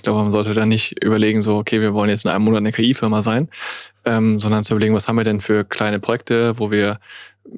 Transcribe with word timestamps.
Ich 0.00 0.04
glaube, 0.04 0.22
man 0.22 0.32
sollte 0.32 0.54
da 0.54 0.64
nicht 0.64 1.04
überlegen, 1.04 1.42
so, 1.42 1.58
okay, 1.58 1.82
wir 1.82 1.92
wollen 1.92 2.08
jetzt 2.08 2.24
in 2.24 2.30
einem 2.30 2.46
Monat 2.46 2.60
eine 2.60 2.72
KI-Firma 2.72 3.20
sein, 3.20 3.50
ähm, 4.06 4.40
sondern 4.40 4.64
zu 4.64 4.72
überlegen, 4.72 4.94
was 4.94 5.08
haben 5.08 5.16
wir 5.16 5.24
denn 5.24 5.42
für 5.42 5.62
kleine 5.62 6.00
Projekte, 6.00 6.58
wo 6.58 6.70
wir 6.70 7.00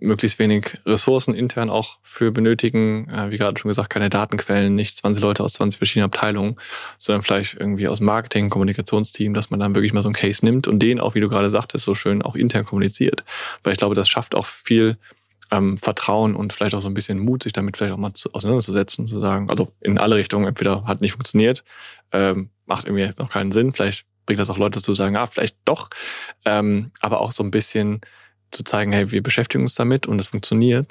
möglichst 0.00 0.40
wenig 0.40 0.76
Ressourcen 0.84 1.34
intern 1.34 1.70
auch 1.70 1.98
für 2.02 2.32
benötigen. 2.32 3.08
Äh, 3.10 3.30
wie 3.30 3.38
gerade 3.38 3.60
schon 3.60 3.68
gesagt, 3.68 3.90
keine 3.90 4.10
Datenquellen, 4.10 4.74
nicht 4.74 4.96
20 4.96 5.22
Leute 5.22 5.44
aus 5.44 5.52
20 5.52 5.78
verschiedenen 5.78 6.06
Abteilungen, 6.06 6.56
sondern 6.98 7.22
vielleicht 7.22 7.54
irgendwie 7.60 7.86
aus 7.86 8.00
Marketing, 8.00 8.50
Kommunikationsteam, 8.50 9.34
dass 9.34 9.50
man 9.50 9.60
dann 9.60 9.76
wirklich 9.76 9.92
mal 9.92 10.02
so 10.02 10.08
einen 10.08 10.16
Case 10.16 10.44
nimmt 10.44 10.66
und 10.66 10.80
den 10.80 10.98
auch, 10.98 11.14
wie 11.14 11.20
du 11.20 11.28
gerade 11.28 11.52
sagtest, 11.52 11.84
so 11.84 11.94
schön 11.94 12.22
auch 12.22 12.34
intern 12.34 12.64
kommuniziert. 12.64 13.22
Weil 13.62 13.74
ich 13.74 13.78
glaube, 13.78 13.94
das 13.94 14.08
schafft 14.08 14.34
auch 14.34 14.46
viel 14.46 14.96
ähm, 15.52 15.76
Vertrauen 15.76 16.34
und 16.34 16.52
vielleicht 16.52 16.74
auch 16.74 16.80
so 16.80 16.88
ein 16.88 16.94
bisschen 16.94 17.18
Mut, 17.18 17.42
sich 17.42 17.52
damit 17.52 17.76
vielleicht 17.76 17.92
auch 17.92 17.98
mal 17.98 18.14
zu, 18.14 18.32
auseinanderzusetzen, 18.32 19.06
zu 19.06 19.20
sagen, 19.20 19.50
also 19.50 19.72
in 19.80 19.98
alle 19.98 20.16
Richtungen, 20.16 20.46
entweder 20.46 20.84
hat 20.84 21.00
nicht 21.00 21.12
funktioniert, 21.12 21.62
ähm, 22.10 22.48
macht 22.66 22.86
irgendwie 22.86 23.04
jetzt 23.04 23.18
noch 23.18 23.30
keinen 23.30 23.52
Sinn, 23.52 23.74
vielleicht 23.74 24.06
bringt 24.24 24.40
das 24.40 24.50
auch 24.50 24.58
Leute 24.58 24.80
zu 24.80 24.94
sagen, 24.94 25.16
ah, 25.16 25.26
vielleicht 25.26 25.58
doch, 25.66 25.90
ähm, 26.46 26.90
aber 27.00 27.20
auch 27.20 27.32
so 27.32 27.44
ein 27.44 27.50
bisschen 27.50 28.00
zu 28.50 28.64
zeigen, 28.64 28.92
hey, 28.92 29.10
wir 29.10 29.22
beschäftigen 29.22 29.62
uns 29.62 29.74
damit 29.74 30.06
und 30.06 30.18
es 30.18 30.28
funktioniert. 30.28 30.90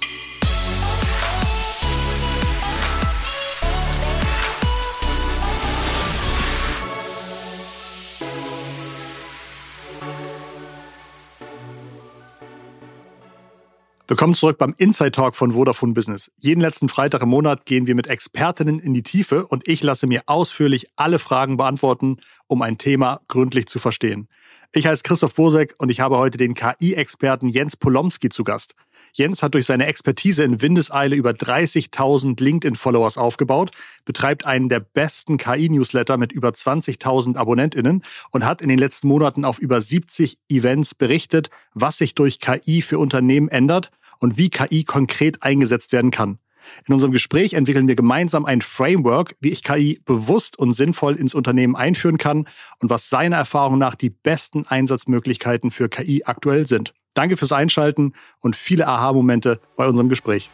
Willkommen 14.11 14.33
zurück 14.33 14.57
beim 14.57 14.75
Inside 14.77 15.11
Talk 15.11 15.37
von 15.37 15.53
Vodafone 15.53 15.93
Business. 15.93 16.33
Jeden 16.35 16.59
letzten 16.59 16.89
Freitag 16.89 17.21
im 17.21 17.29
Monat 17.29 17.65
gehen 17.65 17.87
wir 17.87 17.95
mit 17.95 18.07
Expertinnen 18.09 18.77
in 18.77 18.93
die 18.93 19.03
Tiefe 19.03 19.47
und 19.47 19.65
ich 19.69 19.81
lasse 19.83 20.05
mir 20.05 20.23
ausführlich 20.25 20.87
alle 20.97 21.17
Fragen 21.17 21.55
beantworten, 21.55 22.17
um 22.47 22.61
ein 22.61 22.77
Thema 22.77 23.21
gründlich 23.29 23.67
zu 23.67 23.79
verstehen. 23.79 24.27
Ich 24.73 24.85
heiße 24.85 25.03
Christoph 25.03 25.35
Bosek 25.35 25.75
und 25.77 25.89
ich 25.89 26.01
habe 26.01 26.17
heute 26.17 26.37
den 26.37 26.55
KI-Experten 26.55 27.47
Jens 27.47 27.77
Polomski 27.77 28.27
zu 28.27 28.43
Gast. 28.43 28.75
Jens 29.13 29.43
hat 29.43 29.53
durch 29.53 29.65
seine 29.65 29.85
Expertise 29.85 30.43
in 30.43 30.61
Windeseile 30.61 31.15
über 31.15 31.31
30.000 31.31 32.41
LinkedIn-Followers 32.41 33.17
aufgebaut, 33.17 33.71
betreibt 34.03 34.45
einen 34.45 34.67
der 34.67 34.81
besten 34.81 35.37
KI-Newsletter 35.37 36.17
mit 36.17 36.33
über 36.33 36.49
20.000 36.49 37.37
AbonnentInnen 37.37 38.03
und 38.31 38.45
hat 38.45 38.61
in 38.61 38.67
den 38.67 38.79
letzten 38.79 39.07
Monaten 39.07 39.45
auf 39.45 39.57
über 39.57 39.79
70 39.79 40.37
Events 40.49 40.95
berichtet, 40.95 41.49
was 41.73 41.97
sich 41.97 42.13
durch 42.13 42.39
KI 42.39 42.81
für 42.81 42.99
Unternehmen 42.99 43.47
ändert 43.47 43.89
und 44.21 44.37
wie 44.37 44.49
KI 44.49 44.85
konkret 44.85 45.43
eingesetzt 45.43 45.91
werden 45.91 46.11
kann. 46.11 46.39
In 46.87 46.93
unserem 46.93 47.11
Gespräch 47.11 47.53
entwickeln 47.53 47.87
wir 47.87 47.95
gemeinsam 47.95 48.45
ein 48.45 48.61
Framework, 48.61 49.35
wie 49.41 49.49
ich 49.49 49.63
KI 49.63 49.99
bewusst 50.05 50.57
und 50.57 50.71
sinnvoll 50.71 51.15
ins 51.15 51.33
Unternehmen 51.33 51.75
einführen 51.75 52.17
kann 52.17 52.47
und 52.79 52.89
was 52.89 53.09
seiner 53.09 53.35
Erfahrung 53.35 53.77
nach 53.77 53.95
die 53.95 54.09
besten 54.09 54.65
Einsatzmöglichkeiten 54.65 55.71
für 55.71 55.89
KI 55.89 56.23
aktuell 56.23 56.67
sind. 56.67 56.93
Danke 57.13 57.35
fürs 57.35 57.51
Einschalten 57.51 58.13
und 58.39 58.55
viele 58.55 58.87
Aha-Momente 58.87 59.59
bei 59.75 59.85
unserem 59.85 60.07
Gespräch. 60.07 60.49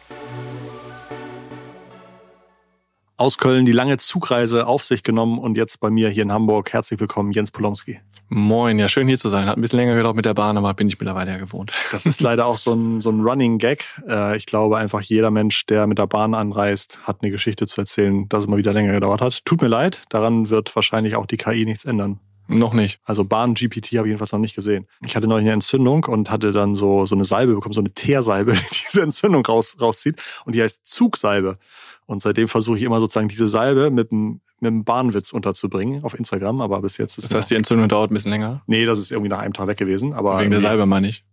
Aus 3.16 3.38
Köln 3.38 3.66
die 3.66 3.72
lange 3.72 3.98
Zugreise 3.98 4.66
auf 4.66 4.84
sich 4.84 5.02
genommen 5.02 5.38
und 5.38 5.56
jetzt 5.56 5.80
bei 5.80 5.90
mir 5.90 6.08
hier 6.08 6.22
in 6.22 6.32
Hamburg. 6.32 6.72
Herzlich 6.72 6.98
willkommen, 7.00 7.32
Jens 7.32 7.50
Polomski. 7.50 8.00
Moin, 8.30 8.78
ja, 8.78 8.88
schön 8.88 9.08
hier 9.08 9.18
zu 9.18 9.30
sein. 9.30 9.46
Hat 9.46 9.56
ein 9.56 9.62
bisschen 9.62 9.78
länger 9.78 9.94
gedauert 9.94 10.16
mit 10.16 10.26
der 10.26 10.34
Bahn, 10.34 10.58
aber 10.58 10.74
bin 10.74 10.86
ich 10.86 11.00
mittlerweile 11.00 11.30
ja 11.30 11.38
gewohnt. 11.38 11.72
Das 11.92 12.04
ist 12.04 12.20
leider 12.20 12.44
auch 12.44 12.58
so 12.58 12.74
ein, 12.74 13.00
so 13.00 13.10
ein 13.10 13.22
Running 13.22 13.56
Gag. 13.56 13.86
Äh, 14.06 14.36
ich 14.36 14.44
glaube 14.44 14.76
einfach, 14.76 15.00
jeder 15.00 15.30
Mensch, 15.30 15.64
der 15.64 15.86
mit 15.86 15.98
der 15.98 16.06
Bahn 16.06 16.34
anreist, 16.34 17.00
hat 17.04 17.22
eine 17.22 17.30
Geschichte 17.30 17.66
zu 17.66 17.80
erzählen, 17.80 18.28
dass 18.28 18.42
es 18.42 18.46
mal 18.46 18.58
wieder 18.58 18.74
länger 18.74 18.92
gedauert 18.92 19.22
hat. 19.22 19.44
Tut 19.46 19.62
mir 19.62 19.68
leid, 19.68 20.02
daran 20.10 20.50
wird 20.50 20.76
wahrscheinlich 20.76 21.16
auch 21.16 21.24
die 21.24 21.38
KI 21.38 21.64
nichts 21.64 21.86
ändern. 21.86 22.20
Noch 22.48 22.72
nicht. 22.72 22.98
Also 23.04 23.24
Bahn-GPT 23.24 23.98
habe 23.98 24.08
ich 24.08 24.10
jedenfalls 24.10 24.32
noch 24.32 24.38
nicht 24.38 24.54
gesehen. 24.54 24.86
Ich 25.04 25.14
hatte 25.14 25.26
neulich 25.26 25.44
eine 25.44 25.52
Entzündung 25.52 26.04
und 26.04 26.30
hatte 26.30 26.52
dann 26.52 26.76
so, 26.76 27.04
so 27.04 27.14
eine 27.14 27.24
Salbe 27.24 27.54
bekommen, 27.54 27.74
so 27.74 27.80
eine 27.80 27.92
Teersalbe, 27.92 28.52
die 28.72 28.76
diese 28.86 29.02
Entzündung 29.02 29.44
raus, 29.44 29.76
rauszieht. 29.80 30.16
Und 30.46 30.54
die 30.56 30.62
heißt 30.62 30.86
Zugsalbe. 30.86 31.58
Und 32.06 32.22
seitdem 32.22 32.48
versuche 32.48 32.78
ich 32.78 32.84
immer 32.84 33.00
sozusagen 33.00 33.28
diese 33.28 33.48
Salbe 33.48 33.90
mit 33.90 34.12
einem 34.12 34.40
mit 34.60 34.72
einem 34.72 34.82
Bahnwitz 34.82 35.32
unterzubringen 35.32 36.02
auf 36.02 36.18
Instagram, 36.18 36.60
aber 36.60 36.82
bis 36.82 36.98
jetzt 36.98 37.16
ist 37.16 37.30
Das 37.30 37.36
heißt, 37.36 37.50
die 37.50 37.54
Entzündung 37.54 37.88
dauert 37.88 38.10
ein 38.10 38.14
bisschen 38.14 38.32
länger? 38.32 38.62
Nee, 38.66 38.86
das 38.86 38.98
ist 38.98 39.12
irgendwie 39.12 39.28
nach 39.28 39.38
einem 39.38 39.52
Tag 39.52 39.68
weg 39.68 39.78
gewesen. 39.78 40.14
Aber 40.14 40.40
Wegen 40.40 40.50
der 40.50 40.60
Salbe 40.60 40.84
meine 40.84 41.08
ich. 41.08 41.24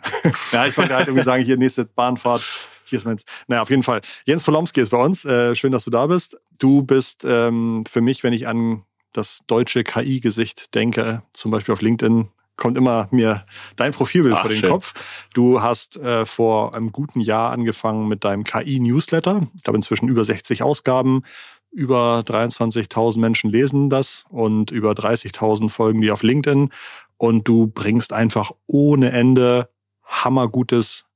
ja, 0.52 0.66
ich 0.66 0.76
wollte 0.78 0.94
halt 0.94 1.08
irgendwie 1.08 1.24
sagen, 1.24 1.44
hier 1.44 1.56
nächste 1.56 1.84
Bahnfahrt, 1.84 2.44
hier 2.84 2.98
ist 2.98 3.04
meins. 3.04 3.24
Naja, 3.48 3.62
auf 3.62 3.70
jeden 3.70 3.82
Fall. 3.82 4.00
Jens 4.26 4.44
Polomski 4.44 4.80
ist 4.80 4.90
bei 4.90 5.02
uns. 5.02 5.24
Äh, 5.24 5.54
schön, 5.54 5.72
dass 5.72 5.84
du 5.84 5.90
da 5.90 6.06
bist. 6.06 6.38
Du 6.58 6.82
bist 6.82 7.24
ähm, 7.26 7.84
für 7.88 8.00
mich, 8.00 8.22
wenn 8.22 8.32
ich 8.32 8.46
an 8.46 8.84
das 9.12 9.44
deutsche 9.46 9.84
KI-Gesicht 9.84 10.74
denke, 10.74 11.22
zum 11.32 11.50
Beispiel 11.50 11.72
auf 11.72 11.82
LinkedIn, 11.82 12.28
kommt 12.56 12.76
immer 12.76 13.08
mir 13.10 13.44
dein 13.76 13.92
Profilbild 13.92 14.36
Ach, 14.36 14.42
vor 14.42 14.50
den 14.50 14.60
schön. 14.60 14.70
Kopf. 14.70 14.94
Du 15.34 15.62
hast 15.62 15.96
äh, 15.96 16.26
vor 16.26 16.74
einem 16.74 16.92
guten 16.92 17.20
Jahr 17.20 17.50
angefangen 17.50 18.08
mit 18.08 18.24
deinem 18.24 18.44
KI-Newsletter. 18.44 19.48
Ich 19.56 19.66
habe 19.66 19.76
inzwischen 19.76 20.08
über 20.08 20.24
60 20.24 20.62
Ausgaben. 20.62 21.22
Über 21.70 22.22
23.000 22.26 23.18
Menschen 23.18 23.50
lesen 23.50 23.88
das 23.88 24.26
und 24.28 24.70
über 24.70 24.92
30.000 24.92 25.70
folgen 25.70 26.02
die 26.02 26.10
auf 26.10 26.22
LinkedIn. 26.22 26.70
Und 27.16 27.48
du 27.48 27.66
bringst 27.66 28.12
einfach 28.12 28.52
ohne 28.66 29.10
Ende 29.10 29.70
hammergutes 30.04 31.06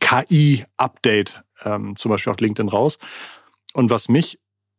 KI-Update 0.00 1.42
ähm, 1.64 1.96
zum 1.96 2.10
Beispiel 2.10 2.32
auf 2.32 2.40
LinkedIn 2.40 2.68
raus. 2.68 2.98
Und 3.72 3.90
was 3.90 4.08
mich 4.08 4.38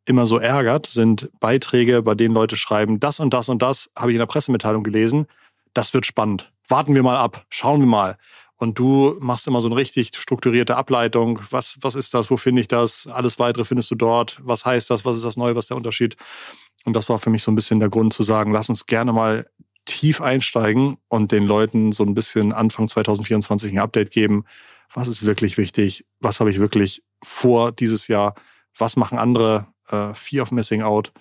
immer 0.09 0.25
so 0.25 0.37
ärgert, 0.37 0.87
sind 0.87 1.29
Beiträge, 1.39 2.01
bei 2.01 2.15
denen 2.15 2.33
Leute 2.33 2.57
schreiben, 2.57 2.99
das 2.99 3.19
und 3.19 3.33
das 3.33 3.49
und 3.49 3.61
das 3.61 3.91
habe 3.95 4.11
ich 4.11 4.15
in 4.15 4.19
der 4.19 4.25
Pressemitteilung 4.25 4.83
gelesen. 4.83 5.27
Das 5.73 5.93
wird 5.93 6.05
spannend. 6.05 6.51
Warten 6.67 6.95
wir 6.95 7.03
mal 7.03 7.17
ab. 7.17 7.45
Schauen 7.49 7.79
wir 7.79 7.87
mal 7.87 8.17
und 8.59 8.77
du 8.77 9.15
machst 9.19 9.47
immer 9.47 9.61
so 9.61 9.67
eine 9.67 9.77
richtig 9.77 10.11
strukturierte 10.15 10.75
Ableitung. 10.75 11.39
Was, 11.49 11.77
was 11.81 11.95
ist 11.95 12.13
das? 12.13 12.29
Wo 12.29 12.35
finde 12.35 12.61
ich 12.61 12.67
das? 12.67 13.07
Alles 13.07 13.39
weitere 13.39 13.63
findest 13.63 13.89
du 13.91 13.95
dort. 13.95 14.37
Was 14.43 14.65
heißt 14.65 14.89
das? 14.89 15.05
Was 15.05 15.15
ist 15.15 15.25
das 15.25 15.37
Neue? 15.37 15.55
Was 15.55 15.65
ist 15.65 15.69
der 15.69 15.77
Unterschied? 15.77 16.17
Und 16.83 16.93
das 16.93 17.07
war 17.07 17.19
für 17.19 17.29
mich 17.29 17.41
so 17.41 17.51
ein 17.51 17.55
bisschen 17.55 17.79
der 17.79 17.89
Grund 17.89 18.13
zu 18.13 18.21
sagen, 18.21 18.51
lass 18.51 18.69
uns 18.69 18.85
gerne 18.85 19.13
mal 19.13 19.49
tief 19.85 20.21
einsteigen 20.21 20.97
und 21.07 21.31
den 21.31 21.45
Leuten 21.45 21.93
so 21.93 22.03
ein 22.03 22.13
bisschen 22.13 22.51
Anfang 22.51 22.87
2024 22.89 23.71
ein 23.71 23.79
Update 23.79 24.11
geben. 24.11 24.43
Was 24.93 25.07
ist 25.07 25.25
wirklich 25.25 25.57
wichtig? 25.57 26.05
Was 26.19 26.41
habe 26.41 26.51
ich 26.51 26.59
wirklich 26.59 27.01
vor 27.23 27.71
dieses 27.71 28.07
Jahr? 28.07 28.35
Was 28.77 28.97
machen 28.97 29.17
andere? 29.17 29.67
Äh, 29.91 30.13
Fear 30.13 30.43
of 30.43 30.51
Missing 30.51 30.81
Out. 30.81 31.11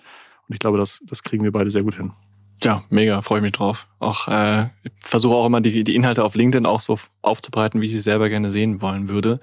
Und 0.47 0.53
ich 0.53 0.59
glaube, 0.59 0.77
das, 0.77 1.01
das 1.05 1.23
kriegen 1.23 1.43
wir 1.43 1.51
beide 1.51 1.71
sehr 1.71 1.83
gut 1.83 1.95
hin. 1.95 2.13
Ja, 2.61 2.83
mega, 2.89 3.21
freue 3.21 3.39
ich 3.39 3.43
mich 3.43 3.53
drauf. 3.53 3.87
Auch 3.99 4.27
äh, 4.27 4.65
versuche 4.99 5.33
auch 5.33 5.45
immer 5.45 5.61
die, 5.61 5.85
die 5.85 5.95
Inhalte 5.95 6.25
auf 6.25 6.35
LinkedIn 6.35 6.65
auch 6.65 6.81
so 6.81 6.99
aufzubereiten, 7.21 7.79
wie 7.79 7.85
ich 7.85 7.93
sie 7.93 7.99
selber 7.99 8.27
gerne 8.27 8.51
sehen 8.51 8.81
wollen 8.81 9.07
würde. 9.07 9.39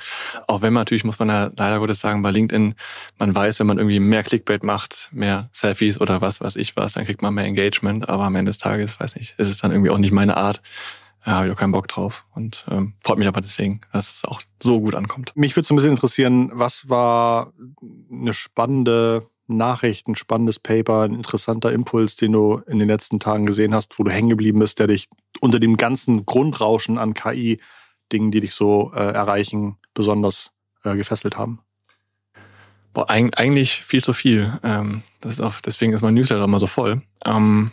Auch 0.49 0.61
wenn 0.61 0.75
man 0.75 0.83
natürlich, 0.83 1.05
muss 1.05 1.19
man 1.19 1.31
ja 1.31 1.51
leider 1.57 1.79
Gottes 1.79 2.01
sagen, 2.01 2.23
bei 2.23 2.31
LinkedIn, 2.31 2.75
man 3.19 3.35
weiß, 3.35 3.59
wenn 3.59 3.67
man 3.69 3.79
irgendwie 3.79 4.01
mehr 4.01 4.23
Clickbait 4.23 4.63
macht, 4.65 5.09
mehr 5.13 5.49
Selfies 5.53 5.99
oder 5.99 6.21
was 6.21 6.43
weiß 6.43 6.57
ich 6.57 6.77
was, 6.77 6.93
dann 6.93 7.07
kriegt 7.07 7.23
man 7.23 7.33
mehr 7.33 7.47
Engagement. 7.47 8.07
Aber 8.11 8.25
am 8.25 8.35
Ende 8.37 8.51
des 8.51 8.59
Tages, 8.59 9.01
weiß 9.01 9.17
nicht, 9.17 9.35
ist 9.39 9.51
es 9.51 9.59
dann 9.59 9.71
irgendwie 9.71 9.91
auch 9.91 9.99
nicht 9.99 10.13
meine 10.13 10.37
Art. 10.37 10.61
Ja, 11.27 11.33
habe 11.33 11.49
ich 11.49 11.53
auch 11.53 11.59
keinen 11.59 11.73
Bock 11.73 11.89
drauf. 11.89 12.25
Und 12.35 12.65
ähm, 12.71 12.95
freut 13.03 13.19
mich 13.19 13.27
aber 13.27 13.41
deswegen, 13.41 13.81
dass 13.93 14.11
es 14.11 14.25
auch 14.25 14.41
so 14.63 14.81
gut 14.81 14.95
ankommt. 14.95 15.33
Mich 15.35 15.57
würde 15.57 15.67
so 15.67 15.75
ein 15.75 15.77
bisschen 15.77 15.91
interessieren, 15.91 16.51
was 16.55 16.89
war 16.89 17.53
eine 18.11 18.33
spannende 18.33 19.29
Nachricht, 19.49 20.07
ein 20.07 20.15
spannendes 20.15 20.61
Paper, 20.61 21.03
ein 21.03 21.15
interessanter 21.15 21.73
Impuls, 21.73 22.17
den 22.17 22.33
du 22.33 22.63
in 22.69 22.79
den 22.79 22.89
letzten 22.89 23.19
Tagen 23.19 23.45
gesehen 23.45 23.75
hast, 23.75 23.99
wo 23.99 24.05
du 24.05 24.11
hängen 24.11 24.29
geblieben 24.29 24.61
bist, 24.61 24.79
der 24.79 24.87
dich 24.87 25.07
unter 25.41 25.59
dem 25.59 25.77
ganzen 25.77 26.27
Grundrauschen 26.27 26.97
an 26.97 27.15
KI-Dingen, 27.15 28.31
die 28.31 28.41
dich 28.41 28.55
so 28.55 28.93
äh, 28.95 29.13
erreichen, 29.13 29.79
besonders 29.95 30.53
äh, 30.85 30.95
gefesselt 30.97 31.37
haben? 31.37 31.61
Boah, 32.93 33.11
eigentlich 33.11 33.83
viel 33.83 34.03
zu 34.03 34.13
viel. 34.13 34.59
Ähm, 34.63 35.03
das 35.21 35.35
ist 35.35 35.41
auch, 35.41 35.61
deswegen 35.61 35.93
ist 35.93 36.03
mein 36.03 36.15
Newsletter 36.15 36.45
immer 36.45 36.61
so 36.61 36.67
voll. 36.67 37.03
Ähm, 37.25 37.73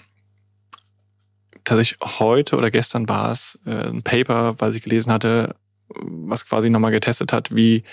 tatsächlich 1.64 2.00
heute 2.20 2.58
oder 2.58 2.72
gestern 2.72 3.08
war 3.08 3.32
es 3.32 3.60
äh, 3.66 3.90
ein 3.90 4.04
Paper, 4.04 4.56
was 4.60 4.76
ich 4.76 4.84
gelesen 4.84 5.12
hatte, 5.12 5.56
was 5.88 6.46
quasi 6.46 6.70
nochmal 6.70 6.92
getestet 6.92 7.34
hat, 7.34 7.56
wie 7.56 7.84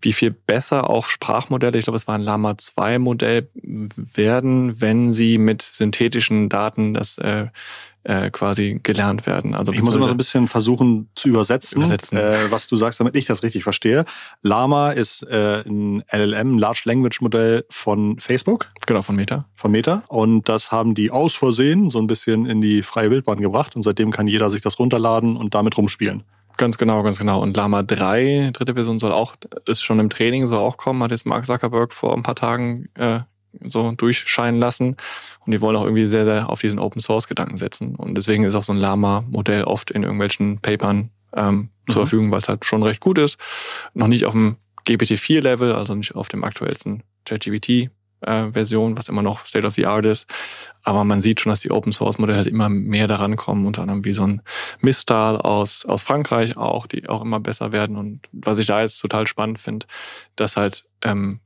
wie 0.00 0.12
viel 0.12 0.30
besser 0.30 0.88
auch 0.88 1.06
Sprachmodelle, 1.06 1.76
ich 1.76 1.84
glaube, 1.84 1.96
es 1.96 2.06
war 2.06 2.14
ein 2.14 2.22
Lama 2.22 2.56
2 2.56 2.98
Modell, 3.00 3.48
werden, 3.54 4.80
wenn 4.80 5.12
sie 5.12 5.38
mit 5.38 5.62
synthetischen 5.62 6.48
Daten 6.48 6.94
das 6.94 7.18
äh, 7.18 7.48
äh, 8.08 8.30
quasi 8.30 8.80
gelernt 8.82 9.26
werden. 9.26 9.54
Also 9.54 9.72
ich 9.72 9.82
muss 9.82 9.94
immer 9.94 10.08
so 10.08 10.14
ein 10.14 10.16
bisschen 10.16 10.48
versuchen 10.48 11.10
zu 11.14 11.28
übersetzen, 11.28 11.82
übersetzen. 11.82 12.16
Äh, 12.16 12.50
was 12.50 12.66
du 12.66 12.74
sagst, 12.74 13.00
damit 13.00 13.14
ich 13.14 13.26
das 13.26 13.42
richtig 13.42 13.64
verstehe. 13.64 14.06
Lama 14.40 14.90
ist 14.92 15.22
äh, 15.24 15.62
ein 15.66 16.02
LLM, 16.10 16.58
Large 16.58 16.82
Language 16.86 17.20
Modell 17.20 17.66
von 17.68 18.18
Facebook. 18.18 18.70
Genau, 18.86 19.02
von 19.02 19.14
Meta. 19.14 19.44
Von 19.54 19.72
Meta. 19.72 20.04
Und 20.08 20.48
das 20.48 20.72
haben 20.72 20.94
die 20.94 21.10
aus 21.10 21.34
Versehen 21.34 21.90
so 21.90 21.98
ein 21.98 22.06
bisschen 22.06 22.46
in 22.46 22.62
die 22.62 22.82
freie 22.82 23.10
Wildbahn 23.10 23.42
gebracht. 23.42 23.76
Und 23.76 23.82
seitdem 23.82 24.10
kann 24.10 24.26
jeder 24.26 24.48
sich 24.48 24.62
das 24.62 24.78
runterladen 24.78 25.36
und 25.36 25.54
damit 25.54 25.76
rumspielen. 25.76 26.24
Ganz 26.56 26.78
genau, 26.78 27.02
ganz 27.02 27.18
genau. 27.18 27.42
Und 27.42 27.56
Lama 27.58 27.82
3, 27.82 28.52
dritte 28.54 28.72
Version, 28.72 28.98
soll 28.98 29.12
auch, 29.12 29.34
ist 29.66 29.82
schon 29.82 30.00
im 30.00 30.08
Training, 30.08 30.46
soll 30.46 30.58
auch 30.58 30.78
kommen, 30.78 31.02
hat 31.02 31.10
jetzt 31.10 31.26
Mark 31.26 31.44
Zuckerberg 31.44 31.92
vor 31.92 32.16
ein 32.16 32.22
paar 32.22 32.34
Tagen 32.34 32.88
äh, 32.94 33.20
so 33.62 33.92
durchscheinen 33.92 34.60
lassen. 34.60 34.96
Und 35.44 35.52
die 35.52 35.60
wollen 35.60 35.76
auch 35.76 35.84
irgendwie 35.84 36.06
sehr, 36.06 36.24
sehr 36.24 36.50
auf 36.50 36.60
diesen 36.60 36.78
Open 36.78 37.00
Source 37.00 37.28
Gedanken 37.28 37.58
setzen. 37.58 37.94
Und 37.96 38.14
deswegen 38.14 38.44
ist 38.44 38.54
auch 38.54 38.62
so 38.62 38.72
ein 38.72 38.78
Lama-Modell 38.78 39.64
oft 39.64 39.90
in 39.90 40.02
irgendwelchen 40.02 40.58
Papern 40.58 41.10
ähm, 41.34 41.54
mhm. 41.86 41.92
zur 41.92 42.02
Verfügung, 42.02 42.30
weil 42.30 42.40
es 42.40 42.48
halt 42.48 42.64
schon 42.64 42.82
recht 42.82 43.00
gut 43.00 43.18
ist. 43.18 43.38
Noch 43.94 44.08
nicht 44.08 44.24
auf 44.24 44.32
dem 44.32 44.56
GPT-4-Level, 44.86 45.72
also 45.74 45.94
nicht 45.94 46.14
auf 46.14 46.28
dem 46.28 46.44
aktuellsten 46.44 47.02
ChatGPT 47.24 47.90
äh, 48.20 48.52
Version, 48.52 48.96
was 48.96 49.08
immer 49.08 49.22
noch 49.22 49.46
State 49.46 49.66
of 49.66 49.74
the 49.74 49.86
Art 49.86 50.06
ist. 50.06 50.26
Aber 50.82 51.04
man 51.04 51.20
sieht 51.20 51.40
schon, 51.40 51.50
dass 51.50 51.60
die 51.60 51.70
Open 51.70 51.92
Source 51.92 52.18
Modelle 52.18 52.38
halt 52.38 52.48
immer 52.48 52.68
mehr 52.68 53.06
daran 53.08 53.36
kommen, 53.36 53.66
unter 53.66 53.82
anderem 53.82 54.04
wie 54.04 54.12
so 54.12 54.26
ein 54.26 54.42
Mistral 54.80 55.36
aus, 55.36 55.84
aus 55.84 56.02
Frankreich 56.02 56.56
auch, 56.56 56.86
die 56.86 57.08
auch 57.08 57.22
immer 57.22 57.40
besser 57.40 57.72
werden. 57.72 57.96
Und 57.96 58.28
was 58.32 58.58
ich 58.58 58.66
da 58.66 58.80
jetzt 58.80 58.98
total 58.98 59.26
spannend 59.26 59.60
finde, 59.60 59.86
dass 60.36 60.56
halt 60.56 60.84
ähm, 61.02 61.40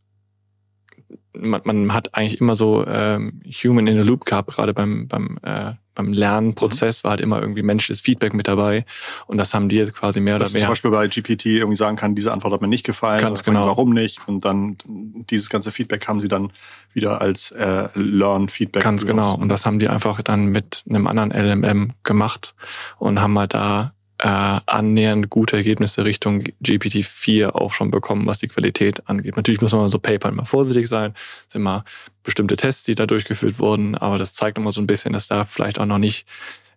man, 1.34 1.60
man 1.64 1.94
hat 1.94 2.14
eigentlich 2.14 2.40
immer 2.40 2.56
so 2.56 2.86
ähm, 2.86 3.40
Human 3.46 3.86
in 3.86 3.96
the 3.96 4.02
Loop 4.02 4.24
gehabt, 4.24 4.50
gerade 4.50 4.74
beim, 4.74 5.08
beim, 5.08 5.38
äh, 5.42 5.72
beim 5.94 6.12
Lernprozess 6.12 6.98
mhm. 6.98 7.04
war 7.04 7.10
halt 7.12 7.20
immer 7.20 7.40
irgendwie 7.40 7.62
menschliches 7.62 8.00
Feedback 8.00 8.34
mit 8.34 8.48
dabei. 8.48 8.84
Und 9.26 9.38
das 9.38 9.54
haben 9.54 9.68
die 9.68 9.76
jetzt 9.76 9.94
quasi 9.94 10.20
mehr 10.20 10.38
Dass 10.38 10.50
oder 10.50 10.58
mehr. 10.58 10.66
Zum 10.66 10.72
Beispiel 10.72 10.90
bei 10.90 11.08
GPT 11.08 11.46
irgendwie 11.46 11.76
sagen 11.76 11.96
kann, 11.96 12.14
diese 12.14 12.32
Antwort 12.32 12.52
hat 12.54 12.60
mir 12.60 12.68
nicht 12.68 12.84
gefallen. 12.84 13.20
Ganz 13.20 13.42
genau. 13.42 13.66
Warum 13.66 13.92
nicht? 13.92 14.20
Und 14.26 14.44
dann 14.44 14.76
dieses 14.84 15.48
ganze 15.48 15.72
Feedback 15.72 16.06
haben 16.08 16.20
sie 16.20 16.28
dann 16.28 16.52
wieder 16.92 17.20
als 17.20 17.50
äh, 17.52 17.88
Learn-Feedback. 17.94 18.82
Ganz 18.82 19.06
genau. 19.06 19.34
Und 19.34 19.48
das 19.48 19.66
haben 19.66 19.78
die 19.78 19.88
einfach 19.88 20.22
dann 20.22 20.46
mit 20.46 20.84
einem 20.88 21.06
anderen 21.06 21.30
LMM 21.30 21.92
gemacht 22.02 22.54
und 22.98 23.20
haben 23.20 23.38
halt 23.38 23.54
da 23.54 23.92
äh, 24.22 24.60
annähernd 24.66 25.30
gute 25.30 25.56
Ergebnisse 25.56 26.04
Richtung 26.04 26.44
GPT-4 26.62 27.48
auch 27.48 27.74
schon 27.74 27.90
bekommen, 27.90 28.24
was 28.24 28.38
die 28.38 28.46
Qualität 28.46 29.08
angeht. 29.08 29.36
Natürlich 29.36 29.60
muss 29.60 29.72
man 29.72 29.88
so 29.88 29.98
Paper 29.98 30.28
immer 30.28 30.46
vorsichtig 30.46 30.88
sein. 30.88 31.12
Es 31.16 31.52
sind 31.52 31.62
immer 31.62 31.84
bestimmte 32.22 32.56
Tests, 32.56 32.84
die 32.84 32.94
da 32.94 33.06
durchgeführt 33.06 33.58
wurden, 33.58 33.96
aber 33.96 34.18
das 34.18 34.32
zeigt 34.32 34.58
immer 34.58 34.70
so 34.70 34.80
ein 34.80 34.86
bisschen, 34.86 35.12
dass 35.12 35.26
da 35.26 35.44
vielleicht 35.44 35.80
auch 35.80 35.86
noch 35.86 35.98
nicht, 35.98 36.24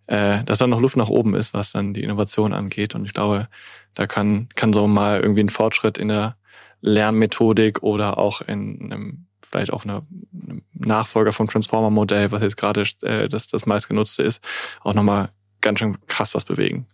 äh, 0.08 0.44
dass 0.44 0.58
da 0.58 0.66
noch 0.66 0.82
Luft 0.82 0.98
nach 0.98 1.10
oben 1.10 1.36
ist, 1.36 1.54
was 1.54 1.72
dann 1.72 1.94
die 1.94 2.02
Innovation 2.02 2.52
angeht. 2.52 2.96
Und 2.96 3.06
ich 3.06 3.14
glaube, 3.14 3.48
da 3.94 4.08
kann, 4.08 4.50
kann 4.56 4.74
so 4.74 4.88
mal 4.88 5.22
irgendwie 5.22 5.44
ein 5.44 5.50
Fortschritt 5.50 6.00
in 6.00 6.08
der 6.08 6.38
Lernmethodik 6.82 7.84
oder 7.84 8.18
auch 8.18 8.42
in 8.42 8.92
einem 8.92 9.28
vielleicht 9.52 9.72
auch 9.72 9.84
eine 9.84 10.02
Nachfolger 10.74 11.32
vom 11.32 11.48
Transformer-Modell, 11.48 12.32
was 12.32 12.42
jetzt 12.42 12.58
gerade 12.58 12.86
äh, 13.04 13.30
das, 13.30 13.46
das 13.46 13.68
meistgenutzte 13.68 14.24
ist, 14.24 14.44
auch 14.82 14.96
nochmal 14.96 15.30
ganz 15.62 15.78
schön 15.78 15.96
krass 16.08 16.34
was 16.34 16.44
bewegen. 16.44 16.88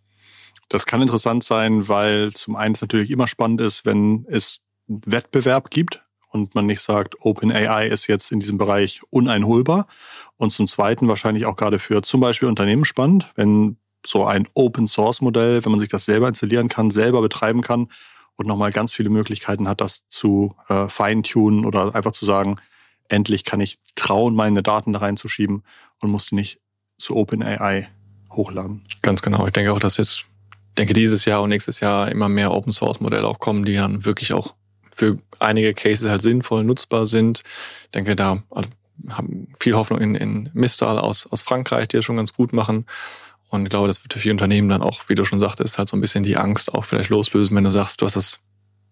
Das 0.72 0.86
kann 0.86 1.02
interessant 1.02 1.44
sein, 1.44 1.90
weil 1.90 2.32
zum 2.32 2.56
einen 2.56 2.76
es 2.76 2.82
natürlich 2.82 3.12
immer 3.12 3.28
spannend 3.28 3.60
ist, 3.60 3.86
wenn 3.86 4.26
es 4.30 4.62
Wettbewerb 4.88 5.70
gibt 5.70 6.02
und 6.30 6.56
man 6.56 6.66
nicht 6.66 6.80
sagt, 6.80 7.16
OpenAI 7.20 7.88
ist 7.88 8.08
jetzt 8.08 8.32
in 8.32 8.40
diesem 8.40 8.58
Bereich 8.58 9.02
uneinholbar. 9.10 9.88
Und 10.38 10.52
zum 10.52 10.70
Zweiten 10.70 11.10
wahrscheinlich 11.10 11.46
auch 11.46 11.58
gerade 11.58 11.78
für 11.78 12.02
zum 12.04 12.22
Beispiel 12.22 12.48
Unternehmen 12.48 12.86
spannend, 12.86 13.30
wenn 13.36 13.76
so 14.06 14.26
ein 14.26 14.48
Open 14.54 14.88
Source 14.88 15.20
Modell, 15.20 15.66
wenn 15.66 15.72
man 15.72 15.82
sich 15.82 15.90
das 15.90 16.06
selber 16.06 16.30
installieren 16.30 16.70
kann, 16.70 16.90
selber 16.90 17.22
betreiben 17.22 17.62
kann 17.62 17.90
und 18.38 18.48
nochmal 18.48 18.72
ganz 18.72 18.94
viele 18.94 19.10
Möglichkeiten 19.10 19.68
hat, 19.68 19.82
das 19.82 20.08
zu 20.08 20.56
äh, 20.70 20.88
feintunen 20.88 21.66
oder 21.66 21.94
einfach 21.94 22.14
zu 22.14 22.24
sagen, 22.24 22.62
endlich 23.10 23.44
kann 23.44 23.60
ich 23.60 23.78
trauen, 23.96 24.36
meine 24.36 24.64
Daten 24.64 24.94
da 24.94 25.00
reinzuschieben 25.00 25.64
und 26.00 26.12
muss 26.12 26.32
nicht 26.32 26.62
zu 26.98 27.18
OpenAI 27.18 27.90
hochladen. 28.32 28.86
Ganz 29.02 29.22
genau. 29.22 29.46
Ich 29.48 29.54
denke 29.54 29.74
auch, 29.74 29.80
dass 29.80 29.98
jetzt 29.98 30.31
denke, 30.82 30.94
dieses 30.94 31.26
Jahr 31.26 31.42
und 31.42 31.50
nächstes 31.50 31.80
Jahr 31.80 32.12
immer 32.12 32.28
mehr 32.28 32.52
Open 32.52 32.74
Source 32.74 33.00
Modelle 33.00 33.28
auch 33.28 33.40
kommen, 33.40 33.66
die 33.66 33.76
dann 33.76 34.04
wirklich 34.04 34.34
auch 34.34 34.56
für 34.94 35.18
einige 35.40 35.74
Cases 35.74 36.10
halt 36.10 36.22
sinnvoll 36.22 36.64
nutzbar 36.64 37.06
sind. 37.06 37.44
Ich 37.86 37.92
denke, 37.92 38.16
da 38.16 38.42
also, 38.50 38.70
haben 39.10 39.48
viel 39.60 39.76
Hoffnung 39.76 40.00
in, 40.00 40.16
in 40.16 40.50
Mistral 40.54 41.00
aus, 41.00 41.28
aus 41.28 41.42
Frankreich, 41.42 41.88
die 41.88 41.98
das 41.98 42.06
schon 42.06 42.18
ganz 42.18 42.34
gut 42.34 42.52
machen. 42.54 42.86
Und 43.50 43.64
ich 43.64 43.70
glaube, 43.70 43.88
das 43.88 44.04
wird 44.04 44.14
für 44.14 44.20
viele 44.20 44.34
Unternehmen 44.34 44.70
dann 44.70 44.82
auch, 44.82 45.02
wie 45.08 45.16
du 45.16 45.26
schon 45.26 45.40
sagtest, 45.40 45.78
halt 45.78 45.90
so 45.90 45.98
ein 45.98 46.02
bisschen 46.02 46.24
die 46.24 46.38
Angst 46.38 46.74
auch 46.74 46.86
vielleicht 46.86 47.10
loslösen, 47.10 47.56
wenn 47.56 47.64
du 47.64 47.72
sagst, 47.72 48.02
du 48.02 48.06
hast 48.06 48.16
das, 48.16 48.40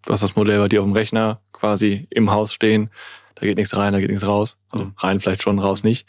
du 0.06 0.14
hast 0.14 0.22
das 0.22 0.36
Modell 0.36 0.60
bei 0.60 0.68
dir 0.68 0.82
auf 0.82 0.88
dem 0.88 0.94
Rechner 0.94 1.42
quasi 1.54 2.08
im 2.10 2.30
Haus 2.32 2.54
stehen, 2.54 2.90
da 3.36 3.46
geht 3.46 3.58
nichts 3.58 3.76
rein, 3.76 3.94
da 3.94 4.00
geht 4.00 4.10
nichts 4.10 4.28
raus. 4.28 4.58
Also 4.70 4.86
mhm. 4.86 4.94
rein 4.98 5.20
vielleicht 5.22 5.44
schon, 5.44 5.60
raus 5.60 5.84
nicht. 5.84 6.08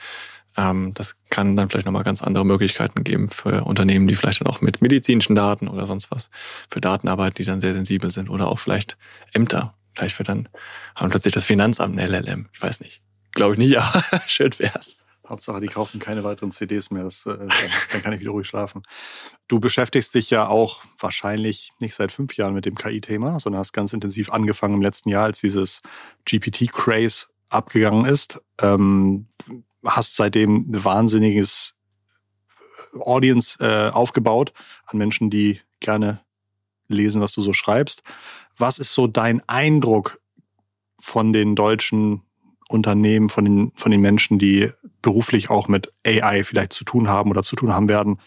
Ähm, 0.57 0.93
das 0.95 1.17
kann 1.31 1.57
dann 1.57 1.71
vielleicht 1.71 1.87
nochmal 1.87 2.05
ganz 2.05 2.23
andere 2.23 2.45
Möglichkeiten 2.45 3.05
geben 3.05 3.31
für 3.31 3.65
Unternehmen, 3.65 4.07
die 4.07 4.17
vielleicht 4.17 4.41
dann 4.41 4.49
auch 4.49 4.61
mit 4.61 4.83
medizinischen 4.83 5.35
Daten 5.35 5.69
oder 5.69 5.87
sonst 5.87 6.11
was 6.11 6.31
für 6.71 6.81
Datenarbeit, 6.81 7.39
die 7.39 7.45
dann 7.45 7.61
sehr 7.61 7.75
sensibel 7.75 8.11
sind 8.11 8.29
oder 8.29 8.49
auch 8.49 8.59
vielleicht 8.59 8.97
Ämter. 9.33 9.75
Vielleicht 9.95 10.19
wird 10.19 10.29
dann, 10.29 10.49
haben 10.95 11.11
plötzlich 11.11 11.35
das 11.35 11.45
Finanzamt 11.45 11.99
ein 11.99 12.11
LLM. 12.11 12.49
Ich 12.53 12.63
weiß 12.63 12.81
nicht. 12.81 13.03
Glaube 13.33 13.55
ich 13.55 13.59
nicht, 13.59 13.79
aber 13.81 14.03
schön 14.27 14.53
wär's. 14.59 14.99
Hauptsache, 15.31 15.61
die 15.61 15.69
kaufen 15.69 16.01
keine 16.01 16.25
weiteren 16.25 16.51
CDs 16.51 16.91
mehr. 16.91 17.05
Das, 17.05 17.25
äh, 17.25 17.39
dann 17.93 18.03
kann 18.03 18.13
ich 18.13 18.21
wieder 18.21 18.33
ruhig 18.33 18.49
schlafen. 18.49 18.83
Du 19.47 19.61
beschäftigst 19.61 20.15
dich 20.15 20.29
ja 20.29 20.49
auch 20.49 20.83
wahrscheinlich 20.99 21.73
nicht 21.79 21.95
seit 21.95 22.11
fünf 22.11 22.37
Jahren 22.37 22.53
mit 22.53 22.67
dem 22.67 22.75
KI-Thema, 22.75 23.39
sondern 23.39 23.61
hast 23.61 23.73
ganz 23.73 23.93
intensiv 23.93 24.31
angefangen 24.31 24.75
im 24.75 24.83
letzten 24.83 25.09
Jahr, 25.09 25.25
als 25.25 25.41
dieses 25.41 25.83
GPT-Craze 26.29 27.29
abgegangen 27.49 28.07
ist. 28.07 28.41
Ähm, 28.61 29.29
hast 29.85 30.17
seitdem 30.17 30.71
ein 30.71 30.85
wahnsinniges 30.85 31.75
Audience 32.99 33.59
äh, 33.61 33.91
aufgebaut 33.91 34.53
an 34.87 34.99
Menschen, 34.99 35.31
die 35.31 35.61
gerne 35.81 36.21
lesen, 36.89 37.21
was 37.21 37.33
du 37.33 37.41
so 37.41 37.53
schreibst. 37.53 38.03
Was 38.59 38.79
ist 38.79 38.93
so 38.93 39.07
dein 39.07 39.43
Eindruck 39.49 40.21
von 41.01 41.33
den 41.33 41.55
deutschen 41.57 42.23
Unternehmen, 42.69 43.31
von 43.31 43.45
den, 43.45 43.73
von 43.77 43.91
den 43.91 44.01
Menschen, 44.01 44.39
die 44.39 44.71
beruflich 45.03 45.51
auch 45.51 45.69
mit 45.69 45.93
AI 46.07 46.45
vielleicht 46.45 46.73
zu 46.73 46.85
tun 46.85 47.09
haben 47.09 47.31
oder 47.31 47.43
zu 47.43 47.57
tun 47.57 47.73
haben 47.73 47.89
werden? 47.89 48.21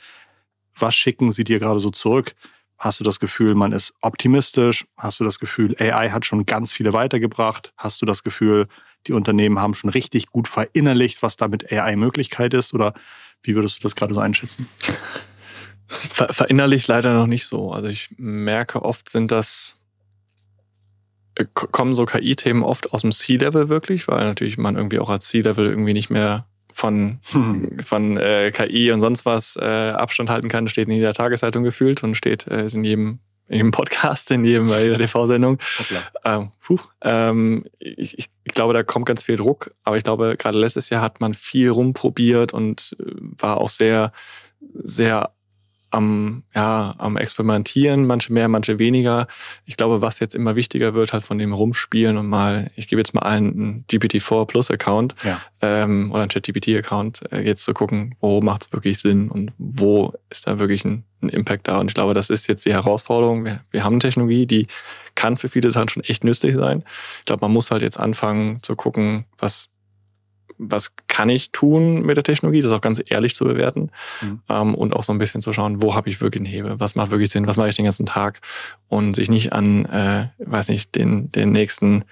Was 0.77 0.95
schicken 0.95 1.31
sie 1.31 1.43
dir 1.43 1.59
gerade 1.59 1.79
so 1.79 1.91
zurück? 1.91 2.33
Hast 2.77 2.99
du 2.99 3.03
das 3.03 3.19
Gefühl, 3.19 3.55
man 3.55 3.71
ist 3.71 3.93
optimistisch? 4.01 4.87
Hast 4.97 5.19
du 5.19 5.23
das 5.23 5.39
Gefühl, 5.39 5.75
AI 5.79 6.09
hat 6.09 6.25
schon 6.25 6.45
ganz 6.45 6.71
viele 6.71 6.93
weitergebracht? 6.93 7.73
Hast 7.77 8.01
du 8.01 8.05
das 8.05 8.23
Gefühl, 8.23 8.67
die 9.07 9.13
Unternehmen 9.13 9.59
haben 9.59 9.73
schon 9.73 9.89
richtig 9.89 10.27
gut 10.27 10.47
verinnerlicht, 10.47 11.21
was 11.23 11.37
da 11.37 11.47
mit 11.47 11.71
AI 11.71 11.95
Möglichkeit 11.95 12.53
ist? 12.53 12.73
Oder 12.73 12.93
wie 13.41 13.55
würdest 13.55 13.77
du 13.77 13.81
das 13.81 13.95
gerade 13.95 14.13
so 14.13 14.19
einschätzen? 14.19 14.67
Ver 15.87 16.33
verinnerlicht 16.33 16.87
leider 16.87 17.13
noch 17.13 17.27
nicht 17.27 17.45
so. 17.45 17.71
Also 17.71 17.87
ich 17.87 18.09
merke 18.17 18.83
oft 18.83 19.09
sind 19.09 19.31
das 19.31 19.77
äh, 21.35 21.45
kommen 21.53 21.95
so 21.95 22.05
KI-Themen 22.05 22.63
oft 22.63 22.93
aus 22.93 23.01
dem 23.01 23.11
C-Level 23.11 23.69
wirklich, 23.69 24.07
weil 24.07 24.23
natürlich 24.23 24.57
man 24.57 24.75
irgendwie 24.75 24.99
auch 24.99 25.09
als 25.09 25.27
C-Level 25.29 25.65
irgendwie 25.65 25.93
nicht 25.93 26.09
mehr 26.09 26.45
von, 26.71 27.19
hm. 27.31 27.79
von 27.85 28.17
äh, 28.17 28.51
KI 28.51 28.91
und 28.91 29.01
sonst 29.01 29.25
was 29.25 29.55
äh, 29.55 29.63
Abstand 29.63 30.29
halten 30.29 30.49
kann, 30.49 30.67
steht 30.67 30.87
in 30.87 30.95
jeder 30.95 31.13
Tageszeitung 31.13 31.63
gefühlt 31.63 32.03
und 32.03 32.15
steht 32.15 32.47
äh, 32.47 32.65
ist 32.65 32.75
in 32.75 32.83
jedem 32.83 33.19
jedem 33.49 33.71
Podcast, 33.71 34.31
in 34.31 34.45
jedem, 34.45 34.67
bei 34.67 34.83
jeder 34.83 34.97
TV-Sendung. 35.05 35.59
Ähm, 36.25 36.51
ähm, 37.01 37.65
ich, 37.79 38.17
ich, 38.17 38.53
glaube, 38.53 38.73
da 38.73 38.83
kommt 38.83 39.05
ganz 39.05 39.23
viel 39.23 39.37
Druck, 39.37 39.73
aber 39.83 39.97
ich 39.97 40.03
glaube, 40.03 40.35
gerade 40.37 40.57
letztes 40.57 40.89
Jahr 40.89 41.01
hat 41.01 41.21
man 41.21 41.33
viel 41.33 41.69
rumprobiert 41.69 42.53
und 42.53 42.95
äh, 42.99 43.03
war 43.19 43.57
auch 43.57 43.69
sehr, 43.69 44.11
sehr 44.73 45.31
am, 45.93 46.43
ja, 46.55 46.95
am 46.97 47.17
Experimentieren, 47.17 48.07
manche 48.07 48.33
mehr, 48.33 48.47
manche 48.47 48.79
weniger. 48.79 49.27
Ich 49.65 49.77
glaube, 49.77 50.01
was 50.01 50.19
jetzt 50.19 50.33
immer 50.33 50.55
wichtiger 50.55 50.95
wird, 50.95 51.13
halt 51.13 51.23
von 51.23 51.37
dem 51.37 51.53
Rumspielen 51.53 52.17
und 52.17 52.27
mal, 52.27 52.71
ich 52.75 52.87
gebe 52.87 52.99
jetzt 52.99 53.13
mal 53.13 53.21
einen 53.21 53.85
GPT-4 53.91 54.45
Plus 54.47 54.71
Account 54.71 55.15
ja. 55.23 55.39
ähm, 55.61 56.11
oder 56.11 56.23
einen 56.23 56.29
ChatGPT-Account, 56.29 57.31
äh, 57.31 57.41
jetzt 57.41 57.63
zu 57.63 57.73
gucken, 57.73 58.15
wo 58.21 58.41
macht 58.41 58.65
es 58.65 58.73
wirklich 58.73 58.99
Sinn 58.99 59.29
und 59.29 59.51
wo 59.59 60.13
ist 60.31 60.47
da 60.47 60.57
wirklich 60.57 60.83
ein, 60.83 61.03
ein, 61.21 61.29
Impact 61.29 61.67
da. 61.67 61.77
Und 61.79 61.89
ich 61.89 61.93
glaube, 61.93 62.15
das 62.15 62.31
ist 62.31 62.47
jetzt 62.47 62.65
die 62.65 62.73
Herausforderung. 62.73 63.45
Wir, 63.45 63.61
wir 63.69 63.83
haben 63.83 63.99
Technologie, 63.99 64.47
die 64.47 64.67
kann 65.13 65.37
für 65.37 65.47
viele 65.47 65.69
Sachen 65.69 65.89
schon 65.89 66.03
echt 66.03 66.23
nützlich 66.23 66.55
sein. 66.55 66.83
Ich 67.19 67.25
glaube, 67.25 67.45
man 67.45 67.53
muss 67.53 67.69
halt 67.69 67.83
jetzt 67.83 67.99
anfangen 67.99 68.63
zu 68.63 68.75
gucken, 68.75 69.25
was 69.37 69.69
was 70.69 70.93
kann 71.07 71.29
ich 71.29 71.51
tun 71.51 72.01
mit 72.01 72.17
der 72.17 72.23
Technologie, 72.23 72.61
das 72.61 72.71
auch 72.71 72.81
ganz 72.81 73.01
ehrlich 73.05 73.35
zu 73.35 73.45
bewerten 73.45 73.91
mhm. 74.21 74.41
ähm, 74.49 74.75
und 74.75 74.95
auch 74.95 75.03
so 75.03 75.13
ein 75.13 75.19
bisschen 75.19 75.41
zu 75.41 75.53
schauen, 75.53 75.81
wo 75.81 75.95
habe 75.95 76.09
ich 76.09 76.21
wirklich 76.21 76.41
einen 76.41 76.51
Hebel, 76.51 76.79
was 76.79 76.95
macht 76.95 77.11
wirklich 77.11 77.29
Sinn, 77.29 77.47
was 77.47 77.57
mache 77.57 77.69
ich 77.69 77.75
den 77.75 77.85
ganzen 77.85 78.05
Tag 78.05 78.41
und 78.87 79.15
sich 79.15 79.29
nicht 79.29 79.53
an, 79.53 79.85
äh, 79.85 80.27
weiß 80.37 80.69
nicht, 80.69 80.95
den, 80.95 81.31
den 81.31 81.51
nächsten 81.51 82.05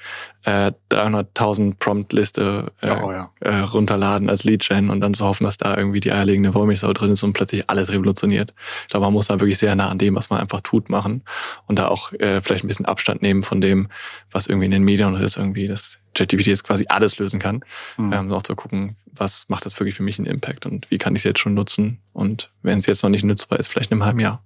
äh, 0.43 0.72
300.000 0.91 1.77
Prompt-Liste 1.79 2.72
äh, 2.81 2.88
ja, 2.88 3.03
oh 3.03 3.12
ja. 3.12 3.31
äh, 3.39 3.60
runterladen 3.60 4.29
als 4.29 4.43
Lead-Gen 4.43 4.89
und 4.89 5.01
dann 5.01 5.13
zu 5.13 5.25
hoffen, 5.25 5.43
dass 5.43 5.58
da 5.58 5.77
irgendwie 5.77 6.00
die 6.00 6.12
eierlegende 6.12 6.53
Wollmilchsau 6.53 6.91
drin 6.93 7.12
ist 7.12 7.24
und 7.24 7.34
plötzlich 7.34 7.70
alles 7.70 7.91
revolutioniert. 7.91 8.53
Ich 8.84 8.89
glaube, 8.89 9.05
man 9.05 9.13
muss 9.13 9.27
da 9.27 9.39
wirklich 9.39 9.60
sehr 9.60 9.75
nah 9.75 9.89
an 9.89 10.00
dem, 10.00 10.15
was 10.15 10.29
man 10.29 10.39
einfach 10.39 10.62
tut, 10.62 10.89
machen 10.89 11.24
und 11.67 11.77
da 11.79 11.88
auch 11.88 12.12
äh, 12.13 12.41
vielleicht 12.41 12.63
ein 12.63 12.67
bisschen 12.67 12.86
Abstand 12.86 13.22
nehmen 13.22 13.43
von 13.43 13.62
dem, 13.62 13.88
was 14.31 14.48
irgendwie 14.48 14.65
in 14.65 14.72
den 14.72 14.84
Medien 14.84 15.15
ist, 15.15 15.38
irgendwie 15.38 15.67
das 15.67 16.00
ChatGPT 16.15 16.48
jetzt 16.48 16.63
quasi 16.63 16.86
alles 16.89 17.18
lösen 17.20 17.39
kann. 17.39 17.63
Mhm. 17.98 18.13
Ähm, 18.13 18.32
auch 18.32 18.44
zu 18.44 18.56
gucken, 18.56 18.96
was 19.06 19.46
macht 19.50 19.65
das 19.65 19.80
wirklich 19.80 19.96
für 19.96 20.03
mich 20.03 20.20
einen 20.20 20.27
Impact 20.27 20.65
und 20.65 20.89
wie 20.89 20.98
kann 20.98 21.15
ich 21.15 21.22
es 21.22 21.24
jetzt 21.25 21.39
schon 21.39 21.53
nutzen 21.53 22.00
und 22.13 22.51
wenn 22.62 22.80
es 22.80 22.86
jetzt 22.86 23.03
noch 23.03 23.10
nicht 23.10 23.24
nutzbar 23.24 23.60
ist, 23.60 23.68
vielleicht 23.68 23.91
in 23.91 23.96
einem 23.96 24.06
halben 24.06 24.20
Jahr. 24.20 24.44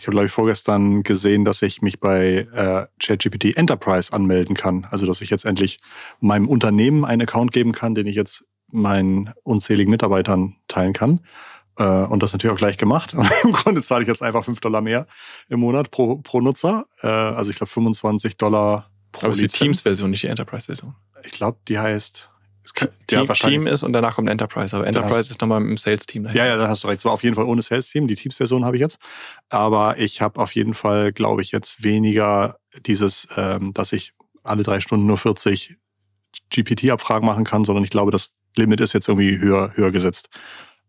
Ich 0.00 0.06
habe, 0.06 0.16
glaube 0.16 0.26
ich, 0.26 0.32
vorgestern 0.32 1.02
gesehen, 1.02 1.44
dass 1.44 1.62
ich 1.62 1.80
mich 1.80 1.98
bei 1.98 2.46
äh, 2.52 2.86
ChatGPT 3.02 3.56
Enterprise 3.56 4.12
anmelden 4.12 4.54
kann. 4.54 4.86
Also, 4.90 5.06
dass 5.06 5.22
ich 5.22 5.30
jetzt 5.30 5.46
endlich 5.46 5.80
meinem 6.20 6.48
Unternehmen 6.48 7.04
einen 7.06 7.22
Account 7.22 7.52
geben 7.52 7.72
kann, 7.72 7.94
den 7.94 8.06
ich 8.06 8.14
jetzt 8.14 8.44
meinen 8.70 9.32
unzähligen 9.44 9.90
Mitarbeitern 9.90 10.56
teilen 10.68 10.92
kann. 10.92 11.20
Äh, 11.78 11.84
und 11.84 12.22
das 12.22 12.32
natürlich 12.32 12.52
auch 12.52 12.58
gleich 12.58 12.76
gemacht. 12.76 13.14
Und 13.14 13.30
Im 13.44 13.52
Grunde 13.52 13.82
zahle 13.82 14.02
ich 14.02 14.08
jetzt 14.08 14.22
einfach 14.22 14.44
fünf 14.44 14.60
Dollar 14.60 14.80
mehr 14.80 15.06
im 15.48 15.60
Monat 15.60 15.90
pro, 15.90 16.16
pro 16.16 16.40
Nutzer. 16.40 16.86
Äh, 17.00 17.06
also 17.06 17.50
ich 17.50 17.56
glaube 17.56 17.70
25 17.70 18.36
Dollar 18.36 18.90
pro 19.14 19.26
Aber 19.26 19.30
es 19.30 19.40
ist 19.40 19.54
die 19.54 19.58
Teams-Version, 19.58 20.10
nicht 20.10 20.22
die 20.22 20.28
Enterprise-Version. 20.28 20.94
Ich 21.24 21.32
glaube, 21.32 21.58
die 21.66 21.78
heißt 21.78 22.30
kann, 22.72 22.88
Team, 23.06 23.24
ja, 23.26 23.34
Team 23.34 23.66
ist 23.66 23.82
und 23.82 23.92
danach 23.92 24.14
kommt 24.14 24.28
Enterprise. 24.30 24.74
Aber 24.74 24.86
Enterprise 24.86 25.18
hast, 25.18 25.30
ist 25.30 25.40
nochmal 25.40 25.60
im 25.60 25.76
Sales-Team. 25.76 26.26
Ja, 26.32 26.46
ja, 26.46 26.56
dann 26.56 26.68
hast 26.68 26.84
du 26.84 26.88
recht. 26.88 27.02
Zwar 27.02 27.12
auf 27.12 27.22
jeden 27.22 27.36
Fall 27.36 27.44
ohne 27.44 27.60
Sales-Team. 27.60 28.08
Die 28.08 28.14
Teams-Version 28.14 28.64
habe 28.64 28.76
ich 28.76 28.80
jetzt. 28.80 28.98
Aber 29.50 29.98
ich 29.98 30.22
habe 30.22 30.40
auf 30.40 30.54
jeden 30.54 30.72
Fall, 30.72 31.12
glaube 31.12 31.42
ich, 31.42 31.52
jetzt 31.52 31.84
weniger 31.84 32.58
dieses, 32.86 33.28
ähm, 33.36 33.74
dass 33.74 33.92
ich 33.92 34.14
alle 34.42 34.62
drei 34.62 34.80
Stunden 34.80 35.06
nur 35.06 35.18
40 35.18 35.76
GPT-Abfragen 36.50 37.26
machen 37.26 37.44
kann, 37.44 37.64
sondern 37.64 37.84
ich 37.84 37.90
glaube, 37.90 38.10
das 38.10 38.34
Limit 38.56 38.80
ist 38.80 38.94
jetzt 38.94 39.08
irgendwie 39.08 39.38
höher, 39.38 39.72
höher 39.74 39.90
gesetzt. 39.90 40.28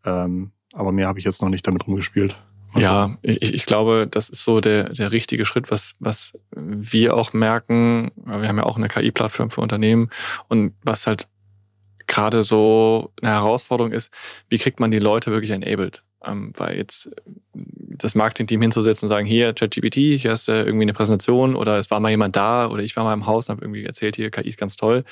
Ähm, 0.05 0.51
aber 0.74 0.91
mehr 0.91 1.08
habe 1.08 1.20
ich 1.20 1.25
jetzt 1.25 1.41
noch 1.41 1.50
nicht 1.50 1.67
damit 1.67 1.88
rumgespielt. 1.88 2.36
Ja, 2.75 3.17
ich, 3.22 3.41
ich 3.53 3.65
glaube, 3.65 4.08
das 4.10 4.29
ist 4.29 4.44
so 4.44 4.60
der, 4.60 4.89
der 4.89 5.12
richtige 5.12 5.46
Schritt, 5.46 5.72
was, 5.72 5.96
was 6.00 6.38
wir 6.51 7.15
auch 7.15 7.34
merken. 7.34 8.12
Wir 8.25 8.48
haben 8.48 8.58
ja 8.58 8.65
auch 8.65 8.77
eine 8.77 8.88
KI-Plattform 8.88 9.50
für 9.50 9.62
Unternehmen 9.62 10.10
und 10.50 10.74
was 10.84 11.08
halt 11.08 11.27
gerade 12.08 12.44
so 12.44 13.12
eine 13.22 13.32
Herausforderung 13.32 13.91
ist, 13.91 14.12
wie 14.50 14.58
kriegt 14.58 14.79
man 14.79 14.91
die 14.91 15.00
Leute 15.00 15.32
wirklich 15.32 15.51
enabled? 15.51 16.03
Ähm, 16.24 16.53
weil 16.55 16.77
jetzt 16.77 17.10
das 17.53 18.15
Marketing-Team 18.15 18.62
hinzusetzen 18.62 19.05
und 19.05 19.10
sagen, 19.10 19.25
hier 19.25 19.53
ChatGPT, 19.53 19.96
hier 20.20 20.32
hast 20.32 20.48
du 20.48 20.51
irgendwie 20.51 20.84
eine 20.84 20.94
Präsentation 20.94 21.55
oder 21.55 21.77
es 21.77 21.89
war 21.91 22.00
mal 22.00 22.10
jemand 22.10 22.36
da 22.36 22.67
oder 22.67 22.84
ich 22.84 22.96
war 22.96 23.03
mal 23.03 23.13
im 23.13 23.25
Haus 23.25 23.48
und 23.48 23.55
habe 23.55 23.65
irgendwie 23.65 23.86
erzählt, 23.86 24.15
hier 24.15 24.32
KI 24.32 24.50
ist 24.50 24.58
ganz 24.58 24.75
toll. 24.75 25.03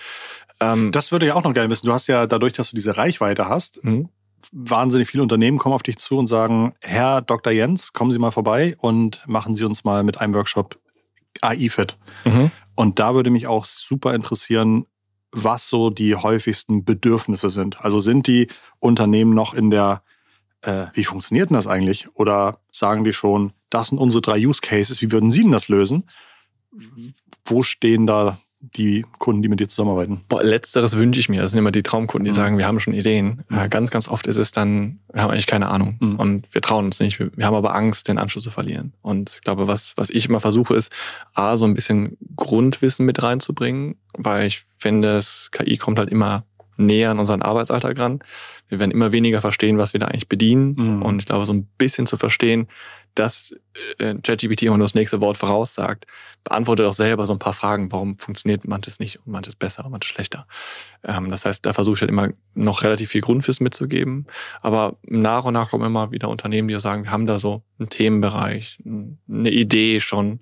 Ähm, 0.60 0.92
das 0.92 1.12
würde 1.12 1.26
ich 1.26 1.32
auch 1.32 1.44
noch 1.44 1.54
gerne 1.54 1.70
wissen. 1.70 1.88
Du 1.88 1.94
hast 1.94 2.08
ja 2.08 2.28
dadurch, 2.28 2.54
dass 2.54 2.72
du 2.72 2.76
diese 2.76 2.98
Reichweite 2.98 3.48
hast, 3.48 3.84
mhm 3.84 4.10
wahnsinnig 4.52 5.10
viele 5.10 5.24
Unternehmen 5.24 5.58
kommen 5.58 5.76
auf 5.76 5.84
dich 5.84 5.98
zu 5.98 6.18
und 6.18 6.28
sagen, 6.28 6.74
Herr 6.82 7.22
Dr. 7.22 7.54
Jens, 7.54 7.94
kommen 7.94 8.12
Sie 8.12 8.20
mal 8.20 8.32
vorbei 8.32 8.76
und 8.80 9.24
machen 9.28 9.56
Sie 9.56 9.64
uns 9.64 9.84
mal 9.84 10.04
mit 10.04 10.20
einem 10.20 10.34
Workshop 10.34 10.80
AI-Fit. 11.42 11.98
Mhm. 12.26 12.52
Und 12.76 13.00
da 13.00 13.16
würde 13.16 13.30
mich 13.30 13.48
auch 13.48 13.66
super 13.66 14.14
interessieren, 14.14 14.86
was 15.32 15.68
so 15.68 15.90
die 15.90 16.16
häufigsten 16.16 16.86
Bedürfnisse 16.86 17.50
sind. 17.50 17.82
Also 17.82 18.00
sind 18.00 18.28
die 18.28 18.48
Unternehmen 18.80 19.34
noch 19.34 19.54
in 19.54 19.72
der, 19.72 20.04
äh, 20.62 20.88
wie 20.94 21.04
funktioniert 21.04 21.50
denn 21.50 21.56
das 21.56 21.68
eigentlich? 21.68 22.08
Oder 22.16 22.60
sagen 22.72 23.04
die 23.04 23.14
schon, 23.14 23.54
das 23.70 23.90
sind 23.90 23.98
unsere 23.98 24.22
drei 24.22 24.38
Use 24.46 24.62
Cases, 24.62 25.02
wie 25.02 25.12
würden 25.12 25.32
Sie 25.32 25.42
denn 25.42 25.52
das 25.52 25.68
lösen? 25.68 26.06
Wo 27.44 27.64
stehen 27.64 28.06
da 28.06 28.38
die 28.76 29.06
Kunden, 29.20 29.42
die 29.42 29.50
mit 29.50 29.60
dir 29.60 29.68
zusammenarbeiten? 29.68 30.22
Boah, 30.30 30.44
letzteres 30.44 30.96
wünsche 30.96 31.20
ich 31.20 31.28
mir. 31.28 31.42
Das 31.42 31.52
sind 31.52 31.60
immer 31.60 31.72
die 31.72 31.84
Traumkunden, 31.84 32.24
die 32.24 32.32
mhm. 32.32 32.36
sagen, 32.36 32.58
wir 32.58 32.66
haben 32.66 32.80
schon 32.80 32.94
Ideen. 32.94 33.44
Mhm. 33.50 33.70
ganz, 33.70 33.92
ganz 33.92 34.08
oft 34.08 34.26
ist 34.28 34.38
es 34.38 34.52
dann, 34.52 35.00
wir 35.12 35.22
haben 35.22 35.32
eigentlich 35.32 35.48
keine 35.48 35.68
Ahnung 35.68 35.98
mhm. 36.00 36.16
und 36.16 36.48
wir 36.52 36.62
trauen 36.62 36.86
uns 36.86 37.00
nicht. 37.00 37.20
Wir, 37.20 37.30
wir, 37.36 37.46
haben 37.46 37.56
aber 37.56 37.76
Angst, 37.76 38.08
den 38.08 38.18
Anschluss 38.18 38.44
zu 38.44 38.52
verlieren. 38.52 38.94
Und 39.02 39.32
ich 39.36 39.42
glaube, 39.42 39.68
was, 39.68 39.94
was 39.98 40.10
ich 40.10 40.28
immer 40.28 40.40
versuche, 40.40 40.76
ist, 40.76 40.92
A, 41.34 41.58
so 41.58 41.66
ein 41.66 41.74
bisschen 41.74 42.18
Grundwissen 42.36 43.06
mit 43.06 43.22
reinzubringen, 43.22 43.96
weil 44.18 44.48
ich 44.48 44.64
finde, 44.78 45.14
das 45.16 45.52
KI 45.52 45.78
kommt 45.78 46.00
halt 46.00 46.10
immer 46.10 46.46
näher 46.78 47.12
an 47.12 47.20
unseren 47.20 47.42
Arbeitsalltag 47.42 48.00
ran. 48.00 48.20
Wir 48.68 48.80
werden 48.80 48.92
immer 48.92 49.12
weniger 49.12 49.42
verstehen, 49.42 49.78
was 49.78 49.94
wir 49.94 50.00
da 50.00 50.08
eigentlich 50.08 50.30
bedienen. 50.30 50.76
Mhm. 50.78 51.02
Und 51.02 51.20
ich 51.20 51.26
glaube, 51.26 51.46
so 51.46 51.54
ein 51.54 51.68
bisschen 51.78 52.08
zu 52.08 52.18
verstehen, 52.18 52.68
dass 53.16 53.56
äh, 54.00 54.16
ChatGPT 54.16 54.64
und 54.70 54.80
das 54.80 54.96
nächste 54.96 55.22
Wort 55.22 55.38
voraussagt, 55.38 56.06
beantwortet 56.44 56.86
auch 56.86 56.94
selber 56.94 57.26
so 57.26 57.34
ein 57.34 57.40
paar 57.40 57.54
Fragen, 57.54 57.92
warum 57.92 58.18
funktioniert 58.18 58.68
manches 58.68 59.00
nicht 59.00 59.18
und 59.18 59.32
manches 59.32 59.56
besser 59.56 59.86
und 59.86 59.92
manches 59.92 60.10
schlechter. 60.10 60.48
Ähm, 61.04 61.32
das 61.32 61.46
heißt, 61.46 61.66
da 61.66 61.74
versuche 61.74 61.96
ich 61.96 62.02
halt 62.02 62.12
immer 62.12 62.30
noch 62.54 62.84
relativ 62.84 63.10
viel 63.10 63.22
Grundwissen 63.22 63.64
mitzugeben. 63.64 64.28
Aber 64.62 64.98
nach 65.04 65.46
und 65.46 65.54
nach 65.54 65.70
kommen 65.70 65.86
immer 65.86 66.12
wieder 66.12 66.30
Unternehmen, 66.30 66.68
die 66.68 66.80
sagen, 66.80 67.04
wir 67.04 67.12
haben 67.12 67.28
da 67.28 67.40
so 67.40 67.64
einen 67.80 67.90
Themenbereich, 67.90 68.80
eine 68.86 69.52
Idee 69.52 70.00
schon. 70.00 70.40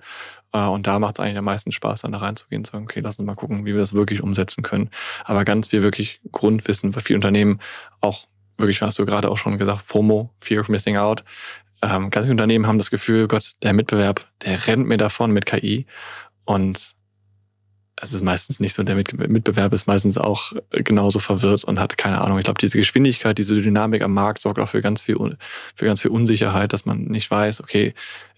Äh, 0.54 0.66
und 0.66 0.88
da 0.88 1.00
macht 1.00 1.16
es 1.16 1.20
eigentlich 1.20 1.38
am 1.38 1.46
meisten 1.46 1.72
Spaß, 1.72 2.02
dann 2.02 2.12
da 2.12 2.20
reinzugehen 2.20 2.62
und 2.62 2.66
zu 2.66 2.72
sagen, 2.74 2.86
okay, 2.86 3.02
lass 3.02 3.20
uns 3.20 3.26
mal 3.26 3.36
gucken, 3.36 3.66
wie 3.66 3.74
wir 3.74 3.82
das 3.82 3.94
wirklich 3.94 4.24
umsetzen 4.24 4.64
können. 4.64 4.90
Aber 5.26 5.46
ganz 5.46 5.68
viel 5.68 5.84
wirklich 5.84 6.22
Grundwissen, 6.32 6.96
weil 6.96 7.04
viele 7.04 7.18
Unternehmen 7.18 7.60
auch 8.00 8.28
wirklich, 8.58 8.82
hast 8.82 9.00
du 9.00 9.06
gerade 9.06 9.30
auch 9.30 9.38
schon 9.38 9.58
gesagt, 9.58 9.82
FOMO, 9.86 10.30
Fear 10.40 10.62
of 10.62 10.70
Missing 10.70 10.98
Out, 10.98 11.24
ähm, 11.82 12.10
ganz 12.10 12.26
viele 12.26 12.34
Unternehmen 12.34 12.68
haben 12.68 12.78
das 12.78 12.92
Gefühl, 12.92 13.28
Gott, 13.28 13.54
der 13.64 13.74
Mitbewerb, 13.74 14.28
der 14.44 14.68
rennt 14.68 14.88
mir 14.88 14.98
davon 14.98 15.32
mit 15.32 15.46
KI. 15.46 15.86
Und 16.46 16.96
es 18.02 18.14
ist 18.14 18.24
meistens 18.24 18.60
nicht 18.60 18.74
so, 18.74 18.84
der 18.84 18.96
Mitbewerb 18.96 19.74
ist 19.74 19.86
meistens 19.86 20.18
auch 20.18 20.54
genauso 20.72 21.20
verwirrt 21.20 21.64
und 21.64 21.80
hat 21.80 21.98
keine 21.98 22.22
Ahnung. 22.22 22.40
Ich 22.40 22.46
glaube, 22.46 22.60
diese 22.60 22.78
Geschwindigkeit, 22.78 23.38
diese 23.38 23.62
Dynamik 23.62 24.02
am 24.02 24.14
Markt 24.14 24.42
sorgt 24.42 24.60
auch 24.60 24.70
für 24.70 24.82
ganz 24.82 25.02
viel, 25.02 25.18
für 25.76 25.86
ganz 25.86 26.02
viel 26.02 26.12
Unsicherheit, 26.12 26.74
dass 26.74 26.86
man 26.86 27.04
nicht 27.04 27.30
weiß, 27.30 27.62
okay, 27.62 27.94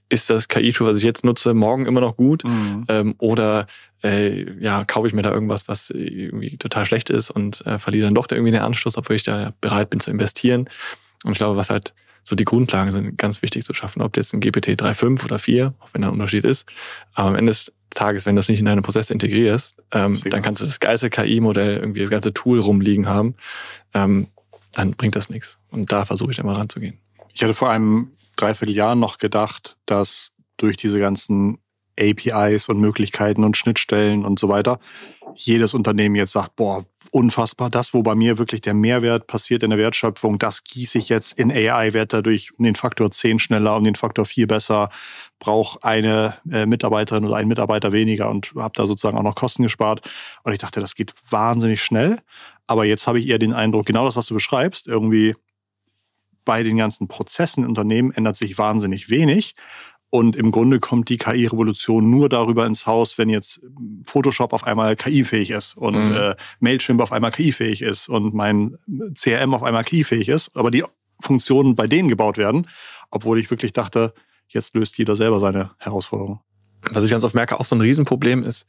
ist 0.10 0.30
das 0.30 0.48
KI-Tool, 0.48 0.88
was 0.88 0.98
ich 0.98 1.04
jetzt 1.04 1.24
nutze, 1.24 1.54
morgen 1.54 1.86
immer 1.86 2.02
noch 2.02 2.18
gut? 2.18 2.44
Mhm. 2.44 2.86
Ähm, 2.90 3.16
oder 3.20 3.68
äh, 4.04 4.52
ja, 4.60 4.84
kaufe 4.84 5.08
ich 5.08 5.14
mir 5.14 5.22
da 5.22 5.32
irgendwas, 5.32 5.68
was 5.68 5.90
irgendwie 5.90 6.58
total 6.58 6.86
schlecht 6.86 7.10
ist 7.10 7.32
und 7.32 7.66
äh, 7.66 7.80
verliere 7.80 8.06
dann 8.06 8.16
doch 8.16 8.28
irgendwie 8.30 8.52
den 8.52 8.62
Anschluss, 8.62 8.98
obwohl 8.98 9.16
ich 9.16 9.24
da 9.24 9.54
bereit 9.62 9.90
bin 9.90 10.02
zu 10.02 10.12
investieren. 10.12 10.70
Und 11.24 11.32
ich 11.32 11.38
glaube, 11.38 11.56
was 11.56 11.70
halt 11.70 11.94
so 12.24 12.36
die 12.36 12.46
Grundlagen 12.46 12.92
sind 12.92 13.18
ganz 13.18 13.42
wichtig 13.42 13.64
zu 13.66 13.74
schaffen. 13.74 14.02
Ob 14.02 14.18
jetzt 14.18 14.34
ein 14.34 14.40
GPT 14.40 14.70
3.5 14.70 15.26
oder 15.26 15.40
4, 15.40 15.74
auch 15.80 15.90
wenn 15.94 16.02
da 16.02 16.08
ein 16.08 16.14
Unterschied 16.14 16.46
ist. 16.46 16.66
Aber 17.14 17.30
am 17.30 17.36
Ende 17.36 17.52
des 17.52 17.72
Tages, 17.90 18.26
wenn 18.26 18.36
du 18.36 18.40
es 18.40 18.50
nicht 18.50 18.60
in 18.60 18.66
deine 18.66 18.82
Prozesse 18.82 19.14
integrierst, 19.14 19.78
ähm, 19.92 20.20
dann 20.26 20.42
kannst 20.42 20.62
du 20.62 20.66
das 20.66 20.80
geilste 20.80 21.10
KI-Modell, 21.10 21.78
irgendwie 21.78 22.00
das 22.00 22.10
ganze 22.10 22.34
Tool 22.34 22.60
rumliegen 22.60 23.08
haben, 23.08 23.36
ähm, 23.94 24.28
dann 24.72 24.92
bringt 24.92 25.16
das 25.16 25.30
nichts. 25.30 25.60
Und 25.70 25.92
da 25.92 26.06
versuche 26.06 26.32
ich 26.32 26.40
immer 26.40 26.58
ranzugehen. 26.58 26.98
Ich 27.34 27.44
hatte 27.44 27.54
vor 27.54 27.70
einem 27.70 28.12
Dreivierteljahr 28.36 28.96
noch 28.96 29.18
gedacht, 29.18 29.78
dass 29.86 30.32
durch 30.58 30.78
diese 30.78 31.00
ganzen 31.00 31.60
APIs 32.00 32.70
und 32.70 32.80
Möglichkeiten 32.80 33.44
und 33.44 33.58
Schnittstellen 33.58 34.26
und 34.26 34.40
so 34.40 34.50
weiter 34.50 34.80
jedes 35.36 35.74
Unternehmen 35.74 36.16
jetzt 36.16 36.34
sagt, 36.34 36.56
boah, 36.56 36.86
unfassbar, 37.12 37.70
das, 37.70 37.94
wo 37.94 38.04
bei 38.04 38.16
mir 38.16 38.38
wirklich 38.38 38.62
der 38.62 38.74
Mehrwert 38.74 39.28
passiert 39.28 39.64
in 39.64 39.70
der 39.70 39.80
Wertschöpfung, 39.80 40.40
das 40.40 40.64
gieße 40.64 40.98
ich 40.98 41.10
jetzt 41.10 41.38
in 41.40 41.52
AI, 41.52 41.94
werde 41.94 42.18
dadurch 42.18 42.58
um 42.58 42.66
den 42.66 42.76
Faktor 42.76 43.12
10 43.12 43.40
schneller, 43.40 43.76
um 43.76 43.84
den 43.84 43.96
Faktor 43.96 44.26
4 44.26 44.48
besser, 44.48 44.90
brauche 45.40 45.84
eine 45.84 46.36
äh, 46.52 46.66
Mitarbeiterin 46.66 47.26
oder 47.26 47.36
einen 47.36 47.50
Mitarbeiter 47.50 47.92
weniger 47.92 48.30
und 48.30 48.54
habe 48.56 48.74
da 48.76 48.86
sozusagen 48.86 49.18
auch 49.18 49.24
noch 49.24 49.36
Kosten 49.36 49.64
gespart. 49.64 50.02
Und 50.44 50.54
ich 50.54 50.60
dachte, 50.60 50.80
das 50.80 50.96
geht 50.96 51.14
wahnsinnig 51.30 51.82
schnell. 51.82 52.22
Aber 52.66 52.86
jetzt 52.86 53.08
habe 53.08 53.20
ich 53.20 53.28
eher 53.28 53.40
den 53.40 53.54
Eindruck, 53.54 53.86
genau 53.86 54.06
das, 54.06 54.16
was 54.16 54.28
du 54.28 54.34
beschreibst, 54.34 54.88
irgendwie 54.88 55.36
bei 56.46 56.64
den 56.64 56.78
ganzen 56.78 57.08
Prozessen 57.08 57.64
im 57.64 57.70
Unternehmen 57.70 58.12
ändert 58.12 58.38
sich 58.38 58.58
wahnsinnig 58.58 59.10
wenig. 59.10 59.56
Und 60.14 60.36
im 60.36 60.52
Grunde 60.52 60.80
kommt 60.80 61.10
die 61.10 61.18
KI-Revolution 61.18 62.08
nur 62.08 62.30
darüber 62.30 62.68
ins 62.68 62.86
Haus, 62.86 63.18
wenn 63.18 63.30
jetzt 63.30 63.62
Photoshop 64.06 64.54
auf 64.54 64.64
einmal 64.64 64.96
KI-fähig 64.96 65.50
ist 65.50 65.76
und 65.76 65.96
mhm. 65.96 66.16
äh, 66.16 66.36
Mailchimp 66.60 67.02
auf 67.02 67.12
einmal 67.12 67.32
KI-fähig 67.32 67.82
ist 67.82 68.10
und 68.10 68.32
mein 68.32 68.78
CRM 69.16 69.56
auf 69.56 69.64
einmal 69.64 69.84
KI-fähig 69.84 70.30
ist. 70.30 70.56
Aber 70.56 70.70
die 70.70 70.84
Funktionen 71.20 71.74
bei 71.74 71.88
denen 71.88 72.10
gebaut 72.10 72.38
werden, 72.38 72.68
obwohl 73.10 73.40
ich 73.40 73.50
wirklich 73.50 73.74
dachte, 73.74 74.14
jetzt 74.50 74.76
löst 74.76 75.00
jeder 75.00 75.16
selber 75.16 75.40
seine 75.40 75.72
Herausforderung. 75.80 76.42
Was 76.92 77.04
ich 77.04 77.10
ganz 77.10 77.24
oft 77.24 77.34
merke, 77.34 77.60
auch 77.60 77.66
so 77.66 77.76
ein 77.76 77.82
Riesenproblem 77.82 78.44
ist, 78.44 78.68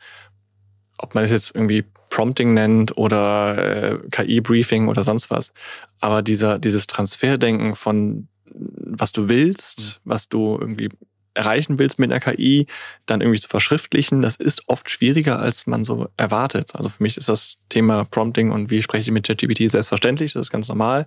ob 0.96 1.14
man 1.14 1.24
es 1.24 1.30
jetzt 1.30 1.54
irgendwie 1.54 1.84
Prompting 2.08 2.54
nennt 2.54 2.96
oder 2.96 3.58
äh, 3.58 3.98
KI-Briefing 4.10 4.88
oder 4.88 5.04
sonst 5.04 5.30
was. 5.30 5.52
Aber 6.00 6.22
dieser, 6.22 6.58
dieses 6.58 6.86
Transferdenken 6.86 7.76
von 7.76 8.28
was 8.54 9.12
du 9.12 9.28
willst, 9.28 10.00
mhm. 10.04 10.10
was 10.10 10.28
du 10.28 10.56
irgendwie 10.58 10.88
erreichen 11.34 11.78
willst 11.78 11.98
mit 11.98 12.10
einer 12.10 12.20
KI, 12.20 12.66
dann 13.06 13.20
irgendwie 13.20 13.40
zu 13.40 13.48
verschriftlichen, 13.48 14.22
das 14.22 14.36
ist 14.36 14.68
oft 14.68 14.88
schwieriger, 14.90 15.38
als 15.38 15.66
man 15.66 15.84
so 15.84 16.08
erwartet. 16.16 16.74
Also 16.74 16.88
für 16.88 17.02
mich 17.02 17.16
ist 17.16 17.28
das 17.28 17.58
Thema 17.68 18.04
Prompting 18.04 18.50
und 18.50 18.70
wie 18.70 18.82
spreche 18.82 19.10
ich 19.10 19.10
mit 19.10 19.26
ChatGPT 19.26 19.70
selbstverständlich, 19.70 20.32
das 20.32 20.46
ist 20.46 20.50
ganz 20.50 20.68
normal. 20.68 21.06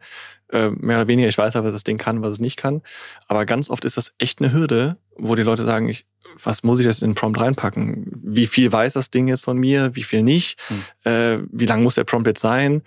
Äh, 0.50 0.70
mehr 0.70 0.98
oder 0.98 1.08
weniger, 1.08 1.28
ich 1.28 1.38
weiß 1.38 1.56
aber, 1.56 1.68
was 1.68 1.74
das 1.74 1.84
Ding 1.84 1.98
kann, 1.98 2.22
was 2.22 2.32
es 2.32 2.40
nicht 2.40 2.58
kann. 2.58 2.82
Aber 3.28 3.46
ganz 3.46 3.70
oft 3.70 3.84
ist 3.86 3.98
das 3.98 4.14
echt 4.18 4.42
eine 4.42 4.54
Hürde, 4.54 4.98
wo 5.18 5.36
die 5.36 5.44
Leute 5.44 5.66
sagen, 5.66 5.90
ich, 5.90 6.06
was 6.44 6.64
muss 6.64 6.80
ich 6.80 6.86
jetzt 6.86 7.02
in 7.02 7.12
den 7.12 7.16
Prompt 7.16 7.40
reinpacken? 7.40 8.06
Wie 8.24 8.48
viel 8.48 8.72
weiß 8.72 8.94
das 8.94 9.10
Ding 9.10 9.28
jetzt 9.28 9.44
von 9.44 9.58
mir? 9.58 9.96
Wie 9.96 10.04
viel 10.04 10.24
nicht? 10.24 10.60
Hm. 10.68 10.84
Äh, 11.12 11.40
wie 11.52 11.66
lang 11.66 11.84
muss 11.84 11.96
der 11.96 12.04
Prompt 12.04 12.28
jetzt 12.28 12.42
sein? 12.42 12.82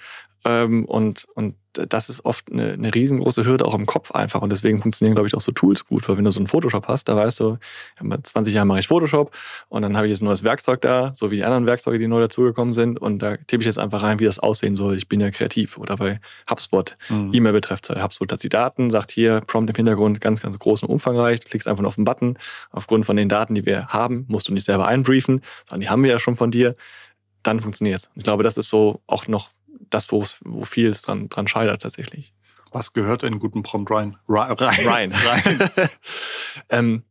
Ähm, 0.44 0.84
und, 0.84 1.26
und 1.34 1.56
das 1.72 2.08
ist 2.08 2.24
oft 2.24 2.50
eine, 2.50 2.72
eine 2.72 2.94
riesengroße 2.94 3.44
Hürde 3.44 3.64
auch 3.64 3.74
im 3.74 3.86
Kopf 3.86 4.10
einfach. 4.10 4.42
Und 4.42 4.50
deswegen 4.50 4.82
funktionieren, 4.82 5.14
glaube 5.14 5.28
ich, 5.28 5.34
auch 5.34 5.40
so 5.40 5.52
Tools 5.52 5.86
gut. 5.86 6.08
Weil 6.08 6.16
wenn 6.16 6.24
du 6.24 6.30
so 6.32 6.40
einen 6.40 6.48
Photoshop 6.48 6.88
hast, 6.88 7.08
da 7.08 7.16
weißt 7.16 7.40
du, 7.40 7.58
20 8.22 8.52
Jahre 8.52 8.66
mache 8.66 8.80
ich 8.80 8.88
Photoshop 8.88 9.30
und 9.68 9.82
dann 9.82 9.96
habe 9.96 10.06
ich 10.06 10.10
jetzt 10.10 10.22
ein 10.22 10.24
neues 10.24 10.42
Werkzeug 10.42 10.80
da, 10.80 11.12
so 11.14 11.30
wie 11.30 11.36
die 11.36 11.44
anderen 11.44 11.66
Werkzeuge, 11.66 11.98
die 11.98 12.08
neu 12.08 12.20
dazugekommen 12.20 12.74
sind. 12.74 13.00
Und 13.00 13.20
da 13.20 13.36
tippe 13.36 13.60
ich 13.60 13.66
jetzt 13.66 13.78
einfach 13.78 14.02
rein, 14.02 14.18
wie 14.18 14.24
das 14.24 14.38
aussehen 14.38 14.74
soll. 14.74 14.96
Ich 14.96 15.08
bin 15.08 15.20
ja 15.20 15.30
kreativ. 15.30 15.78
Oder 15.78 15.96
bei 15.96 16.20
HubSpot, 16.50 16.96
mhm. 17.08 17.30
E-Mail 17.32 17.52
betrifft. 17.52 17.88
HubSpot 17.90 18.32
hat 18.32 18.42
die 18.42 18.48
Daten, 18.48 18.90
sagt 18.90 19.12
hier, 19.12 19.40
Prompt 19.42 19.70
im 19.70 19.76
Hintergrund, 19.76 20.20
ganz, 20.20 20.42
ganz 20.42 20.58
groß 20.58 20.82
und 20.82 20.88
umfangreich. 20.88 21.40
Klickst 21.40 21.68
einfach 21.68 21.82
nur 21.82 21.88
auf 21.88 21.96
den 21.96 22.04
Button. 22.04 22.36
Aufgrund 22.72 23.06
von 23.06 23.16
den 23.16 23.28
Daten, 23.28 23.54
die 23.54 23.64
wir 23.64 23.88
haben, 23.88 24.24
musst 24.28 24.48
du 24.48 24.52
nicht 24.52 24.64
selber 24.64 24.86
einbriefen, 24.86 25.42
sondern 25.68 25.82
die 25.82 25.88
haben 25.88 26.02
wir 26.02 26.10
ja 26.10 26.18
schon 26.18 26.36
von 26.36 26.50
dir. 26.50 26.74
Dann 27.42 27.60
funktioniert 27.60 28.10
Ich 28.16 28.24
glaube, 28.24 28.42
das 28.42 28.58
ist 28.58 28.68
so 28.68 29.00
auch 29.06 29.26
noch 29.26 29.50
das, 29.90 30.10
wo, 30.12 30.24
wo 30.42 30.64
viel 30.64 30.88
es 30.88 31.02
dran, 31.02 31.28
dran 31.28 31.48
scheitert 31.48 31.82
tatsächlich. 31.82 32.32
Was 32.72 32.92
gehört 32.92 33.22
in 33.22 33.38
guten 33.38 33.62
Prompt 33.62 33.90
rein? 33.90 34.16
Rein. 34.28 34.56
Rein. 34.86 35.12
rein. 35.12 35.88
ähm, 36.70 37.02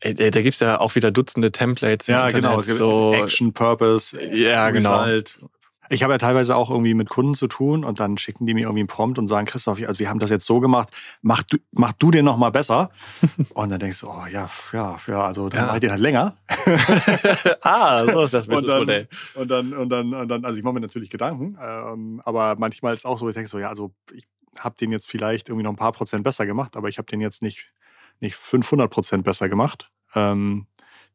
äh, 0.00 0.30
da 0.30 0.42
gibt's 0.42 0.60
ja 0.60 0.80
auch 0.80 0.94
wieder 0.94 1.10
Dutzende 1.10 1.52
Templates. 1.52 2.06
Ja, 2.06 2.28
genau. 2.28 2.60
So 2.60 3.14
Action, 3.14 3.52
Purpose, 3.52 4.18
ja, 4.34 4.70
genau. 4.70 5.02
Result. 5.02 5.36
Genau. 5.38 5.50
Ich 5.90 6.02
habe 6.02 6.14
ja 6.14 6.18
teilweise 6.18 6.56
auch 6.56 6.70
irgendwie 6.70 6.94
mit 6.94 7.08
Kunden 7.08 7.34
zu 7.34 7.46
tun 7.46 7.84
und 7.84 8.00
dann 8.00 8.16
schicken 8.18 8.46
die 8.46 8.54
mir 8.54 8.62
irgendwie 8.62 8.80
einen 8.80 8.88
Prompt 8.88 9.18
und 9.18 9.26
sagen, 9.26 9.46
Christoph, 9.46 9.82
also 9.86 9.98
wir 9.98 10.08
haben 10.08 10.18
das 10.18 10.30
jetzt 10.30 10.46
so 10.46 10.60
gemacht, 10.60 10.88
mach 11.22 11.42
du, 11.42 11.58
mach 11.72 11.92
du 11.92 12.10
den 12.10 12.24
noch 12.24 12.36
mal 12.36 12.50
besser. 12.50 12.90
und 13.54 13.70
dann 13.70 13.78
denkst 13.78 14.00
du, 14.00 14.08
oh 14.08 14.26
ja, 14.30 14.48
ja, 14.72 14.96
ja, 15.06 15.24
also 15.24 15.48
dann 15.48 15.60
ja. 15.60 15.66
mach 15.66 15.74
ich 15.74 15.80
den 15.80 15.90
halt 15.90 16.00
länger. 16.00 16.36
ah, 17.62 18.04
so 18.04 18.22
ist 18.22 18.34
das 18.34 18.46
Businessmodell. 18.46 19.08
Und 19.34 19.50
dann, 19.50 19.72
und 19.72 19.88
dann, 19.88 20.14
und 20.14 20.28
dann, 20.28 20.44
also 20.44 20.56
ich 20.56 20.64
mache 20.64 20.74
mir 20.74 20.80
natürlich 20.80 21.10
Gedanken, 21.10 21.56
ähm, 21.60 22.20
aber 22.24 22.56
manchmal 22.58 22.94
ist 22.94 23.00
es 23.00 23.04
auch 23.04 23.18
so, 23.18 23.28
ich 23.28 23.34
denke 23.34 23.50
so, 23.50 23.58
ja, 23.58 23.68
also 23.68 23.92
ich 24.12 24.26
habe 24.58 24.76
den 24.76 24.92
jetzt 24.92 25.10
vielleicht 25.10 25.48
irgendwie 25.48 25.64
noch 25.64 25.72
ein 25.72 25.76
paar 25.76 25.92
Prozent 25.92 26.24
besser 26.24 26.46
gemacht, 26.46 26.76
aber 26.76 26.88
ich 26.88 26.98
habe 26.98 27.06
den 27.06 27.20
jetzt 27.20 27.42
nicht, 27.42 27.72
nicht 28.20 28.36
500 28.36 28.90
Prozent 28.90 29.24
besser 29.24 29.48
gemacht. 29.48 29.90
Ähm, 30.14 30.66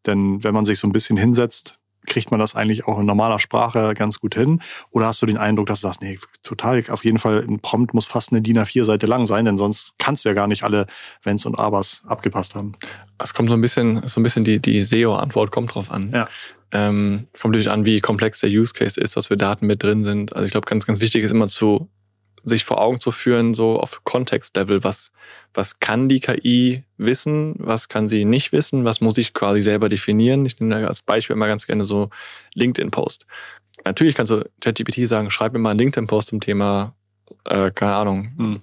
denn 0.05 0.43
wenn 0.43 0.53
man 0.53 0.65
sich 0.65 0.79
so 0.79 0.88
ein 0.88 0.93
bisschen 0.93 1.17
hinsetzt, 1.17 1.79
kriegt 2.09 2.31
man 2.31 2.39
das 2.39 2.55
eigentlich 2.55 2.85
auch 2.85 2.99
in 2.99 3.05
normaler 3.05 3.39
Sprache 3.39 3.93
ganz 3.93 4.19
gut 4.19 4.35
hin? 4.35 4.61
Oder 4.91 5.07
hast 5.07 5.21
du 5.21 5.25
den 5.25 5.37
Eindruck, 5.37 5.67
dass 5.67 5.81
du 5.81 5.87
sagst, 5.87 6.01
nee, 6.01 6.19
total, 6.43 6.83
auf 6.89 7.05
jeden 7.05 7.19
Fall 7.19 7.45
ein 7.47 7.59
Prompt 7.59 7.93
muss 7.93 8.05
fast 8.05 8.31
eine 8.31 8.41
DIN 8.41 8.59
A4-Seite 8.59 9.07
lang 9.07 9.27
sein, 9.27 9.45
denn 9.45 9.57
sonst 9.57 9.93
kannst 9.97 10.25
du 10.25 10.29
ja 10.29 10.35
gar 10.35 10.47
nicht 10.47 10.63
alle 10.63 10.87
Wenns 11.23 11.45
und 11.45 11.57
Abers 11.57 12.01
abgepasst 12.07 12.55
haben. 12.55 12.73
Es 13.17 13.33
kommt 13.33 13.49
so 13.49 13.55
ein 13.55 13.61
bisschen, 13.61 14.07
so 14.07 14.19
ein 14.19 14.23
bisschen 14.23 14.43
die, 14.43 14.59
die 14.59 14.81
SEO-Antwort 14.81 15.51
kommt 15.51 15.75
drauf 15.75 15.91
an. 15.91 16.11
Ja. 16.13 16.27
Ähm, 16.71 17.27
kommt 17.39 17.53
natürlich 17.53 17.71
an, 17.71 17.85
wie 17.85 17.99
komplex 17.99 18.41
der 18.41 18.49
Use 18.49 18.73
Case 18.73 18.99
ist, 18.99 19.15
was 19.15 19.27
für 19.27 19.37
Daten 19.37 19.65
mit 19.65 19.81
drin 19.81 20.03
sind. 20.03 20.35
Also 20.35 20.45
ich 20.45 20.51
glaube, 20.51 20.67
ganz, 20.67 20.85
ganz 20.85 20.99
wichtig 20.99 21.23
ist 21.23 21.31
immer 21.31 21.47
zu 21.47 21.89
sich 22.43 22.63
vor 22.65 22.81
Augen 22.81 23.00
zu 23.00 23.12
führen, 23.12 23.53
so 23.53 23.79
auf 23.79 24.03
Kontextlevel, 24.03 24.84
was, 24.84 25.12
was 25.53 25.79
kann 25.79 26.10
die 26.10 26.19
KI 26.19 26.84
wissen, 26.98 27.55
was 27.58 27.89
kann 27.89 28.10
sie 28.10 28.25
nicht 28.25 28.51
wissen, 28.51 28.86
was 28.86 29.01
muss 29.01 29.17
ich 29.17 29.34
quasi 29.34 29.62
selber 29.62 29.89
definieren. 29.89 30.46
Ich 30.46 30.60
nehme 30.60 30.88
als 30.88 31.01
Beispiel 31.01 31.36
immer 31.36 31.48
ganz 31.48 31.67
gerne 31.67 31.86
so 31.86 32.10
LinkedIn-Post. 32.55 33.25
Natürlich 33.86 34.15
kannst 34.15 34.31
du 34.31 34.43
ChatGPT 34.62 35.08
sagen, 35.08 35.31
schreib 35.31 35.53
mir 35.53 35.60
mal 35.60 35.72
einen 35.72 35.79
LinkedIn-Post 35.79 36.29
zum 36.29 36.41
Thema, 36.41 36.96
äh, 37.46 37.72
keine 37.72 37.96
Ahnung, 37.96 38.31
hm. 38.38 38.62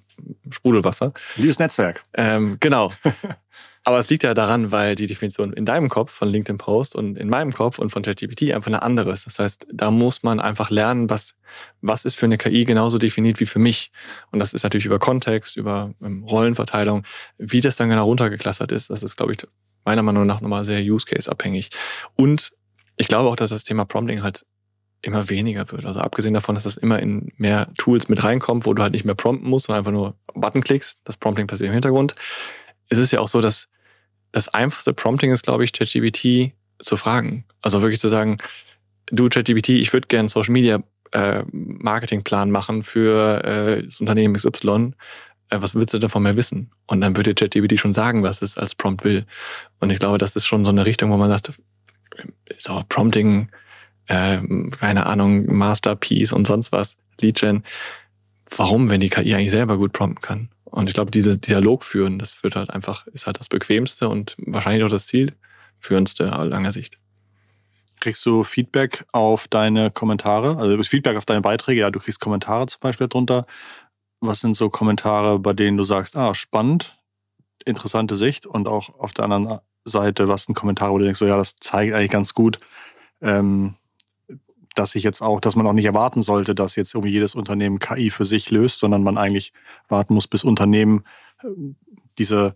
Sprudelwasser. 0.51 1.13
Liebes 1.37 1.59
Netzwerk. 1.59 2.05
Ähm, 2.15 2.57
genau. 2.61 2.93
Aber 3.89 4.01
es 4.01 4.11
liegt 4.11 4.25
ja 4.25 4.35
daran, 4.35 4.73
weil 4.73 4.97
die 4.97 5.07
Definition 5.07 5.53
in 5.53 5.65
deinem 5.65 5.89
Kopf 5.89 6.11
von 6.13 6.29
LinkedIn 6.29 6.59
Post 6.59 6.97
und 6.97 7.17
in 7.17 7.29
meinem 7.29 7.53
Kopf 7.53 7.79
und 7.79 7.91
von 7.91 8.03
ChatGPT 8.03 8.53
einfach 8.53 8.67
eine 8.67 8.83
andere 8.83 9.13
ist. 9.13 9.27
Das 9.27 9.39
heißt, 9.39 9.69
da 9.73 9.93
muss 9.93 10.25
man 10.25 10.41
einfach 10.41 10.71
lernen, 10.71 11.09
was, 11.09 11.37
was 11.83 12.05
ist 12.05 12.17
für 12.17 12.27
eine 12.27 12.37
KI 12.37 12.65
genauso 12.65 12.99
definiert 12.99 13.39
wie 13.39 13.47
für 13.47 13.61
mich. 13.61 13.93
Und 14.33 14.41
das 14.41 14.55
ist 14.55 14.65
natürlich 14.65 14.87
über 14.87 14.99
Kontext, 14.99 15.57
über 15.57 15.95
ähm, 16.03 16.25
Rollenverteilung. 16.25 17.05
Wie 17.39 17.61
das 17.61 17.77
dann 17.77 17.89
genau 17.89 18.07
runtergeklassert 18.07 18.73
ist, 18.73 18.91
das 18.91 19.05
ist, 19.05 19.17
glaube 19.17 19.35
ich, 19.35 19.47
meiner 19.85 20.03
Meinung 20.03 20.27
nach 20.27 20.41
nochmal 20.41 20.65
sehr 20.65 20.81
Use 20.81 21.07
Case 21.07 21.31
abhängig. 21.31 21.71
Und 22.17 22.55
ich 22.97 23.07
glaube 23.07 23.29
auch, 23.29 23.37
dass 23.37 23.51
das 23.51 23.63
Thema 23.63 23.85
Prompting 23.85 24.25
halt 24.25 24.45
immer 25.01 25.29
weniger 25.29 25.71
wird. 25.71 25.87
Also 25.87 26.01
abgesehen 26.01 26.35
davon, 26.35 26.57
dass 26.57 26.65
das 26.65 26.77
immer 26.77 26.99
in 26.99 27.31
mehr 27.37 27.69
Tools 27.79 28.09
mit 28.09 28.25
reinkommt, 28.25 28.67
wo 28.67 28.75
du 28.75 28.83
halt 28.83 28.95
nicht 28.95 29.05
mehr 29.05 29.15
prompten 29.15 29.49
musst, 29.49 29.67
sondern 29.67 29.83
einfach 29.83 29.93
nur 29.93 30.17
Button 30.35 30.65
klickst. 30.65 30.99
Das 31.05 31.17
Prompting 31.17 31.47
passiert 31.47 31.69
im 31.69 31.75
Hintergrund. 31.75 32.17
Es 32.89 32.99
ist 32.99 33.13
ja 33.13 33.21
auch 33.21 33.29
so, 33.29 33.41
dass 33.41 33.69
das 34.37 34.49
einfachste 34.49 34.93
Prompting 34.93 35.33
ist, 35.33 35.45
glaube 35.45 35.65
ich, 35.65 35.73
ChatGPT 35.73 36.53
zu 36.81 36.99
fragen. 36.99 37.47
Also 37.63 37.81
wirklich 37.81 38.01
zu 38.01 38.11
sagen, 38.11 38.37
du 39.07 39.31
ChatGPT, 39.31 39.71
ich 39.71 39.95
würde 39.95 40.09
gerne 40.09 40.29
Social 40.29 40.53
Media 40.53 40.83
äh, 41.13 41.43
Marketingplan 41.53 42.51
machen 42.51 42.83
für 42.83 43.43
äh, 43.45 43.83
das 43.85 43.99
Unternehmen 43.99 44.35
XY. 44.35 44.93
Äh, 45.49 45.63
was 45.63 45.75
willst 45.75 45.95
du 45.95 45.99
davon 45.99 46.23
mehr 46.23 46.37
wissen? 46.37 46.71
Und 46.87 47.01
dann 47.01 47.17
würde 47.17 47.35
ChatGPT 47.35 47.81
schon 47.81 47.95
sagen, 47.95 48.23
was 48.23 48.43
es 48.43 48.59
als 48.59 48.75
Prompt 48.75 49.05
will. 49.05 49.25
Und 49.81 49.89
ich 49.89 50.01
glaube, 50.01 50.19
das 50.19 50.37
ist 50.37 50.45
schon 50.45 50.67
so 50.67 50.71
eine 50.71 50.85
Richtung, 50.85 51.11
wo 51.11 51.17
man 51.17 51.31
sagt, 51.31 51.55
so 52.59 52.83
Prompting, 52.91 53.49
äh, 54.09 54.41
keine 54.79 55.07
Ahnung, 55.07 55.47
Masterpiece 55.47 56.35
und 56.35 56.47
sonst 56.47 56.73
was, 56.73 56.99
Lead 57.23 57.41
Gen. 57.41 57.63
Warum, 58.55 58.91
wenn 58.91 59.01
die 59.01 59.09
KI 59.09 59.35
eigentlich 59.35 59.51
selber 59.51 59.79
gut 59.79 59.95
prompten 59.95 60.21
kann? 60.21 60.49
Und 60.77 60.89
ich 60.89 60.95
glaube, 60.95 61.11
diese 61.11 61.39
Dialog 61.39 61.85
führen, 61.85 62.19
das 62.19 62.43
wird 62.43 62.55
halt 62.55 62.69
einfach, 62.69 63.07
ist 63.07 63.25
halt 63.27 63.41
das 63.41 63.49
bequemste 63.49 64.11
und 64.11 64.37
wahrscheinlich 64.37 64.85
auch 64.85 64.91
das 64.91 65.07
zielführendste 65.07 66.39
auf 66.39 66.45
langer 66.45 66.71
Sicht. 66.71 66.99
Kriegst 67.99 68.27
du 68.27 68.45
Feedback 68.45 69.07
auf 69.13 69.49
deine 69.49 69.91
Kommentare? 69.91 70.59
Also 70.59 70.83
Feedback 70.83 71.17
auf 71.17 71.25
deine 71.25 71.41
Beiträge? 71.41 71.81
Ja, 71.81 71.91
du 71.91 71.99
kriegst 71.99 72.21
Kommentare 72.21 72.67
zum 72.67 72.81
Beispiel 72.81 73.09
drunter. 73.09 73.47
Was 74.21 74.41
sind 74.41 74.55
so 74.55 74.69
Kommentare, 74.69 75.39
bei 75.39 75.55
denen 75.55 75.79
du 75.79 75.85
sagst, 75.85 76.15
ah, 76.15 76.35
spannend, 76.35 76.99
interessante 77.65 78.15
Sicht 78.15 78.45
und 78.45 78.69
auch 78.69 79.01
auf 79.01 79.15
der 79.15 79.25
anderen 79.25 79.61
Seite, 79.87 80.29
was 80.29 80.43
sind 80.43 80.57
Kommentare, 80.57 80.93
wo 80.93 80.99
du 80.99 81.05
denkst, 81.05 81.21
so 81.21 81.27
ja, 81.27 81.39
das 81.39 81.57
zeigt 81.57 81.95
eigentlich 81.95 82.11
ganz 82.11 82.35
gut, 82.35 82.61
ähm, 83.23 83.77
dass 84.77 84.95
ich 84.95 85.03
jetzt 85.03 85.23
auch, 85.23 85.41
dass 85.41 85.57
man 85.57 85.67
auch 85.67 85.73
nicht 85.73 85.87
erwarten 85.87 86.23
sollte, 86.23 86.55
dass 86.55 86.77
jetzt 86.77 86.95
irgendwie 86.95 87.13
jedes 87.13 87.35
Unternehmen 87.35 87.79
KI 87.79 88.11
für 88.11 88.25
sich 88.25 88.51
löst, 88.51 88.79
sondern 88.79 89.03
man 89.03 89.19
eigentlich 89.19 89.53
warten 89.89 90.15
muss, 90.15 90.29
bis 90.29 90.45
Unternehmen 90.45 91.03
äh, 91.43 91.49
diese 92.19 92.55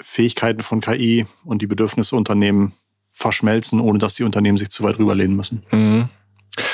Fähigkeiten 0.00 0.62
von 0.62 0.80
KI 0.80 1.26
und 1.44 1.62
die 1.62 1.66
Bedürfnisse 1.66 2.16
Unternehmen 2.16 2.72
verschmelzen, 3.12 3.78
ohne 3.78 3.98
dass 3.98 4.14
die 4.14 4.24
Unternehmen 4.24 4.58
sich 4.58 4.70
zu 4.70 4.82
weit 4.82 4.98
rüberlehnen 4.98 5.36
müssen. 5.36 5.62
Mhm. 5.70 6.08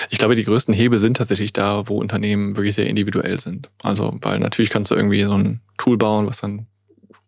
Ich 0.09 0.18
glaube, 0.18 0.35
die 0.35 0.44
größten 0.44 0.74
Hebel 0.74 0.98
sind 0.98 1.16
tatsächlich 1.16 1.52
da, 1.52 1.88
wo 1.88 1.98
Unternehmen 1.98 2.56
wirklich 2.56 2.74
sehr 2.74 2.87
individuell 2.87 3.38
sind. 3.38 3.70
Also, 3.83 4.16
weil 4.22 4.38
natürlich 4.38 4.70
kannst 4.70 4.90
du 4.90 4.94
irgendwie 4.94 5.22
so 5.24 5.35
ein 5.35 5.61
Tool 5.78 5.96
bauen, 5.96 6.26
was 6.26 6.40
dann 6.40 6.66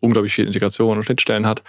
unglaublich 0.00 0.35
viel 0.35 0.46
Integration 0.46 0.96
und 0.96 1.05
Schnittstellen 1.05 1.46
hat. 1.46 1.62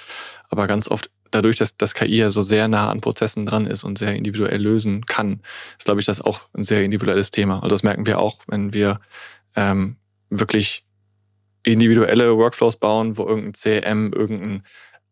Aber 0.50 0.68
ganz 0.68 0.88
oft 0.88 1.12
dadurch, 1.34 1.58
dass 1.58 1.78
das 1.78 1.94
KI 1.94 2.18
ja 2.18 2.30
so 2.30 2.42
sehr 2.42 2.68
nah 2.68 2.90
an 2.90 3.02
Prozessen 3.02 3.46
dran 3.46 3.66
ist 3.66 3.84
und 3.84 3.98
sehr 3.98 4.16
individuell 4.16 4.62
lösen 4.62 5.06
kann, 5.06 5.42
ist, 5.78 5.86
glaube 5.86 6.00
ich, 6.00 6.06
das 6.06 6.22
auch 6.22 6.42
ein 6.54 6.64
sehr 6.64 6.84
individuelles 6.84 7.32
Thema. 7.32 7.56
Also 7.64 7.76
das 7.76 7.84
merken 7.84 8.06
wir 8.06 8.20
auch, 8.20 8.40
wenn 8.48 8.74
wir 8.74 9.00
ähm, 9.56 9.98
wirklich 10.30 10.86
individuelle 11.64 12.38
Workflows 12.38 12.78
bauen, 12.78 13.18
wo 13.18 13.26
irgendein 13.26 13.54
CM, 13.54 14.12
irgendein 14.14 14.64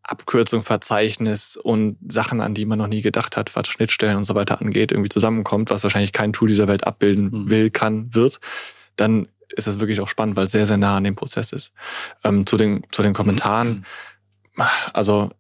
Abkürzung, 0.04 0.64
Verzeichnis 0.64 1.56
und 1.56 1.98
Sachen, 2.12 2.42
an 2.42 2.54
die 2.54 2.66
man 2.66 2.78
noch 2.78 2.88
nie 2.88 3.02
gedacht 3.02 3.38
hat, 3.38 3.56
was 3.56 3.68
Schnittstellen 3.68 4.18
und 4.18 4.24
so 4.24 4.36
weiter 4.36 4.60
angeht, 4.60 4.92
irgendwie 4.92 5.10
zusammenkommt, 5.10 5.70
was 5.70 5.84
wahrscheinlich 5.84 6.12
kein 6.12 6.34
Tool 6.34 6.50
dieser 6.50 6.68
Welt 6.68 6.86
abbilden 6.86 7.30
mhm. 7.32 7.50
will, 7.50 7.70
kann, 7.70 8.14
wird, 8.14 8.40
dann 8.96 9.28
ist 9.50 9.68
das 9.68 9.80
wirklich 9.80 10.02
auch 10.02 10.08
spannend, 10.08 10.36
weil 10.36 10.46
es 10.46 10.52
sehr, 10.52 10.66
sehr 10.66 10.78
nah 10.78 10.98
an 10.98 11.04
dem 11.04 11.16
Prozess 11.16 11.52
ist. 11.54 11.74
Ähm, 12.24 12.46
zu, 12.46 12.58
den, 12.58 12.84
zu 12.92 13.04
den 13.04 13.14
Kommentaren, 13.14 13.86
also 14.94 15.32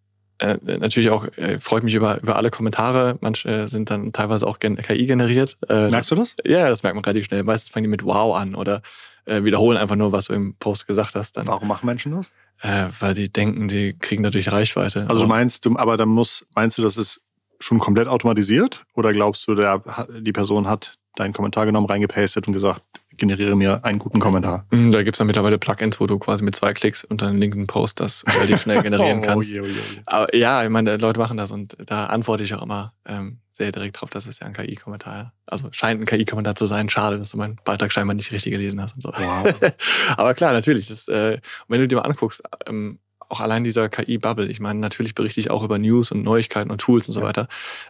äh, 0.41 0.57
natürlich 0.77 1.11
auch 1.11 1.27
äh, 1.37 1.59
freut 1.59 1.83
mich 1.83 1.93
über, 1.93 2.19
über 2.21 2.35
alle 2.35 2.49
Kommentare. 2.49 3.17
Manche 3.21 3.67
sind 3.67 3.91
dann 3.91 4.11
teilweise 4.11 4.47
auch 4.47 4.59
KI 4.59 5.05
generiert. 5.05 5.57
Äh, 5.69 5.89
Merkst 5.89 6.09
du 6.09 6.15
das? 6.15 6.35
Ja, 6.43 6.67
das 6.67 6.81
merkt 6.81 6.95
man 6.95 7.05
relativ 7.05 7.25
schnell. 7.25 7.43
Meistens 7.43 7.69
fangen 7.69 7.83
die 7.83 7.89
mit 7.89 8.03
Wow 8.03 8.35
an 8.35 8.55
oder 8.55 8.81
äh, 9.25 9.43
wiederholen 9.43 9.77
einfach 9.77 9.95
nur, 9.95 10.11
was 10.11 10.25
du 10.25 10.33
im 10.33 10.55
Post 10.55 10.87
gesagt 10.87 11.13
hast. 11.13 11.37
Dann, 11.37 11.45
Warum 11.45 11.67
machen 11.67 11.85
Menschen 11.85 12.11
das? 12.13 12.33
Äh, 12.61 12.87
weil 12.99 13.15
sie 13.15 13.29
denken, 13.29 13.69
sie 13.69 13.93
kriegen 13.93 14.23
dadurch 14.23 14.51
Reichweite. 14.51 15.05
Also 15.07 15.27
meinst 15.27 15.65
du, 15.65 15.77
aber 15.77 15.95
dann 15.95 16.09
muss, 16.09 16.47
meinst 16.55 16.77
du, 16.79 16.81
das 16.81 16.97
ist 16.97 17.21
schon 17.59 17.77
komplett 17.77 18.07
automatisiert? 18.07 18.83
Oder 18.95 19.13
glaubst 19.13 19.47
du, 19.47 19.53
der, 19.53 19.83
die 20.19 20.31
Person 20.33 20.67
hat 20.67 20.95
deinen 21.15 21.33
Kommentar 21.33 21.67
genommen, 21.67 21.85
reingepastet 21.85 22.47
und 22.47 22.53
gesagt, 22.53 22.81
generiere 23.17 23.55
mir 23.55 23.83
einen 23.83 23.99
guten 23.99 24.19
Kommentar. 24.19 24.65
Mm, 24.71 24.91
da 24.91 25.03
gibt's 25.03 25.17
dann 25.17 25.27
mittlerweile 25.27 25.57
Plugins, 25.57 25.99
wo 25.99 26.07
du 26.07 26.17
quasi 26.19 26.43
mit 26.43 26.55
zwei 26.55 26.73
Klicks 26.73 27.03
unter 27.03 27.27
einen 27.27 27.39
linken 27.39 27.67
Post 27.67 27.99
das 27.99 28.23
relativ 28.27 28.61
schnell 28.61 28.81
generieren 28.83 29.19
oh, 29.19 29.25
kannst. 29.25 29.57
Oh, 29.57 29.63
oh, 29.63 30.01
Aber 30.05 30.35
ja, 30.35 30.63
ich 30.63 30.69
meine, 30.69 30.97
Leute 30.97 31.19
machen 31.19 31.37
das 31.37 31.51
und 31.51 31.77
da 31.85 32.05
antworte 32.07 32.43
ich 32.43 32.53
auch 32.53 32.63
immer 32.63 32.93
ähm, 33.05 33.39
sehr 33.51 33.71
direkt 33.71 34.01
drauf, 34.01 34.09
dass 34.09 34.25
es 34.25 34.39
ja 34.39 34.47
ein 34.47 34.53
KI-Kommentar. 34.53 35.33
Also 35.45 35.69
scheint 35.71 36.01
ein 36.01 36.05
KI-Kommentar 36.05 36.55
zu 36.55 36.67
sein. 36.67 36.89
Schade, 36.89 37.19
dass 37.19 37.29
du 37.29 37.37
meinen 37.37 37.59
Beitrag 37.63 37.91
scheinbar 37.91 38.15
nicht 38.15 38.31
richtig 38.31 38.51
gelesen 38.51 38.81
hast 38.81 38.95
und 38.95 39.01
so. 39.01 39.09
Wow. 39.09 39.73
Aber 40.17 40.33
klar, 40.33 40.53
natürlich. 40.53 40.87
Das, 40.87 41.07
äh, 41.07 41.39
wenn 41.67 41.81
du 41.81 41.87
dir 41.87 41.97
mal 41.97 42.03
anguckst, 42.03 42.41
ähm, 42.67 42.99
auch 43.31 43.39
allein 43.39 43.63
dieser 43.63 43.89
KI-Bubble. 43.89 44.47
Ich 44.47 44.59
meine, 44.59 44.79
natürlich 44.79 45.15
berichte 45.15 45.39
ich 45.39 45.49
auch 45.49 45.63
über 45.63 45.79
News 45.79 46.11
und 46.11 46.23
Neuigkeiten 46.23 46.69
und 46.69 46.79
Tools 46.79 47.07
und 47.07 47.13
so 47.13 47.21
weiter. 47.21 47.47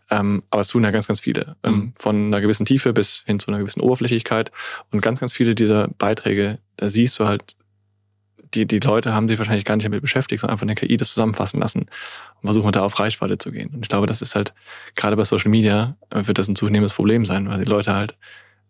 Ähm, 0.09 0.43
aber 0.51 0.61
es 0.61 0.67
tun 0.67 0.83
ja 0.83 0.91
ganz, 0.91 1.07
ganz 1.07 1.19
viele. 1.19 1.55
Ähm, 1.63 1.73
mhm. 1.73 1.93
Von 1.95 2.27
einer 2.27 2.41
gewissen 2.41 2.65
Tiefe 2.65 2.93
bis 2.93 3.23
hin 3.25 3.39
zu 3.39 3.47
einer 3.47 3.57
gewissen 3.57 3.81
Oberflächlichkeit. 3.81 4.51
Und 4.91 5.01
ganz, 5.01 5.19
ganz 5.19 5.33
viele 5.33 5.55
dieser 5.55 5.87
Beiträge, 5.97 6.59
da 6.77 6.89
siehst 6.89 7.19
du 7.19 7.27
halt, 7.27 7.55
die, 8.53 8.65
die 8.67 8.79
Leute 8.79 9.13
haben 9.13 9.29
sich 9.29 9.39
wahrscheinlich 9.39 9.65
gar 9.65 9.75
nicht 9.75 9.85
damit 9.85 10.01
beschäftigt, 10.01 10.41
sondern 10.41 10.55
einfach 10.55 10.63
eine 10.63 10.75
KI 10.75 10.97
das 10.97 11.13
zusammenfassen 11.13 11.59
lassen 11.59 11.81
und 11.81 12.43
versuchen 12.43 12.71
da 12.71 12.83
auf 12.83 12.99
Reichweite 12.99 13.37
zu 13.37 13.51
gehen. 13.51 13.69
Und 13.73 13.81
ich 13.81 13.89
glaube, 13.89 14.07
das 14.07 14.21
ist 14.21 14.35
halt, 14.35 14.53
gerade 14.95 15.15
bei 15.15 15.23
Social 15.23 15.49
Media, 15.49 15.95
äh, 16.09 16.27
wird 16.27 16.37
das 16.37 16.47
ein 16.47 16.55
zunehmendes 16.55 16.93
Problem 16.93 17.25
sein, 17.25 17.49
weil 17.49 17.59
die 17.59 17.69
Leute 17.69 17.93
halt 17.95 18.17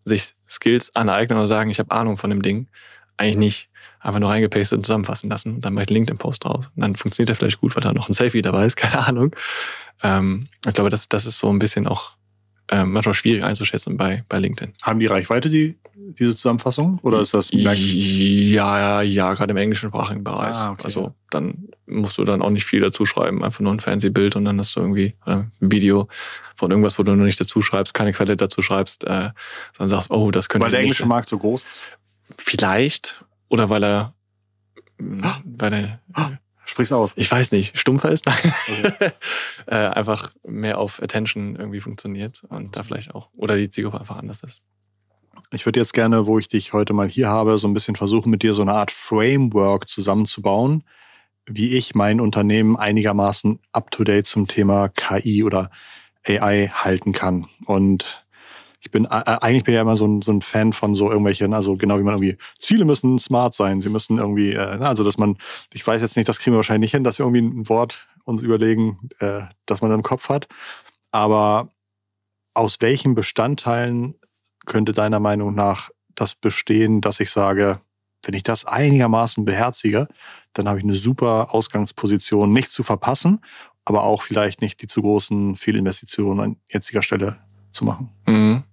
sich 0.04 0.34
Skills 0.48 0.94
aneignen 0.94 1.38
und 1.38 1.48
sagen, 1.48 1.70
ich 1.70 1.78
habe 1.78 1.90
Ahnung 1.90 2.16
von 2.16 2.30
dem 2.30 2.42
Ding. 2.42 2.68
Eigentlich 3.16 3.36
nicht 3.36 3.71
einfach 4.02 4.20
nur 4.20 4.30
reingepastet 4.30 4.78
und 4.78 4.84
zusammenfassen 4.84 5.30
lassen 5.30 5.60
dann 5.60 5.74
mache 5.74 5.84
ich 5.84 5.88
einen 5.88 5.96
LinkedIn-Post 5.96 6.44
drauf. 6.44 6.70
Und 6.74 6.82
dann 6.82 6.96
funktioniert 6.96 7.30
er 7.30 7.36
vielleicht 7.36 7.60
gut, 7.60 7.74
weil 7.76 7.82
da 7.82 7.92
noch 7.92 8.08
ein 8.08 8.14
Selfie 8.14 8.42
dabei 8.42 8.66
ist, 8.66 8.76
keine 8.76 9.06
Ahnung. 9.06 9.34
Ähm, 10.02 10.48
ich 10.66 10.74
glaube, 10.74 10.90
das, 10.90 11.08
das 11.08 11.26
ist 11.26 11.38
so 11.38 11.48
ein 11.48 11.58
bisschen 11.58 11.86
auch 11.86 12.12
ähm, 12.70 12.92
manchmal 12.92 13.14
schwierig 13.14 13.44
einzuschätzen 13.44 13.96
bei, 13.96 14.24
bei 14.28 14.38
LinkedIn. 14.38 14.72
Haben 14.82 14.98
die 14.98 15.06
Reichweite, 15.06 15.50
die, 15.50 15.76
diese 15.94 16.34
Zusammenfassung? 16.34 16.98
Oder 17.02 17.20
ist 17.20 17.34
das 17.34 17.50
Ja, 17.52 18.78
ja, 18.78 19.02
ja, 19.02 19.34
gerade 19.34 19.50
im 19.50 19.56
englischsprachigen 19.56 20.24
Bereich. 20.24 20.56
Ah, 20.56 20.72
okay. 20.72 20.84
Also 20.84 21.14
dann 21.30 21.68
musst 21.86 22.18
du 22.18 22.24
dann 22.24 22.40
auch 22.42 22.50
nicht 22.50 22.64
viel 22.64 22.80
dazu 22.80 23.04
schreiben, 23.04 23.44
einfach 23.44 23.60
nur 23.60 23.72
ein 23.72 23.80
Fernsehbild 23.80 24.36
und 24.36 24.44
dann 24.44 24.58
hast 24.58 24.74
du 24.76 24.80
irgendwie 24.80 25.14
äh, 25.26 25.42
ein 25.42 25.52
Video 25.60 26.08
von 26.56 26.70
irgendwas, 26.70 26.98
wo 26.98 27.02
du 27.02 27.14
nur 27.14 27.26
nicht 27.26 27.40
dazu 27.40 27.62
schreibst, 27.62 27.94
keine 27.94 28.12
Quelle 28.12 28.36
dazu 28.36 28.62
schreibst, 28.62 29.04
äh, 29.04 29.30
dann 29.78 29.88
sagst, 29.88 30.10
oh, 30.10 30.30
das 30.30 30.48
könnte 30.48 30.64
Weil 30.64 30.70
der 30.70 30.80
englische 30.80 31.06
Markt 31.06 31.28
so 31.28 31.38
groß 31.38 31.62
ist? 31.62 31.98
Vielleicht. 32.38 33.24
Oder 33.52 33.68
weil 33.68 33.84
er, 33.84 34.14
weil 34.98 35.72
er, 35.74 36.00
Sprich's 36.64 36.92
aus. 36.92 37.12
Ich 37.16 37.30
weiß 37.30 37.52
nicht, 37.52 37.78
stumpfer 37.78 38.10
ist. 38.10 38.26
Okay. 38.26 39.10
äh, 39.66 39.74
einfach 39.74 40.32
mehr 40.46 40.78
auf 40.78 41.02
Attention 41.02 41.56
irgendwie 41.56 41.80
funktioniert 41.80 42.44
und 42.48 42.78
da 42.78 42.82
vielleicht 42.82 43.14
auch, 43.14 43.28
oder 43.34 43.56
die 43.56 43.68
Zielgruppe 43.68 44.00
einfach 44.00 44.16
anders 44.16 44.42
ist. 44.42 44.62
Ich 45.52 45.66
würde 45.66 45.80
jetzt 45.80 45.92
gerne, 45.92 46.26
wo 46.26 46.38
ich 46.38 46.48
dich 46.48 46.72
heute 46.72 46.94
mal 46.94 47.10
hier 47.10 47.28
habe, 47.28 47.58
so 47.58 47.68
ein 47.68 47.74
bisschen 47.74 47.94
versuchen, 47.94 48.30
mit 48.30 48.42
dir 48.42 48.54
so 48.54 48.62
eine 48.62 48.72
Art 48.72 48.90
Framework 48.90 49.86
zusammenzubauen, 49.86 50.84
wie 51.44 51.76
ich 51.76 51.94
mein 51.94 52.20
Unternehmen 52.20 52.78
einigermaßen 52.78 53.58
up-to-date 53.72 54.26
zum 54.26 54.48
Thema 54.48 54.88
KI 54.88 55.44
oder 55.44 55.70
AI 56.26 56.68
halten 56.72 57.12
kann. 57.12 57.48
Und 57.66 58.21
ich 58.82 58.90
bin 58.90 59.04
äh, 59.04 59.08
eigentlich 59.08 59.64
bin 59.64 59.74
ja 59.74 59.80
immer 59.80 59.96
so 59.96 60.06
ein, 60.06 60.22
so 60.22 60.32
ein 60.32 60.42
Fan 60.42 60.72
von 60.72 60.94
so 60.94 61.08
irgendwelchen, 61.08 61.54
also 61.54 61.76
genau 61.76 61.98
wie 61.98 62.02
man 62.02 62.14
irgendwie, 62.14 62.36
Ziele 62.58 62.84
müssen 62.84 63.18
smart 63.18 63.54
sein, 63.54 63.80
sie 63.80 63.88
müssen 63.88 64.18
irgendwie, 64.18 64.52
äh, 64.52 64.58
also 64.58 65.04
dass 65.04 65.18
man, 65.18 65.38
ich 65.72 65.86
weiß 65.86 66.02
jetzt 66.02 66.16
nicht, 66.16 66.28
das 66.28 66.40
kriegen 66.40 66.54
wir 66.54 66.58
wahrscheinlich 66.58 66.88
nicht 66.88 66.92
hin, 66.92 67.04
dass 67.04 67.18
wir 67.18 67.24
irgendwie 67.24 67.60
ein 67.60 67.68
Wort 67.68 68.08
uns 68.24 68.42
überlegen, 68.42 69.08
äh, 69.20 69.42
dass 69.66 69.82
man 69.82 69.92
im 69.92 70.02
Kopf 70.02 70.28
hat. 70.28 70.48
Aber 71.12 71.70
aus 72.54 72.78
welchen 72.80 73.14
Bestandteilen 73.14 74.16
könnte 74.66 74.92
deiner 74.92 75.20
Meinung 75.20 75.54
nach 75.54 75.90
das 76.14 76.34
bestehen, 76.34 77.00
dass 77.00 77.20
ich 77.20 77.30
sage, 77.30 77.80
wenn 78.24 78.34
ich 78.34 78.42
das 78.42 78.64
einigermaßen 78.64 79.44
beherzige, 79.44 80.08
dann 80.54 80.68
habe 80.68 80.78
ich 80.78 80.84
eine 80.84 80.94
super 80.94 81.54
Ausgangsposition, 81.54 82.52
nicht 82.52 82.72
zu 82.72 82.82
verpassen, 82.82 83.40
aber 83.84 84.02
auch 84.02 84.22
vielleicht 84.22 84.60
nicht 84.60 84.82
die 84.82 84.86
zu 84.86 85.02
großen 85.02 85.56
Fehlinvestitionen 85.56 86.44
an 86.44 86.56
jetziger 86.68 87.02
Stelle 87.02 87.38
zu 87.72 87.84
machen. 87.84 88.10
Mhm. 88.26 88.64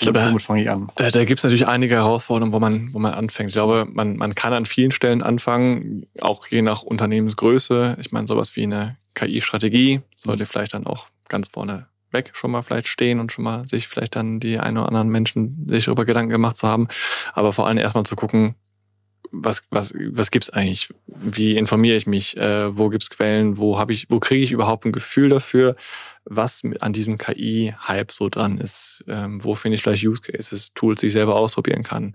Ich 0.00 0.06
glaube, 0.10 0.26
womit 0.26 0.42
fange 0.42 0.62
ich 0.62 0.70
an? 0.70 0.90
Da, 0.96 1.10
da 1.10 1.24
gibt 1.26 1.40
es 1.40 1.44
natürlich 1.44 1.68
einige 1.68 1.96
Herausforderungen, 1.96 2.54
wo 2.54 2.58
man, 2.58 2.88
wo 2.94 2.98
man 2.98 3.12
anfängt. 3.12 3.50
Ich 3.50 3.54
glaube, 3.54 3.86
man, 3.92 4.16
man 4.16 4.34
kann 4.34 4.54
an 4.54 4.64
vielen 4.64 4.92
Stellen 4.92 5.22
anfangen, 5.22 6.06
auch 6.22 6.46
je 6.46 6.62
nach 6.62 6.82
Unternehmensgröße. 6.82 7.98
Ich 8.00 8.10
meine, 8.10 8.26
sowas 8.26 8.56
wie 8.56 8.62
eine 8.62 8.96
KI-Strategie 9.14 10.00
sollte 10.16 10.46
vielleicht 10.46 10.72
dann 10.72 10.86
auch 10.86 11.08
ganz 11.28 11.48
vorne 11.48 11.86
weg 12.12 12.30
schon 12.32 12.50
mal 12.50 12.62
vielleicht 12.62 12.88
stehen 12.88 13.20
und 13.20 13.30
schon 13.30 13.44
mal 13.44 13.68
sich 13.68 13.88
vielleicht 13.88 14.16
dann 14.16 14.40
die 14.40 14.58
ein 14.58 14.78
oder 14.78 14.86
anderen 14.86 15.10
Menschen 15.10 15.66
sich 15.68 15.84
darüber 15.84 16.06
Gedanken 16.06 16.30
gemacht 16.30 16.56
zu 16.56 16.66
haben. 16.66 16.88
Aber 17.34 17.52
vor 17.52 17.66
allem 17.66 17.76
erstmal 17.76 18.04
zu 18.04 18.16
gucken, 18.16 18.54
was, 19.32 19.64
was, 19.70 19.94
was 19.94 20.30
gibt's 20.30 20.50
eigentlich? 20.50 20.92
Wie 21.06 21.56
informiere 21.56 21.96
ich 21.96 22.06
mich? 22.06 22.36
Äh, 22.36 22.76
wo 22.76 22.88
gibt's 22.88 23.10
Quellen? 23.10 23.58
Wo 23.58 23.78
habe 23.78 23.92
ich, 23.92 24.06
wo 24.08 24.20
kriege 24.20 24.42
ich 24.42 24.52
überhaupt 24.52 24.84
ein 24.84 24.92
Gefühl 24.92 25.28
dafür, 25.28 25.76
was 26.24 26.62
an 26.80 26.92
diesem 26.92 27.18
KI-Hype 27.18 28.12
so 28.12 28.28
dran 28.28 28.58
ist? 28.58 29.04
Ähm, 29.08 29.42
wo 29.42 29.54
finde 29.54 29.76
ich 29.76 29.82
vielleicht 29.82 30.04
Use 30.04 30.20
Cases, 30.20 30.74
Tools, 30.74 31.00
die 31.00 31.06
ich 31.06 31.12
selber 31.12 31.36
ausprobieren 31.36 31.82
kann? 31.82 32.14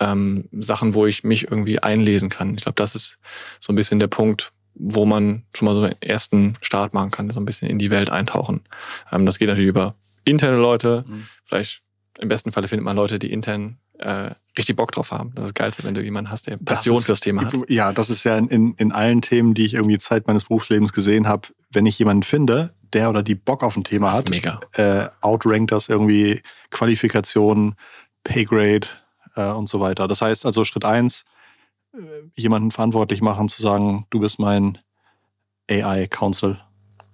Ähm, 0.00 0.48
Sachen, 0.52 0.94
wo 0.94 1.06
ich 1.06 1.24
mich 1.24 1.50
irgendwie 1.50 1.80
einlesen 1.80 2.28
kann. 2.28 2.54
Ich 2.56 2.62
glaube, 2.62 2.76
das 2.76 2.94
ist 2.94 3.18
so 3.60 3.72
ein 3.72 3.76
bisschen 3.76 3.98
der 3.98 4.08
Punkt, 4.08 4.52
wo 4.74 5.04
man 5.04 5.44
schon 5.54 5.66
mal 5.66 5.74
so 5.74 5.82
einen 5.82 6.00
ersten 6.00 6.54
Start 6.60 6.94
machen 6.94 7.10
kann, 7.10 7.30
so 7.30 7.40
ein 7.40 7.44
bisschen 7.44 7.68
in 7.68 7.78
die 7.78 7.90
Welt 7.90 8.10
eintauchen. 8.10 8.62
Ähm, 9.10 9.26
das 9.26 9.38
geht 9.38 9.48
natürlich 9.48 9.68
über 9.68 9.94
interne 10.24 10.56
Leute. 10.56 11.04
Mhm. 11.06 11.26
Vielleicht 11.44 11.82
im 12.18 12.28
besten 12.28 12.52
Falle 12.52 12.68
findet 12.68 12.84
man 12.84 12.96
Leute, 12.96 13.18
die 13.18 13.32
intern 13.32 13.78
äh, 14.02 14.34
richtig 14.56 14.76
Bock 14.76 14.92
drauf 14.92 15.10
haben. 15.10 15.32
Das 15.34 15.46
ist 15.46 15.54
geil, 15.54 15.72
wenn 15.82 15.94
du 15.94 16.02
jemanden 16.02 16.30
hast, 16.30 16.46
der 16.46 16.56
Passion 16.56 16.98
ist, 16.98 17.04
fürs 17.04 17.20
Thema 17.20 17.44
hat. 17.44 17.54
Ja, 17.68 17.92
das 17.92 18.10
ist 18.10 18.24
ja 18.24 18.36
in, 18.36 18.74
in 18.74 18.92
allen 18.92 19.22
Themen, 19.22 19.54
die 19.54 19.64
ich 19.64 19.74
irgendwie 19.74 19.98
Zeit 19.98 20.26
meines 20.26 20.44
Berufslebens 20.44 20.92
gesehen 20.92 21.28
habe, 21.28 21.48
wenn 21.70 21.86
ich 21.86 21.98
jemanden 21.98 22.22
finde, 22.22 22.74
der 22.92 23.08
oder 23.08 23.22
die 23.22 23.34
Bock 23.34 23.62
auf 23.62 23.76
ein 23.76 23.84
Thema 23.84 24.12
hat, 24.12 24.28
mega. 24.28 24.60
Äh, 24.72 25.08
outrankt 25.20 25.72
das 25.72 25.88
irgendwie 25.88 26.42
Qualifikation, 26.70 27.74
Paygrade 28.24 28.88
äh, 29.36 29.50
und 29.50 29.68
so 29.68 29.80
weiter. 29.80 30.08
Das 30.08 30.22
heißt 30.22 30.44
also 30.44 30.64
Schritt 30.64 30.84
eins, 30.84 31.24
äh, 31.94 31.98
jemanden 32.34 32.70
verantwortlich 32.70 33.22
machen, 33.22 33.48
zu 33.48 33.62
sagen, 33.62 34.06
du 34.10 34.20
bist 34.20 34.38
mein 34.38 34.78
AI 35.70 36.06
Council. 36.08 36.58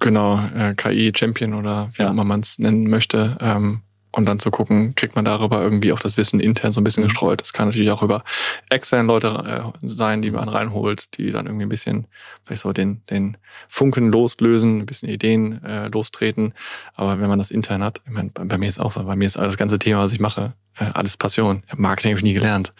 Genau, 0.01 0.38
äh, 0.55 0.74
KI 0.74 1.12
Champion 1.14 1.55
oder 1.55 1.90
wie 1.94 2.03
ja. 2.03 2.09
auch 2.09 2.12
immer 2.12 2.24
man 2.24 2.40
es 2.40 2.59
nennen 2.59 2.88
möchte. 2.88 3.37
Ähm, 3.40 3.83
und 4.11 4.27
dann 4.27 4.38
zu 4.38 4.51
gucken, 4.51 4.94
kriegt 4.94 5.16
man 5.16 5.25
darüber 5.25 5.62
irgendwie 5.62 5.92
auch 5.92 5.99
das 5.99 6.16
Wissen 6.16 6.40
intern 6.40 6.73
so 6.73 6.81
ein 6.81 6.85
bisschen 6.85 7.03
mhm. 7.03 7.09
gestreut. 7.09 7.40
Das 7.40 7.53
kann 7.53 7.68
natürlich 7.68 7.90
auch 7.90 8.03
über 8.03 8.25
externe 8.71 9.07
Leute 9.07 9.73
äh, 9.83 9.87
sein, 9.87 10.23
die 10.23 10.31
man 10.31 10.49
reinholt, 10.49 11.16
die 11.18 11.31
dann 11.31 11.47
irgendwie 11.47 11.66
ein 11.66 11.71
bisschen 11.71 12.07
vielleicht 12.44 12.62
so 12.62 12.73
den, 12.73 13.03
den 13.11 13.37
Funken 13.68 14.11
loslösen, 14.11 14.81
ein 14.81 14.87
bisschen 14.87 15.09
Ideen 15.09 15.62
äh, 15.64 15.88
lostreten. 15.88 16.55
Aber 16.94 17.21
wenn 17.21 17.29
man 17.29 17.38
das 17.38 17.51
intern 17.51 17.83
hat, 17.83 18.01
ich 18.07 18.12
meine, 18.12 18.31
bei, 18.31 18.44
bei 18.44 18.59
mir 18.59 18.68
ist 18.68 18.81
auch 18.81 18.92
so, 18.92 19.03
bei 19.05 19.16
mir 19.16 19.27
ist 19.27 19.37
das 19.37 19.57
ganze 19.57 19.79
Thema, 19.79 20.05
was 20.05 20.12
ich 20.12 20.21
mache, 20.21 20.55
äh, 20.79 20.87
alles 20.94 21.16
Passion. 21.16 21.62
Marketing 21.77 22.12
habe 22.12 22.18
ich 22.18 22.25
nie 22.25 22.35
gelernt. 22.35 22.73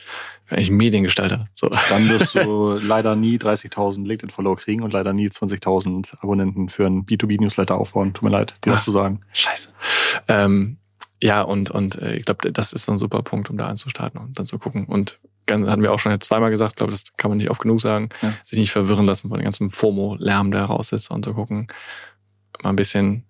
Ich 0.45 0.51
bin 0.51 0.59
eigentlich 0.59 0.71
Mediengestalter. 0.71 1.47
So. 1.53 1.69
Dann 1.91 2.09
wirst 2.09 2.35
du 2.35 2.79
leider 2.83 3.17
nie 3.17 3.37
30.000 3.37 4.07
LinkedIn-Follower 4.07 4.57
kriegen 4.57 4.83
und 4.83 4.93
leider 4.93 5.13
nie 5.13 5.29
20.000 5.29 6.23
Abonnenten 6.23 6.71
für 6.71 6.87
einen 6.87 7.05
B2B-Newsletter 7.05 7.77
aufbauen. 7.77 8.15
Tut 8.15 8.23
mir 8.23 8.31
leid, 8.31 8.55
dir 8.65 8.73
das 8.73 8.81
ah, 8.81 8.85
zu 8.85 8.91
sagen. 8.93 9.21
Scheiße. 9.33 9.69
Ähm, 10.29 10.79
ja, 11.23 11.43
und, 11.43 11.71
und 11.71 12.01
äh, 12.01 12.17
ich 12.17 12.25
glaube, 12.25 12.53
das 12.53 12.73
ist 12.73 12.85
so 12.85 12.93
ein 12.93 12.99
super 12.99 13.23
Punkt, 13.23 13.51
um 13.51 13.57
da 13.57 13.67
anzustarten 13.67 14.21
und 14.21 14.39
dann 14.39 14.47
zu 14.47 14.59
gucken. 14.59 14.87
Und 14.87 15.19
ganz, 15.47 15.67
hatten 15.67 15.83
wir 15.83 15.93
auch 15.93 15.99
schon 15.99 16.13
jetzt 16.13 16.27
zweimal 16.27 16.51
gesagt, 16.51 16.77
glaube 16.77 16.93
das 16.93 17.05
kann 17.17 17.31
man 17.31 17.39
nicht 17.39 17.51
oft 17.51 17.61
genug 17.61 17.81
sagen, 17.81 18.11
ja. 18.23 18.35
sich 18.45 18.59
nicht 18.59 18.71
verwirren 18.71 19.07
lassen 19.07 19.29
von 19.29 19.39
dem 19.39 19.45
ganzen 19.45 19.71
FOMO-Lärm, 19.71 20.53
der 20.53 20.65
raus 20.65 20.93
ist 20.93 21.11
und 21.11 21.25
zu 21.25 21.35
gucken, 21.35 21.67
mal 22.63 22.71
ein 22.71 22.77
bisschen 22.77 23.25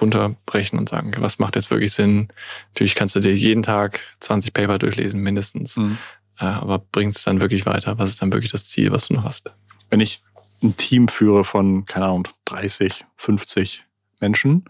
runterbrechen 0.00 0.78
und 0.78 0.88
sagen, 0.88 1.12
was 1.18 1.38
macht 1.38 1.56
jetzt 1.56 1.70
wirklich 1.70 1.92
Sinn? 1.92 2.28
Natürlich 2.72 2.94
kannst 2.94 3.16
du 3.16 3.20
dir 3.20 3.34
jeden 3.34 3.62
Tag 3.62 4.00
20 4.20 4.52
Paper 4.52 4.78
durchlesen, 4.78 5.20
mindestens. 5.20 5.76
Mhm. 5.76 5.98
Äh, 6.38 6.44
aber 6.44 6.78
bringt 6.78 7.16
es 7.16 7.22
dann 7.22 7.40
wirklich 7.40 7.66
weiter? 7.66 7.98
Was 7.98 8.10
ist 8.10 8.22
dann 8.22 8.32
wirklich 8.32 8.52
das 8.52 8.68
Ziel, 8.68 8.90
was 8.90 9.08
du 9.08 9.14
noch 9.14 9.24
hast? 9.24 9.52
Wenn 9.90 10.00
ich 10.00 10.22
ein 10.62 10.76
Team 10.76 11.08
führe 11.08 11.44
von, 11.44 11.84
keine 11.84 12.06
Ahnung, 12.06 12.26
30, 12.46 13.04
50 13.16 13.84
Menschen, 14.20 14.64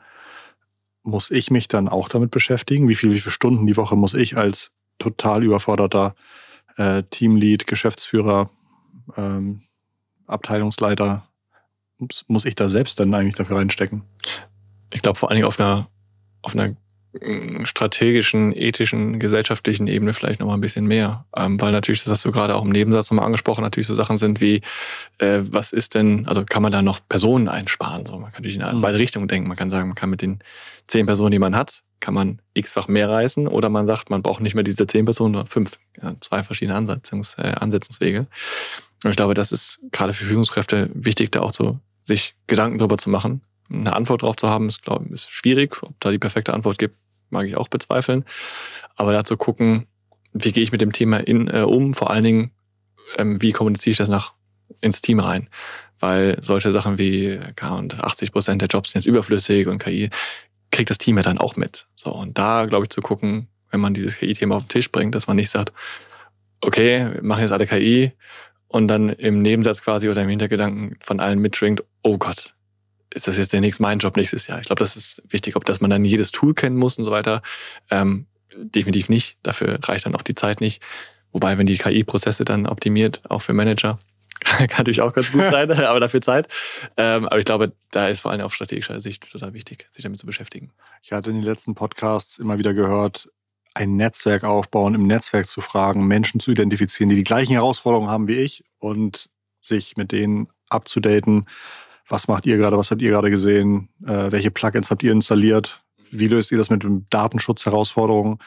muss 1.05 1.31
ich 1.31 1.51
mich 1.51 1.69
dann 1.69 1.89
auch 1.89 2.09
damit 2.09 2.31
beschäftigen? 2.31 2.89
Wie, 2.89 2.95
viel, 2.95 3.13
wie 3.13 3.21
viele 3.21 3.33
Stunden 3.33 3.67
die 3.67 3.77
Woche 3.77 3.95
muss 3.95 4.15
ich 4.15 4.37
als 4.37 4.73
total 4.99 5.45
überforderter 5.45 6.15
äh, 6.77 7.03
Teamlead, 7.05 7.67
Geschäftsführer, 7.67 8.51
ähm, 9.17 9.63
Abteilungsleiter, 10.27 11.29
muss 12.27 12.45
ich 12.45 12.55
da 12.55 12.69
selbst 12.69 12.99
dann 12.99 13.15
eigentlich 13.15 13.35
dafür 13.35 13.59
reinstecken? 13.59 14.03
Ich 14.93 15.03
glaube 15.03 15.19
vor 15.19 15.29
allen 15.29 15.37
Dingen 15.37 15.47
auf 15.47 15.61
einer, 15.61 15.89
auf 16.43 16.55
einer 16.55 16.75
strategischen, 17.65 18.53
ethischen, 18.57 19.19
gesellschaftlichen 19.19 19.87
Ebene 19.87 20.15
vielleicht 20.15 20.41
noch 20.41 20.49
mal 20.49 20.55
ein 20.55 20.61
bisschen 20.61 20.87
mehr. 20.87 21.27
Ähm, 21.37 21.61
weil 21.61 21.73
natürlich, 21.73 22.03
das 22.03 22.11
hast 22.13 22.25
du 22.25 22.33
gerade 22.33 22.55
auch 22.55 22.65
im 22.65 22.71
Nebensatz 22.71 23.11
nochmal 23.11 23.27
angesprochen, 23.27 23.63
natürlich 23.63 23.87
so 23.87 23.95
Sachen 23.95 24.19
sind 24.19 24.41
wie, 24.41 24.63
äh, 25.19 25.41
was 25.51 25.73
ist 25.73 25.95
denn, 25.95 26.27
also 26.27 26.45
kann 26.45 26.63
man 26.63 26.73
da 26.73 26.83
noch 26.83 27.01
Personen 27.09 27.49
einsparen? 27.49 28.05
So, 28.07 28.15
man 28.15 28.33
kann 28.33 28.43
natürlich 28.43 28.57
in 28.57 28.77
mhm. 28.77 28.81
beide 28.81 28.99
Richtungen 28.99 29.29
denken. 29.29 29.49
Man 29.49 29.57
kann 29.57 29.71
sagen, 29.71 29.89
man 29.89 29.95
kann 29.95 30.11
mit 30.11 30.23
den 30.23 30.41
zehn 30.87 31.07
Personen, 31.07 31.31
die 31.31 31.39
man 31.39 31.57
hat, 31.57 31.83
kann 32.01 32.15
man 32.15 32.41
x-fach 32.55 32.89
mehr 32.89 33.09
reisen 33.09 33.49
oder 33.49 33.69
man 33.69 33.87
sagt, 33.87 34.11
man 34.11 34.23
braucht 34.23 34.41
nicht 34.41 34.55
mehr 34.55 34.65
diese 34.65 34.87
zehn 34.87 35.05
Personen, 35.05 35.35
sondern 35.35 35.47
fünf. 35.47 35.79
Ja, 36.03 36.15
zwei 36.21 36.43
verschiedene 36.43 36.77
Ansetzungs, 36.77 37.37
äh, 37.39 37.55
Ansetzungswege. 37.59 38.27
Und 39.05 39.11
ich 39.11 39.17
glaube, 39.17 39.35
das 39.35 39.53
ist 39.53 39.81
gerade 39.93 40.13
für 40.13 40.25
Führungskräfte 40.25 40.91
wichtig, 40.95 41.31
da 41.33 41.41
auch 41.41 41.53
so 41.53 41.79
sich 42.03 42.35
Gedanken 42.47 42.79
darüber 42.79 42.99
zu 42.99 43.09
machen. 43.11 43.43
Eine 43.71 43.95
Antwort 43.95 44.23
darauf 44.23 44.37
zu 44.37 44.49
haben, 44.49 44.69
ist, 44.69 44.83
glaube 44.83 45.07
ich, 45.07 45.13
ist 45.13 45.31
schwierig. 45.31 45.83
Ob 45.83 45.99
da 46.01 46.11
die 46.11 46.19
perfekte 46.19 46.53
Antwort 46.53 46.79
gibt, 46.79 46.97
mag 47.35 47.47
ich 47.47 47.57
auch 47.57 47.69
bezweifeln. 47.69 48.25
Aber 48.97 49.13
da 49.13 49.25
zu 49.25 49.37
gucken, 49.37 49.87
wie 50.33 50.53
gehe 50.53 50.63
ich 50.63 50.73
mit 50.73 50.81
dem 50.81 50.93
Thema 50.93 51.19
in, 51.19 51.49
äh, 51.49 51.61
um, 51.61 51.93
vor 51.93 52.11
allen 52.11 52.25
Dingen, 52.25 52.51
ähm, 53.19 53.43
wie 53.43 53.53
kommuniziere 53.53 53.93
ich 53.93 53.99
das 53.99 54.09
nach 54.09 54.33
ins 54.81 55.03
Team 55.03 55.21
rein. 55.21 55.51
Weil 56.01 56.39
solche 56.43 56.73
Sachen 56.73 56.99
wie 56.99 57.39
und 57.71 58.03
80 58.03 58.33
Prozent 58.33 58.63
der 58.63 58.69
Jobs 58.69 58.93
sind 58.93 59.03
jetzt 59.03 59.09
überflüssig 59.09 59.69
und 59.69 59.79
KI 59.79 60.11
kriegt 60.71 60.91
das 60.91 60.99
Team 60.99 61.17
ja 61.17 61.23
dann 61.23 61.39
auch 61.39 61.57
mit. 61.57 61.87
So, 61.95 62.11
und 62.11 62.37
da, 62.37 62.67
glaube 62.67 62.87
ich, 62.87 62.91
zu 62.91 63.01
gucken, 63.01 63.49
wenn 63.71 63.81
man 63.81 63.95
dieses 63.95 64.17
KI-Thema 64.17 64.57
auf 64.57 64.65
den 64.65 64.69
Tisch 64.69 64.91
bringt, 64.91 65.15
dass 65.15 65.27
man 65.27 65.37
nicht 65.37 65.51
sagt, 65.51 65.73
okay, 66.61 67.11
wir 67.15 67.23
machen 67.23 67.43
jetzt 67.43 67.53
alle 67.53 67.67
KI 67.67 68.13
und 68.69 68.89
dann 68.89 69.09
im 69.09 69.43
Nebensatz 69.43 69.83
quasi 69.83 70.09
oder 70.09 70.23
im 70.23 70.29
Hintergedanken 70.29 70.97
von 71.01 71.21
allen 71.21 71.39
mitschwingt, 71.39 71.85
oh 72.03 72.19
Gott, 72.19 72.54
ist 73.15 73.29
das 73.29 73.39
jetzt 73.39 73.53
der 73.53 73.61
nächste 73.61 73.83
mein 73.83 73.99
Job 73.99 74.17
nächstes 74.17 74.47
Jahr? 74.47 74.61
Ich 74.61 74.67
glaube, 74.67 74.81
das 74.81 74.97
ist 74.97 75.23
wichtig, 75.29 75.57
ob 75.57 75.65
dass 75.65 75.81
man 75.81 75.91
dann 75.91 76.05
jedes 76.05 76.33
Tool 76.33 76.55
kennen 76.55 76.77
muss 76.77 76.99
und 76.99 77.05
so 77.05 77.11
weiter. 77.11 77.43
Ähm, 77.91 78.27
definitiv 78.57 79.09
nicht. 79.09 79.39
Dafür 79.43 79.79
reicht 79.83 80.07
dann 80.07 80.15
auch 80.15 80.23
die 80.23 80.35
Zeit 80.35 80.61
nicht. 80.61 80.83
Wobei, 81.33 81.59
wenn 81.59 81.67
die 81.67 81.79
KI-Prozesse 81.79 82.45
dann 82.45 82.67
optimiert, 82.67 83.23
auch 83.29 83.43
für 83.43 83.53
Manager, 83.53 83.99
kann 84.45 84.69
natürlich 84.79 85.01
auch 85.01 85.13
ganz 85.13 85.33
gut 85.33 85.47
sein, 85.51 85.71
aber 85.85 86.01
dafür 86.01 86.21
Zeit. 86.21 86.49
Ähm, 86.97 87.27
aber 87.27 87.39
ich 87.39 87.45
glaube, 87.45 87.73
da 87.91 88.09
ist 88.09 88.21
vor 88.21 88.31
allem 88.31 88.43
auf 88.43 88.55
strategischer 88.55 89.01
Sicht 89.01 89.31
total 89.31 89.53
wichtig, 89.53 89.89
sich 89.91 90.03
damit 90.03 90.19
zu 90.19 90.27
beschäftigen. 90.27 90.73
Ich 91.03 91.13
hatte 91.13 91.31
in 91.31 91.37
den 91.37 91.45
letzten 91.45 91.75
Podcasts 91.75 92.39
immer 92.39 92.59
wieder 92.59 92.75
gehört, 92.75 93.29
ein 93.75 93.97
Netzwerk 93.97 94.45
aufbauen, 94.45 94.95
im 94.95 95.07
Netzwerk 95.07 95.49
zu 95.49 95.61
fragen, 95.61 96.07
Menschen 96.07 96.39
zu 96.39 96.53
identifizieren, 96.53 97.11
die 97.11 97.17
die 97.17 97.25
gleichen 97.25 97.53
Herausforderungen 97.53 98.09
haben 98.09 98.29
wie 98.29 98.37
ich 98.37 98.65
und 98.79 99.29
sich 99.61 99.97
mit 99.97 100.13
denen 100.13 100.49
abzudaten. 100.69 101.47
Was 102.09 102.29
macht 102.29 102.47
ihr 102.47 102.57
gerade? 102.57 102.77
Was 102.77 102.91
habt 102.91 103.03
ihr 103.03 103.11
gerade 103.11 103.31
gesehen? 103.31 103.89
Äh, 104.05 104.31
welche 104.31 104.51
Plugins 104.51 104.91
habt 104.91 105.03
ihr 105.03 105.13
installiert? 105.13 105.83
Wie 106.11 106.29
löst 106.29 106.53
ihr 106.53 106.59
das 106.59 106.71
mit 106.71 106.85
dem 106.85 107.07
Datenschutz-Herausforderungen? 107.11 108.39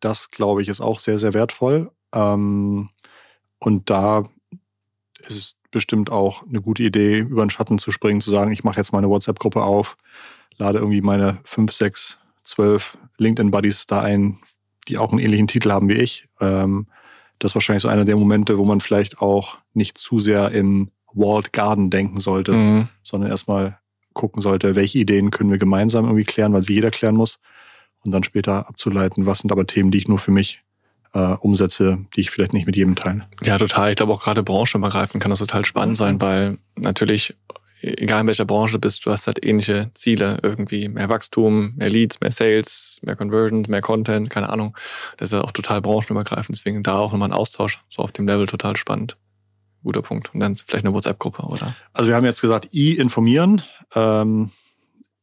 Das, 0.00 0.30
glaube 0.30 0.62
ich, 0.62 0.68
ist 0.68 0.80
auch 0.80 0.98
sehr, 0.98 1.18
sehr 1.18 1.34
wertvoll. 1.34 1.90
Ähm, 2.14 2.88
und 3.58 3.90
da 3.90 4.24
ist 5.20 5.36
es 5.36 5.56
bestimmt 5.70 6.10
auch 6.10 6.46
eine 6.46 6.60
gute 6.60 6.82
Idee, 6.82 7.20
über 7.20 7.44
den 7.44 7.50
Schatten 7.50 7.78
zu 7.78 7.92
springen, 7.92 8.20
zu 8.20 8.30
sagen, 8.30 8.52
ich 8.52 8.64
mache 8.64 8.78
jetzt 8.78 8.92
meine 8.92 9.08
WhatsApp-Gruppe 9.08 9.62
auf, 9.62 9.96
lade 10.56 10.78
irgendwie 10.78 11.00
meine 11.00 11.38
fünf, 11.44 11.72
sechs, 11.72 12.18
zwölf 12.44 12.96
LinkedIn-Buddies 13.18 13.86
da 13.86 14.00
ein, 14.00 14.38
die 14.88 14.98
auch 14.98 15.10
einen 15.10 15.20
ähnlichen 15.20 15.48
Titel 15.48 15.70
haben 15.70 15.88
wie 15.88 15.94
ich. 15.94 16.28
Ähm, 16.40 16.86
das 17.38 17.52
ist 17.52 17.54
wahrscheinlich 17.54 17.82
so 17.82 17.88
einer 17.88 18.04
der 18.04 18.16
Momente, 18.16 18.58
wo 18.58 18.64
man 18.64 18.80
vielleicht 18.80 19.20
auch 19.20 19.58
nicht 19.74 19.98
zu 19.98 20.18
sehr 20.18 20.50
in 20.50 20.90
Walled 21.14 21.52
Garden 21.52 21.90
denken 21.90 22.20
sollte, 22.20 22.52
mhm. 22.52 22.88
sondern 23.02 23.30
erstmal 23.30 23.78
gucken 24.12 24.42
sollte, 24.42 24.76
welche 24.76 24.98
Ideen 24.98 25.30
können 25.30 25.50
wir 25.50 25.58
gemeinsam 25.58 26.04
irgendwie 26.04 26.24
klären, 26.24 26.52
weil 26.52 26.62
sie 26.62 26.74
jeder 26.74 26.90
klären 26.90 27.16
muss. 27.16 27.38
Und 28.04 28.10
dann 28.10 28.24
später 28.24 28.68
abzuleiten, 28.68 29.26
was 29.26 29.40
sind 29.40 29.52
aber 29.52 29.66
Themen, 29.66 29.90
die 29.90 29.98
ich 29.98 30.08
nur 30.08 30.18
für 30.18 30.32
mich 30.32 30.62
äh, 31.14 31.18
umsetze, 31.18 32.04
die 32.16 32.20
ich 32.22 32.30
vielleicht 32.30 32.52
nicht 32.52 32.66
mit 32.66 32.76
jedem 32.76 32.96
teile. 32.96 33.26
Ja, 33.42 33.58
total. 33.58 33.90
Ich 33.90 33.96
glaube 33.96 34.12
auch 34.12 34.22
gerade 34.22 34.42
branchenübergreifend 34.42 35.22
kann 35.22 35.30
das 35.30 35.38
total 35.38 35.64
spannend 35.64 35.96
sein, 35.96 36.20
weil 36.20 36.58
natürlich, 36.76 37.36
egal 37.80 38.22
in 38.22 38.26
welcher 38.26 38.44
Branche 38.44 38.74
du 38.74 38.80
bist, 38.80 39.06
du 39.06 39.10
hast 39.10 39.26
halt 39.26 39.44
ähnliche 39.44 39.90
Ziele. 39.94 40.38
Irgendwie 40.42 40.88
mehr 40.88 41.08
Wachstum, 41.08 41.74
mehr 41.76 41.90
Leads, 41.90 42.20
mehr 42.20 42.32
Sales, 42.32 42.98
mehr 43.02 43.14
Conversions, 43.14 43.68
mehr 43.68 43.82
Content, 43.82 44.30
keine 44.30 44.48
Ahnung. 44.48 44.76
Das 45.18 45.28
ist 45.28 45.34
ja 45.34 45.42
auch 45.42 45.52
total 45.52 45.80
branchenübergreifend. 45.80 46.58
Deswegen 46.58 46.82
da 46.82 46.98
auch 46.98 47.12
nochmal 47.12 47.28
ein 47.28 47.34
Austausch 47.34 47.78
so 47.88 48.02
auf 48.02 48.12
dem 48.12 48.26
Level 48.26 48.46
total 48.46 48.76
spannend. 48.76 49.16
Guter 49.82 50.02
Punkt. 50.02 50.32
Und 50.34 50.40
dann 50.40 50.56
vielleicht 50.56 50.84
eine 50.84 50.94
WhatsApp-Gruppe, 50.94 51.42
oder? 51.42 51.74
Also 51.92 52.08
wir 52.08 52.16
haben 52.16 52.24
jetzt 52.24 52.40
gesagt, 52.40 52.68
I 52.74 52.96
informieren. 52.96 53.62
Ähm 53.94 54.52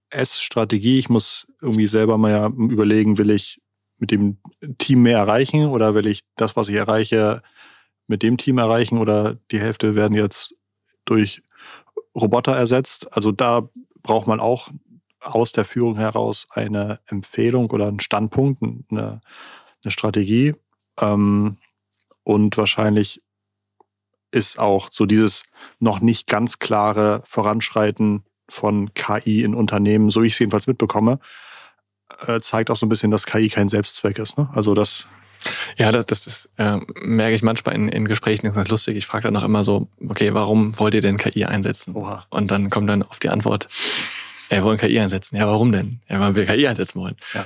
S-Strategie. 0.09 0.99
Ich 0.99 1.09
muss 1.09 1.47
irgendwie 1.61 1.87
selber 1.87 2.17
mal 2.17 2.31
ja 2.31 2.47
überlegen, 2.47 3.17
will 3.17 3.29
ich 3.29 3.61
mit 3.97 4.11
dem 4.11 4.37
Team 4.77 5.03
mehr 5.03 5.17
erreichen 5.17 5.67
oder 5.67 5.93
will 5.93 6.07
ich 6.07 6.21
das, 6.35 6.55
was 6.55 6.69
ich 6.69 6.75
erreiche, 6.75 7.41
mit 8.07 8.23
dem 8.23 8.37
Team 8.37 8.57
erreichen 8.57 8.97
oder 8.97 9.37
die 9.51 9.59
Hälfte 9.59 9.95
werden 9.95 10.15
jetzt 10.15 10.55
durch 11.05 11.43
Roboter 12.15 12.55
ersetzt. 12.55 13.11
Also 13.13 13.31
da 13.31 13.69
braucht 14.01 14.27
man 14.27 14.39
auch 14.39 14.69
aus 15.19 15.51
der 15.51 15.65
Führung 15.65 15.97
heraus 15.97 16.47
eine 16.51 16.99
Empfehlung 17.05 17.69
oder 17.71 17.87
einen 17.87 17.99
Standpunkt, 17.99 18.63
eine, 18.63 19.21
eine 19.83 19.91
Strategie. 19.91 20.55
Ähm, 20.99 21.57
und 22.23 22.57
wahrscheinlich 22.57 23.21
ist 24.31 24.59
auch 24.59 24.89
so 24.91 25.05
dieses 25.05 25.43
noch 25.79 25.99
nicht 26.01 26.27
ganz 26.27 26.59
klare 26.59 27.23
Voranschreiten 27.25 28.23
von 28.49 28.93
KI 28.93 29.43
in 29.43 29.55
Unternehmen, 29.55 30.09
so 30.09 30.21
ich 30.23 30.33
es 30.33 30.39
jedenfalls 30.39 30.67
mitbekomme, 30.67 31.19
äh, 32.25 32.39
zeigt 32.39 32.71
auch 32.71 32.75
so 32.75 32.85
ein 32.85 32.89
bisschen, 32.89 33.11
dass 33.11 33.25
KI 33.25 33.49
kein 33.49 33.69
Selbstzweck 33.69 34.19
ist. 34.19 34.37
Ne? 34.37 34.49
Also 34.53 34.73
das 34.73 35.07
ja, 35.77 35.89
das, 35.91 36.05
das, 36.07 36.25
das 36.25 36.49
äh, 36.57 36.79
merke 37.01 37.33
ich 37.33 37.43
manchmal 37.43 37.73
in, 37.73 37.87
in 37.87 38.05
Gesprächen, 38.05 38.45
das 38.45 38.51
ist 38.51 38.57
ganz 38.57 38.69
lustig. 38.69 38.97
Ich 38.97 39.05
frage 39.05 39.23
dann 39.23 39.37
auch 39.37 39.43
immer 39.43 39.63
so, 39.63 39.87
okay, 40.05 40.33
warum 40.33 40.77
wollt 40.77 40.93
ihr 40.93 41.01
denn 41.01 41.15
KI 41.15 41.45
einsetzen? 41.45 41.95
Oha. 41.95 42.25
Und 42.29 42.51
dann 42.51 42.69
kommt 42.69 42.89
dann 42.89 43.03
auf 43.03 43.19
die 43.19 43.29
Antwort, 43.29 43.69
ja, 44.49 44.57
wir 44.57 44.63
wollen 44.65 44.77
KI 44.77 44.99
einsetzen. 44.99 45.37
Ja, 45.37 45.47
warum 45.47 45.71
denn? 45.71 46.01
Ja, 46.09 46.19
weil 46.19 46.35
wir 46.35 46.45
KI 46.45 46.67
einsetzen 46.67 46.99
wollen. 46.99 47.15
Ja 47.33 47.45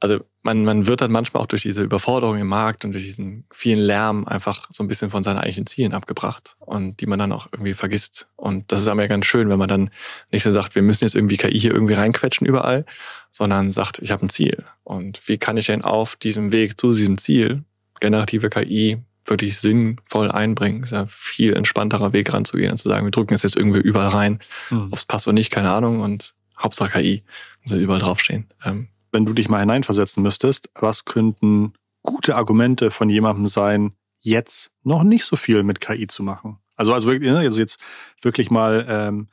also 0.00 0.20
man, 0.42 0.64
man 0.64 0.86
wird 0.86 1.02
dann 1.02 1.12
manchmal 1.12 1.42
auch 1.42 1.46
durch 1.46 1.62
diese 1.62 1.82
Überforderung 1.82 2.38
im 2.38 2.46
Markt 2.46 2.84
und 2.84 2.92
durch 2.92 3.04
diesen 3.04 3.44
vielen 3.52 3.78
Lärm 3.78 4.26
einfach 4.26 4.66
so 4.70 4.82
ein 4.82 4.88
bisschen 4.88 5.10
von 5.10 5.22
seinen 5.22 5.38
eigenen 5.38 5.66
Zielen 5.66 5.92
abgebracht 5.92 6.56
und 6.58 7.00
die 7.00 7.06
man 7.06 7.18
dann 7.18 7.32
auch 7.32 7.48
irgendwie 7.52 7.74
vergisst. 7.74 8.28
Und 8.36 8.72
das 8.72 8.80
ist 8.80 8.88
aber 8.88 9.06
ganz 9.08 9.26
schön, 9.26 9.50
wenn 9.50 9.58
man 9.58 9.68
dann 9.68 9.90
nicht 10.32 10.42
so 10.42 10.52
sagt, 10.52 10.74
wir 10.74 10.82
müssen 10.82 11.04
jetzt 11.04 11.14
irgendwie 11.14 11.36
KI 11.36 11.60
hier 11.60 11.72
irgendwie 11.72 11.92
reinquetschen 11.94 12.46
überall, 12.46 12.86
sondern 13.30 13.70
sagt, 13.70 13.98
ich 13.98 14.10
habe 14.10 14.24
ein 14.24 14.30
Ziel. 14.30 14.64
Und 14.84 15.28
wie 15.28 15.36
kann 15.36 15.58
ich 15.58 15.66
denn 15.66 15.82
auf 15.82 16.16
diesem 16.16 16.50
Weg 16.50 16.80
zu 16.80 16.94
diesem 16.94 17.18
Ziel 17.18 17.64
generative 18.00 18.48
KI 18.48 18.98
wirklich 19.26 19.58
sinnvoll 19.58 20.30
einbringen? 20.30 20.82
ist 20.82 20.92
ja 20.92 21.04
viel 21.08 21.54
entspannterer 21.54 22.14
Weg 22.14 22.32
ranzugehen 22.32 22.72
und 22.72 22.78
zu 22.78 22.88
sagen, 22.88 23.06
wir 23.06 23.10
drücken 23.10 23.34
es 23.34 23.42
jetzt 23.42 23.56
irgendwie 23.56 23.80
überall 23.80 24.08
rein, 24.08 24.38
mhm. 24.70 24.88
ob 24.90 24.98
es 24.98 25.04
passt 25.04 25.28
oder 25.28 25.34
nicht, 25.34 25.50
keine 25.50 25.70
Ahnung, 25.70 26.00
und 26.00 26.34
Hauptsache 26.58 27.02
KI, 27.02 27.22
muss 27.62 27.72
ja 27.72 27.78
überall 27.78 28.00
draufstehen. 28.00 28.48
Ähm, 28.64 28.88
wenn 29.12 29.26
du 29.26 29.32
dich 29.32 29.48
mal 29.48 29.60
hineinversetzen 29.60 30.22
müsstest, 30.22 30.70
was 30.74 31.04
könnten 31.04 31.74
gute 32.02 32.36
Argumente 32.36 32.90
von 32.90 33.10
jemandem 33.10 33.46
sein, 33.46 33.92
jetzt 34.20 34.72
noch 34.82 35.02
nicht 35.02 35.24
so 35.24 35.36
viel 35.36 35.62
mit 35.62 35.80
KI 35.80 36.06
zu 36.06 36.22
machen? 36.22 36.58
Also, 36.76 36.94
also, 36.94 37.08
wirklich, 37.08 37.30
ne, 37.30 37.38
also 37.38 37.58
jetzt 37.58 37.78
wirklich 38.22 38.50
mal 38.50 38.86
ähm, 38.88 39.28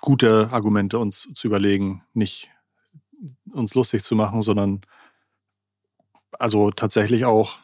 gute 0.00 0.50
Argumente 0.52 0.98
uns 0.98 1.28
zu 1.34 1.48
überlegen, 1.48 2.02
nicht 2.12 2.50
uns 3.52 3.74
lustig 3.74 4.04
zu 4.04 4.14
machen, 4.14 4.42
sondern 4.42 4.82
also 6.38 6.70
tatsächlich 6.70 7.24
auch, 7.24 7.58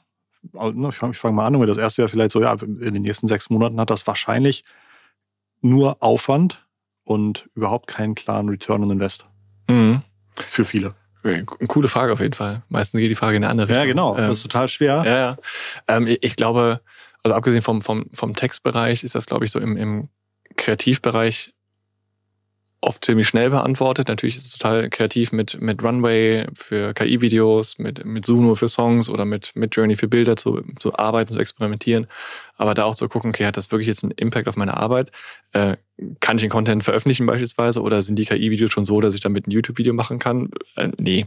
ne, 0.53 0.88
ich 0.88 0.96
fange 0.96 1.14
fang 1.14 1.35
mal 1.35 1.46
an, 1.46 1.61
das 1.66 1.79
erste 1.79 2.03
wäre 2.03 2.09
vielleicht 2.09 2.33
so, 2.33 2.40
ja, 2.40 2.55
in 2.55 2.94
den 2.94 3.03
nächsten 3.03 3.29
sechs 3.29 3.51
Monaten 3.51 3.79
hat 3.79 3.90
das 3.90 4.07
wahrscheinlich 4.07 4.64
nur 5.61 6.03
Aufwand 6.03 6.66
und 7.05 7.48
überhaupt 7.55 7.87
keinen 7.87 8.14
klaren 8.14 8.48
Return 8.48 8.83
on 8.83 8.90
Invest. 8.90 9.27
Mhm. 9.68 10.03
Für 10.35 10.64
viele. 10.64 10.94
Eine 11.25 11.45
coole 11.45 11.89
Frage 11.89 12.13
auf 12.13 12.21
jeden 12.21 12.35
Fall. 12.35 12.63
Meistens 12.69 13.01
geht 13.01 13.11
die 13.11 13.15
Frage 13.17 13.37
in 13.37 13.45
eine 13.45 13.51
andere 13.51 13.69
Richtung. 13.69 13.83
Ja, 13.83 13.87
genau. 13.87 14.17
Ähm, 14.17 14.29
das 14.29 14.39
ist 14.39 14.43
total 14.43 14.69
schwer. 14.69 15.03
Ja, 15.05 15.19
ja. 15.19 15.37
Ähm, 15.89 16.09
ich 16.21 16.37
glaube, 16.37 16.81
also 17.23 17.37
abgesehen 17.37 17.63
vom, 17.63 17.83
vom, 17.83 18.07
vom 18.13 18.35
Textbereich 18.35 19.05
ist 19.05 19.15
das, 19.15 19.27
glaube 19.27 19.45
ich, 19.45 19.53
so 19.53 19.61
im, 19.61 19.77
im 19.77 20.09
Kreativbereich 20.57 21.55
oft 22.83 23.05
ziemlich 23.05 23.29
schnell 23.29 23.49
beantwortet. 23.49 24.09
Natürlich 24.09 24.37
ist 24.37 24.47
es 24.47 24.53
total 24.53 24.90
kreativ 24.90 25.31
mit, 25.31 25.61
mit 25.61 25.83
Runway 25.83 26.47
für 26.53 26.92
KI-Videos, 26.92 27.79
mit, 27.79 28.05
mit 28.05 28.27
Suno 28.27 28.57
für 28.57 28.68
Songs 28.68 29.09
oder 29.09 29.25
mit, 29.25 29.53
mit 29.55 29.75
Journey 29.75 29.97
für 29.97 30.09
Bilder 30.09 30.37
zu, 30.37 30.62
zu 30.81 30.97
arbeiten, 30.99 31.33
zu 31.33 31.38
experimentieren. 31.38 32.09
Aber 32.57 32.75
da 32.75 32.85
auch 32.85 32.97
zu 32.97 33.09
gucken, 33.09 33.31
okay, 33.31 33.47
hat 33.47 33.57
das 33.57 33.71
wirklich 33.71 33.87
jetzt 33.87 34.03
einen 34.03 34.11
Impact 34.12 34.49
auf 34.49 34.57
meine 34.57 34.77
Arbeit? 34.77 35.12
Äh, 35.53 35.77
kann 36.18 36.37
ich 36.37 36.42
den 36.42 36.51
Content 36.51 36.83
veröffentlichen 36.83 37.25
beispielsweise 37.25 37.81
oder 37.81 38.03
sind 38.03 38.18
die 38.18 38.25
KI-Videos 38.25 38.73
schon 38.73 38.85
so, 38.85 39.01
dass 39.01 39.14
ich 39.14 39.21
damit 39.21 39.47
ein 39.47 39.53
YouTube-Video 39.53 39.95
machen 39.95 40.18
kann? 40.18 40.51
Äh, 40.75 40.88
nee. 40.99 41.27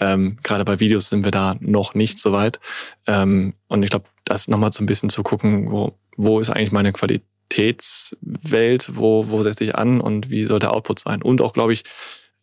Ähm, 0.00 0.38
Gerade 0.42 0.64
bei 0.64 0.80
Videos 0.80 1.10
sind 1.10 1.22
wir 1.24 1.32
da 1.32 1.56
noch 1.60 1.94
nicht 1.94 2.18
so 2.18 2.32
weit. 2.32 2.60
Ähm, 3.06 3.52
und 3.68 3.82
ich 3.82 3.90
glaube, 3.90 4.06
das 4.24 4.48
nochmal 4.48 4.72
so 4.72 4.82
ein 4.82 4.86
bisschen 4.86 5.10
zu 5.10 5.22
gucken, 5.22 5.70
wo, 5.70 5.92
wo 6.16 6.40
ist 6.40 6.48
eigentlich 6.48 6.72
meine 6.72 6.92
Qualität? 6.92 7.33
Qualitätswelt, 7.54 8.96
wo, 8.96 9.28
wo 9.28 9.42
setze 9.42 9.64
ich 9.64 9.74
an 9.74 10.00
und 10.00 10.30
wie 10.30 10.44
soll 10.44 10.58
der 10.58 10.72
Output 10.72 11.00
sein? 11.00 11.22
Und 11.22 11.40
auch, 11.40 11.52
glaube 11.52 11.72
ich, 11.72 11.84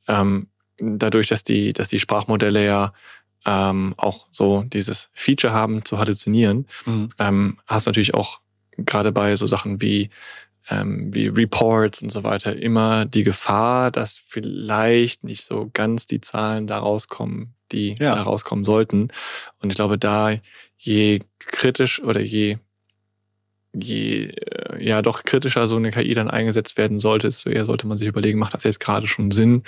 ähm, 0.08 0.48
dadurch, 0.78 1.28
dass 1.28 1.44
die, 1.44 1.74
dass 1.74 1.90
die 1.90 2.00
Sprachmodelle 2.00 2.66
ja 2.66 2.94
ähm, 3.46 3.94
auch 3.98 4.28
so 4.32 4.64
dieses 4.64 5.10
Feature 5.14 5.54
haben 5.54 5.84
zu 5.84 5.98
halluzinieren, 5.98 6.68
mhm. 6.86 7.10
ähm, 7.20 7.58
hast 7.68 7.88
natürlich 7.88 8.14
auch 8.14 8.40
gerade 8.78 9.12
bei 9.12 9.36
so 9.36 9.48
Sachen 9.48 9.82
wie 9.82 10.10
ähm, 10.70 11.14
wie 11.14 11.28
Reports 11.28 12.04
und 12.04 12.12
so 12.12 12.24
weiter 12.24 12.56
immer 12.56 13.06
die 13.06 13.24
Gefahr, 13.24 13.92
dass 13.92 14.22
vielleicht 14.28 15.24
nicht 15.24 15.44
so 15.44 15.70
ganz 15.74 16.06
die 16.06 16.22
Zahlen 16.22 16.68
da 16.68 16.78
rauskommen, 16.80 17.56
die 17.72 17.96
ja. 18.00 18.16
da 18.16 18.22
rauskommen 18.22 18.64
sollten. 18.64 19.10
Und 19.60 19.72
ich 19.72 19.76
glaube, 19.76 19.98
da 19.98 20.36
je 20.78 21.20
kritisch 21.40 22.02
oder 22.02 22.22
je 22.22 22.58
je, 23.74 24.26
äh, 24.26 24.84
ja 24.84 25.02
doch 25.02 25.24
kritischer 25.24 25.68
so 25.68 25.76
eine 25.76 25.92
KI 25.92 26.14
dann 26.14 26.30
eingesetzt 26.30 26.78
werden 26.78 27.00
sollte, 27.00 27.28
desto 27.28 27.50
eher 27.50 27.66
sollte 27.66 27.88
man 27.88 27.98
sich 27.98 28.08
überlegen, 28.08 28.40
macht 28.40 28.54
das 28.54 28.64
jetzt 28.64 28.80
gerade 28.80 29.08
schon 29.08 29.32
Sinn? 29.32 29.64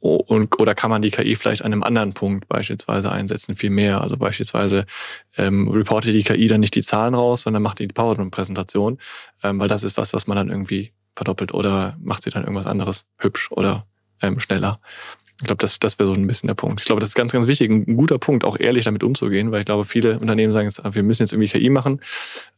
Und, 0.00 0.58
oder 0.60 0.74
kann 0.74 0.90
man 0.90 1.02
die 1.02 1.10
KI 1.10 1.36
vielleicht 1.36 1.62
an 1.62 1.72
einem 1.72 1.82
anderen 1.82 2.12
Punkt 2.12 2.48
beispielsweise 2.48 3.10
einsetzen, 3.10 3.56
viel 3.56 3.70
mehr? 3.70 4.00
Also 4.00 4.16
beispielsweise 4.16 4.86
ähm, 5.36 5.68
reportet 5.68 6.14
die 6.14 6.22
KI 6.22 6.48
dann 6.48 6.60
nicht 6.60 6.74
die 6.74 6.82
Zahlen 6.82 7.14
raus, 7.14 7.42
sondern 7.42 7.62
macht 7.62 7.78
die 7.78 7.88
PowerPoint-Präsentation, 7.88 8.98
ähm, 9.42 9.58
weil 9.58 9.68
das 9.68 9.82
ist 9.82 9.96
was, 9.96 10.12
was 10.12 10.26
man 10.26 10.36
dann 10.36 10.50
irgendwie 10.50 10.92
verdoppelt 11.14 11.54
oder 11.54 11.96
macht 12.00 12.22
sie 12.22 12.30
dann 12.30 12.42
irgendwas 12.42 12.66
anderes 12.66 13.06
hübsch 13.18 13.50
oder 13.50 13.86
ähm, 14.22 14.38
schneller. 14.38 14.80
Ich 15.40 15.46
glaube, 15.46 15.60
das, 15.60 15.78
das 15.78 15.98
wäre 15.98 16.06
so 16.06 16.14
ein 16.14 16.26
bisschen 16.26 16.46
der 16.46 16.54
Punkt. 16.54 16.80
Ich 16.80 16.86
glaube, 16.86 17.00
das 17.00 17.10
ist 17.10 17.14
ganz, 17.14 17.32
ganz 17.32 17.46
wichtig, 17.46 17.70
ein 17.70 17.96
guter 17.96 18.18
Punkt, 18.18 18.44
auch 18.44 18.58
ehrlich 18.58 18.84
damit 18.84 19.04
umzugehen, 19.04 19.52
weil 19.52 19.60
ich 19.60 19.66
glaube, 19.66 19.84
viele 19.84 20.18
Unternehmen 20.18 20.52
sagen 20.52 20.66
jetzt, 20.66 20.82
wir 20.82 21.02
müssen 21.02 21.22
jetzt 21.22 21.32
irgendwie 21.32 21.50
KI 21.50 21.68
machen, 21.68 22.00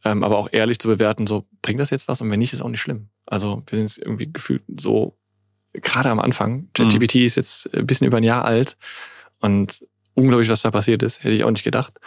ähm, 0.05 0.23
aber 0.23 0.37
auch 0.37 0.47
ehrlich 0.51 0.79
zu 0.79 0.87
bewerten, 0.87 1.27
so, 1.27 1.45
bringt 1.61 1.79
das 1.79 1.89
jetzt 1.89 2.07
was? 2.07 2.21
Und 2.21 2.31
wenn 2.31 2.39
nicht, 2.39 2.53
ist 2.53 2.61
auch 2.61 2.69
nicht 2.69 2.81
schlimm. 2.81 3.09
Also 3.25 3.63
wir 3.67 3.77
sind 3.77 3.87
jetzt 3.87 3.97
irgendwie 3.97 4.31
gefühlt 4.31 4.63
so, 4.79 5.17
gerade 5.73 6.09
am 6.09 6.19
Anfang, 6.19 6.69
ChatGPT 6.73 7.15
mhm. 7.15 7.21
ist 7.21 7.35
jetzt 7.35 7.73
ein 7.73 7.85
bisschen 7.85 8.07
über 8.07 8.17
ein 8.17 8.23
Jahr 8.23 8.45
alt 8.45 8.77
und 9.39 9.85
unglaublich, 10.13 10.49
was 10.49 10.61
da 10.61 10.71
passiert 10.71 11.03
ist, 11.03 11.23
hätte 11.23 11.35
ich 11.35 11.43
auch 11.43 11.51
nicht 11.51 11.63
gedacht. 11.63 11.99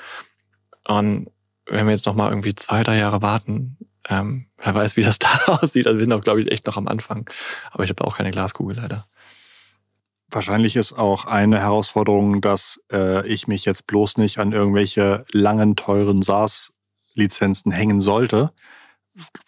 Und 0.87 1.29
wenn 1.67 1.87
wir 1.87 1.93
jetzt 1.93 2.07
noch 2.07 2.15
mal 2.15 2.31
irgendwie 2.31 2.55
zwei, 2.55 2.83
drei 2.83 2.99
Jahre 2.99 3.23
warten, 3.23 3.77
ähm, 4.09 4.47
wer 4.59 4.75
weiß, 4.75 4.97
wie 4.97 5.03
das 5.03 5.19
da 5.19 5.29
aussieht, 5.47 5.87
also 5.87 5.99
sind 5.99 6.09
wir, 6.09 6.21
glaube 6.21 6.43
ich, 6.43 6.51
echt 6.51 6.67
noch 6.67 6.77
am 6.77 6.89
Anfang. 6.89 7.29
Aber 7.71 7.85
ich 7.85 7.91
habe 7.91 8.05
auch 8.05 8.17
keine 8.17 8.31
Glaskugel 8.31 8.77
leider. 8.77 9.07
Wahrscheinlich 10.33 10.77
ist 10.77 10.95
auch 10.95 11.27
eine 11.27 11.61
Herausforderung, 11.61 12.41
dass 12.41 12.81
äh, 12.91 13.27
ich 13.29 13.49
mich 13.49 13.67
jetzt 13.67 13.87
bloß 13.87 14.17
nicht 14.17 14.39
an 14.39 14.53
irgendwelche 14.53 15.25
langen, 15.31 15.77
teuren 15.77 16.23
SaaS-Lizenzen 16.23 17.71
hängen 17.71 18.01
sollte, 18.01 18.53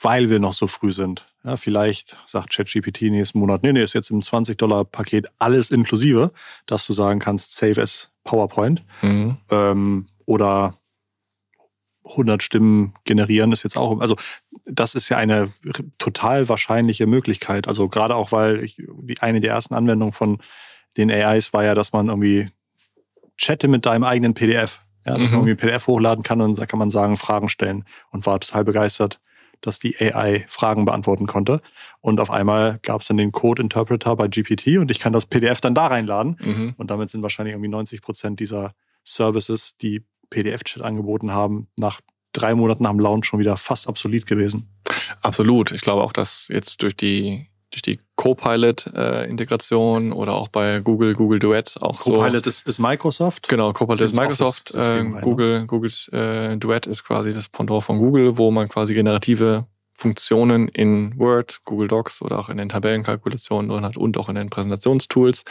weil 0.01 0.29
wir 0.29 0.41
noch 0.41 0.53
so 0.53 0.67
früh 0.67 0.93
sind. 0.93 1.27
Ja, 1.43 1.57
vielleicht 1.57 2.19
sagt 2.27 2.55
ChatGPT 2.55 3.03
nächsten 3.03 3.39
Monat, 3.39 3.63
nee, 3.63 3.73
nee, 3.73 3.83
ist 3.83 3.95
jetzt 3.95 4.11
im 4.11 4.21
20-Dollar-Paket 4.21 5.27
alles 5.39 5.71
inklusive, 5.71 6.33
dass 6.67 6.87
du 6.87 6.93
sagen 6.93 7.19
kannst, 7.19 7.57
save 7.57 7.81
as 7.81 8.11
PowerPoint. 8.25 8.83
Mhm. 9.01 9.39
Ähm, 9.51 10.07
oder 10.27 10.79
100 12.05 12.43
Stimmen 12.43 12.95
generieren 13.05 13.53
ist 13.53 13.63
jetzt 13.63 13.79
auch, 13.79 14.01
also 14.01 14.17
das 14.67 14.95
ist 14.95 15.09
ja 15.09 15.17
eine 15.17 15.51
total 15.99 16.49
wahrscheinliche 16.49 17.07
Möglichkeit. 17.07 17.69
Also 17.69 17.89
gerade 17.89 18.15
auch, 18.15 18.33
weil 18.33 18.63
ich, 18.63 18.77
die 18.77 19.21
eine 19.21 19.41
der 19.41 19.53
ersten 19.53 19.75
Anwendungen 19.75 20.13
von 20.13 20.39
den 20.97 21.11
AIs 21.11 21.53
war 21.53 21.65
ja, 21.65 21.75
dass 21.75 21.93
man 21.93 22.09
irgendwie 22.09 22.51
chatte 23.37 23.69
mit 23.69 23.87
deinem 23.87 24.05
eigenen 24.05 24.35
PDF. 24.35 24.83
Ja, 25.07 25.19
dass 25.19 25.31
mhm. 25.31 25.39
man 25.39 25.49
irgendwie 25.49 25.67
PDF 25.67 25.87
hochladen 25.87 26.25
kann 26.25 26.41
und 26.41 26.59
da 26.59 26.65
kann 26.65 26.79
man 26.79 26.89
sagen, 26.89 27.19
Fragen 27.19 27.51
stellen 27.51 27.85
und 28.11 28.25
war 28.25 28.41
total 28.41 28.65
begeistert, 28.65 29.21
dass 29.61 29.79
die 29.79 29.97
AI 30.01 30.47
Fragen 30.49 30.87
beantworten 30.87 31.27
konnte. 31.27 31.61
Und 32.01 32.21
auf 32.21 32.31
einmal 32.31 32.79
gab 32.83 33.03
es 33.03 33.09
dann 33.09 33.19
den 33.19 33.31
Code-Interpreter 33.31 34.17
bei 34.17 34.29
GPT 34.29 34.79
und 34.79 34.91
ich 34.91 35.01
kann 35.01 35.13
das 35.13 35.27
PDF 35.27 35.61
dann 35.61 35.75
da 35.75 35.89
reinladen. 35.89 36.39
Mhm. 36.41 36.75
Und 36.79 36.91
damit 36.91 37.11
sind 37.11 37.23
wahrscheinlich 37.23 37.55
irgendwie 37.55 37.69
90 37.69 38.01
Prozent 38.01 38.41
dieser 38.41 38.75
Services, 39.05 39.77
die 39.77 40.05
PDF-Chat 40.31 40.83
angeboten 40.83 41.33
haben, 41.33 41.69
nach 41.77 42.01
drei 42.33 42.55
Monaten 42.55 42.85
dem 42.85 42.99
Launch 42.99 43.27
schon 43.27 43.41
wieder 43.41 43.57
fast 43.57 43.87
obsolet 43.87 44.27
gewesen. 44.27 44.69
Absolut. 45.23 45.73
Ich 45.73 45.83
glaube 45.83 46.03
auch, 46.03 46.13
dass 46.13 46.49
jetzt 46.49 46.83
durch 46.83 46.97
die 46.97 47.47
durch 47.75 47.83
die 47.83 48.01
Copilot-Integration 48.17 50.13
äh, 50.13 50.15
oder 50.15 50.35
auch 50.35 50.49
bei 50.49 50.81
Google, 50.81 51.15
Google 51.15 51.41
Duet 51.41 51.77
auch 51.81 51.99
Copilot 51.99 52.05
so. 52.05 52.13
Copilot 52.15 52.47
ist, 52.47 52.69
ist 52.69 52.79
Microsoft. 52.79 53.49
Genau, 53.49 53.73
Copilot 53.73 54.01
ist 54.01 54.17
Microsoft. 54.17 54.75
Äh, 54.75 55.05
Google? 55.21 55.67
Googles 55.67 56.09
äh, 56.09 56.57
Duet 56.57 56.87
ist 56.87 57.05
quasi 57.05 57.35
das 57.35 57.49
Pendant 57.49 57.83
von 57.83 57.99
Google, 57.99 58.39
wo 58.39 58.51
man 58.51 58.69
quasi 58.69 58.95
generative 58.95 59.67
Funktionen 59.93 60.69
in 60.69 61.19
Word, 61.19 61.61
Google 61.65 61.89
Docs 61.89 62.23
oder 62.23 62.39
auch 62.39 62.49
in 62.49 62.57
den 62.57 62.69
Tabellenkalkulationen 62.69 63.69
drin 63.69 63.85
hat 63.85 63.97
und 63.97 64.17
auch 64.19 64.29
in 64.29 64.37
den 64.37 64.51
Präsentationstools. 64.51 65.45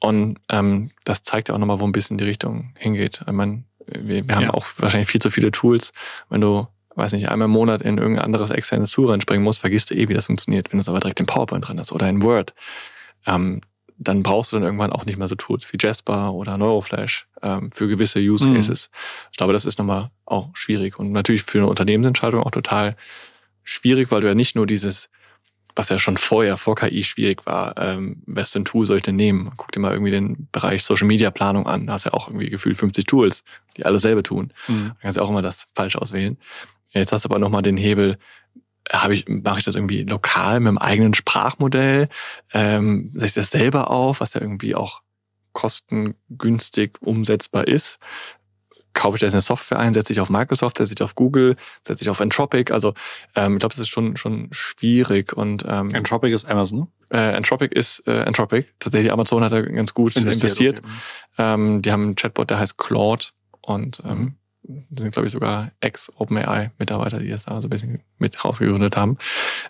Und 0.00 0.38
ähm, 0.50 0.90
das 1.04 1.22
zeigt 1.22 1.48
ja 1.48 1.54
auch 1.54 1.58
nochmal, 1.58 1.80
wo 1.80 1.84
ein 1.84 1.92
bisschen 1.92 2.18
die 2.18 2.24
Richtung 2.24 2.74
hingeht. 2.76 3.22
Ich 3.26 3.32
meine, 3.32 3.64
wir, 3.86 4.28
wir 4.28 4.36
haben 4.36 4.44
ja. 4.44 4.54
auch 4.54 4.66
wahrscheinlich 4.78 5.08
viel 5.08 5.22
zu 5.22 5.30
viele 5.30 5.52
Tools. 5.52 5.92
Wenn 6.28 6.40
du 6.42 6.66
weiß 6.96 7.12
nicht, 7.12 7.28
einmal 7.28 7.46
im 7.46 7.52
Monat 7.52 7.82
in 7.82 7.98
irgendein 7.98 8.24
anderes 8.24 8.50
externes 8.50 8.90
Tool 8.90 9.10
reinspringen 9.10 9.44
musst, 9.44 9.60
vergisst 9.60 9.90
du 9.90 9.94
eh, 9.94 10.08
wie 10.08 10.14
das 10.14 10.26
funktioniert. 10.26 10.72
Wenn 10.72 10.78
du 10.78 10.80
es 10.80 10.88
aber 10.88 11.00
direkt 11.00 11.20
in 11.20 11.26
PowerPoint 11.26 11.68
drin 11.68 11.78
hast 11.78 11.92
oder 11.92 12.08
in 12.08 12.22
Word, 12.22 12.54
ähm, 13.26 13.60
dann 13.98 14.22
brauchst 14.22 14.52
du 14.52 14.56
dann 14.56 14.64
irgendwann 14.64 14.92
auch 14.92 15.06
nicht 15.06 15.18
mehr 15.18 15.28
so 15.28 15.34
Tools 15.36 15.72
wie 15.72 15.78
Jasper 15.80 16.32
oder 16.32 16.58
Neuroflash 16.58 17.26
ähm, 17.42 17.70
für 17.72 17.88
gewisse 17.88 18.18
Use 18.18 18.46
mhm. 18.46 18.54
Cases. 18.54 18.90
Mhm. 18.90 19.28
Ich 19.32 19.38
glaube, 19.38 19.52
das 19.52 19.64
ist 19.64 19.78
nochmal 19.78 20.10
auch 20.24 20.50
schwierig 20.54 20.98
und 20.98 21.12
natürlich 21.12 21.42
für 21.42 21.58
eine 21.58 21.68
Unternehmensentscheidung 21.68 22.42
auch 22.42 22.50
total 22.50 22.96
schwierig, 23.62 24.10
weil 24.10 24.20
du 24.20 24.26
ja 24.26 24.34
nicht 24.34 24.54
nur 24.54 24.66
dieses, 24.66 25.08
was 25.74 25.88
ja 25.88 25.98
schon 25.98 26.18
vorher 26.18 26.56
vor 26.56 26.76
KI 26.76 27.02
schwierig 27.02 27.46
war, 27.46 27.74
ähm, 27.78 28.22
was 28.26 28.50
für 28.50 28.60
ein 28.60 28.64
Tool 28.64 28.86
soll 28.86 28.98
ich 28.98 29.02
denn 29.02 29.16
nehmen? 29.16 29.52
Guck 29.56 29.72
dir 29.72 29.80
mal 29.80 29.92
irgendwie 29.92 30.12
den 30.12 30.48
Bereich 30.52 30.84
Social 30.84 31.06
Media 31.06 31.30
Planung 31.30 31.66
an. 31.66 31.86
Da 31.86 31.94
hast 31.94 32.04
ja 32.04 32.12
auch 32.12 32.28
irgendwie 32.28 32.50
gefühlt 32.50 32.78
50 32.78 33.06
Tools, 33.06 33.44
die 33.76 33.84
alles 33.84 34.02
selber 34.02 34.22
tun. 34.22 34.52
Mhm. 34.68 34.88
Da 34.88 34.96
kannst 35.02 35.18
du 35.18 35.22
auch 35.22 35.30
immer 35.30 35.42
das 35.42 35.68
falsch 35.74 35.96
auswählen. 35.96 36.38
Jetzt 37.00 37.12
hast 37.12 37.24
du 37.24 37.28
aber 37.28 37.38
nochmal 37.38 37.62
den 37.62 37.76
Hebel, 37.76 38.18
habe 38.92 39.14
ich, 39.14 39.26
mache 39.28 39.58
ich 39.58 39.64
das 39.64 39.74
irgendwie 39.74 40.02
lokal 40.04 40.60
mit 40.60 40.68
dem 40.68 40.78
eigenen 40.78 41.14
Sprachmodell, 41.14 42.08
ähm, 42.52 43.10
setze 43.14 43.26
ich 43.26 43.34
das 43.34 43.50
selber 43.50 43.90
auf, 43.90 44.20
was 44.20 44.34
ja 44.34 44.40
irgendwie 44.40 44.74
auch 44.74 45.02
kostengünstig 45.52 46.98
umsetzbar 47.00 47.66
ist. 47.66 47.98
Kaufe 48.92 49.16
ich 49.16 49.20
da 49.20 49.26
eine 49.26 49.40
Software 49.40 49.78
ein, 49.78 49.92
setze 49.92 50.12
ich 50.12 50.20
auf 50.20 50.30
Microsoft, 50.30 50.78
setze 50.78 50.94
ich 50.94 51.02
auf 51.02 51.14
Google, 51.14 51.56
setze 51.82 52.02
ich 52.02 52.08
auf 52.08 52.20
Entropic. 52.20 52.72
Also 52.72 52.94
ähm, 53.34 53.54
ich 53.54 53.58
glaube, 53.60 53.74
das 53.74 53.80
ist 53.80 53.88
schon 53.88 54.16
schon 54.16 54.48
schwierig. 54.52 55.34
Und 55.34 55.66
ähm, 55.68 55.94
Entropic 55.94 56.32
ist 56.32 56.46
Amazon. 56.46 56.88
Äh, 57.10 57.34
Entropic 57.34 57.74
ist 57.74 58.06
äh, 58.06 58.22
Entropic. 58.22 58.66
Tatsächlich 58.78 59.12
Amazon 59.12 59.44
hat 59.44 59.52
da 59.52 59.60
ganz 59.60 59.92
gut 59.92 60.16
investiert. 60.16 60.78
investiert. 60.78 60.78
Okay. 60.80 60.92
Ähm, 61.54 61.82
die 61.82 61.92
haben 61.92 62.02
einen 62.04 62.16
Chatbot, 62.16 62.48
der 62.48 62.58
heißt 62.58 62.78
Claude 62.78 63.26
und 63.60 64.02
ähm, 64.06 64.18
mhm 64.18 64.34
das 64.36 64.45
sind, 64.94 65.12
glaube 65.12 65.26
ich, 65.26 65.32
sogar 65.32 65.70
Ex-OpenAI-Mitarbeiter, 65.80 67.18
die 67.20 67.28
das 67.28 67.44
da 67.44 67.60
so 67.60 67.68
ein 67.68 67.70
bisschen 67.70 68.00
mit 68.18 68.44
rausgegründet 68.44 68.96
haben. 68.96 69.18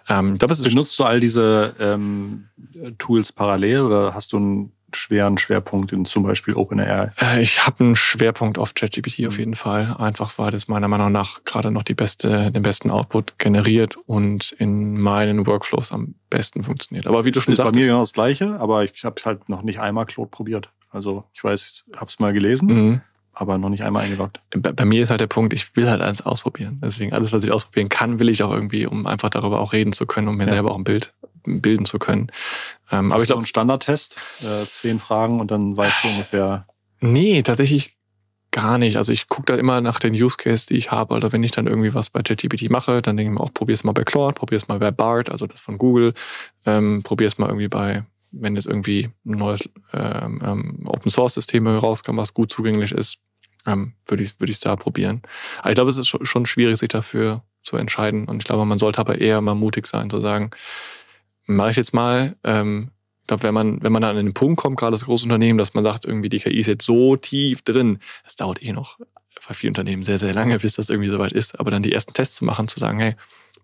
Ähm, 0.08 0.34
ich 0.34 0.38
glaub, 0.38 0.50
es 0.50 0.62
Benutzt 0.62 0.98
du 0.98 1.04
all 1.04 1.20
diese 1.20 1.74
ähm, 1.80 2.48
Tools 2.98 3.32
parallel 3.32 3.82
oder 3.82 4.14
hast 4.14 4.32
du 4.32 4.38
einen 4.38 4.72
schweren 4.92 5.36
Schwerpunkt 5.36 5.92
in 5.92 6.04
zum 6.04 6.22
Beispiel 6.22 6.54
OpenAI? 6.54 7.10
Äh, 7.20 7.42
ich 7.42 7.66
habe 7.66 7.84
einen 7.84 7.96
Schwerpunkt 7.96 8.58
auf 8.58 8.74
ChatGPT 8.74 9.20
mhm. 9.20 9.26
auf 9.26 9.38
jeden 9.38 9.54
Fall. 9.54 9.94
Einfach 9.98 10.38
weil 10.38 10.50
das 10.50 10.68
meiner 10.68 10.88
Meinung 10.88 11.12
nach 11.12 11.44
gerade 11.44 11.70
noch 11.70 11.82
die 11.82 11.94
beste, 11.94 12.50
den 12.50 12.62
besten 12.62 12.90
Output 12.90 13.38
generiert 13.38 13.96
und 14.06 14.52
in 14.52 14.98
meinen 14.98 15.46
Workflows 15.46 15.92
am 15.92 16.14
besten 16.30 16.64
funktioniert. 16.64 17.06
Aber 17.06 17.24
wie 17.24 17.30
du 17.30 17.40
schon 17.40 17.54
sagst. 17.54 17.68
Ist 17.68 17.72
bei 17.72 17.78
mir 17.78 17.86
genau 17.86 18.00
das 18.00 18.12
Gleiche, 18.12 18.58
aber 18.60 18.84
ich 18.84 19.04
habe 19.04 19.20
halt 19.24 19.48
noch 19.48 19.62
nicht 19.62 19.80
einmal 19.80 20.06
Claude 20.06 20.30
probiert. 20.30 20.70
Also 20.90 21.24
ich 21.34 21.44
weiß, 21.44 21.84
ich 21.86 21.96
habe 21.96 22.08
es 22.08 22.18
mal 22.18 22.32
gelesen. 22.32 22.68
Mhm 22.68 23.00
aber 23.38 23.58
noch 23.58 23.68
nicht 23.68 23.84
einmal 23.84 24.04
eingeloggt. 24.04 24.40
Bei, 24.50 24.72
bei, 24.72 24.84
mir 24.86 25.02
ist 25.02 25.10
halt 25.10 25.20
der 25.20 25.26
Punkt, 25.26 25.52
ich 25.52 25.76
will 25.76 25.90
halt 25.90 26.00
alles 26.00 26.24
ausprobieren. 26.24 26.80
Deswegen 26.82 27.12
alles, 27.12 27.32
was 27.32 27.44
ich 27.44 27.52
ausprobieren 27.52 27.90
kann, 27.90 28.18
will 28.18 28.30
ich 28.30 28.42
auch 28.42 28.50
irgendwie, 28.50 28.86
um 28.86 29.06
einfach 29.06 29.28
darüber 29.28 29.60
auch 29.60 29.74
reden 29.74 29.92
zu 29.92 30.06
können, 30.06 30.28
um 30.28 30.38
mir 30.38 30.46
ja. 30.46 30.54
selber 30.54 30.70
auch 30.70 30.78
ein 30.78 30.84
Bild 30.84 31.12
bilden 31.44 31.84
zu 31.84 31.98
können. 31.98 32.32
Ähm, 32.90 33.12
aber 33.12 33.20
ich 33.20 33.28
glaube, 33.28 33.42
ein 33.42 33.46
Standardtest, 33.46 34.16
äh, 34.40 34.64
zehn 34.64 34.98
Fragen 34.98 35.38
und 35.38 35.50
dann 35.50 35.76
weißt 35.76 36.04
du 36.04 36.08
ungefähr. 36.08 36.66
Nee, 37.00 37.42
tatsächlich 37.42 37.98
gar 38.52 38.78
nicht. 38.78 38.96
Also 38.96 39.12
ich 39.12 39.28
gucke 39.28 39.52
da 39.52 39.58
immer 39.58 39.82
nach 39.82 39.98
den 39.98 40.14
Use 40.14 40.38
Case, 40.38 40.66
die 40.66 40.78
ich 40.78 40.90
habe. 40.90 41.14
Oder 41.14 41.30
wenn 41.30 41.42
ich 41.42 41.52
dann 41.52 41.66
irgendwie 41.66 41.92
was 41.92 42.08
bei 42.08 42.22
ChatGPT 42.22 42.70
mache, 42.70 43.02
dann 43.02 43.18
denke 43.18 43.32
ich 43.32 43.38
mir 43.38 43.44
auch, 43.44 43.52
probier's 43.52 43.84
mal 43.84 43.92
bei 43.92 44.04
Claude, 44.04 44.32
probier's 44.34 44.66
mal 44.66 44.78
bei 44.78 44.90
BART, 44.90 45.28
also 45.30 45.46
das 45.46 45.60
von 45.60 45.76
Google, 45.76 46.14
ähm, 46.64 47.02
probier's 47.02 47.36
mal 47.36 47.48
irgendwie 47.48 47.68
bei 47.68 48.02
wenn 48.32 48.56
jetzt 48.56 48.66
irgendwie 48.66 49.10
ein 49.24 49.32
neues 49.32 49.68
ähm, 49.92 50.40
ähm, 50.44 50.82
Open 50.86 51.10
Source 51.10 51.34
System 51.34 51.66
rauskommt, 51.66 52.18
was 52.18 52.34
gut 52.34 52.52
zugänglich 52.52 52.92
ist, 52.92 53.18
ähm, 53.66 53.94
würde 54.06 54.22
ich 54.22 54.38
würde 54.40 54.50
ich 54.50 54.60
da 54.60 54.76
probieren. 54.76 55.22
Aber 55.58 55.70
ich 55.70 55.74
glaube, 55.74 55.90
es 55.90 55.98
ist 55.98 56.08
schon 56.08 56.46
schwierig, 56.46 56.78
sich 56.78 56.88
dafür 56.88 57.42
zu 57.62 57.76
entscheiden. 57.76 58.26
Und 58.26 58.38
ich 58.38 58.44
glaube, 58.44 58.64
man 58.64 58.78
sollte 58.78 59.00
aber 59.00 59.20
eher 59.20 59.40
mal 59.40 59.54
mutig 59.54 59.86
sein, 59.86 60.08
zu 60.08 60.20
sagen, 60.20 60.50
mache 61.46 61.70
ich 61.70 61.76
jetzt 61.76 61.94
mal. 61.94 62.36
Ähm, 62.44 62.90
ich 63.22 63.26
glaube, 63.26 63.42
wenn 63.42 63.54
man, 63.54 63.82
wenn 63.82 63.92
man 63.92 64.02
dann 64.02 64.16
an 64.16 64.24
den 64.24 64.34
Punkt 64.34 64.60
kommt, 64.60 64.78
gerade 64.78 64.92
das 64.92 65.04
große 65.04 65.24
Unternehmen, 65.24 65.58
dass 65.58 65.74
man 65.74 65.82
sagt, 65.82 66.04
irgendwie 66.04 66.28
die 66.28 66.38
KI 66.38 66.60
ist 66.60 66.68
jetzt 66.68 66.86
so 66.86 67.16
tief 67.16 67.62
drin, 67.62 67.98
das 68.24 68.36
dauert 68.36 68.62
eh 68.62 68.72
noch 68.72 68.98
bei 69.46 69.54
vielen 69.54 69.72
Unternehmen 69.72 70.04
sehr, 70.04 70.18
sehr 70.18 70.32
lange, 70.32 70.58
bis 70.58 70.74
das 70.74 70.90
irgendwie 70.90 71.08
soweit 71.08 71.32
ist. 71.32 71.58
Aber 71.58 71.70
dann 71.70 71.82
die 71.82 71.92
ersten 71.92 72.12
Tests 72.14 72.36
zu 72.36 72.44
machen, 72.44 72.68
zu 72.68 72.78
sagen, 72.78 72.98
hey, 72.98 73.14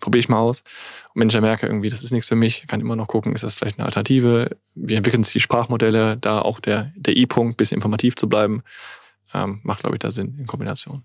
probiere 0.00 0.20
ich 0.20 0.28
mal 0.28 0.38
aus. 0.38 0.62
Und 1.14 1.20
wenn 1.20 1.28
ich 1.28 1.32
dann 1.32 1.42
merke, 1.42 1.66
irgendwie, 1.66 1.88
das 1.88 2.02
ist 2.02 2.12
nichts 2.12 2.28
für 2.28 2.36
mich, 2.36 2.66
kann 2.66 2.80
immer 2.80 2.96
noch 2.96 3.06
gucken, 3.06 3.34
ist 3.34 3.44
das 3.44 3.54
vielleicht 3.54 3.78
eine 3.78 3.86
Alternative? 3.86 4.56
Wie 4.74 4.94
entwickeln 4.94 5.24
sich 5.24 5.32
die 5.32 5.40
Sprachmodelle? 5.40 6.16
Da 6.16 6.40
auch 6.40 6.60
der, 6.60 6.92
der 6.96 7.16
I-Punkt, 7.16 7.56
bisschen 7.56 7.76
informativ 7.76 8.16
zu 8.16 8.28
bleiben, 8.28 8.62
ähm, 9.34 9.60
macht, 9.62 9.80
glaube 9.80 9.96
ich, 9.96 10.00
da 10.00 10.10
Sinn 10.10 10.36
in 10.38 10.46
Kombination. 10.46 11.04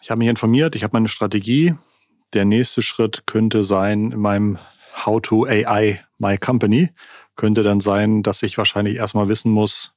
Ich 0.00 0.10
habe 0.10 0.18
mich 0.18 0.28
informiert, 0.28 0.74
ich 0.74 0.84
habe 0.84 0.94
meine 0.94 1.08
Strategie. 1.08 1.74
Der 2.34 2.44
nächste 2.44 2.82
Schritt 2.82 3.26
könnte 3.26 3.64
sein, 3.64 4.12
in 4.12 4.20
meinem 4.20 4.58
How 5.04 5.20
to 5.20 5.44
AI 5.44 6.00
My 6.18 6.36
Company, 6.38 6.90
könnte 7.36 7.62
dann 7.62 7.80
sein, 7.80 8.22
dass 8.22 8.42
ich 8.42 8.58
wahrscheinlich 8.58 8.96
erstmal 8.96 9.28
wissen 9.28 9.52
muss, 9.52 9.94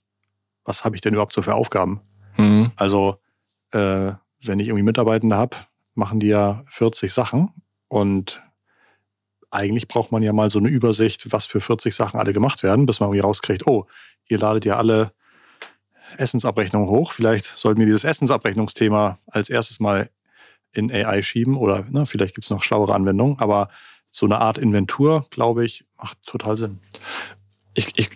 was 0.64 0.86
habe 0.86 0.96
ich 0.96 1.02
denn 1.02 1.14
überhaupt 1.14 1.34
so 1.34 1.42
für 1.42 1.56
Aufgaben? 1.56 2.02
Mhm. 2.38 2.72
Also, 2.76 3.18
äh, 3.72 4.14
wenn 4.44 4.60
ich 4.60 4.68
irgendwie 4.68 4.84
Mitarbeitende 4.84 5.36
habe, 5.36 5.58
machen 5.96 6.20
die 6.20 6.28
ja 6.28 6.64
40 6.68 7.12
Sachen 7.12 7.50
und 7.88 8.42
eigentlich 9.50 9.88
braucht 9.88 10.12
man 10.12 10.24
ja 10.24 10.32
mal 10.34 10.50
so 10.50 10.60
eine 10.60 10.70
Übersicht, 10.70 11.32
was 11.32 11.46
für 11.46 11.60
40 11.60 11.94
Sachen 11.94 12.20
alle 12.20 12.32
gemacht 12.32 12.64
werden, 12.64 12.86
bis 12.86 13.00
man 13.00 13.10
irgendwie 13.10 13.22
rauskriegt, 13.22 13.68
oh, 13.68 13.86
ihr 14.28 14.40
ladet 14.40 14.66
ja 14.66 14.78
alle 14.78 15.14
Essensabrechnungen 16.18 16.90
hoch. 16.90 17.12
Vielleicht 17.12 17.46
sollten 17.58 17.80
wir 17.80 17.86
dieses 17.86 18.04
Essensabrechnungsthema 18.04 19.20
als 19.28 19.50
erstes 19.50 19.80
mal 19.80 20.10
in 20.74 20.92
AI 20.92 21.22
schieben 21.22 21.58
oder 21.58 21.86
ne, 21.90 22.06
vielleicht 22.06 22.36
gibt 22.36 22.46
es 22.46 22.52
noch 22.52 22.64
schlauere 22.64 22.94
Anwendungen, 22.94 23.40
aber 23.40 23.70
so 24.10 24.26
eine 24.26 24.40
Art 24.40 24.58
Inventur, 24.58 25.26
glaube 25.30 25.66
ich, 25.66 25.86
macht 25.98 26.18
total 26.26 26.58
Sinn. 26.58 26.80
Ich, 27.74 27.88
ich 27.96 28.10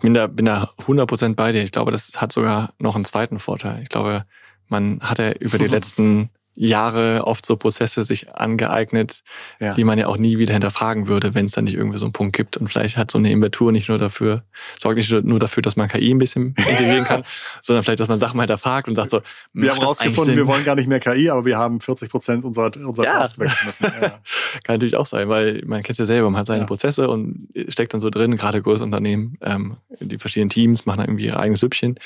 bin 0.00 0.14
da, 0.14 0.28
bin 0.28 0.46
da 0.46 0.70
100% 0.86 1.34
bei 1.34 1.50
dir. 1.50 1.62
Ich 1.62 1.72
glaube, 1.72 1.90
das 1.90 2.12
hat 2.20 2.32
sogar 2.32 2.72
noch 2.78 2.94
einen 2.94 3.04
zweiten 3.04 3.40
Vorteil. 3.40 3.82
Ich 3.82 3.88
glaube, 3.88 4.24
man 4.68 5.00
hat 5.00 5.18
ja 5.18 5.32
über 5.32 5.58
die 5.58 5.66
letzten 5.68 6.30
Jahre 6.60 7.26
oft 7.26 7.46
so 7.46 7.56
Prozesse 7.56 8.04
sich 8.04 8.34
angeeignet, 8.34 9.22
ja. 9.60 9.74
die 9.74 9.84
man 9.84 9.98
ja 9.98 10.06
auch 10.08 10.16
nie 10.16 10.38
wieder 10.38 10.52
hinterfragen 10.52 11.08
würde, 11.08 11.34
wenn 11.34 11.46
es 11.46 11.54
dann 11.54 11.64
nicht 11.64 11.74
irgendwie 11.74 11.98
so 11.98 12.04
einen 12.04 12.12
Punkt 12.12 12.36
gibt. 12.36 12.58
Und 12.58 12.68
vielleicht 12.68 12.98
hat 12.98 13.10
so 13.10 13.18
eine 13.18 13.30
Inventur 13.30 13.72
nicht 13.72 13.88
nur 13.88 13.96
dafür, 13.96 14.44
sorgt 14.78 14.98
nicht 14.98 15.10
nur 15.10 15.40
dafür, 15.40 15.62
dass 15.62 15.76
man 15.76 15.88
KI 15.88 16.10
ein 16.10 16.18
bisschen 16.18 16.48
integrieren 16.58 17.04
kann, 17.04 17.22
sondern 17.62 17.82
vielleicht, 17.82 18.00
dass 18.00 18.08
man 18.08 18.20
Sachen 18.20 18.36
mal 18.36 18.42
hinterfragt 18.42 18.88
und 18.88 18.96
sagt 18.96 19.10
so, 19.10 19.22
wir 19.54 19.70
haben 19.70 19.80
rausgefunden, 19.80 20.36
wir 20.36 20.46
wollen 20.46 20.64
gar 20.64 20.76
nicht 20.76 20.88
mehr 20.88 21.00
KI, 21.00 21.30
aber 21.30 21.44
wir 21.44 21.56
haben 21.56 21.80
40 21.80 22.10
Prozent 22.10 22.44
unserer, 22.44 22.70
unserer 22.76 23.06
ja. 23.06 23.18
Tasks 23.18 23.38
weggeschmissen. 23.38 23.90
Ja. 24.00 24.20
kann 24.62 24.76
natürlich 24.76 24.96
auch 24.96 25.06
sein, 25.06 25.28
weil 25.28 25.62
man 25.66 25.82
kennt 25.82 25.90
es 25.90 25.98
ja 25.98 26.06
selber, 26.06 26.30
man 26.30 26.40
hat 26.40 26.46
seine 26.46 26.60
ja. 26.60 26.66
Prozesse 26.66 27.08
und 27.08 27.48
steckt 27.68 27.92
dann 27.92 28.00
so 28.00 28.08
drin, 28.08 28.36
gerade 28.36 28.62
größere 28.62 28.84
Unternehmen, 28.84 29.36
ähm, 29.42 29.76
die 30.00 30.18
verschiedenen 30.18 30.48
Teams 30.48 30.86
machen 30.86 30.98
dann 30.98 31.08
irgendwie 31.08 31.26
ihr 31.26 31.38
eigenes 31.38 31.60
Süppchen. 31.60 31.90
Und 31.92 31.98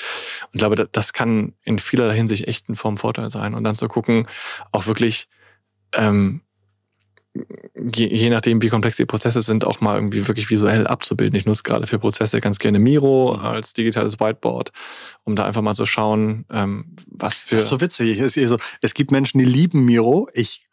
ich 0.53 0.59
glaube, 0.59 0.87
das 0.91 1.13
kann 1.13 1.53
in 1.63 1.79
vielerlei 1.79 2.15
Hinsicht 2.15 2.47
echt 2.47 2.69
ein 2.69 2.75
Form 2.75 2.97
Vorteil 2.97 3.31
sein. 3.31 3.53
Und 3.53 3.63
dann 3.63 3.75
zu 3.75 3.87
gucken, 3.87 4.27
auch 4.71 4.87
wirklich, 4.87 5.27
ähm, 5.93 6.41
je, 7.93 8.07
je 8.07 8.29
nachdem, 8.29 8.61
wie 8.61 8.69
komplex 8.69 8.97
die 8.97 9.05
Prozesse 9.05 9.41
sind, 9.41 9.65
auch 9.65 9.81
mal 9.81 9.95
irgendwie 9.95 10.27
wirklich 10.27 10.49
visuell 10.49 10.87
abzubilden. 10.87 11.37
Ich 11.37 11.45
nutze 11.45 11.63
gerade 11.63 11.87
für 11.87 11.99
Prozesse 11.99 12.41
ganz 12.41 12.59
gerne 12.59 12.79
Miro 12.79 13.35
als 13.35 13.73
digitales 13.73 14.19
Whiteboard, 14.19 14.71
um 15.23 15.35
da 15.35 15.45
einfach 15.45 15.61
mal 15.61 15.75
zu 15.75 15.85
schauen, 15.85 16.45
ähm, 16.51 16.95
was 17.07 17.35
für. 17.35 17.55
Das 17.55 17.65
ist 17.65 17.69
so 17.69 17.81
witzig. 17.81 18.19
Es, 18.19 18.37
es 18.37 18.93
gibt 18.93 19.11
Menschen, 19.11 19.39
die 19.39 19.45
lieben 19.45 19.85
Miro. 19.85 20.29
Ich 20.33 20.67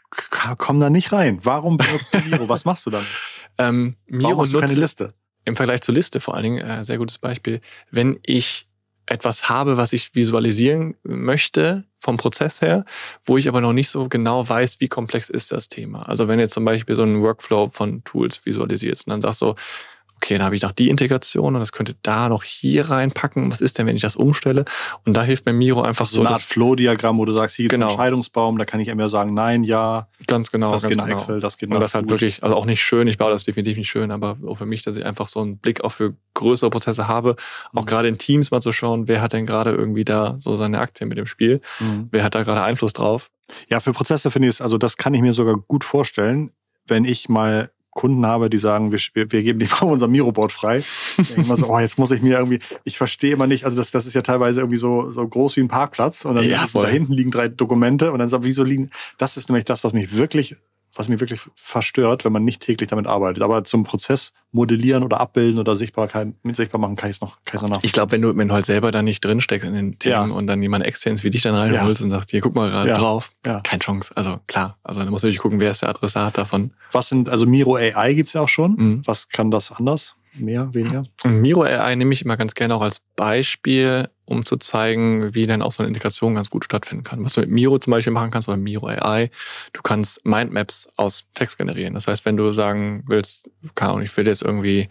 komme 0.59 0.81
da 0.81 0.91
nicht 0.91 1.13
rein. 1.13 1.41
Warum 1.43 1.79
benutzt 1.79 2.15
du 2.15 2.19
Miro? 2.21 2.49
Was 2.49 2.65
machst 2.65 2.87
du 2.87 2.91
dann? 2.91 3.05
ähm, 3.59 3.97
Miro 4.07 4.31
Warum 4.31 4.43
hast 4.43 4.53
du 4.53 4.61
keine 4.61 4.75
Liste? 4.75 5.15
Im 5.45 5.57
Vergleich 5.57 5.81
zur 5.81 5.95
Liste 5.95 6.21
vor 6.21 6.35
allen 6.35 6.45
Dingen, 6.45 6.59
äh, 6.59 6.85
sehr 6.85 6.99
gutes 6.99 7.19
Beispiel. 7.19 7.61
Wenn 7.91 8.21
ich 8.25 8.69
etwas 9.07 9.49
habe, 9.49 9.77
was 9.77 9.93
ich 9.93 10.15
visualisieren 10.15 10.95
möchte 11.03 11.85
vom 12.03 12.17
Prozess 12.17 12.61
her, 12.61 12.85
wo 13.25 13.39
ich 13.39 13.49
aber 13.49 13.61
noch 13.61 13.73
nicht 13.73 13.89
so 13.89 14.09
genau 14.09 14.49
weiß, 14.49 14.81
wie 14.81 14.89
komplex 14.89 15.31
ist 15.31 15.53
das 15.53 15.69
Thema. 15.69 16.03
Also 16.09 16.27
wenn 16.27 16.41
jetzt 16.41 16.55
zum 16.55 16.65
Beispiel 16.65 16.97
so 16.97 17.05
ein 17.05 17.23
Workflow 17.23 17.71
von 17.73 18.03
Tools 18.05 18.45
visualisierst 18.45 19.07
und 19.07 19.13
dann 19.13 19.23
sagst 19.23 19.41
du, 19.41 19.55
okay, 20.23 20.39
dann 20.39 20.45
habe 20.45 20.55
ich 20.55 20.63
noch 20.63 20.71
die 20.71 20.89
Integration 20.89 21.55
und 21.55 21.61
das 21.61 21.73
könnte 21.73 21.97
da 22.03 22.29
noch 22.29 22.45
hier 22.45 22.89
reinpacken. 22.89 23.51
Was 23.51 23.61
ist 23.61 23.79
denn, 23.79 23.87
wenn 23.87 23.97
ich 23.97 24.03
das 24.03 24.15
umstelle? 24.15 24.65
Und 25.05 25.15
da 25.15 25.25
hilft 25.25 25.47
mir 25.47 25.53
Miro 25.53 25.83
einfach 25.83 26.07
so. 26.07 26.17
So 26.17 26.21
eine 26.21 26.31
Art 26.31 26.43
Flow-Diagramm, 26.43 27.19
wo 27.19 27.25
du 27.25 27.33
sagst, 27.33 27.57
hier 27.57 27.69
genau. 27.69 27.87
ist 27.87 27.93
ein 27.93 27.95
Entscheidungsbaum, 27.95 28.57
da 28.57 28.65
kann 28.65 28.79
ich 28.79 28.89
immer 28.89 29.09
sagen, 29.09 29.35
nein, 29.35 29.65
ja. 29.65 30.07
Ganz 30.29 30.53
genau. 30.53 30.71
Das 30.71 30.83
ganz 30.83 30.91
geht 30.91 30.99
nach 30.99 31.07
genau. 31.07 31.17
Excel, 31.17 31.41
das 31.41 31.59
geht 31.59 31.71
nach 31.71 31.77
Und 31.77 31.81
das 31.81 31.95
halt 31.95 32.09
wirklich, 32.09 32.43
also 32.45 32.55
auch 32.55 32.67
nicht 32.67 32.81
schön, 32.81 33.09
ich 33.09 33.19
baue 33.19 33.33
das 33.33 33.43
definitiv 33.43 33.77
nicht 33.77 33.89
schön, 33.89 34.13
aber 34.13 34.37
auch 34.47 34.59
für 34.59 34.67
mich, 34.67 34.83
dass 34.83 34.97
ich 34.97 35.05
einfach 35.05 35.27
so 35.27 35.41
einen 35.41 35.59
Blick 35.59 35.83
auch 35.83 35.93
für 35.93 36.15
größere 36.35 36.71
Prozesse 36.71 37.09
habe, 37.09 37.35
auch 37.75 37.83
mhm. 37.83 37.87
gerade 37.87 38.09
in 38.09 38.19
Teams 38.19 38.53
mal 38.53 38.63
zu 38.63 38.71
schauen, 38.71 39.09
wer 39.09 39.21
hat 39.23 39.33
denn 39.33 39.47
gerade 39.47 39.73
irgendwie 39.73 40.05
da 40.05 40.37
so 40.39 40.57
seine 40.57 40.79
Aktien 40.79 41.09
mit 41.09 41.19
dem 41.19 41.27
Spiel, 41.27 41.61
mhm. 41.81 42.09
wer 42.13 42.23
hat 42.23 42.37
da 42.37 42.45
gerade 42.45 42.63
Einfluss 42.63 42.93
drauf. 42.93 43.31
Ja, 43.69 43.81
für 43.81 43.93
Prozesse 43.93 44.31
finde 44.31 44.49
ich 44.49 44.55
es, 44.55 44.61
also 44.61 44.79
das 44.79 44.97
kann 44.97 45.15
ich 45.15 45.21
mir 45.21 45.33
sogar 45.33 45.57
gut 45.57 45.83
vorstellen, 45.83 46.53
wenn 46.87 47.05
ich 47.05 47.29
mal 47.29 47.72
Kunden 47.93 48.25
habe, 48.27 48.49
die 48.49 48.59
sagen, 48.59 48.91
wir, 48.91 48.99
wir 49.15 49.43
geben 49.43 49.59
die 49.59 49.67
mal 49.67 49.83
unser 49.83 50.09
Miro-Board 50.09 50.51
frei. 50.51 50.83
Ich 51.19 51.37
immer 51.37 51.57
so, 51.57 51.69
oh, 51.69 51.79
jetzt 51.79 51.99
muss 51.99 52.11
ich 52.11 52.23
mir 52.23 52.39
irgendwie, 52.39 52.59
ich 52.85 52.99
verstehe 52.99 53.33
immer 53.33 53.47
nicht, 53.47 53.65
also 53.65 53.77
das, 53.77 53.91
das 53.91 54.07
ist 54.07 54.15
ja 54.15 54.23
teilweise 54.23 54.61
irgendwie 54.61 54.79
so, 54.79 55.11
so 55.11 55.27
groß 55.27 55.57
wie 55.57 55.61
ein 55.61 55.69
Parkplatz 55.69 56.25
und 56.25 56.37
dann 56.37 56.49
ja, 56.49 56.65
da 56.73 56.87
hinten 56.87 57.13
liegen 57.13 57.31
drei 57.31 57.49
Dokumente 57.49 58.11
und 58.13 58.19
dann 58.19 58.29
sagt, 58.29 58.45
wieso 58.45 58.65
liegen, 58.65 58.91
das 59.19 59.37
ist 59.37 59.51
nämlich 59.51 59.67
das, 59.67 59.85
was 59.85 59.93
mich 59.93 60.17
wirklich 60.17 60.57
was 60.95 61.09
mich 61.09 61.21
wirklich 61.21 61.41
verstört, 61.55 62.25
wenn 62.25 62.33
man 62.33 62.45
nicht 62.45 62.63
täglich 62.63 62.91
damit 62.91 63.07
arbeitet. 63.07 63.43
Aber 63.43 63.65
zum 63.65 63.85
Prozess 63.85 64.33
modellieren 64.51 65.03
oder 65.03 65.21
abbilden 65.21 65.59
oder 65.59 65.75
Sichtbarkeit, 65.75 66.29
mit 66.43 66.57
sichtbar 66.57 66.81
machen, 66.81 66.97
kann 66.97 67.11
ich 67.11 67.17
es 67.17 67.21
noch, 67.21 67.39
kann 67.45 67.61
ich's 67.61 67.69
noch 67.69 67.83
Ich 67.83 67.93
glaube, 67.93 68.13
wenn 68.13 68.23
du, 68.23 68.37
wenn 68.37 68.49
du 68.49 68.55
halt 68.55 68.67
selber 68.67 68.93
da 68.93 69.03
nicht 69.03 69.25
drinsteckst 69.25 69.67
in 69.67 69.75
den 69.75 69.99
Themen 69.99 70.31
ja. 70.31 70.37
und 70.37 70.47
dann 70.47 70.63
jemand 70.63 70.85
externes 70.85 71.25
wie 71.25 71.31
dich 71.31 71.43
dann 71.43 71.55
reinholst 71.55 72.01
ja. 72.01 72.05
und 72.05 72.11
sagst, 72.11 72.31
hier, 72.31 72.41
guck 72.41 72.55
mal 72.55 72.71
gerade 72.71 72.91
ja. 72.91 72.99
drauf, 72.99 73.33
keine 73.43 73.79
Chance. 73.81 74.13
Also 74.15 74.39
klar, 74.47 74.77
also 74.83 75.03
da 75.03 75.11
muss 75.11 75.23
natürlich 75.23 75.39
gucken, 75.39 75.61
wer 75.61 75.71
ist 75.71 75.83
der 75.83 75.89
Adressat 75.89 76.37
davon. 76.37 76.73
Was 76.93 77.09
sind, 77.09 77.29
also 77.29 77.47
Miro 77.47 77.77
AI 77.77 78.15
gibt's 78.15 78.35
ja 78.35 78.43
auch 78.43 78.49
schon. 78.49 78.75
Mhm. 78.75 79.03
Was 79.07 79.29
kann 79.29 79.51
das 79.51 79.73
anders? 79.73 80.17
Mehr, 80.35 80.73
weniger? 80.73 81.05
Miro 81.25 81.63
AI 81.63 81.95
nehme 81.95 82.15
ich 82.15 82.25
immer 82.25 82.37
ganz 82.37 82.55
gerne 82.55 82.75
auch 82.75 82.81
als 82.81 83.01
Beispiel, 83.17 84.09
um 84.33 84.47
zu 84.47 84.57
zeigen, 84.57 85.35
wie 85.35 85.47
dann 85.47 85.63
auch 85.63 85.73
so 85.73 85.83
eine 85.83 85.89
Integration 85.89 86.35
ganz 86.35 86.51
gut 86.51 86.65
stattfinden 86.65 87.05
kann. 87.05 87.25
Was 87.25 87.35
du 87.35 87.41
mit 87.41 87.51
Miro 87.51 87.79
zum 87.79 87.93
Beispiel 87.93 88.13
machen 88.13 88.31
kannst 88.31 88.49
oder 88.49 88.57
Miro 88.57 88.89
AI, 88.89 89.31
du 89.73 89.83
kannst 89.83 90.25
Mindmaps 90.27 90.91
aus 90.97 91.25
Text 91.35 91.59
generieren. 91.59 91.95
Das 91.95 92.09
heißt, 92.09 92.25
wenn 92.25 92.37
du 92.37 92.53
sagen 92.53 93.05
willst, 93.07 93.49
keine 93.75 93.93
Ahnung, 93.93 94.03
ich 94.03 94.17
will 94.17 94.27
jetzt 94.27 94.43
irgendwie 94.43 94.89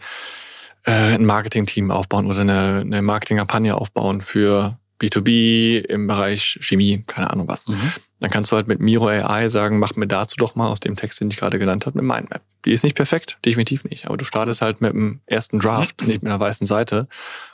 äh, 0.84 1.14
ein 1.14 1.26
Marketing-Team 1.26 1.90
aufbauen 1.90 2.26
oder 2.26 2.40
eine, 2.40 2.80
eine 2.80 3.02
Marketing-Kampagne 3.02 3.76
aufbauen 3.76 4.22
für 4.22 4.78
B2B 5.02 5.84
im 5.84 6.06
Bereich 6.06 6.58
Chemie, 6.60 7.02
keine 7.06 7.30
Ahnung 7.30 7.48
was. 7.48 7.66
Mhm. 7.66 7.92
Dann 8.20 8.30
kannst 8.30 8.52
du 8.52 8.56
halt 8.56 8.68
mit 8.68 8.78
Miro 8.78 9.08
AI 9.08 9.48
sagen, 9.48 9.80
mach 9.80 9.96
mir 9.96 10.06
dazu 10.06 10.36
doch 10.36 10.54
mal 10.54 10.68
aus 10.68 10.78
dem 10.78 10.94
Text, 10.94 11.20
den 11.20 11.30
ich 11.30 11.36
gerade 11.36 11.58
genannt 11.58 11.86
habe, 11.86 11.98
eine 11.98 12.06
Mindmap. 12.06 12.40
Die 12.64 12.72
ist 12.72 12.84
nicht 12.84 12.94
perfekt, 12.94 13.38
definitiv 13.44 13.82
nicht, 13.82 14.06
aber 14.06 14.16
du 14.16 14.24
startest 14.24 14.62
halt 14.62 14.80
mit 14.80 14.92
dem 14.92 15.20
ersten 15.26 15.58
Draft, 15.58 16.00
mhm. 16.00 16.06
nicht 16.06 16.22
mit 16.22 16.30
einer 16.30 16.38
weißen 16.38 16.66
Seite 16.66 17.08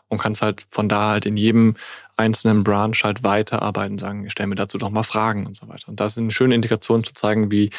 und 0.09 0.19
kannst 0.19 0.43
halt 0.43 0.67
von 0.71 0.89
da 0.89 1.11
halt 1.11 1.27
in 1.27 1.37
jedem 1.37 1.75
einzelnen 2.17 2.65
Branch 2.65 2.97
halt 3.03 3.23
weiterarbeiten, 3.23 3.99
sagen, 3.99 4.29
stell 4.31 4.47
mir 4.47 4.57
dazu 4.57 4.79
doch 4.79 4.91
mal 4.91 5.03
Fragen 5.03 5.47
und 5.47 5.55
so 5.55 5.69
weiter. 5.69 5.89
Und 5.89 6.01
das 6.01 6.13
ist 6.13 6.19
eine 6.19 6.31
schöne 6.31 6.55
Indikation 6.55 7.05
zu 7.05 7.15
zeigen, 7.15 7.51
wie 7.51 7.71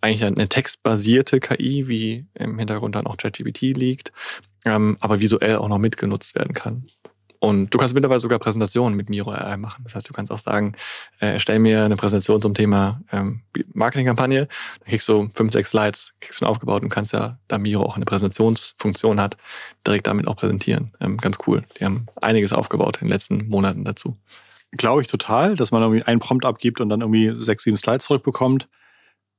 eigentlich 0.00 0.24
eine 0.24 0.48
textbasierte 0.48 1.40
KI, 1.40 1.88
wie 1.88 2.26
im 2.34 2.58
Hintergrund 2.58 2.94
dann 2.94 3.06
auch 3.06 3.16
ChatGPT 3.16 3.62
liegt, 3.76 4.12
ähm, 4.64 4.96
aber 5.00 5.20
visuell 5.20 5.56
auch 5.56 5.68
noch 5.68 5.78
mitgenutzt 5.78 6.34
werden 6.34 6.54
kann. 6.54 6.88
Und 7.40 7.72
du 7.72 7.78
kannst 7.78 7.94
mittlerweile 7.94 8.20
sogar 8.20 8.38
Präsentationen 8.38 8.96
mit 8.96 9.08
Miro 9.08 9.30
AI 9.30 9.56
machen. 9.56 9.84
Das 9.84 9.94
heißt, 9.94 10.08
du 10.08 10.12
kannst 10.12 10.32
auch 10.32 10.38
sagen, 10.38 10.74
äh, 11.20 11.34
erstell 11.34 11.60
mir 11.60 11.84
eine 11.84 11.96
Präsentation 11.96 12.42
zum 12.42 12.54
Thema 12.54 13.00
ähm, 13.12 13.42
Marketingkampagne. 13.74 14.48
Dann 14.80 14.88
kriegst 14.88 15.08
du 15.08 15.30
fünf, 15.34 15.52
sechs 15.52 15.70
Slides, 15.70 16.14
kriegst 16.20 16.40
du 16.40 16.46
aufgebaut 16.46 16.82
und 16.82 16.88
kannst 16.88 17.12
ja, 17.12 17.38
da 17.46 17.58
Miro 17.58 17.84
auch 17.84 17.96
eine 17.96 18.04
Präsentationsfunktion 18.04 19.20
hat, 19.20 19.36
direkt 19.86 20.08
damit 20.08 20.26
auch 20.26 20.36
präsentieren. 20.36 20.92
Ähm, 21.00 21.16
ganz 21.18 21.38
cool. 21.46 21.64
Die 21.78 21.84
haben 21.84 22.06
einiges 22.20 22.52
aufgebaut 22.52 22.96
in 23.00 23.06
den 23.06 23.12
letzten 23.12 23.48
Monaten 23.48 23.84
dazu. 23.84 24.16
Glaube 24.72 25.02
ich 25.02 25.06
total, 25.06 25.54
dass 25.54 25.70
man 25.70 25.82
irgendwie 25.82 26.02
einen 26.02 26.20
Prompt 26.20 26.44
abgibt 26.44 26.80
und 26.80 26.88
dann 26.88 27.00
irgendwie 27.00 27.34
sechs, 27.38 27.62
sieben 27.62 27.76
Slides 27.76 28.06
zurückbekommt. 28.06 28.68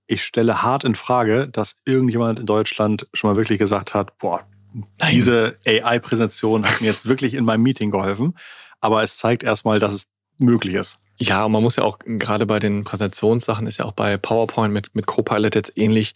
Ich 0.07 0.23
stelle 0.23 0.63
hart 0.63 0.85
in 0.85 0.95
Frage, 0.95 1.47
dass 1.49 1.75
irgendjemand 1.85 2.39
in 2.39 2.45
Deutschland 2.47 3.07
schon 3.13 3.29
mal 3.29 3.37
wirklich 3.37 3.59
gesagt 3.59 3.93
hat, 3.93 4.17
boah, 4.17 4.47
Nein. 4.73 5.11
Diese 5.11 5.57
AI-Präsentation 5.65 6.65
hat 6.65 6.81
mir 6.81 6.87
jetzt 6.87 7.07
wirklich 7.07 7.33
in 7.33 7.45
meinem 7.45 7.63
Meeting 7.63 7.91
geholfen. 7.91 8.37
Aber 8.81 9.03
es 9.03 9.17
zeigt 9.17 9.43
erstmal, 9.43 9.79
dass 9.79 9.93
es 9.93 10.07
möglich 10.37 10.75
ist. 10.75 10.99
Ja, 11.17 11.45
und 11.45 11.51
man 11.51 11.61
muss 11.61 11.75
ja 11.75 11.83
auch, 11.83 11.99
gerade 11.99 12.45
bei 12.45 12.59
den 12.59 12.85
Präsentationssachen, 12.85 13.67
ist 13.67 13.77
ja 13.77 13.85
auch 13.85 13.91
bei 13.91 14.15
PowerPoint 14.17 14.73
mit, 14.73 14.95
mit 14.95 15.05
Copilot 15.05 15.53
jetzt 15.53 15.73
ähnlich. 15.75 16.15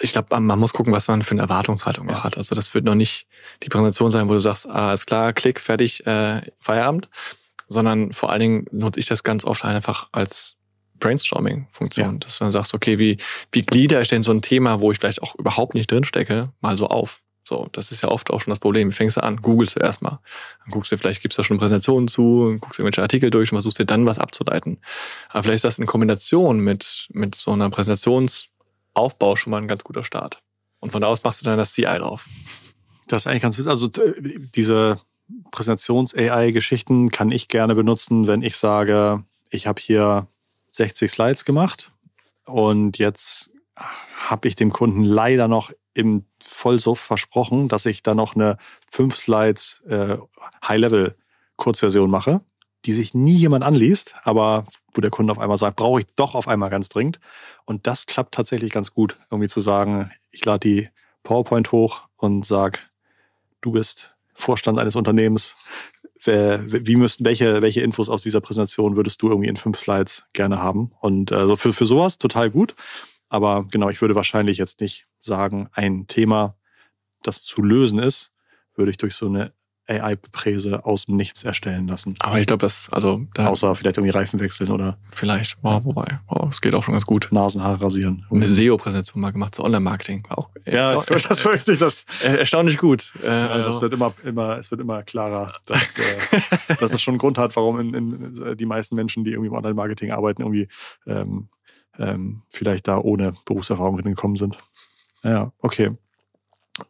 Ich 0.00 0.12
glaube, 0.12 0.38
man 0.40 0.58
muss 0.58 0.74
gucken, 0.74 0.92
was 0.92 1.08
man 1.08 1.22
für 1.22 1.30
eine 1.30 1.42
Erwartungshaltung 1.42 2.08
ja. 2.10 2.22
hat. 2.22 2.36
Also 2.36 2.54
das 2.54 2.74
wird 2.74 2.84
noch 2.84 2.96
nicht 2.96 3.26
die 3.62 3.68
Präsentation 3.68 4.10
sein, 4.10 4.28
wo 4.28 4.34
du 4.34 4.40
sagst, 4.40 4.68
ah, 4.68 4.92
ist 4.92 5.06
klar, 5.06 5.32
Klick, 5.32 5.58
fertig, 5.58 6.06
äh, 6.06 6.42
Feierabend. 6.60 7.08
Sondern 7.66 8.12
vor 8.12 8.30
allen 8.30 8.40
Dingen 8.40 8.66
nutze 8.72 9.00
ich 9.00 9.06
das 9.06 9.22
ganz 9.22 9.44
oft 9.44 9.64
einfach 9.64 10.08
als 10.12 10.56
Brainstorming-Funktion, 11.00 12.12
ja. 12.12 12.18
dass 12.18 12.38
du 12.38 12.44
dann 12.44 12.52
sagst, 12.52 12.74
okay, 12.74 12.98
wie, 12.98 13.16
wie 13.52 13.62
glieder 13.62 14.02
ich 14.02 14.08
denn 14.08 14.22
so 14.22 14.32
ein 14.32 14.42
Thema, 14.42 14.80
wo 14.80 14.92
ich 14.92 14.98
vielleicht 14.98 15.22
auch 15.22 15.34
überhaupt 15.36 15.74
nicht 15.74 15.90
drinstecke, 15.90 16.50
mal 16.60 16.76
so 16.76 16.88
auf? 16.88 17.20
So, 17.46 17.68
das 17.72 17.92
ist 17.92 18.02
ja 18.02 18.08
oft 18.08 18.30
auch 18.30 18.40
schon 18.40 18.52
das 18.52 18.58
Problem. 18.58 18.88
Wie 18.88 18.94
fängst 18.94 19.18
du 19.18 19.22
an? 19.22 19.42
Googlest 19.42 19.76
du 19.76 19.80
erstmal. 19.80 20.18
Dann 20.64 20.70
guckst 20.70 20.90
du, 20.90 20.96
vielleicht 20.96 21.20
gibt's 21.20 21.36
da 21.36 21.44
schon 21.44 21.58
Präsentationen 21.58 22.08
zu, 22.08 22.56
guckst 22.60 22.78
irgendwelche 22.78 23.02
Artikel 23.02 23.30
durch 23.30 23.52
und 23.52 23.56
versuchst 23.56 23.78
dir 23.78 23.84
dann 23.84 24.06
was 24.06 24.18
abzuleiten. 24.18 24.78
Aber 25.28 25.42
vielleicht 25.42 25.56
ist 25.56 25.64
das 25.64 25.78
in 25.78 25.86
Kombination 25.86 26.60
mit, 26.60 27.08
mit 27.12 27.34
so 27.34 27.52
einer 27.52 27.68
Präsentationsaufbau 27.68 29.36
schon 29.36 29.50
mal 29.50 29.58
ein 29.58 29.68
ganz 29.68 29.84
guter 29.84 30.04
Start. 30.04 30.42
Und 30.80 30.92
von 30.92 31.02
da 31.02 31.08
aus 31.08 31.22
machst 31.22 31.42
du 31.42 31.44
dann 31.44 31.58
das 31.58 31.74
CI 31.74 31.82
drauf. 31.82 32.26
Das 33.08 33.22
ist 33.22 33.26
eigentlich 33.26 33.42
ganz 33.42 33.58
witzig. 33.58 33.70
Also 33.70 33.90
diese 34.54 35.00
Präsentations-AI-Geschichten 35.50 37.10
kann 37.10 37.30
ich 37.30 37.48
gerne 37.48 37.74
benutzen, 37.74 38.26
wenn 38.26 38.42
ich 38.42 38.56
sage, 38.56 39.24
ich 39.50 39.66
habe 39.66 39.80
hier 39.80 40.28
60 40.70 41.10
Slides 41.10 41.44
gemacht 41.44 41.92
und 42.46 42.98
jetzt 42.98 43.50
habe 43.76 44.48
ich 44.48 44.56
dem 44.56 44.72
Kunden 44.72 45.04
leider 45.04 45.48
noch 45.48 45.72
im 45.94 46.24
Vollsuff 46.42 47.00
versprochen, 47.00 47.68
dass 47.68 47.86
ich 47.86 48.02
da 48.02 48.14
noch 48.14 48.34
eine 48.34 48.56
fünf 48.90 49.16
Slides 49.16 49.82
äh, 49.86 50.16
High-Level-Kurzversion 50.66 52.10
mache. 52.10 52.40
die 52.84 52.92
sich 52.92 53.14
nie 53.14 53.34
jemand 53.34 53.64
anliest, 53.64 54.14
aber 54.24 54.66
wo 54.92 55.00
der 55.00 55.10
Kunde 55.10 55.32
auf 55.32 55.38
einmal 55.38 55.58
sagt, 55.58 55.76
brauche 55.76 56.00
ich 56.00 56.06
doch 56.16 56.34
auf 56.34 56.48
einmal 56.48 56.70
ganz 56.70 56.88
dringend. 56.88 57.18
Und 57.64 57.86
das 57.86 58.06
klappt 58.06 58.34
tatsächlich 58.34 58.70
ganz 58.70 58.92
gut, 58.92 59.18
irgendwie 59.30 59.48
zu 59.48 59.60
sagen, 59.60 60.10
ich 60.30 60.44
lade 60.44 60.68
die 60.68 60.88
PowerPoint 61.22 61.72
hoch 61.72 62.02
und 62.16 62.44
sag, 62.44 62.90
du 63.60 63.72
bist 63.72 64.14
Vorstand 64.34 64.78
eines 64.78 64.96
Unternehmens. 64.96 65.56
Wie 66.26 66.96
müssten, 66.96 67.24
welche, 67.24 67.62
welche 67.62 67.82
Infos 67.82 68.08
aus 68.08 68.22
dieser 68.22 68.40
Präsentation 68.40 68.96
würdest 68.96 69.20
du 69.22 69.28
irgendwie 69.28 69.48
in 69.48 69.56
fünf 69.56 69.78
Slides 69.78 70.26
gerne 70.32 70.62
haben? 70.62 70.92
Und 71.00 71.32
also 71.32 71.56
für, 71.56 71.72
für 71.72 71.86
sowas 71.86 72.18
total 72.18 72.50
gut. 72.50 72.74
Aber 73.28 73.64
genau, 73.70 73.88
ich 73.88 74.00
würde 74.00 74.14
wahrscheinlich 74.14 74.58
jetzt 74.58 74.80
nicht 74.80 75.06
sagen, 75.20 75.68
ein 75.72 76.06
Thema, 76.06 76.56
das 77.22 77.42
zu 77.42 77.62
lösen 77.62 77.98
ist, 77.98 78.32
würde 78.76 78.90
ich 78.90 78.96
durch 78.96 79.14
so 79.14 79.26
eine 79.26 79.52
AI-Präse 79.86 80.84
aus 80.84 81.06
dem 81.06 81.16
Nichts 81.16 81.44
erstellen 81.44 81.86
lassen. 81.86 82.14
Aber 82.20 82.40
ich 82.40 82.46
glaube, 82.46 82.62
das, 82.62 82.88
also 82.90 83.26
da 83.34 83.48
Außer 83.48 83.74
vielleicht 83.74 83.98
irgendwie 83.98 84.16
Reifen 84.16 84.40
wechseln 84.40 84.70
oder. 84.70 84.98
Vielleicht, 85.10 85.58
wow, 85.62 85.84
wobei, 85.84 86.20
wow, 86.28 86.48
es 86.50 86.60
geht 86.60 86.74
auch 86.74 86.82
schon 86.82 86.92
ganz 86.92 87.04
gut. 87.04 87.28
Nasenhaare 87.30 87.82
rasieren. 87.82 88.24
Eine 88.30 88.48
SEO-Präsentation 88.48 89.20
mal 89.20 89.32
gemacht 89.32 89.54
zu 89.54 89.62
Online-Marketing. 89.62 90.26
Auch, 90.30 90.48
ja, 90.64 91.02
äh, 91.02 91.20
das 91.28 91.40
fürchte 91.40 91.72
ich, 91.72 91.78
das. 91.78 92.06
Erstaunlich 92.22 92.78
gut. 92.78 93.12
Äh, 93.22 93.28
also. 93.28 93.68
Es 93.68 93.80
wird 93.80 93.92
immer, 93.92 94.14
immer, 94.22 94.56
es 94.56 94.70
wird 94.70 94.80
immer 94.80 95.02
klarer, 95.02 95.54
dass, 95.66 95.96
äh, 95.98 96.74
dass 96.80 96.94
es 96.94 97.02
schon 97.02 97.12
einen 97.12 97.18
Grund 97.18 97.36
hat, 97.36 97.54
warum 97.56 97.78
in, 97.80 97.94
in, 97.94 98.56
die 98.56 98.66
meisten 98.66 98.94
Menschen, 98.94 99.24
die 99.24 99.32
irgendwie 99.32 99.48
im 99.48 99.54
Online-Marketing 99.54 100.12
arbeiten, 100.12 100.42
irgendwie 100.42 100.68
ähm, 101.06 101.48
ähm, 101.98 102.42
vielleicht 102.48 102.88
da 102.88 102.98
ohne 102.98 103.34
Berufserfahrung 103.44 103.98
hingekommen 103.98 104.36
sind. 104.36 104.56
Ja, 105.22 105.52
okay. 105.58 105.92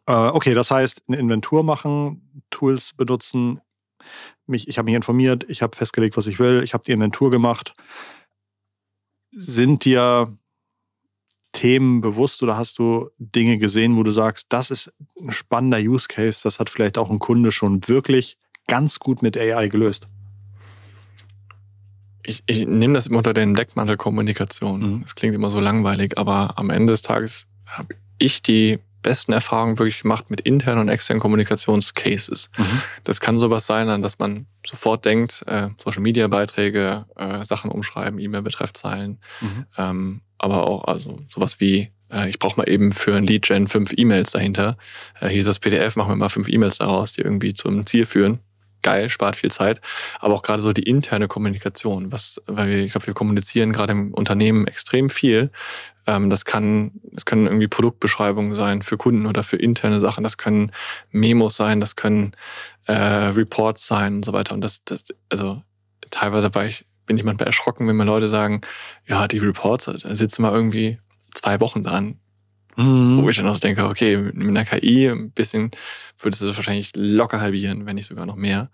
Äh, 0.07 0.13
okay, 0.13 0.53
das 0.53 0.71
heißt, 0.71 1.03
eine 1.07 1.17
Inventur 1.17 1.63
machen, 1.63 2.43
Tools 2.49 2.93
benutzen. 2.93 3.61
Mich, 4.47 4.67
ich 4.67 4.77
habe 4.77 4.85
mich 4.85 4.95
informiert, 4.95 5.45
ich 5.47 5.61
habe 5.61 5.75
festgelegt, 5.75 6.17
was 6.17 6.27
ich 6.27 6.39
will, 6.39 6.63
ich 6.63 6.73
habe 6.73 6.83
die 6.83 6.91
Inventur 6.91 7.31
gemacht. 7.31 7.73
Sind 9.31 9.85
dir 9.85 10.37
Themen 11.51 12.01
bewusst 12.01 12.43
oder 12.43 12.57
hast 12.57 12.79
du 12.79 13.09
Dinge 13.17 13.57
gesehen, 13.57 13.95
wo 13.95 14.03
du 14.03 14.11
sagst, 14.11 14.51
das 14.51 14.71
ist 14.71 14.93
ein 15.19 15.31
spannender 15.31 15.79
Use 15.79 16.07
Case, 16.07 16.41
das 16.43 16.59
hat 16.59 16.69
vielleicht 16.69 16.97
auch 16.97 17.09
ein 17.09 17.19
Kunde 17.19 17.51
schon 17.51 17.87
wirklich 17.87 18.37
ganz 18.67 18.99
gut 18.99 19.21
mit 19.21 19.37
AI 19.37 19.69
gelöst? 19.69 20.09
Ich, 22.25 22.43
ich 22.47 22.65
nehme 22.65 22.95
das 22.95 23.07
immer 23.07 23.19
unter 23.19 23.33
den 23.33 23.53
Deckmantel 23.53 23.97
Kommunikation. 23.97 24.95
Mhm. 24.95 25.01
Das 25.03 25.15
klingt 25.15 25.35
immer 25.35 25.51
so 25.51 25.59
langweilig, 25.59 26.17
aber 26.17 26.57
am 26.57 26.69
Ende 26.69 26.93
des 26.93 27.01
Tages 27.01 27.47
habe 27.65 27.95
ich 28.17 28.41
die 28.41 28.79
besten 29.05 29.33
Erfahrungen 29.33 29.77
wirklich 29.77 30.01
gemacht 30.01 30.31
mit 30.31 30.41
internen 30.41 30.81
und 30.81 30.89
externen 30.89 31.21
Kommunikationscases. 31.21 32.49
Mhm. 32.57 32.81
Das 33.03 33.19
kann 33.21 33.39
sowas 33.39 33.67
sein, 33.67 33.89
an 33.89 34.01
das 34.01 34.17
man 34.17 34.47
sofort 34.65 35.05
denkt, 35.05 35.43
äh, 35.45 35.69
Social 35.77 36.01
Media 36.01 36.27
Beiträge, 36.27 37.05
äh, 37.15 37.45
Sachen 37.45 37.69
umschreiben, 37.69 38.19
E-Mail-Betreffzeilen, 38.19 39.19
mhm. 39.41 39.65
ähm, 39.77 40.21
aber 40.39 40.65
auch 40.67 40.85
also 40.85 41.19
sowas 41.29 41.59
wie 41.59 41.91
äh, 42.11 42.29
ich 42.29 42.39
brauche 42.39 42.57
mal 42.59 42.67
eben 42.67 42.93
für 42.93 43.15
ein 43.15 43.27
Lead-Gen 43.27 43.67
fünf 43.67 43.93
E-Mails 43.95 44.31
dahinter. 44.31 44.75
Äh, 45.19 45.29
hier 45.29 45.39
ist 45.39 45.47
das 45.47 45.59
PDF, 45.59 45.95
machen 45.95 46.09
wir 46.09 46.15
mal 46.15 46.29
fünf 46.29 46.49
E-Mails 46.49 46.79
daraus, 46.79 47.13
die 47.13 47.21
irgendwie 47.21 47.53
zum 47.53 47.85
Ziel 47.85 48.07
führen 48.07 48.39
geil, 48.85 49.09
spart 49.09 49.35
viel 49.35 49.49
Zeit, 49.49 49.81
aber 50.19 50.35
auch 50.35 50.43
gerade 50.43 50.61
so 50.61 50.71
die 50.71 50.83
interne 50.83 51.27
Kommunikation, 51.27 52.11
was, 52.11 52.39
weil 52.45 52.69
wir, 52.69 52.77
ich 52.83 52.91
glaube, 52.91 53.07
wir 53.07 53.15
kommunizieren 53.15 53.73
gerade 53.73 53.93
im 53.93 54.13
Unternehmen 54.13 54.67
extrem 54.67 55.09
viel. 55.09 55.49
Ähm, 56.05 56.29
das 56.29 56.45
kann, 56.45 56.91
das 57.11 57.25
können 57.25 57.47
irgendwie 57.47 57.67
Produktbeschreibungen 57.67 58.53
sein 58.53 58.83
für 58.83 58.95
Kunden 58.95 59.25
oder 59.25 59.43
für 59.43 59.57
interne 59.57 59.99
Sachen. 59.99 60.23
Das 60.23 60.37
können 60.37 60.71
Memos 61.09 61.55
sein, 61.55 61.79
das 61.79 61.95
können 61.95 62.33
äh, 62.85 62.93
Reports 62.93 63.87
sein 63.87 64.17
und 64.17 64.25
so 64.25 64.33
weiter. 64.33 64.53
Und 64.53 64.61
das, 64.61 64.83
das, 64.85 65.05
also 65.29 65.63
teilweise 66.11 66.53
war 66.53 66.65
ich, 66.65 66.85
bin 67.07 67.17
ich 67.17 67.23
manchmal 67.23 67.47
erschrocken, 67.47 67.87
wenn 67.87 67.95
mir 67.95 68.03
Leute 68.03 68.29
sagen, 68.29 68.61
ja, 69.07 69.27
die 69.27 69.39
Reports, 69.39 69.85
da 69.85 70.15
sitzen 70.15 70.43
wir 70.43 70.53
irgendwie 70.53 70.99
zwei 71.33 71.59
Wochen 71.59 71.83
dran. 71.83 72.19
Mhm. 72.75 73.21
Wo 73.23 73.29
ich 73.29 73.37
dann 73.37 73.47
auch 73.47 73.59
denke, 73.59 73.85
okay, 73.85 74.17
mit 74.17 74.47
einer 74.47 74.65
KI 74.65 75.07
ein 75.07 75.31
bisschen 75.31 75.71
würdest 76.19 76.41
du 76.41 76.47
das 76.47 76.57
wahrscheinlich 76.57 76.91
locker 76.95 77.41
halbieren, 77.41 77.85
wenn 77.85 77.95
nicht 77.95 78.07
sogar 78.07 78.25
noch 78.25 78.35
mehr. 78.35 78.69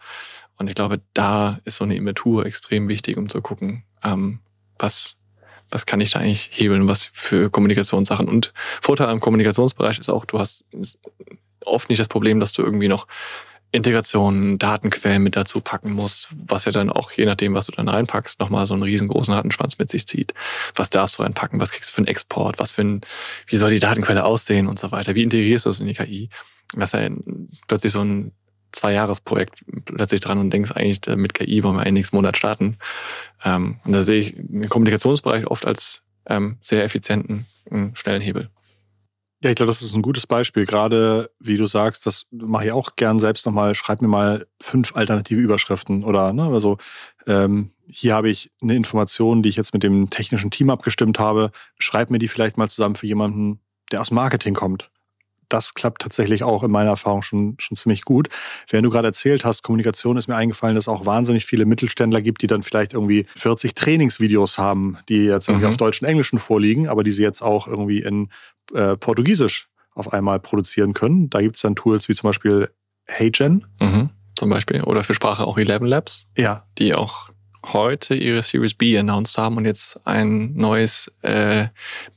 Und 0.58 0.68
ich 0.68 0.76
glaube, 0.76 1.02
da 1.14 1.60
ist 1.66 1.78
so 1.78 1.84
eine 1.84 1.96
Inventur 1.96 2.46
extrem 2.46 2.88
wichtig, 2.88 3.18
um 3.18 3.30
zu 3.30 3.42
gucken, 3.42 3.84
ähm, 4.04 4.40
was, 4.78 5.18
was 5.70 5.86
kann 5.86 6.02
ich 6.02 6.12
da 6.12 6.20
eigentlich 6.20 6.50
hebeln, 6.52 6.88
was 6.88 7.10
für 7.14 7.50
Kommunikationssachen. 7.50 8.28
Und 8.28 8.54
Vorteil 8.56 9.10
am 9.10 9.20
Kommunikationsbereich 9.20 10.00
ist 10.00 10.10
auch, 10.10 10.26
du 10.26 10.40
hast 10.40 10.66
oft 11.66 11.90
nicht 11.90 12.00
das 12.00 12.08
Problem, 12.08 12.40
dass 12.40 12.54
du 12.54 12.64
irgendwie 12.64 12.88
noch 12.88 13.08
Integrationen, 13.74 14.60
Datenquellen 14.60 15.24
mit 15.24 15.36
dazu 15.36 15.62
packen 15.62 15.94
musst, 15.94 16.30
was 16.46 16.66
ja 16.66 16.74
dann 16.74 16.90
auch, 16.90 17.12
je 17.12 17.26
nachdem, 17.26 17.54
was 17.54 17.68
du 17.68 17.72
dann 17.72 17.88
reinpackst, 17.88 18.40
nochmal 18.40 18.68
so 18.68 18.74
einen 18.74 18.84
riesengroßen 18.84 19.34
Datenschwanz 19.34 19.78
mit 19.78 19.90
sich 19.90 20.08
zieht. 20.08 20.34
Was 20.76 20.90
darfst 20.90 21.18
du 21.18 21.24
reinpacken? 21.24 21.60
Was 21.60 21.72
kriegst 21.72 21.90
du 21.90 21.94
für 21.94 22.00
einen 22.00 22.08
Export? 22.08 22.60
Was 22.60 22.72
für 22.72 22.82
ein, 22.82 23.02
wie 23.48 23.56
soll 23.56 23.72
die 23.72 23.80
Datenquelle 23.80 24.26
aussehen 24.26 24.68
und 24.68 24.78
so 24.78 24.92
weiter? 24.92 25.16
Wie 25.16 25.24
integrierst 25.24 25.66
du 25.66 25.70
das 25.70 25.80
in 25.80 25.88
die 25.88 25.94
KI? 25.94 26.30
Das 26.76 26.94
ist 26.94 27.00
ja 27.00 27.10
plötzlich 27.68 27.94
so 27.94 28.04
ein 28.04 28.34
Zwei-Jahres-Projekt 28.74 29.66
plötzlich 29.86 30.22
dran 30.22 30.38
und 30.38 30.50
denkst 30.50 30.72
eigentlich, 30.72 31.02
mit 31.18 31.34
KI 31.34 31.64
wollen 31.64 31.76
wir 31.76 31.82
eigentlich 31.82 31.94
nächsten 31.94 32.16
Monat 32.16 32.38
starten. 32.38 32.78
Ähm, 33.44 33.80
und 33.84 33.92
da 33.92 34.04
sehe 34.04 34.20
ich 34.20 34.36
den 34.38 34.70
Kommunikationsbereich 34.70 35.48
oft 35.48 35.66
als 35.66 36.04
ähm, 36.26 36.58
sehr 36.62 36.84
effizienten, 36.84 37.46
schnellen 37.94 38.22
Hebel. 38.22 38.50
Ja, 39.44 39.50
ich 39.50 39.56
glaube, 39.56 39.72
das 39.72 39.82
ist 39.82 39.96
ein 39.96 40.04
gutes 40.04 40.28
Beispiel. 40.28 40.66
Gerade, 40.66 41.32
wie 41.40 41.58
du 41.58 41.66
sagst, 41.66 42.06
das 42.06 42.28
mache 42.32 42.66
ich 42.66 42.72
auch 42.72 42.96
gern 42.96 43.20
selbst 43.20 43.46
nochmal. 43.48 43.74
Schreib 43.74 44.02
mir 44.02 44.08
mal 44.08 44.46
fünf 44.62 44.96
alternative 44.96 45.40
Überschriften 45.40 46.04
oder, 46.04 46.32
ne, 46.32 46.44
also, 46.44 46.78
ähm, 47.26 47.72
hier 47.88 48.14
habe 48.14 48.30
ich 48.30 48.52
eine 48.62 48.76
Information, 48.76 49.42
die 49.44 49.50
ich 49.50 49.56
jetzt 49.56 49.74
mit 49.74 49.84
dem 49.84 50.10
technischen 50.10 50.52
Team 50.52 50.70
abgestimmt 50.70 51.20
habe. 51.20 51.52
Schreib 51.78 52.10
mir 52.10 52.20
die 52.20 52.28
vielleicht 52.28 52.58
mal 52.58 52.70
zusammen 52.70 52.96
für 52.96 53.08
jemanden, 53.08 53.60
der 53.92 54.02
aus 54.02 54.12
Marketing 54.12 54.54
kommt. 54.54 54.90
Das 55.50 55.74
klappt 55.74 56.02
tatsächlich 56.02 56.44
auch 56.44 56.64
in 56.64 56.72
meiner 56.72 56.92
Erfahrung 56.92 57.24
schon, 57.24 57.56
schon 57.60 57.76
ziemlich 57.76 58.04
gut. 58.04 58.30
Während 58.70 58.86
du 58.86 58.90
gerade 58.90 59.10
erzählt 59.10 59.44
hast, 59.44 59.64
Kommunikation 59.64 60.16
ist 60.16 60.30
mir 60.30 60.38
eingefallen, 60.38 60.76
dass 60.76 60.86
es 60.86 60.88
auch 60.88 61.06
wahnsinnig 61.06 61.46
viele 61.46 61.66
Mittelständler 61.66 62.22
gibt, 62.22 62.42
die 62.42 62.48
dann 62.48 62.64
vielleicht 62.64 62.94
irgendwie 62.94 63.26
40 63.36 63.76
Trainingsvideos 63.76 64.58
haben, 64.58 64.98
die 65.10 65.26
jetzt 65.26 65.50
irgendwie 65.50 65.66
mhm. 65.66 65.72
auf 65.72 65.78
Deutsch 65.78 66.02
und 66.02 66.08
Englischen 66.08 66.40
vorliegen, 66.40 66.88
aber 66.88 67.04
die 67.04 67.12
sie 67.12 67.24
jetzt 67.24 67.42
auch 67.42 67.68
irgendwie 67.68 68.00
in 68.00 68.30
äh, 68.74 68.98
Portugiesisch 68.98 69.70
auf 69.94 70.14
einmal 70.14 70.40
produzieren 70.40 70.94
können. 70.94 71.30
Da 71.30 71.42
gibt 71.42 71.56
es 71.58 71.62
dann 71.62 71.76
Tools 71.76 72.08
wie 72.10 72.16
zum 72.16 72.30
Beispiel 72.30 72.70
HeyGen. 73.06 73.66
Mhm, 73.80 74.10
zum 74.36 74.50
Beispiel. 74.50 74.82
Oder 74.84 75.04
für 75.04 75.14
Sprache 75.14 75.46
auch 75.46 75.58
Eleven 75.58 75.88
Labs. 75.88 76.28
Ja. 76.38 76.66
Die 76.78 76.94
auch 76.94 77.30
heute 77.66 78.16
ihre 78.16 78.42
Series 78.42 78.74
B 78.74 78.98
announced 78.98 79.38
haben 79.38 79.58
und 79.58 79.66
jetzt 79.66 80.06
ein 80.08 80.54
neues 80.54 81.12
äh, 81.22 81.68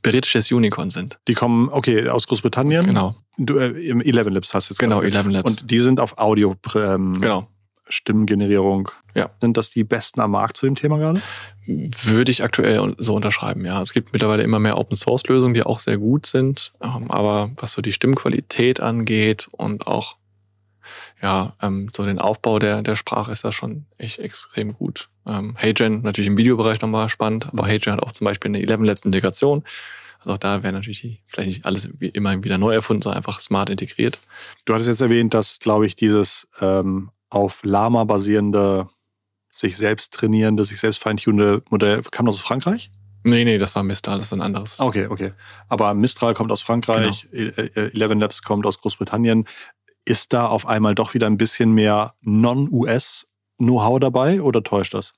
britisches 0.01 0.51
Unicorn 0.51 0.89
sind. 0.89 1.19
Die 1.27 1.33
kommen, 1.33 1.69
okay, 1.69 2.07
aus 2.09 2.27
Großbritannien. 2.27 2.85
Genau. 2.85 3.15
Du, 3.37 3.57
äh, 3.57 3.71
Eleven 3.71 4.33
Labs 4.33 4.53
hast 4.53 4.69
du 4.69 4.73
jetzt 4.73 4.79
Genau, 4.79 5.01
Eleven 5.01 5.31
Labs. 5.31 5.49
Und 5.49 5.71
die 5.71 5.79
sind 5.79 5.99
auf 5.99 6.17
Audio. 6.17 6.55
Ähm, 6.75 7.21
genau. 7.21 7.47
Stimmengenerierung. 7.87 8.89
Ja. 9.15 9.31
Sind 9.39 9.57
das 9.57 9.71
die 9.71 9.83
besten 9.83 10.19
am 10.19 10.31
Markt 10.31 10.57
zu 10.57 10.65
dem 10.65 10.75
Thema 10.75 10.97
gerade? 10.97 11.21
Würde 11.65 12.31
ich 12.31 12.43
aktuell 12.43 12.95
so 12.97 13.15
unterschreiben, 13.15 13.65
ja. 13.65 13.81
Es 13.81 13.93
gibt 13.93 14.13
mittlerweile 14.13 14.43
immer 14.43 14.59
mehr 14.59 14.77
Open-Source-Lösungen, 14.77 15.53
die 15.53 15.63
auch 15.63 15.79
sehr 15.79 15.97
gut 15.97 16.25
sind. 16.25 16.73
Ähm, 16.83 17.09
aber 17.09 17.49
was 17.55 17.71
so 17.71 17.81
die 17.81 17.93
Stimmqualität 17.93 18.81
angeht 18.81 19.47
und 19.51 19.87
auch 19.87 20.17
ja, 21.21 21.53
ähm, 21.61 21.89
so 21.95 22.05
den 22.05 22.19
Aufbau 22.19 22.59
der, 22.59 22.81
der 22.81 22.95
Sprache 22.95 23.31
ist 23.31 23.43
das 23.43 23.55
schon 23.55 23.85
echt 23.97 24.19
extrem 24.19 24.73
gut. 24.73 25.09
Ähm, 25.25 25.55
HeyGen 25.57 26.01
natürlich 26.01 26.27
im 26.27 26.37
Videobereich 26.37 26.81
nochmal 26.81 27.09
spannend, 27.09 27.47
aber 27.51 27.65
HeyGen 27.65 27.93
hat 27.93 28.03
auch 28.03 28.11
zum 28.11 28.25
Beispiel 28.25 28.49
eine 28.49 28.59
11 28.59 28.81
Labs 28.81 29.05
Integration. 29.05 29.63
Also 30.19 30.33
auch 30.33 30.37
da 30.37 30.63
wäre 30.63 30.73
natürlich 30.73 31.01
die, 31.01 31.21
vielleicht 31.27 31.49
nicht 31.49 31.65
alles 31.65 31.89
wie 31.99 32.09
immer 32.09 32.43
wieder 32.43 32.57
neu 32.57 32.73
erfunden, 32.73 33.01
sondern 33.01 33.17
einfach 33.17 33.39
smart 33.39 33.69
integriert. 33.69 34.19
Du 34.65 34.73
hattest 34.73 34.89
jetzt 34.89 35.01
erwähnt, 35.01 35.33
dass, 35.33 35.59
glaube 35.59 35.85
ich, 35.85 35.95
dieses 35.95 36.47
ähm, 36.59 37.11
auf 37.29 37.59
Lama 37.63 38.03
basierende, 38.03 38.87
sich 39.55 39.77
selbst 39.77 40.13
trainierende, 40.13 40.65
sich 40.65 40.79
selbst 40.79 41.01
feintunende 41.01 41.63
Modell 41.69 42.01
kam 42.11 42.27
aus 42.27 42.39
Frankreich? 42.39 42.91
Nee, 43.23 43.43
nee, 43.43 43.57
das 43.57 43.73
war 43.75 43.83
Mistral, 43.83 44.17
das 44.17 44.27
ist 44.27 44.33
ein 44.33 44.41
anderes. 44.41 44.79
Okay, 44.79 45.07
okay. 45.07 45.31
Aber 45.67 45.93
Mistral 45.93 46.35
kommt 46.35 46.51
aus 46.51 46.61
Frankreich, 46.61 47.27
genau. 47.31 47.51
E-, 47.57 47.69
e-, 47.75 47.89
Eleven 47.93 48.19
Labs 48.19 48.43
kommt 48.43 48.65
aus 48.67 48.79
Großbritannien. 48.79 49.47
Ist 50.03 50.33
da 50.33 50.45
auf 50.45 50.67
einmal 50.67 50.93
doch 50.93 51.15
wieder 51.15 51.25
ein 51.25 51.37
bisschen 51.37 51.73
mehr 51.73 52.13
Non-US-Know-how 52.21 53.99
dabei 53.99 54.41
oder 54.41 54.61
täuscht 54.61 54.93
das? 54.93 55.13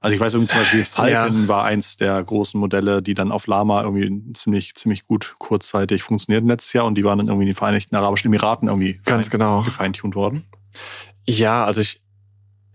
Also 0.00 0.16
ich 0.16 0.20
weiß 0.20 0.34
irgendwie 0.34 0.50
zum 0.50 0.58
Beispiel, 0.58 0.84
Falcon 0.84 1.42
ja. 1.42 1.48
war 1.48 1.64
eins 1.64 1.96
der 1.96 2.22
großen 2.22 2.60
Modelle, 2.60 3.00
die 3.00 3.14
dann 3.14 3.32
auf 3.32 3.46
Lama 3.46 3.82
irgendwie 3.84 4.34
ziemlich, 4.34 4.74
ziemlich 4.74 5.06
gut 5.06 5.36
kurzzeitig 5.38 6.02
funktionierten 6.02 6.46
letztes 6.46 6.74
Jahr 6.74 6.84
und 6.84 6.96
die 6.96 7.04
waren 7.04 7.16
dann 7.16 7.28
irgendwie 7.28 7.44
in 7.44 7.52
den 7.52 7.56
Vereinigten 7.56 7.96
Arabischen 7.96 8.28
Emiraten 8.28 8.68
irgendwie 8.68 9.00
Ganz 9.06 9.30
genau. 9.30 9.62
gefeintuned 9.62 10.14
worden. 10.14 10.44
Ja, 11.26 11.64
also 11.64 11.80
ich, 11.80 12.02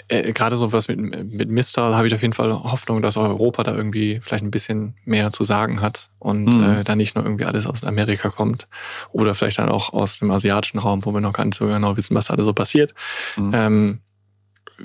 äh, 0.10 0.34
gerade 0.34 0.58
so 0.58 0.74
was 0.74 0.88
mit, 0.88 1.00
mit 1.00 1.50
Mistral 1.50 1.96
habe 1.96 2.08
ich 2.08 2.14
auf 2.14 2.22
jeden 2.22 2.34
Fall 2.34 2.52
Hoffnung, 2.52 3.02
dass 3.02 3.16
Europa 3.16 3.64
da 3.64 3.76
irgendwie 3.76 4.20
vielleicht 4.22 4.44
ein 4.44 4.52
bisschen 4.52 4.96
mehr 5.06 5.32
zu 5.32 5.44
sagen 5.44 5.82
hat 5.82 6.10
und 6.18 6.56
mhm. 6.56 6.64
äh, 6.64 6.84
da 6.84 6.96
nicht 6.96 7.16
nur 7.16 7.24
irgendwie 7.24 7.46
alles 7.46 7.68
aus 7.68 7.84
Amerika 7.84 8.30
kommt 8.30 8.68
oder 9.12 9.36
vielleicht 9.36 9.60
dann 9.60 9.70
auch 9.70 9.94
aus 9.94 10.20
dem 10.20 10.32
asiatischen 10.32 10.80
Raum, 10.80 11.06
wo 11.06 11.14
wir 11.14 11.22
noch 11.22 11.34
gar 11.34 11.46
nicht 11.46 11.58
so 11.58 11.68
genau 11.68 11.96
wissen, 11.96 12.16
was 12.16 12.28
da 12.28 12.42
so 12.42 12.54
passiert. 12.54 12.94
Mhm. 13.38 13.52
Ähm, 13.54 14.00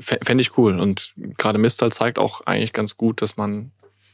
Fände 0.01 0.41
ich 0.41 0.59
cool. 0.59 0.81
Und 0.81 1.15
gerade 1.39 1.57
Mistal 1.57 1.93
zeigt 1.93 2.19
auch 2.19 2.41
eigentlich 2.47 2.73
ganz 2.73 2.97
gut, 2.97 3.23
dass 3.23 3.37
man 3.37 3.71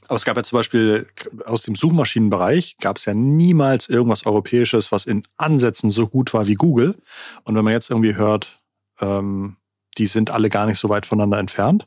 aber 0.08 0.16
es 0.16 0.24
gab 0.24 0.36
ja 0.36 0.42
zum 0.42 0.58
Beispiel 0.58 1.06
aus 1.46 1.62
dem 1.62 1.76
Suchmaschinenbereich 1.76 2.78
gab 2.80 2.96
es 2.96 3.04
ja 3.04 3.14
niemals 3.14 3.88
irgendwas 3.88 4.26
Europäisches, 4.26 4.90
was 4.90 5.06
in 5.06 5.22
Ansätzen 5.36 5.88
so 5.88 6.08
gut 6.08 6.34
war 6.34 6.48
wie 6.48 6.56
Google. 6.56 7.00
Und 7.44 7.54
wenn 7.54 7.62
man 7.62 7.72
jetzt 7.72 7.90
irgendwie 7.90 8.16
hört, 8.16 8.59
ähm, 9.00 9.56
die 9.98 10.06
sind 10.06 10.30
alle 10.30 10.48
gar 10.48 10.66
nicht 10.66 10.78
so 10.78 10.88
weit 10.88 11.06
voneinander 11.06 11.38
entfernt, 11.38 11.86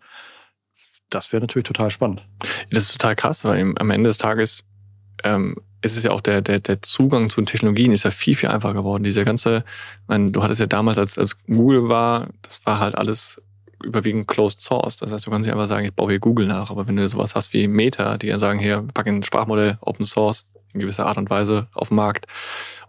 das 1.09 1.32
wäre 1.32 1.41
natürlich 1.41 1.68
total 1.68 1.91
spannend. 1.91 2.26
Das 2.72 2.84
ist 2.84 2.93
total 2.93 3.16
krass, 3.16 3.43
weil 3.43 3.74
am 3.78 3.91
Ende 3.91 4.09
des 4.09 4.18
Tages 4.18 4.66
ähm, 5.24 5.55
ist 5.82 5.97
es 5.97 6.03
ja 6.03 6.11
auch 6.11 6.22
der, 6.22 6.41
der, 6.41 6.59
der 6.59 6.82
Zugang 6.82 7.30
zu 7.30 7.41
Technologien 7.43 7.91
ist 7.91 8.03
ja 8.03 8.11
viel, 8.11 8.36
viel 8.36 8.49
einfacher 8.49 8.74
geworden. 8.74 9.03
Diese 9.03 9.26
ganze, 9.26 9.64
meine, 10.07 10.32
du 10.32 10.41
hattest 10.41 10.61
ja 10.61 10.66
damals, 10.66 10.97
als, 10.97 11.18
als 11.18 11.38
Google 11.45 11.89
war, 11.89 12.30
das 12.41 12.66
war 12.66 12.80
halt 12.80 12.97
alles 12.97 13.41
überwiegend 13.84 14.28
closed 14.28 14.61
source. 14.61 14.97
Das 14.97 15.11
heißt, 15.11 15.26
du 15.26 15.30
kannst 15.32 15.45
nicht 15.45 15.53
einfach 15.53 15.68
sagen, 15.68 15.86
ich 15.86 15.93
baue 15.93 16.09
hier 16.09 16.20
Google 16.20 16.47
nach. 16.47 16.72
Aber 16.72 16.88
wenn 16.88 16.95
du 16.95 17.07
sowas 17.07 17.36
hast 17.36 17.53
wie 17.53 17.68
Meta, 17.68 18.18
die 18.18 18.30
dann 18.30 18.39
sagen, 18.39 18.59
hier, 18.59 18.86
pack 18.93 19.07
ein 19.07 19.24
Sprachmodell 19.24 19.78
Open 19.82 20.05
Source 20.05 20.47
in 20.74 20.80
gewisser 20.80 21.05
Art 21.05 21.18
und 21.18 21.30
Weise 21.30 21.68
auf 21.74 21.89
den 21.89 21.95
Markt 21.95 22.28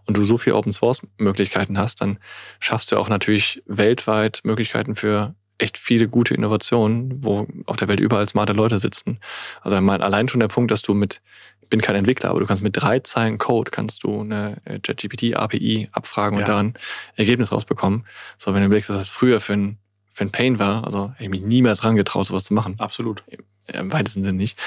und 0.05 0.17
du 0.17 0.23
so 0.23 0.37
viel 0.37 0.53
Open 0.53 0.71
Source 0.71 1.01
Möglichkeiten 1.17 1.77
hast, 1.77 2.01
dann 2.01 2.19
schaffst 2.59 2.91
du 2.91 2.97
auch 2.97 3.09
natürlich 3.09 3.63
weltweit 3.65 4.41
Möglichkeiten 4.43 4.95
für 4.95 5.35
echt 5.57 5.77
viele 5.77 6.07
gute 6.07 6.33
Innovationen, 6.33 7.23
wo 7.23 7.47
auf 7.65 7.77
der 7.77 7.87
Welt 7.87 7.99
überall 7.99 8.27
smarte 8.27 8.53
Leute 8.53 8.79
sitzen. 8.79 9.19
Also 9.61 9.77
allein 9.77 10.27
schon 10.27 10.41
der 10.41 10.49
Punkt, 10.49 10.69
dass 10.69 10.81
du 10.81 10.93
mit, 10.93 11.21
ich 11.61 11.69
bin 11.69 11.81
kein 11.81 11.95
Entwickler, 11.95 12.31
aber 12.31 12.41
du 12.41 12.45
kannst 12.45 12.61
mit 12.61 12.75
drei 12.75 12.99
Zeilen 12.99 13.37
Code 13.37 13.71
kannst 13.71 14.03
du 14.03 14.21
eine 14.21 14.61
JetGPT 14.67 15.35
API 15.35 15.89
abfragen 15.93 16.37
ja. 16.37 16.43
und 16.43 16.49
daran 16.49 16.73
Ergebnis 17.15 17.53
rausbekommen. 17.53 18.05
So, 18.37 18.53
wenn 18.53 18.61
du 18.61 18.67
überlegst, 18.67 18.89
dass 18.89 18.97
das 18.97 19.09
früher 19.09 19.39
für 19.39 19.53
ein 19.53 19.77
für 20.15 20.23
ein 20.23 20.31
Pain 20.31 20.59
war. 20.59 20.85
Also 20.85 21.13
ich 21.19 21.29
mich 21.29 21.41
niemals 21.41 21.81
dran 21.81 21.97
getraut, 21.97 22.25
sowas 22.25 22.45
zu 22.45 22.53
machen. 22.53 22.75
Absolut. 22.79 23.23
Im 23.67 23.91
weitesten 23.91 24.23
Sinne 24.23 24.37
nicht. 24.37 24.57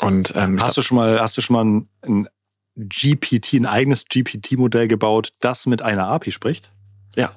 Und 0.00 0.34
ähm, 0.36 0.62
hast 0.62 0.76
du 0.76 0.82
schon 0.82 0.96
mal, 0.96 1.18
hast 1.18 1.36
du 1.36 1.40
schon 1.40 1.54
mal 1.54 1.86
ein 2.02 2.28
GPT, 2.76 3.54
ein 3.54 3.66
eigenes 3.66 4.06
GPT-Modell 4.06 4.88
gebaut, 4.88 5.32
das 5.40 5.66
mit 5.66 5.82
einer 5.82 6.08
API 6.08 6.32
spricht? 6.32 6.70
Ja. 7.16 7.36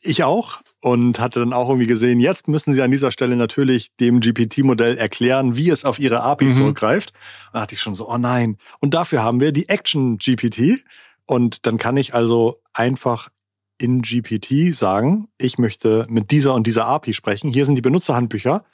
Ich 0.00 0.24
auch 0.24 0.60
und 0.80 1.18
hatte 1.18 1.40
dann 1.40 1.52
auch 1.52 1.68
irgendwie 1.68 1.86
gesehen, 1.86 2.20
jetzt 2.20 2.48
müssen 2.48 2.72
sie 2.72 2.82
an 2.82 2.90
dieser 2.90 3.10
Stelle 3.10 3.36
natürlich 3.36 3.96
dem 3.96 4.20
GPT-Modell 4.20 4.96
erklären, 4.96 5.56
wie 5.56 5.70
es 5.70 5.84
auf 5.84 5.98
ihre 5.98 6.22
API 6.22 6.46
mhm. 6.46 6.52
zurückgreift. 6.52 7.12
Da 7.52 7.60
dachte 7.60 7.74
ich 7.74 7.80
schon 7.80 7.94
so, 7.94 8.08
oh 8.08 8.18
nein. 8.18 8.58
Und 8.80 8.94
dafür 8.94 9.22
haben 9.22 9.40
wir 9.40 9.52
die 9.52 9.68
Action 9.68 10.18
GPT. 10.18 10.84
Und 11.26 11.66
dann 11.66 11.78
kann 11.78 11.96
ich 11.96 12.14
also 12.14 12.60
einfach 12.72 13.30
in 13.78 14.02
GPT 14.02 14.74
sagen, 14.74 15.28
ich 15.38 15.58
möchte 15.58 16.06
mit 16.08 16.30
dieser 16.30 16.54
und 16.54 16.66
dieser 16.66 16.86
API 16.86 17.14
sprechen. 17.14 17.50
Hier 17.50 17.66
sind 17.66 17.74
die 17.74 17.82
Benutzerhandbücher. 17.82 18.64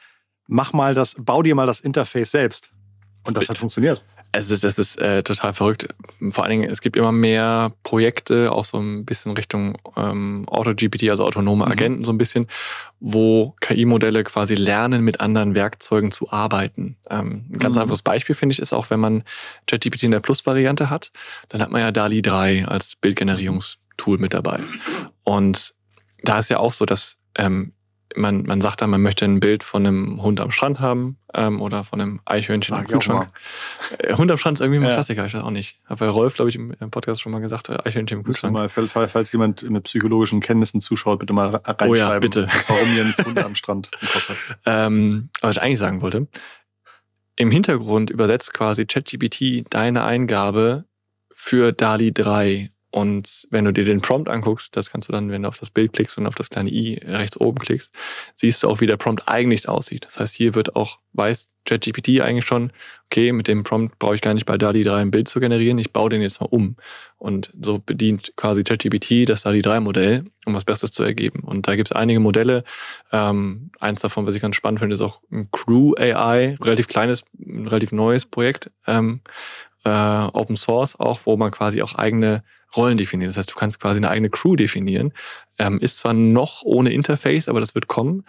Mach 0.48 0.72
mal 0.72 0.94
das, 0.94 1.16
bau 1.18 1.42
dir 1.42 1.54
mal 1.54 1.66
das 1.66 1.80
Interface 1.80 2.30
selbst. 2.30 2.72
Und 3.24 3.36
das 3.36 3.48
hat 3.48 3.58
funktioniert. 3.58 4.04
Ist, 4.34 4.64
das 4.64 4.78
ist 4.78 4.98
äh, 4.98 5.22
total 5.22 5.52
verrückt. 5.52 5.88
Vor 6.30 6.44
allen 6.44 6.50
Dingen, 6.50 6.70
es 6.70 6.80
gibt 6.80 6.96
immer 6.96 7.12
mehr 7.12 7.72
Projekte, 7.82 8.50
auch 8.50 8.64
so 8.64 8.78
ein 8.78 9.04
bisschen 9.04 9.32
Richtung 9.32 9.76
ähm, 9.96 10.46
Auto-GPT, 10.48 11.10
also 11.10 11.26
autonome 11.26 11.66
mhm. 11.66 11.72
Agenten, 11.72 12.04
so 12.04 12.12
ein 12.12 12.18
bisschen, 12.18 12.46
wo 12.98 13.54
KI-Modelle 13.60 14.24
quasi 14.24 14.54
lernen, 14.54 15.04
mit 15.04 15.20
anderen 15.20 15.54
Werkzeugen 15.54 16.12
zu 16.12 16.32
arbeiten. 16.32 16.96
Ähm, 17.10 17.44
ein 17.52 17.58
ganz 17.58 17.76
mhm. 17.76 17.82
einfaches 17.82 18.02
Beispiel, 18.02 18.34
finde 18.34 18.54
ich, 18.54 18.58
ist 18.58 18.72
auch, 18.72 18.88
wenn 18.88 19.00
man 19.00 19.22
ChatGPT 19.66 20.04
in 20.04 20.12
der 20.12 20.20
Plus-Variante 20.20 20.88
hat, 20.88 21.12
dann 21.50 21.60
hat 21.60 21.70
man 21.70 21.82
ja 21.82 21.92
DALI 21.92 22.22
3 22.22 22.66
als 22.66 22.96
Bildgenerierungs- 23.02 23.76
Tool 23.96 24.18
mit 24.18 24.34
dabei. 24.34 24.58
Und 25.24 25.74
da 26.24 26.38
ist 26.38 26.50
ja 26.50 26.58
auch 26.58 26.72
so, 26.72 26.84
dass 26.84 27.18
ähm, 27.36 27.72
man, 28.16 28.42
man 28.44 28.60
sagt 28.60 28.82
dann, 28.82 28.90
man 28.90 29.02
möchte 29.02 29.24
ein 29.24 29.40
Bild 29.40 29.64
von 29.64 29.86
einem 29.86 30.22
Hund 30.22 30.40
am 30.40 30.50
Strand 30.50 30.80
haben 30.80 31.16
ähm, 31.34 31.60
oder 31.60 31.84
von 31.84 32.00
einem 32.00 32.20
Eichhörnchen 32.24 32.74
Sag 32.74 32.84
im 32.84 32.92
Kühlschrank. 32.92 33.30
Äh, 33.98 34.14
Hund 34.14 34.30
am 34.30 34.38
Strand 34.38 34.58
ist 34.58 34.60
irgendwie 34.60 34.80
ein 34.80 34.86
ja. 34.86 34.92
Klassiker, 34.92 35.26
ich 35.26 35.34
weiß 35.34 35.42
auch 35.42 35.50
nicht. 35.50 35.78
Habe 35.86 36.08
Rolf, 36.08 36.34
glaube 36.34 36.48
ich, 36.48 36.56
im 36.56 36.74
Podcast 36.90 37.20
schon 37.20 37.32
mal 37.32 37.40
gesagt, 37.40 37.68
äh, 37.68 37.78
Eichhörnchen 37.84 38.18
im 38.18 38.24
Kühlschrank. 38.24 38.52
Mal, 38.52 38.68
falls, 38.68 38.92
falls 38.92 39.32
jemand 39.32 39.68
mit 39.68 39.84
psychologischen 39.84 40.40
Kenntnissen 40.40 40.80
zuschaut, 40.80 41.20
bitte 41.20 41.32
mal 41.32 41.48
reinschreiben, 41.48 41.88
oh 41.88 41.94
ja, 41.94 42.18
bitte. 42.18 42.48
warum 42.68 42.96
Jens 42.96 43.18
Hund 43.24 43.38
am 43.38 43.54
Strand 43.54 43.90
im 44.00 44.08
Kopf 44.08 44.28
hat. 44.28 44.36
Ähm, 44.64 45.28
was 45.40 45.56
ich 45.56 45.62
eigentlich 45.62 45.78
sagen 45.78 46.02
wollte, 46.02 46.28
im 47.36 47.50
Hintergrund 47.50 48.10
übersetzt 48.10 48.54
quasi 48.54 48.86
ChatGPT 48.86 49.64
deine 49.70 50.04
Eingabe 50.04 50.84
für 51.34 51.72
DALI 51.72 52.12
3 52.12 52.71
und 52.92 53.48
wenn 53.50 53.64
du 53.64 53.72
dir 53.72 53.84
den 53.84 54.02
Prompt 54.02 54.28
anguckst, 54.28 54.76
das 54.76 54.90
kannst 54.90 55.08
du 55.08 55.12
dann, 55.12 55.30
wenn 55.30 55.42
du 55.42 55.48
auf 55.48 55.58
das 55.58 55.70
Bild 55.70 55.94
klickst 55.94 56.18
und 56.18 56.26
auf 56.26 56.34
das 56.34 56.50
kleine 56.50 56.70
i 56.70 57.00
rechts 57.02 57.40
oben 57.40 57.58
klickst, 57.58 57.94
siehst 58.36 58.62
du 58.62 58.68
auch, 58.68 58.80
wie 58.80 58.86
der 58.86 58.98
Prompt 58.98 59.28
eigentlich 59.28 59.66
aussieht. 59.66 60.04
Das 60.04 60.20
heißt, 60.20 60.34
hier 60.34 60.54
wird 60.54 60.76
auch, 60.76 60.98
weiß 61.14 61.48
ChatGPT 61.64 62.20
eigentlich 62.20 62.44
schon, 62.44 62.70
okay, 63.06 63.32
mit 63.32 63.48
dem 63.48 63.62
Prompt 63.62 63.98
brauche 63.98 64.14
ich 64.14 64.20
gar 64.20 64.34
nicht 64.34 64.44
bei 64.44 64.58
DALI 64.58 64.82
3 64.82 64.96
ein 64.96 65.10
Bild 65.10 65.28
zu 65.28 65.40
generieren, 65.40 65.78
ich 65.78 65.92
baue 65.92 66.10
den 66.10 66.20
jetzt 66.20 66.40
mal 66.40 66.48
um. 66.50 66.76
Und 67.16 67.52
so 67.62 67.78
bedient 67.78 68.34
quasi 68.36 68.62
ChatGPT 68.62 69.26
das 69.26 69.42
DALI 69.42 69.62
3 69.62 69.80
Modell, 69.80 70.24
um 70.44 70.54
was 70.54 70.64
Besseres 70.66 70.92
zu 70.92 71.02
ergeben. 71.02 71.40
Und 71.40 71.68
da 71.68 71.76
gibt 71.76 71.88
es 71.88 71.96
einige 71.96 72.20
Modelle. 72.20 72.62
Ähm, 73.10 73.70
eins 73.80 74.02
davon, 74.02 74.26
was 74.26 74.34
ich 74.34 74.42
ganz 74.42 74.56
spannend 74.56 74.80
finde, 74.80 74.96
ist 74.96 75.00
auch 75.00 75.22
ein 75.30 75.48
Crew 75.50 75.94
AI, 75.96 76.58
relativ 76.60 76.88
kleines, 76.88 77.24
relativ 77.40 77.92
neues 77.92 78.26
Projekt, 78.26 78.70
ähm, 78.86 79.20
äh, 79.84 79.90
Open 79.90 80.56
Source 80.56 80.98
auch, 80.98 81.20
wo 81.24 81.36
man 81.36 81.50
quasi 81.50 81.82
auch 81.82 81.94
eigene 81.94 82.42
Rollen 82.76 82.96
definieren. 82.96 83.28
Das 83.28 83.36
heißt, 83.36 83.50
du 83.50 83.54
kannst 83.54 83.80
quasi 83.80 83.98
eine 83.98 84.10
eigene 84.10 84.30
Crew 84.30 84.56
definieren. 84.56 85.12
Ähm, 85.58 85.78
ist 85.78 85.98
zwar 85.98 86.14
noch 86.14 86.62
ohne 86.62 86.92
Interface, 86.92 87.48
aber 87.48 87.60
das 87.60 87.74
wird 87.74 87.86
kommen. 87.86 88.24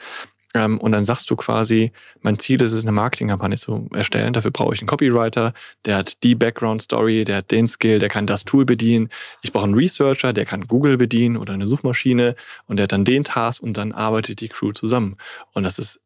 Ähm, 0.56 0.78
und 0.78 0.91
dann 0.91 1.06
sagst 1.06 1.30
du 1.30 1.36
quasi, 1.36 1.91
mein 2.22 2.38
Ziel 2.38 2.62
ist 2.62 2.74
es, 2.74 2.84
eine 2.84 2.91
Marketingkampagne 2.91 3.58
zu 3.58 3.88
erstellen. 3.93 4.34
Dafür 4.34 4.51
brauche 4.51 4.74
ich 4.74 4.82
einen 4.82 4.88
Copywriter, 4.88 5.54
der 5.86 5.97
hat 5.97 6.24
die 6.24 6.36
Background-Story, 6.36 7.24
der 7.24 7.38
hat 7.38 7.51
den 7.51 7.68
Skill, 7.68 7.99
der 7.99 8.10
kann 8.10 8.28
das 8.28 8.45
Tool 8.45 8.66
bedienen. 8.66 9.10
Ich 9.41 9.51
brauche 9.51 9.64
einen 9.64 9.74
Researcher, 9.74 10.32
der 10.32 10.45
kann 10.45 10.68
Google 10.68 10.97
bedienen 10.97 11.38
oder 11.38 11.54
eine 11.54 11.68
Suchmaschine 11.68 12.36
und 12.68 12.78
der 12.78 12.84
hat 12.84 12.91
dann 12.91 13.06
den 13.06 13.24
Task 13.24 13.64
und 13.64 13.78
dann 13.78 13.93
arbeitet 13.93 14.41
die 14.41 14.49
Crew 14.49 14.74
zusammen. 14.74 15.18
Und 15.54 15.64
das 15.64 15.80
ist 15.80 16.01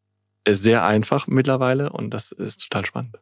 sehr 0.48 0.86
einfach 0.86 1.28
mittlerweile 1.28 1.90
und 1.90 2.12
das 2.12 2.32
ist 2.32 2.64
total 2.70 2.86
spannend. 2.86 3.18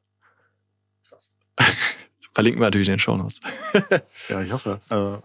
Krass. 1.07 1.33
Verlinken 2.35 2.59
wir 2.59 2.67
natürlich 2.67 2.89
in 2.89 2.95
den 2.95 2.99
Shownotes. 2.99 3.39
ja, 4.29 4.41
ich 4.41 4.51
hoffe. 4.51 4.81
Also, 4.89 5.23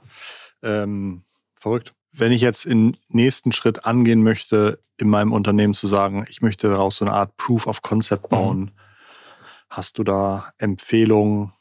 ähm, 0.62 1.22
verrückt. 1.56 1.92
Wenn 2.12 2.30
ich 2.30 2.40
jetzt 2.40 2.64
in 2.64 2.96
nächsten 3.08 3.50
Schritt 3.50 3.84
angehen 3.84 4.22
möchte, 4.22 4.78
in 4.96 5.10
meinem 5.10 5.32
Unternehmen 5.32 5.74
zu 5.74 5.88
sagen, 5.88 6.24
ich 6.28 6.40
möchte 6.40 6.68
daraus 6.68 6.98
so 6.98 7.04
eine 7.04 7.14
Art 7.14 7.36
Proof 7.36 7.66
of 7.66 7.82
Concept 7.82 8.24
mhm. 8.24 8.28
bauen, 8.28 8.60
mhm. 8.60 8.70
hast 9.70 9.98
du 9.98 10.04
da 10.04 10.52
Empfehlungen? 10.58 11.52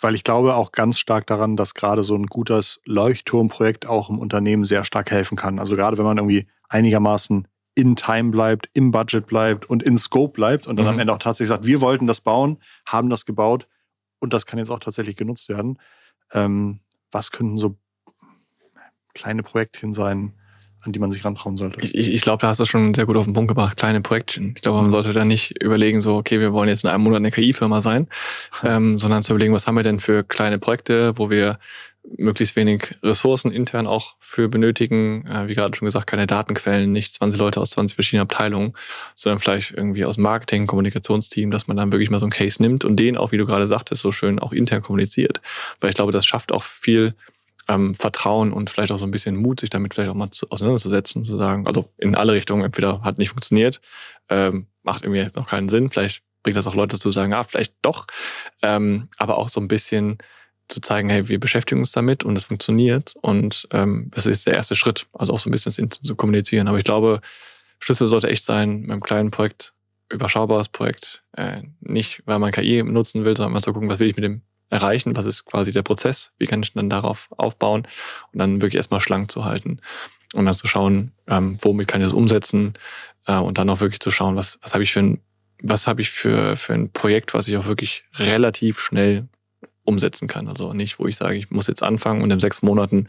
Weil 0.00 0.14
ich 0.14 0.24
glaube 0.24 0.54
auch 0.54 0.72
ganz 0.72 0.98
stark 0.98 1.26
daran, 1.26 1.56
dass 1.56 1.74
gerade 1.74 2.02
so 2.02 2.14
ein 2.14 2.26
gutes 2.26 2.80
Leuchtturmprojekt 2.86 3.84
auch 3.86 4.08
im 4.08 4.18
Unternehmen 4.18 4.64
sehr 4.64 4.86
stark 4.86 5.10
helfen 5.10 5.36
kann. 5.36 5.58
Also 5.58 5.76
gerade 5.76 5.98
wenn 5.98 6.06
man 6.06 6.16
irgendwie 6.16 6.48
einigermaßen 6.70 7.46
in 7.74 7.96
Time 7.96 8.30
bleibt, 8.30 8.70
im 8.72 8.92
Budget 8.92 9.26
bleibt 9.26 9.68
und 9.68 9.82
in 9.82 9.98
Scope 9.98 10.32
bleibt 10.32 10.66
und 10.66 10.76
dann 10.76 10.86
mhm. 10.86 10.92
am 10.92 10.98
Ende 11.00 11.12
auch 11.12 11.18
tatsächlich 11.18 11.50
sagt, 11.50 11.66
wir 11.66 11.82
wollten 11.82 12.06
das 12.06 12.22
bauen, 12.22 12.58
haben 12.86 13.10
das 13.10 13.26
gebaut, 13.26 13.66
und 14.24 14.32
das 14.32 14.46
kann 14.46 14.58
jetzt 14.58 14.70
auch 14.70 14.80
tatsächlich 14.80 15.16
genutzt 15.16 15.48
werden. 15.48 15.78
Ähm, 16.32 16.80
was 17.12 17.30
könnten 17.30 17.58
so 17.58 17.76
kleine 19.14 19.42
Projektchen 19.42 19.92
sein, 19.92 20.34
an 20.80 20.92
die 20.92 20.98
man 20.98 21.12
sich 21.12 21.24
rantrauen 21.24 21.56
sollte? 21.56 21.80
Ich, 21.80 21.94
ich, 21.94 22.20
glaube, 22.22 22.40
da 22.40 22.48
hast 22.48 22.60
du 22.60 22.64
schon 22.64 22.92
sehr 22.94 23.06
gut 23.06 23.16
auf 23.16 23.24
den 23.24 23.32
Punkt 23.32 23.48
gebracht, 23.48 23.76
kleine 23.76 24.00
Projektchen. 24.00 24.54
Ich 24.56 24.62
glaube, 24.62 24.82
man 24.82 24.90
sollte 24.90 25.12
da 25.12 25.24
nicht 25.24 25.62
überlegen, 25.62 26.00
so, 26.00 26.16
okay, 26.16 26.40
wir 26.40 26.52
wollen 26.52 26.68
jetzt 26.68 26.84
in 26.84 26.90
einem 26.90 27.04
Monat 27.04 27.18
eine 27.18 27.30
KI-Firma 27.30 27.80
sein, 27.80 28.08
ähm, 28.64 28.98
sondern 28.98 29.22
zu 29.22 29.32
überlegen, 29.32 29.54
was 29.54 29.66
haben 29.66 29.76
wir 29.76 29.82
denn 29.82 30.00
für 30.00 30.24
kleine 30.24 30.58
Projekte, 30.58 31.16
wo 31.16 31.30
wir 31.30 31.58
möglichst 32.16 32.56
wenig 32.56 32.96
Ressourcen 33.02 33.50
intern 33.50 33.86
auch 33.86 34.16
für 34.20 34.48
benötigen. 34.48 35.26
Äh, 35.26 35.48
wie 35.48 35.54
gerade 35.54 35.76
schon 35.76 35.86
gesagt, 35.86 36.06
keine 36.06 36.26
Datenquellen, 36.26 36.92
nicht 36.92 37.14
20 37.14 37.38
Leute 37.38 37.60
aus 37.60 37.70
20 37.70 37.94
verschiedenen 37.94 38.22
Abteilungen, 38.22 38.74
sondern 39.14 39.40
vielleicht 39.40 39.72
irgendwie 39.72 40.04
aus 40.04 40.16
Marketing, 40.16 40.66
Kommunikationsteam, 40.66 41.50
dass 41.50 41.66
man 41.66 41.76
dann 41.76 41.92
wirklich 41.92 42.10
mal 42.10 42.20
so 42.20 42.26
einen 42.26 42.32
Case 42.32 42.62
nimmt 42.62 42.84
und 42.84 42.96
den 42.96 43.16
auch, 43.16 43.32
wie 43.32 43.38
du 43.38 43.46
gerade 43.46 43.68
sagtest, 43.68 44.02
so 44.02 44.12
schön 44.12 44.38
auch 44.38 44.52
intern 44.52 44.82
kommuniziert. 44.82 45.40
Weil 45.80 45.90
ich 45.90 45.96
glaube, 45.96 46.12
das 46.12 46.26
schafft 46.26 46.52
auch 46.52 46.62
viel 46.62 47.14
ähm, 47.68 47.94
Vertrauen 47.94 48.52
und 48.52 48.70
vielleicht 48.70 48.92
auch 48.92 48.98
so 48.98 49.06
ein 49.06 49.10
bisschen 49.10 49.36
Mut, 49.36 49.60
sich 49.60 49.70
damit 49.70 49.94
vielleicht 49.94 50.10
auch 50.10 50.14
mal 50.14 50.30
zu, 50.30 50.50
auseinanderzusetzen, 50.50 51.24
zu 51.24 51.38
sagen, 51.38 51.66
also 51.66 51.88
in 51.98 52.14
alle 52.14 52.34
Richtungen, 52.34 52.64
entweder 52.64 53.02
hat 53.02 53.18
nicht 53.18 53.30
funktioniert, 53.30 53.80
ähm, 54.28 54.66
macht 54.82 55.04
irgendwie 55.04 55.20
jetzt 55.20 55.36
noch 55.36 55.48
keinen 55.48 55.68
Sinn, 55.68 55.90
vielleicht 55.90 56.22
bringt 56.42 56.58
das 56.58 56.66
auch 56.66 56.74
Leute 56.74 56.96
dazu, 56.96 57.10
sagen, 57.10 57.32
ah, 57.32 57.44
vielleicht 57.44 57.74
doch, 57.80 58.06
ähm, 58.62 59.08
aber 59.16 59.38
auch 59.38 59.48
so 59.48 59.60
ein 59.60 59.68
bisschen 59.68 60.18
zu 60.68 60.80
zeigen, 60.80 61.08
hey, 61.08 61.28
wir 61.28 61.38
beschäftigen 61.38 61.80
uns 61.80 61.92
damit 61.92 62.24
und 62.24 62.36
es 62.36 62.44
funktioniert 62.44 63.14
und 63.20 63.68
ähm, 63.72 64.10
das 64.14 64.26
ist 64.26 64.46
der 64.46 64.54
erste 64.54 64.76
Schritt, 64.76 65.06
also 65.12 65.32
auch 65.32 65.38
so 65.38 65.48
ein 65.48 65.52
bisschen 65.52 65.90
zu 65.90 66.16
kommunizieren. 66.16 66.68
Aber 66.68 66.78
ich 66.78 66.84
glaube, 66.84 67.20
Schlüssel 67.80 68.08
sollte 68.08 68.28
echt 68.28 68.44
sein, 68.44 68.80
mit 68.80 68.90
einem 68.90 69.02
kleinen 69.02 69.30
Projekt, 69.30 69.74
überschaubares 70.10 70.68
Projekt, 70.68 71.24
äh, 71.36 71.62
nicht, 71.80 72.22
weil 72.24 72.38
man 72.38 72.52
KI 72.52 72.82
nutzen 72.82 73.24
will, 73.24 73.36
sondern 73.36 73.52
mal 73.52 73.62
zu 73.62 73.72
gucken, 73.72 73.88
was 73.88 73.98
will 73.98 74.08
ich 74.08 74.16
mit 74.16 74.24
dem 74.24 74.42
erreichen, 74.70 75.14
was 75.16 75.26
ist 75.26 75.44
quasi 75.44 75.72
der 75.72 75.82
Prozess, 75.82 76.32
wie 76.38 76.46
kann 76.46 76.62
ich 76.62 76.72
dann 76.72 76.90
darauf 76.90 77.28
aufbauen? 77.36 77.86
Und 78.32 78.38
dann 78.38 78.60
wirklich 78.60 78.76
erstmal 78.76 79.00
schlank 79.00 79.30
zu 79.30 79.44
halten 79.44 79.80
und 80.34 80.46
dann 80.46 80.54
zu 80.54 80.66
schauen, 80.66 81.12
ähm, 81.28 81.58
womit 81.60 81.88
kann 81.88 82.00
ich 82.00 82.06
das 82.06 82.14
umsetzen, 82.14 82.74
Äh, 83.26 83.36
und 83.38 83.58
dann 83.58 83.70
auch 83.70 83.80
wirklich 83.80 84.00
zu 84.00 84.10
schauen, 84.10 84.36
was, 84.36 84.58
was 84.62 84.74
habe 84.74 84.84
ich 84.84 84.92
für 84.92 85.00
ein, 85.00 85.20
was 85.62 85.86
habe 85.86 86.02
ich 86.02 86.10
für, 86.10 86.56
für 86.56 86.74
ein 86.74 86.90
Projekt, 86.90 87.34
was 87.34 87.48
ich 87.48 87.56
auch 87.56 87.66
wirklich 87.66 88.04
relativ 88.14 88.80
schnell 88.80 89.28
umsetzen 89.84 90.28
kann. 90.28 90.48
Also 90.48 90.72
nicht, 90.72 90.98
wo 90.98 91.06
ich 91.06 91.16
sage, 91.16 91.36
ich 91.36 91.50
muss 91.50 91.66
jetzt 91.66 91.82
anfangen 91.82 92.22
und 92.22 92.30
in 92.30 92.40
sechs 92.40 92.62
Monaten 92.62 93.06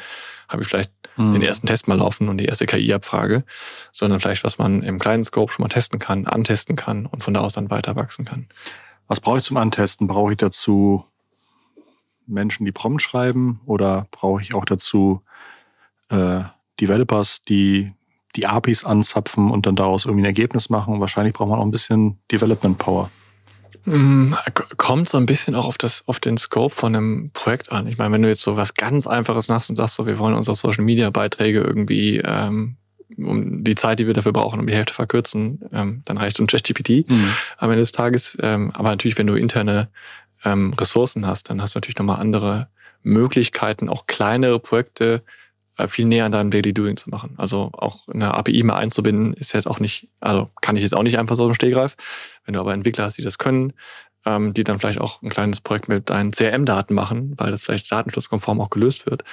habe 0.47 0.63
ich 0.63 0.67
vielleicht 0.67 0.91
mhm. 1.17 1.33
den 1.33 1.41
ersten 1.41 1.67
Test 1.67 1.87
mal 1.87 1.97
laufen 1.97 2.29
und 2.29 2.37
die 2.37 2.45
erste 2.45 2.65
KI-Abfrage, 2.65 3.43
sondern 3.91 4.19
vielleicht, 4.19 4.43
was 4.43 4.57
man 4.57 4.83
im 4.83 4.99
kleinen 4.99 5.23
Scope 5.23 5.51
schon 5.51 5.63
mal 5.63 5.69
testen 5.69 5.99
kann, 5.99 6.27
antesten 6.27 6.75
kann 6.75 7.05
und 7.05 7.23
von 7.23 7.33
da 7.33 7.41
aus 7.41 7.53
dann 7.53 7.69
weiter 7.69 7.95
wachsen 7.95 8.25
kann. 8.25 8.47
Was 9.07 9.19
brauche 9.19 9.39
ich 9.39 9.43
zum 9.43 9.57
Antesten? 9.57 10.07
Brauche 10.07 10.31
ich 10.31 10.37
dazu 10.37 11.05
Menschen, 12.27 12.65
die 12.65 12.71
Prompt 12.71 13.01
schreiben 13.01 13.61
oder 13.65 14.07
brauche 14.11 14.41
ich 14.41 14.53
auch 14.53 14.65
dazu 14.65 15.21
äh, 16.09 16.41
Developers, 16.81 17.43
die 17.43 17.93
die 18.35 18.47
APIs 18.47 18.83
anzapfen 18.83 19.49
und 19.49 19.65
dann 19.65 19.75
daraus 19.75 20.05
irgendwie 20.05 20.23
ein 20.23 20.25
Ergebnis 20.25 20.69
machen? 20.69 20.99
Wahrscheinlich 20.99 21.33
braucht 21.33 21.49
man 21.49 21.59
auch 21.59 21.65
ein 21.65 21.71
bisschen 21.71 22.19
Development 22.31 22.77
Power. 22.77 23.09
Mm, 23.85 24.33
kommt 24.77 25.09
so 25.09 25.17
ein 25.17 25.25
bisschen 25.25 25.55
auch 25.55 25.65
auf 25.65 25.77
das, 25.77 26.03
auf 26.07 26.19
den 26.19 26.37
Scope 26.37 26.73
von 26.73 26.95
einem 26.95 27.29
Projekt 27.31 27.71
an. 27.71 27.87
Ich 27.87 27.97
meine, 27.97 28.13
wenn 28.13 28.21
du 28.23 28.29
jetzt 28.29 28.41
so 28.41 28.57
was 28.57 28.73
ganz 28.73 29.07
Einfaches 29.07 29.47
machst 29.47 29.69
und 29.69 29.75
sagst 29.75 29.95
so, 29.95 30.05
wir 30.07 30.17
wollen 30.17 30.33
unsere 30.33 30.55
Social 30.55 30.83
Media 30.83 31.09
Beiträge 31.11 31.61
irgendwie 31.61 32.17
ähm, 32.17 32.77
um 33.17 33.63
die 33.63 33.75
Zeit, 33.75 33.99
die 33.99 34.07
wir 34.07 34.13
dafür 34.13 34.33
brauchen, 34.33 34.59
um 34.59 34.67
die 34.67 34.73
Hälfte 34.73 34.93
verkürzen, 34.93 35.61
ähm, 35.71 36.01
dann 36.05 36.17
reicht 36.17 36.39
uns 36.39 36.51
ChatGPT 36.51 37.09
mhm. 37.09 37.29
am 37.57 37.69
Ende 37.69 37.81
des 37.81 37.91
Tages. 37.91 38.37
Ähm, 38.41 38.71
aber 38.73 38.89
natürlich, 38.89 39.17
wenn 39.17 39.27
du 39.27 39.35
interne 39.35 39.89
ähm, 40.43 40.73
Ressourcen 40.73 41.27
hast, 41.27 41.49
dann 41.49 41.61
hast 41.61 41.75
du 41.75 41.77
natürlich 41.77 41.97
nochmal 41.97 42.19
andere 42.19 42.67
Möglichkeiten, 43.03 43.87
auch 43.87 44.07
kleinere 44.07 44.59
Projekte 44.59 45.23
viel 45.87 46.05
näher 46.05 46.25
an 46.25 46.31
deinem 46.31 46.51
Daily 46.51 46.73
Doing 46.73 46.97
zu 46.97 47.09
machen. 47.09 47.35
Also 47.37 47.69
auch 47.73 48.07
eine 48.07 48.33
API 48.33 48.63
mal 48.63 48.77
einzubinden, 48.77 49.33
ist 49.33 49.53
jetzt 49.53 49.67
auch 49.67 49.79
nicht, 49.79 50.09
also 50.19 50.49
kann 50.61 50.77
ich 50.77 50.83
jetzt 50.83 50.95
auch 50.95 51.03
nicht 51.03 51.19
einfach 51.19 51.35
so 51.35 51.47
im 51.47 51.53
Stehgreif. 51.53 51.95
Wenn 52.45 52.53
du 52.53 52.59
aber 52.59 52.73
Entwickler 52.73 53.05
hast, 53.05 53.17
die 53.17 53.23
das 53.23 53.37
können, 53.37 53.73
ähm, 54.25 54.53
die 54.53 54.63
dann 54.63 54.79
vielleicht 54.79 54.99
auch 54.99 55.21
ein 55.21 55.29
kleines 55.29 55.61
Projekt 55.61 55.87
mit 55.87 56.09
deinen 56.09 56.31
CRM-Daten 56.31 56.93
machen, 56.93 57.33
weil 57.37 57.51
das 57.51 57.63
vielleicht 57.63 57.91
datenschutzkonform 57.91 58.61
auch 58.61 58.69
gelöst 58.69 59.05
wird, 59.05 59.23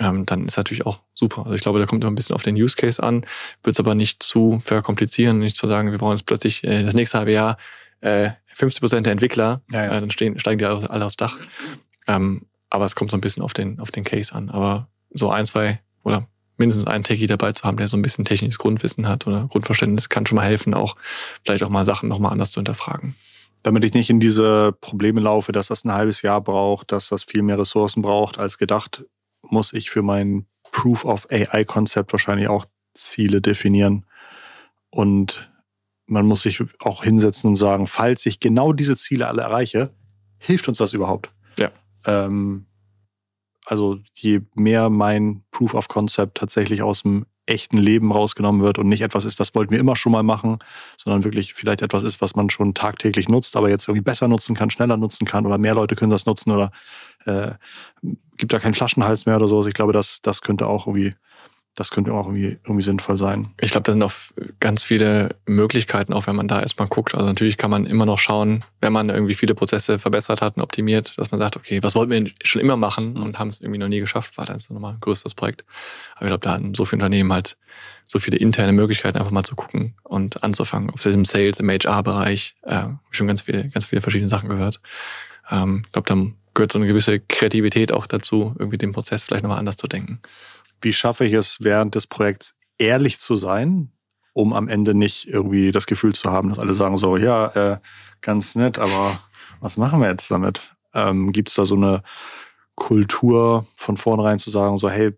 ähm, 0.00 0.26
dann 0.26 0.46
ist 0.46 0.56
natürlich 0.56 0.86
auch 0.86 1.00
super. 1.14 1.42
Also 1.42 1.54
ich 1.54 1.62
glaube, 1.62 1.80
da 1.80 1.86
kommt 1.86 2.04
immer 2.04 2.12
ein 2.12 2.14
bisschen 2.16 2.36
auf 2.36 2.42
den 2.42 2.54
Use 2.54 2.76
Case 2.76 3.02
an, 3.02 3.26
wird 3.62 3.74
es 3.74 3.80
aber 3.80 3.94
nicht 3.94 4.22
zu 4.22 4.60
verkomplizieren, 4.60 5.40
nicht 5.40 5.56
zu 5.56 5.66
sagen, 5.66 5.90
wir 5.90 5.98
brauchen 5.98 6.16
jetzt 6.16 6.26
plötzlich 6.26 6.62
äh, 6.64 6.84
das 6.84 6.94
nächste 6.94 7.18
halbe 7.18 7.32
Jahr 7.32 7.58
äh, 8.00 8.30
50 8.54 8.80
Prozent 8.80 9.06
der 9.06 9.12
Entwickler, 9.12 9.62
ja, 9.72 9.84
ja. 9.84 9.96
Äh, 9.96 10.00
dann 10.00 10.10
stehen, 10.10 10.38
steigen 10.38 10.58
die 10.58 10.64
alle 10.64 11.04
aufs 11.04 11.16
Dach. 11.16 11.36
Ähm, 12.06 12.46
aber 12.70 12.84
es 12.84 12.94
kommt 12.94 13.10
so 13.10 13.16
ein 13.16 13.20
bisschen 13.20 13.42
auf 13.42 13.52
den, 13.52 13.80
auf 13.80 13.90
den 13.90 14.04
Case 14.04 14.34
an. 14.34 14.50
Aber 14.50 14.88
so 15.10 15.30
ein, 15.30 15.46
zwei 15.46 15.80
oder 16.02 16.26
mindestens 16.56 16.86
einen 16.86 17.04
Techie 17.04 17.26
dabei 17.26 17.52
zu 17.52 17.64
haben, 17.64 17.76
der 17.76 17.88
so 17.88 17.96
ein 17.96 18.02
bisschen 18.02 18.24
technisches 18.24 18.58
Grundwissen 18.58 19.08
hat 19.08 19.26
oder 19.26 19.46
Grundverständnis, 19.46 20.08
kann 20.08 20.26
schon 20.26 20.36
mal 20.36 20.44
helfen, 20.44 20.74
auch 20.74 20.96
vielleicht 21.44 21.62
auch 21.62 21.70
mal 21.70 21.84
Sachen 21.84 22.08
nochmal 22.08 22.32
anders 22.32 22.50
zu 22.50 22.60
hinterfragen. 22.60 23.14
Damit 23.62 23.84
ich 23.84 23.94
nicht 23.94 24.10
in 24.10 24.20
diese 24.20 24.72
Probleme 24.72 25.20
laufe, 25.20 25.52
dass 25.52 25.68
das 25.68 25.84
ein 25.84 25.92
halbes 25.92 26.22
Jahr 26.22 26.40
braucht, 26.40 26.92
dass 26.92 27.08
das 27.08 27.24
viel 27.24 27.42
mehr 27.42 27.58
Ressourcen 27.58 28.02
braucht 28.02 28.38
als 28.38 28.58
gedacht, 28.58 29.04
muss 29.42 29.72
ich 29.72 29.90
für 29.90 30.02
mein 30.02 30.46
Proof 30.70 31.04
of 31.04 31.28
AI-Konzept 31.30 32.12
wahrscheinlich 32.12 32.48
auch 32.48 32.66
Ziele 32.94 33.40
definieren. 33.40 34.04
Und 34.90 35.50
man 36.06 36.26
muss 36.26 36.42
sich 36.42 36.62
auch 36.80 37.04
hinsetzen 37.04 37.50
und 37.50 37.56
sagen, 37.56 37.86
falls 37.86 38.26
ich 38.26 38.40
genau 38.40 38.72
diese 38.72 38.96
Ziele 38.96 39.28
alle 39.28 39.42
erreiche, 39.42 39.90
hilft 40.38 40.68
uns 40.68 40.78
das 40.78 40.92
überhaupt? 40.92 41.30
Ja. 41.56 41.70
Ähm, 42.06 42.66
also 43.68 43.98
je 44.14 44.40
mehr 44.54 44.88
mein 44.88 45.42
Proof 45.50 45.74
of 45.74 45.88
Concept 45.88 46.38
tatsächlich 46.38 46.82
aus 46.82 47.02
dem 47.02 47.26
echten 47.44 47.78
Leben 47.78 48.12
rausgenommen 48.12 48.62
wird 48.62 48.78
und 48.78 48.88
nicht 48.88 49.02
etwas 49.02 49.24
ist, 49.24 49.40
das 49.40 49.54
wollten 49.54 49.72
wir 49.72 49.78
immer 49.78 49.94
schon 49.94 50.12
mal 50.12 50.22
machen, 50.22 50.58
sondern 50.96 51.24
wirklich 51.24 51.54
vielleicht 51.54 51.82
etwas 51.82 52.04
ist, 52.04 52.20
was 52.20 52.34
man 52.34 52.50
schon 52.50 52.74
tagtäglich 52.74 53.28
nutzt, 53.28 53.56
aber 53.56 53.68
jetzt 53.68 53.88
irgendwie 53.88 54.02
besser 54.02 54.28
nutzen 54.28 54.54
kann, 54.54 54.70
schneller 54.70 54.96
nutzen 54.96 55.26
kann 55.26 55.46
oder 55.46 55.58
mehr 55.58 55.74
Leute 55.74 55.96
können 55.96 56.10
das 56.10 56.26
nutzen 56.26 56.50
oder 56.50 56.70
äh, 57.26 57.52
gibt 58.36 58.52
da 58.52 58.58
keinen 58.58 58.74
Flaschenhals 58.74 59.26
mehr 59.26 59.36
oder 59.36 59.48
so. 59.48 59.56
Also 59.58 59.68
ich 59.68 59.74
glaube, 59.74 59.92
das, 59.92 60.22
das 60.22 60.40
könnte 60.40 60.66
auch 60.66 60.86
irgendwie 60.86 61.14
das 61.78 61.90
könnte 61.90 62.12
auch 62.12 62.26
irgendwie, 62.26 62.58
irgendwie 62.64 62.82
sinnvoll 62.82 63.16
sein. 63.18 63.50
Ich 63.60 63.70
glaube, 63.70 63.84
da 63.84 63.92
sind 63.92 64.02
auch 64.02 64.12
ganz 64.58 64.82
viele 64.82 65.36
Möglichkeiten, 65.46 66.12
auch 66.12 66.26
wenn 66.26 66.34
man 66.34 66.48
da 66.48 66.60
erstmal 66.60 66.88
guckt. 66.88 67.14
Also 67.14 67.24
natürlich 67.24 67.56
kann 67.56 67.70
man 67.70 67.86
immer 67.86 68.04
noch 68.04 68.18
schauen, 68.18 68.64
wenn 68.80 68.92
man 68.92 69.10
irgendwie 69.10 69.34
viele 69.34 69.54
Prozesse 69.54 70.00
verbessert 70.00 70.42
hat 70.42 70.56
und 70.56 70.62
optimiert, 70.62 71.16
dass 71.18 71.30
man 71.30 71.38
sagt, 71.38 71.56
okay, 71.56 71.80
was 71.82 71.94
wollten 71.94 72.10
wir 72.10 72.30
schon 72.42 72.60
immer 72.60 72.76
machen 72.76 73.14
mhm. 73.14 73.22
und 73.22 73.38
haben 73.38 73.50
es 73.50 73.60
irgendwie 73.60 73.78
noch 73.78 73.86
nie 73.86 74.00
geschafft, 74.00 74.36
war 74.38 74.44
dann 74.44 74.58
nochmal 74.70 74.94
ein 74.94 75.00
größeres 75.00 75.34
Projekt. 75.34 75.64
Aber 76.16 76.26
ich 76.26 76.30
glaube, 76.30 76.40
da 76.40 76.54
hatten 76.54 76.74
so 76.74 76.84
viele 76.84 76.98
Unternehmen 76.98 77.32
halt 77.32 77.56
so 78.08 78.18
viele 78.18 78.38
interne 78.38 78.72
Möglichkeiten, 78.72 79.16
einfach 79.16 79.30
mal 79.30 79.44
zu 79.44 79.54
gucken 79.54 79.94
und 80.02 80.42
anzufangen. 80.42 80.90
Ob 80.90 80.96
es 80.96 81.06
im 81.06 81.24
Sales, 81.24 81.60
im 81.60 81.70
HR-Bereich, 81.70 82.56
äh, 82.62 82.86
schon 83.10 83.28
ganz 83.28 83.42
viele, 83.42 83.68
ganz 83.68 83.84
viele 83.84 84.00
verschiedene 84.00 84.28
Sachen 84.28 84.48
gehört. 84.48 84.80
Ähm, 85.48 85.82
ich 85.86 85.92
glaube, 85.92 86.08
da 86.08 86.16
gehört 86.54 86.72
so 86.72 86.78
eine 86.78 86.88
gewisse 86.88 87.20
Kreativität 87.20 87.92
auch 87.92 88.06
dazu, 88.06 88.56
irgendwie 88.58 88.78
den 88.78 88.90
Prozess 88.90 89.22
vielleicht 89.22 89.44
nochmal 89.44 89.60
anders 89.60 89.76
zu 89.76 89.86
denken 89.86 90.20
wie 90.80 90.92
schaffe 90.92 91.24
ich 91.24 91.32
es 91.32 91.58
während 91.60 91.94
des 91.94 92.06
Projekts 92.06 92.54
ehrlich 92.78 93.18
zu 93.18 93.36
sein, 93.36 93.92
um 94.32 94.52
am 94.52 94.68
Ende 94.68 94.94
nicht 94.94 95.28
irgendwie 95.28 95.72
das 95.72 95.86
Gefühl 95.86 96.14
zu 96.14 96.30
haben, 96.30 96.48
dass 96.48 96.58
alle 96.58 96.74
sagen 96.74 96.96
so, 96.96 97.16
ja, 97.16 97.46
äh, 97.48 97.78
ganz 98.20 98.54
nett, 98.54 98.78
aber 98.78 99.18
was 99.60 99.76
machen 99.76 100.00
wir 100.00 100.08
jetzt 100.08 100.30
damit? 100.30 100.60
Ähm, 100.94 101.32
Gibt 101.32 101.48
es 101.48 101.56
da 101.56 101.64
so 101.64 101.74
eine 101.74 102.02
Kultur 102.74 103.66
von 103.74 103.96
vornherein 103.96 104.38
zu 104.38 104.50
sagen, 104.50 104.78
so, 104.78 104.88
hey, 104.88 105.12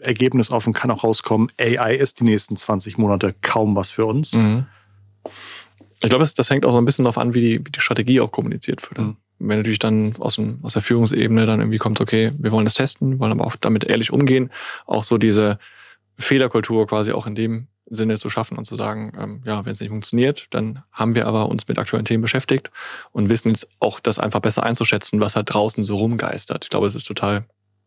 Ergebnis 0.00 0.50
offen 0.50 0.72
kann 0.72 0.90
auch 0.90 1.04
rauskommen, 1.04 1.50
AI 1.58 1.94
ist 1.94 2.20
die 2.20 2.24
nächsten 2.24 2.56
20 2.56 2.98
Monate 2.98 3.34
kaum 3.40 3.74
was 3.74 3.90
für 3.90 4.06
uns? 4.06 4.34
Mhm. 4.34 4.66
Ich 6.00 6.10
glaube, 6.10 6.22
das, 6.22 6.34
das, 6.34 6.50
hängt 6.50 6.66
auch 6.66 6.72
so 6.72 6.78
ein 6.78 6.84
bisschen 6.84 7.04
darauf 7.04 7.18
an, 7.18 7.34
wie 7.34 7.40
die, 7.40 7.66
wie 7.66 7.70
die 7.70 7.80
Strategie 7.80 8.20
auch 8.20 8.30
kommuniziert 8.30 8.82
wird. 8.82 8.98
Mhm 8.98 9.16
wenn 9.38 9.58
natürlich 9.58 9.78
dann 9.78 10.14
aus, 10.18 10.36
dem, 10.36 10.58
aus 10.62 10.74
der 10.74 10.82
Führungsebene 10.82 11.46
dann 11.46 11.60
irgendwie 11.60 11.78
kommt, 11.78 12.00
okay, 12.00 12.32
wir 12.38 12.52
wollen 12.52 12.64
das 12.64 12.74
testen, 12.74 13.18
wollen 13.18 13.32
aber 13.32 13.46
auch 13.46 13.56
damit 13.56 13.84
ehrlich 13.84 14.12
umgehen, 14.12 14.50
auch 14.86 15.04
so 15.04 15.18
diese 15.18 15.58
Fehlerkultur 16.18 16.86
quasi 16.86 17.12
auch 17.12 17.26
in 17.26 17.34
dem 17.34 17.66
Sinne 17.86 18.16
zu 18.16 18.30
schaffen 18.30 18.56
und 18.56 18.64
zu 18.64 18.76
sagen, 18.76 19.12
ähm, 19.18 19.40
ja, 19.44 19.64
wenn 19.64 19.72
es 19.72 19.80
nicht 19.80 19.90
funktioniert, 19.90 20.46
dann 20.50 20.82
haben 20.90 21.14
wir 21.14 21.26
aber 21.26 21.48
uns 21.48 21.68
mit 21.68 21.78
aktuellen 21.78 22.04
Themen 22.04 22.22
beschäftigt 22.22 22.70
und 23.12 23.28
wissen 23.28 23.50
jetzt 23.50 23.68
auch 23.80 24.00
das 24.00 24.18
einfach 24.18 24.40
besser 24.40 24.62
einzuschätzen, 24.62 25.20
was 25.20 25.36
halt 25.36 25.52
draußen 25.52 25.84
so 25.84 25.96
rumgeistert. 25.96 26.64
Ich 26.64 26.70
glaube, 26.70 26.86
das 26.86 26.94
ist 26.94 27.06
total 27.06 27.44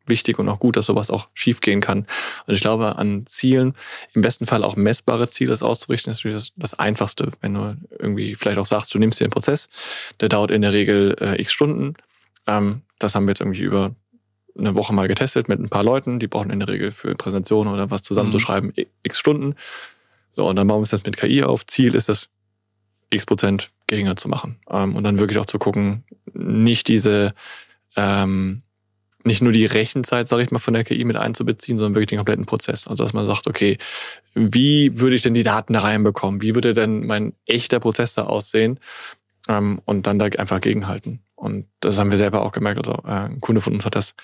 wichtig 0.10 0.40
und 0.40 0.50
auch 0.50 0.60
gut, 0.60 0.76
dass 0.76 0.86
sowas 0.86 1.10
auch 1.10 1.28
schiefgehen 1.34 1.82
kann. 1.82 2.06
Und 2.46 2.54
ich 2.54 2.62
glaube, 2.62 2.98
an 2.98 3.26
Zielen, 3.28 3.74
im 4.14 4.22
besten 4.22 4.46
Fall 4.46 4.64
auch 4.64 4.76
messbare 4.76 5.28
Ziele 5.28 5.54
auszurichten, 5.54 6.12
ist 6.12 6.20
natürlich 6.20 6.38
das, 6.38 6.54
das, 6.56 6.80
Einfachste. 6.80 7.32
Wenn 7.42 7.54
du 7.54 7.76
irgendwie 7.98 8.36
vielleicht 8.36 8.60
auch 8.60 8.66
sagst, 8.66 8.94
du 8.94 9.00
nimmst 9.00 9.20
dir 9.20 9.26
einen 9.26 9.32
Prozess, 9.32 9.70
der 10.20 10.30
dauert 10.30 10.52
in 10.52 10.62
der 10.62 10.74
Regel 10.74 11.16
äh, 11.20 11.42
x 11.42 11.52
Stunden. 11.52 11.96
Ähm, 12.46 12.82
das 13.00 13.16
haben 13.16 13.26
wir 13.26 13.32
jetzt 13.32 13.42
irgendwie 13.42 13.62
über 13.62 13.96
eine 14.58 14.76
Woche 14.76 14.94
mal 14.94 15.08
getestet 15.08 15.50
mit 15.50 15.60
ein 15.60 15.70
paar 15.70 15.84
Leuten. 15.84 16.20
Die 16.20 16.28
brauchen 16.28 16.50
in 16.50 16.60
der 16.60 16.68
Regel 16.70 16.92
für 16.92 17.16
Präsentationen 17.16 17.74
oder 17.74 17.92
was 17.92 18.04
zusammenzuschreiben 18.04 18.74
mhm. 18.76 18.86
x 19.04 19.20
Stunden. 19.20 19.56
So, 20.32 20.48
und 20.48 20.56
dann 20.56 20.68
bauen 20.68 20.80
wir 20.80 20.84
es 20.84 20.92
jetzt 20.92 21.06
mit 21.06 21.18
KI 21.18 21.44
auf. 21.44 21.66
Ziel 21.66 21.96
ist 21.96 22.10
es, 22.10 22.30
x 23.10 23.26
Prozent 23.26 23.72
geringer 23.88 24.16
zu 24.16 24.28
machen. 24.28 24.60
Ähm, 24.70 24.96
und 24.96 25.04
dann 25.04 25.20
wirklich 25.20 25.40
auch 25.40 25.46
zu 25.46 25.60
gucken, 25.60 26.04
nicht 26.34 26.88
diese 26.88 27.34
ähm, 27.96 28.62
nicht 29.28 29.42
nur 29.42 29.52
die 29.52 29.66
Rechenzeit, 29.66 30.28
sage 30.28 30.44
ich 30.44 30.52
mal, 30.52 30.60
von 30.60 30.74
der 30.74 30.84
KI 30.84 31.04
mit 31.04 31.18
einzubeziehen, 31.18 31.78
sondern 31.78 31.96
wirklich 31.96 32.10
den 32.10 32.18
kompletten 32.18 32.46
Prozess. 32.46 32.88
Also 32.88 33.04
dass 33.04 33.14
man 33.14 33.28
sagt, 33.28 33.48
okay, 33.48 33.78
wie 34.34 35.00
würde 35.00 35.16
ich 35.16 35.22
denn 35.22 35.34
die 35.34 35.44
Daten 35.44 35.74
da 35.74 35.82
reinbekommen? 35.82 36.42
Wie 36.42 36.56
würde 36.56 36.74
denn 36.74 37.06
mein 37.06 37.34
echter 37.46 37.80
Prozess 37.80 38.16
da 38.16 38.24
aussehen? 38.24 38.80
Ähm, 39.48 39.80
und 39.86 40.08
dann 40.08 40.20
da 40.20 40.26
einfach 40.26 40.62
gegenhalten. 40.62 41.22
Und 41.36 41.68
das 41.82 42.00
haben 42.00 42.10
wir 42.10 42.18
selber 42.18 42.42
auch 42.42 42.52
gemerkt. 42.52 42.80
Also 42.80 42.94
äh, 43.06 43.30
ein 43.30 43.42
Kunde 43.42 43.62
von 43.62 43.74
uns 43.74 43.86
hat 43.86 43.96
das 43.96 44.16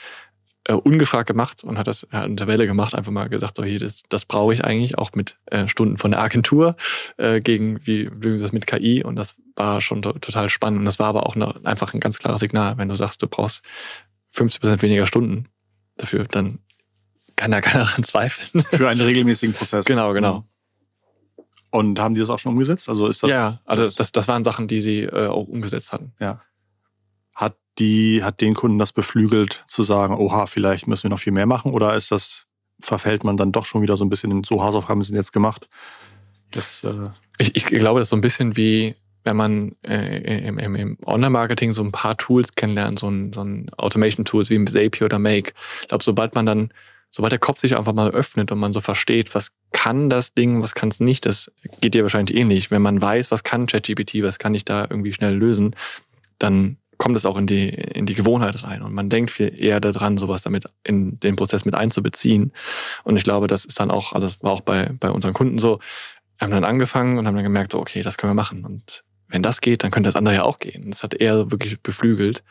äh, 0.65 0.73
ungefragt 0.73 1.27
gemacht 1.27 1.63
und 1.63 1.77
hat 1.77 1.87
das 1.87 2.07
ja, 2.11 2.23
in 2.23 2.37
Tabelle 2.37 2.67
gemacht, 2.67 2.95
einfach 2.95 3.11
mal 3.11 3.29
gesagt, 3.29 3.57
so 3.57 3.63
hier, 3.63 3.79
das, 3.79 4.03
das 4.09 4.25
brauche 4.25 4.53
ich 4.53 4.63
eigentlich, 4.63 4.97
auch 4.97 5.11
mit 5.13 5.37
äh, 5.47 5.67
Stunden 5.67 5.97
von 5.97 6.11
der 6.11 6.21
Agentur 6.21 6.75
äh, 7.17 7.41
gegen, 7.41 7.85
wie 7.85 8.03
lösen 8.03 8.39
Sie 8.39 8.45
das 8.45 8.53
mit 8.53 8.67
KI 8.67 9.03
und 9.03 9.17
das 9.17 9.35
war 9.55 9.81
schon 9.81 10.01
to 10.01 10.13
total 10.13 10.49
spannend 10.49 10.79
und 10.79 10.85
das 10.85 10.99
war 10.99 11.07
aber 11.07 11.25
auch 11.27 11.35
eine, 11.35 11.53
einfach 11.65 11.93
ein 11.93 11.99
ganz 11.99 12.19
klares 12.19 12.39
Signal, 12.39 12.77
wenn 12.77 12.89
du 12.89 12.95
sagst, 12.95 13.21
du 13.21 13.27
brauchst 13.27 13.63
50 14.33 14.61
Prozent 14.61 14.81
weniger 14.81 15.05
Stunden 15.05 15.47
dafür, 15.97 16.25
dann 16.25 16.59
kann 17.35 17.51
da 17.51 17.61
keiner 17.61 17.85
daran 17.85 18.03
zweifeln. 18.03 18.63
Für 18.71 18.89
einen 18.89 19.01
regelmäßigen 19.01 19.55
Prozess. 19.55 19.85
Genau, 19.85 20.13
genau. 20.13 20.45
Und 21.69 21.99
haben 21.99 22.13
die 22.13 22.19
das 22.19 22.29
auch 22.29 22.37
schon 22.37 22.53
umgesetzt? 22.53 22.87
Also 22.89 23.07
ist 23.07 23.23
das? 23.23 23.29
Ja, 23.29 23.59
also 23.65 23.83
das, 23.83 24.11
das 24.11 24.27
waren 24.27 24.43
Sachen, 24.43 24.67
die 24.67 24.81
sie 24.81 25.03
äh, 25.03 25.27
auch 25.27 25.47
umgesetzt 25.47 25.91
hatten. 25.91 26.13
Ja. 26.19 26.41
Hat 27.33 27.57
die, 27.79 28.23
hat 28.23 28.41
den 28.41 28.53
Kunden 28.53 28.77
das 28.77 28.91
beflügelt 28.91 29.63
zu 29.67 29.81
sagen, 29.81 30.15
oha, 30.15 30.45
vielleicht 30.45 30.87
müssen 30.87 31.03
wir 31.03 31.09
noch 31.09 31.19
viel 31.19 31.33
mehr 31.33 31.47
machen? 31.47 31.71
Oder 31.71 31.95
ist 31.95 32.11
das, 32.11 32.45
verfällt 32.79 33.23
man 33.23 33.37
dann 33.37 33.51
doch 33.51 33.65
schon 33.65 33.81
wieder 33.81 33.97
so 33.97 34.05
ein 34.05 34.09
bisschen 34.09 34.29
in 34.29 34.43
so 34.43 34.61
Hausaufgaben 34.61 35.03
sind 35.03 35.15
jetzt 35.15 35.33
gemacht? 35.33 35.67
Jetzt, 36.53 36.83
äh 36.83 37.09
ich, 37.39 37.55
ich 37.55 37.65
glaube, 37.65 37.99
das 37.99 38.05
ist 38.07 38.11
so 38.11 38.15
ein 38.15 38.21
bisschen 38.21 38.55
wie 38.55 38.95
wenn 39.23 39.35
man 39.35 39.75
äh, 39.83 40.47
im, 40.47 40.57
im, 40.59 40.75
im 40.75 40.97
Online-Marketing 41.05 41.73
so 41.73 41.83
ein 41.83 41.91
paar 41.91 42.17
Tools 42.17 42.55
kennenlernt, 42.55 42.99
so 42.99 43.09
ein, 43.09 43.33
so 43.33 43.41
ein 43.41 43.69
Automation-Tools 43.77 44.49
wie 44.49 44.65
Zapier 44.65 45.05
oder 45.05 45.19
Make. 45.19 45.53
Ich 45.81 45.87
glaube, 45.87 46.03
sobald 46.03 46.35
man 46.35 46.45
dann 46.45 46.73
sobald 47.15 47.31
der 47.31 47.39
Kopf 47.39 47.59
sich 47.59 47.77
einfach 47.77 47.93
mal 47.93 48.09
öffnet 48.09 48.51
und 48.51 48.57
man 48.57 48.73
so 48.73 48.81
versteht, 48.81 49.35
was 49.35 49.51
kann 49.71 50.09
das 50.09 50.33
Ding, 50.33 50.63
was 50.63 50.73
kann 50.73 50.89
es 50.89 50.99
nicht, 50.99 51.27
das 51.27 51.51
geht 51.79 51.93
dir 51.93 52.01
wahrscheinlich 52.01 52.35
ähnlich. 52.35 52.71
Wenn 52.71 52.81
man 52.81 52.99
weiß, 52.99 53.29
was 53.29 53.43
kann 53.43 53.67
ChatGPT, 53.67 54.23
was 54.23 54.39
kann 54.39 54.55
ich 54.55 54.65
da 54.65 54.87
irgendwie 54.89 55.13
schnell 55.13 55.35
lösen, 55.35 55.75
dann 56.39 56.77
kommt 56.97 57.15
es 57.15 57.27
auch 57.27 57.37
in 57.37 57.45
die, 57.45 57.69
in 57.69 58.07
die 58.07 58.15
Gewohnheit 58.15 58.63
rein. 58.63 58.81
Und 58.81 58.93
man 58.93 59.09
denkt 59.09 59.29
viel 59.29 59.53
eher 59.55 59.79
daran, 59.79 60.17
sowas 60.17 60.41
damit 60.41 60.65
in 60.83 61.19
den 61.19 61.35
Prozess 61.35 61.65
mit 61.65 61.75
einzubeziehen. 61.75 62.51
Und 63.03 63.15
ich 63.15 63.23
glaube, 63.23 63.45
das 63.45 63.63
ist 63.63 63.79
dann 63.79 63.91
auch, 63.91 64.13
also 64.13 64.25
das 64.25 64.41
war 64.41 64.51
auch 64.51 64.61
bei, 64.61 64.89
bei 64.99 65.11
unseren 65.11 65.33
Kunden 65.33 65.59
so, 65.59 65.79
haben 66.41 66.51
dann 66.51 66.63
angefangen 66.63 67.19
und 67.19 67.27
haben 67.27 67.35
dann 67.35 67.43
gemerkt, 67.43 67.75
okay, 67.75 68.01
das 68.01 68.17
können 68.17 68.31
wir 68.31 68.35
machen. 68.35 68.65
Und 68.65 69.03
wenn 69.33 69.41
das 69.41 69.61
geht, 69.61 69.83
dann 69.83 69.89
könnte 69.89 70.07
das 70.07 70.15
andere 70.15 70.35
ja 70.35 70.43
auch 70.43 70.59
gehen. 70.59 70.91
Das 70.91 71.01
hat 71.01 71.15
eher 71.15 71.51
wirklich 71.51 71.81
beflügelt. 71.81 72.43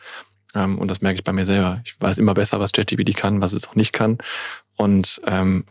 Ähm, 0.53 0.77
und 0.77 0.89
das 0.89 1.01
merke 1.01 1.17
ich 1.17 1.23
bei 1.23 1.31
mir 1.31 1.45
selber. 1.45 1.81
Ich 1.85 1.99
weiß 1.99 2.17
immer 2.17 2.33
besser, 2.33 2.59
was 2.59 2.73
ChatGPT 2.73 3.15
kann, 3.15 3.41
was 3.41 3.53
es 3.53 3.69
auch 3.69 3.75
nicht 3.75 3.93
kann. 3.93 4.17
Und 4.75 5.21
ähm, 5.25 5.63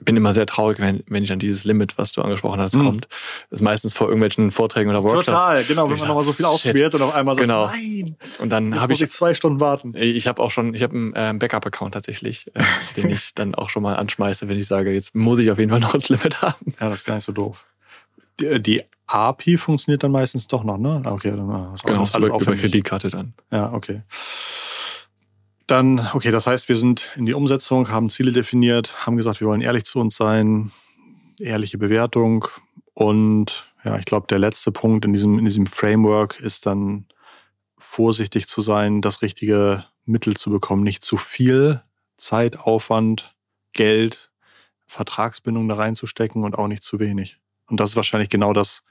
bin 0.00 0.16
immer 0.16 0.34
sehr 0.34 0.46
traurig, 0.46 0.78
wenn, 0.78 1.02
wenn 1.06 1.24
ich 1.24 1.32
an 1.32 1.40
dieses 1.40 1.64
Limit, 1.64 1.98
was 1.98 2.12
du 2.12 2.22
angesprochen 2.22 2.60
hast, 2.60 2.76
mhm. 2.76 2.84
kommt. 2.84 3.08
Das 3.50 3.58
ist 3.58 3.62
meistens 3.62 3.92
vor 3.92 4.06
irgendwelchen 4.06 4.52
Vorträgen 4.52 4.88
oder 4.88 5.02
Workshops. 5.02 5.26
Total, 5.26 5.64
genau, 5.64 5.90
wenn 5.90 5.98
man 5.98 6.08
nochmal 6.08 6.24
so 6.24 6.32
viel 6.32 6.46
ausprobiert 6.46 6.94
und 6.94 7.02
auf 7.02 7.14
einmal 7.14 7.34
sagt, 7.34 7.48
genau. 7.48 7.66
nein, 7.66 8.16
und 8.38 8.50
dann 8.50 8.80
habe 8.80 8.92
ich, 8.92 9.02
ich 9.02 9.10
zwei 9.10 9.34
Stunden 9.34 9.58
warten. 9.58 9.94
Ich 9.96 10.28
habe 10.28 10.40
auch 10.40 10.52
schon, 10.52 10.74
ich 10.74 10.82
habe 10.84 10.94
einen 10.94 11.14
äh, 11.14 11.34
Backup-Account 11.36 11.94
tatsächlich, 11.94 12.48
äh, 12.54 12.62
den 12.96 13.10
ich 13.10 13.34
dann 13.34 13.56
auch 13.56 13.68
schon 13.68 13.82
mal 13.82 13.96
anschmeiße, 13.96 14.48
wenn 14.48 14.58
ich 14.58 14.68
sage, 14.68 14.92
jetzt 14.92 15.14
muss 15.14 15.40
ich 15.40 15.50
auf 15.50 15.58
jeden 15.58 15.70
Fall 15.70 15.80
noch 15.80 15.92
das 15.92 16.08
Limit 16.08 16.40
haben. 16.40 16.74
Ja, 16.80 16.88
das 16.88 17.00
ist 17.00 17.04
gar 17.04 17.16
nicht 17.16 17.24
so 17.24 17.32
doof. 17.32 17.66
Die, 18.40 18.62
die 18.62 18.82
API 19.12 19.56
funktioniert 19.58 20.02
dann 20.02 20.12
meistens 20.12 20.48
doch 20.48 20.64
noch, 20.64 20.78
ne? 20.78 21.02
Okay, 21.04 21.30
dann 21.30 21.48
äh, 21.48 21.76
genau, 21.84 22.00
alles 22.00 22.14
über, 22.14 22.40
über 22.40 22.54
Kreditkarte 22.54 23.10
dann. 23.10 23.34
Ja, 23.50 23.72
okay. 23.72 24.02
Dann, 25.66 26.06
okay, 26.12 26.30
das 26.30 26.46
heißt, 26.46 26.68
wir 26.68 26.76
sind 26.76 27.10
in 27.16 27.26
die 27.26 27.34
Umsetzung, 27.34 27.88
haben 27.88 28.10
Ziele 28.10 28.32
definiert, 28.32 29.06
haben 29.06 29.16
gesagt, 29.16 29.40
wir 29.40 29.48
wollen 29.48 29.60
ehrlich 29.60 29.84
zu 29.84 30.00
uns 30.00 30.16
sein, 30.16 30.72
ehrliche 31.40 31.78
Bewertung. 31.78 32.46
Und 32.94 33.72
ja, 33.84 33.96
ich 33.96 34.04
glaube, 34.04 34.26
der 34.28 34.38
letzte 34.38 34.72
Punkt 34.72 35.04
in 35.04 35.12
diesem, 35.12 35.38
in 35.38 35.44
diesem 35.44 35.66
Framework 35.66 36.40
ist 36.40 36.66
dann 36.66 37.06
vorsichtig 37.78 38.48
zu 38.48 38.60
sein, 38.60 39.00
das 39.00 39.22
richtige 39.22 39.84
Mittel 40.04 40.36
zu 40.36 40.50
bekommen. 40.50 40.82
Nicht 40.82 41.04
zu 41.04 41.16
viel 41.16 41.82
Zeit, 42.16 42.58
Aufwand, 42.58 43.34
Geld, 43.72 44.30
Vertragsbindung 44.86 45.68
da 45.68 45.76
reinzustecken 45.76 46.44
und 46.44 46.56
auch 46.58 46.68
nicht 46.68 46.84
zu 46.84 47.00
wenig. 47.00 47.40
Und 47.66 47.80
das 47.80 47.90
ist 47.90 47.96
wahrscheinlich 47.96 48.28
genau 48.28 48.52
das, 48.52 48.82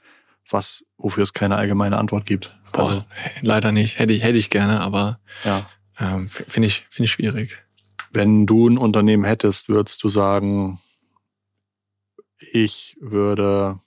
was, 0.48 0.84
wofür 0.96 1.22
es 1.22 1.32
keine 1.32 1.56
allgemeine 1.56 1.98
Antwort 1.98 2.26
gibt. 2.26 2.56
Boah, 2.72 2.80
also, 2.82 3.04
leider 3.40 3.72
nicht. 3.72 3.98
Hätte 3.98 4.12
ich, 4.12 4.22
hätte 4.22 4.38
ich 4.38 4.50
gerne, 4.50 4.80
aber 4.80 5.20
ja. 5.44 5.66
Ähm, 5.98 6.28
Finde 6.30 6.66
ich, 6.66 6.86
finde 6.90 7.04
ich 7.06 7.12
schwierig. 7.12 7.62
Wenn 8.12 8.46
du 8.46 8.68
ein 8.68 8.78
Unternehmen 8.78 9.24
hättest, 9.24 9.68
würdest 9.68 10.02
du 10.02 10.08
sagen, 10.08 10.80
ich 12.38 12.96
würde 13.00 13.80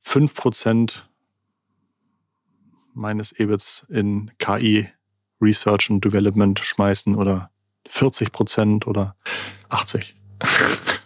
fünf 0.00 0.34
Prozent 0.34 1.08
meines 2.94 3.32
EBITs 3.32 3.86
in 3.88 4.30
KI 4.38 4.88
Research 5.40 5.90
and 5.90 6.04
Development 6.04 6.58
schmeißen 6.58 7.14
oder 7.14 7.50
40 7.88 8.32
Prozent 8.32 8.86
oder 8.86 9.16
80? 9.68 10.16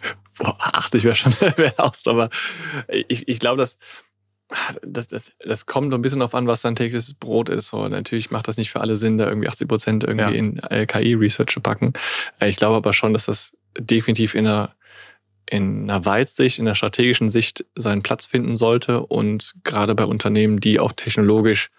Boah, 0.43 0.57
80 0.59 1.03
wäre 1.03 1.15
schon 1.15 1.33
wär 1.57 1.73
aus, 1.77 2.05
aber 2.05 2.29
ich, 3.07 3.27
ich 3.27 3.39
glaube, 3.39 3.57
dass 3.57 3.77
das, 4.83 5.07
das, 5.07 5.31
das 5.39 5.65
kommt 5.65 5.91
so 5.91 5.97
ein 5.97 6.01
bisschen 6.01 6.19
darauf 6.19 6.35
an, 6.35 6.47
was 6.47 6.61
dein 6.61 6.75
tägliches 6.75 7.13
Brot 7.13 7.49
ist. 7.49 7.69
So, 7.69 7.87
natürlich 7.87 8.29
macht 8.29 8.47
das 8.47 8.57
nicht 8.57 8.69
für 8.69 8.81
alle 8.81 8.97
Sinn, 8.97 9.17
da 9.17 9.27
irgendwie 9.27 9.47
80 9.47 9.67
Prozent 9.67 10.03
irgendwie 10.03 10.31
ja. 10.31 10.37
in 10.37 10.59
äh, 10.69 10.85
KI-Research 10.85 11.49
zu 11.49 11.61
packen. 11.61 11.93
Äh, 12.39 12.49
ich 12.49 12.57
glaube 12.57 12.75
aber 12.75 12.93
schon, 12.93 13.13
dass 13.13 13.25
das 13.25 13.55
definitiv 13.79 14.35
in 14.35 14.45
einer, 14.45 14.75
in 15.49 15.89
einer 15.89 16.05
Weitsicht, 16.05 16.59
in 16.59 16.67
einer 16.67 16.75
strategischen 16.75 17.29
Sicht 17.29 17.65
seinen 17.75 18.03
Platz 18.03 18.25
finden 18.25 18.55
sollte 18.55 19.01
und 19.01 19.53
gerade 19.63 19.95
bei 19.95 20.05
Unternehmen, 20.05 20.59
die 20.59 20.79
auch 20.79 20.91
technologisch 20.93 21.69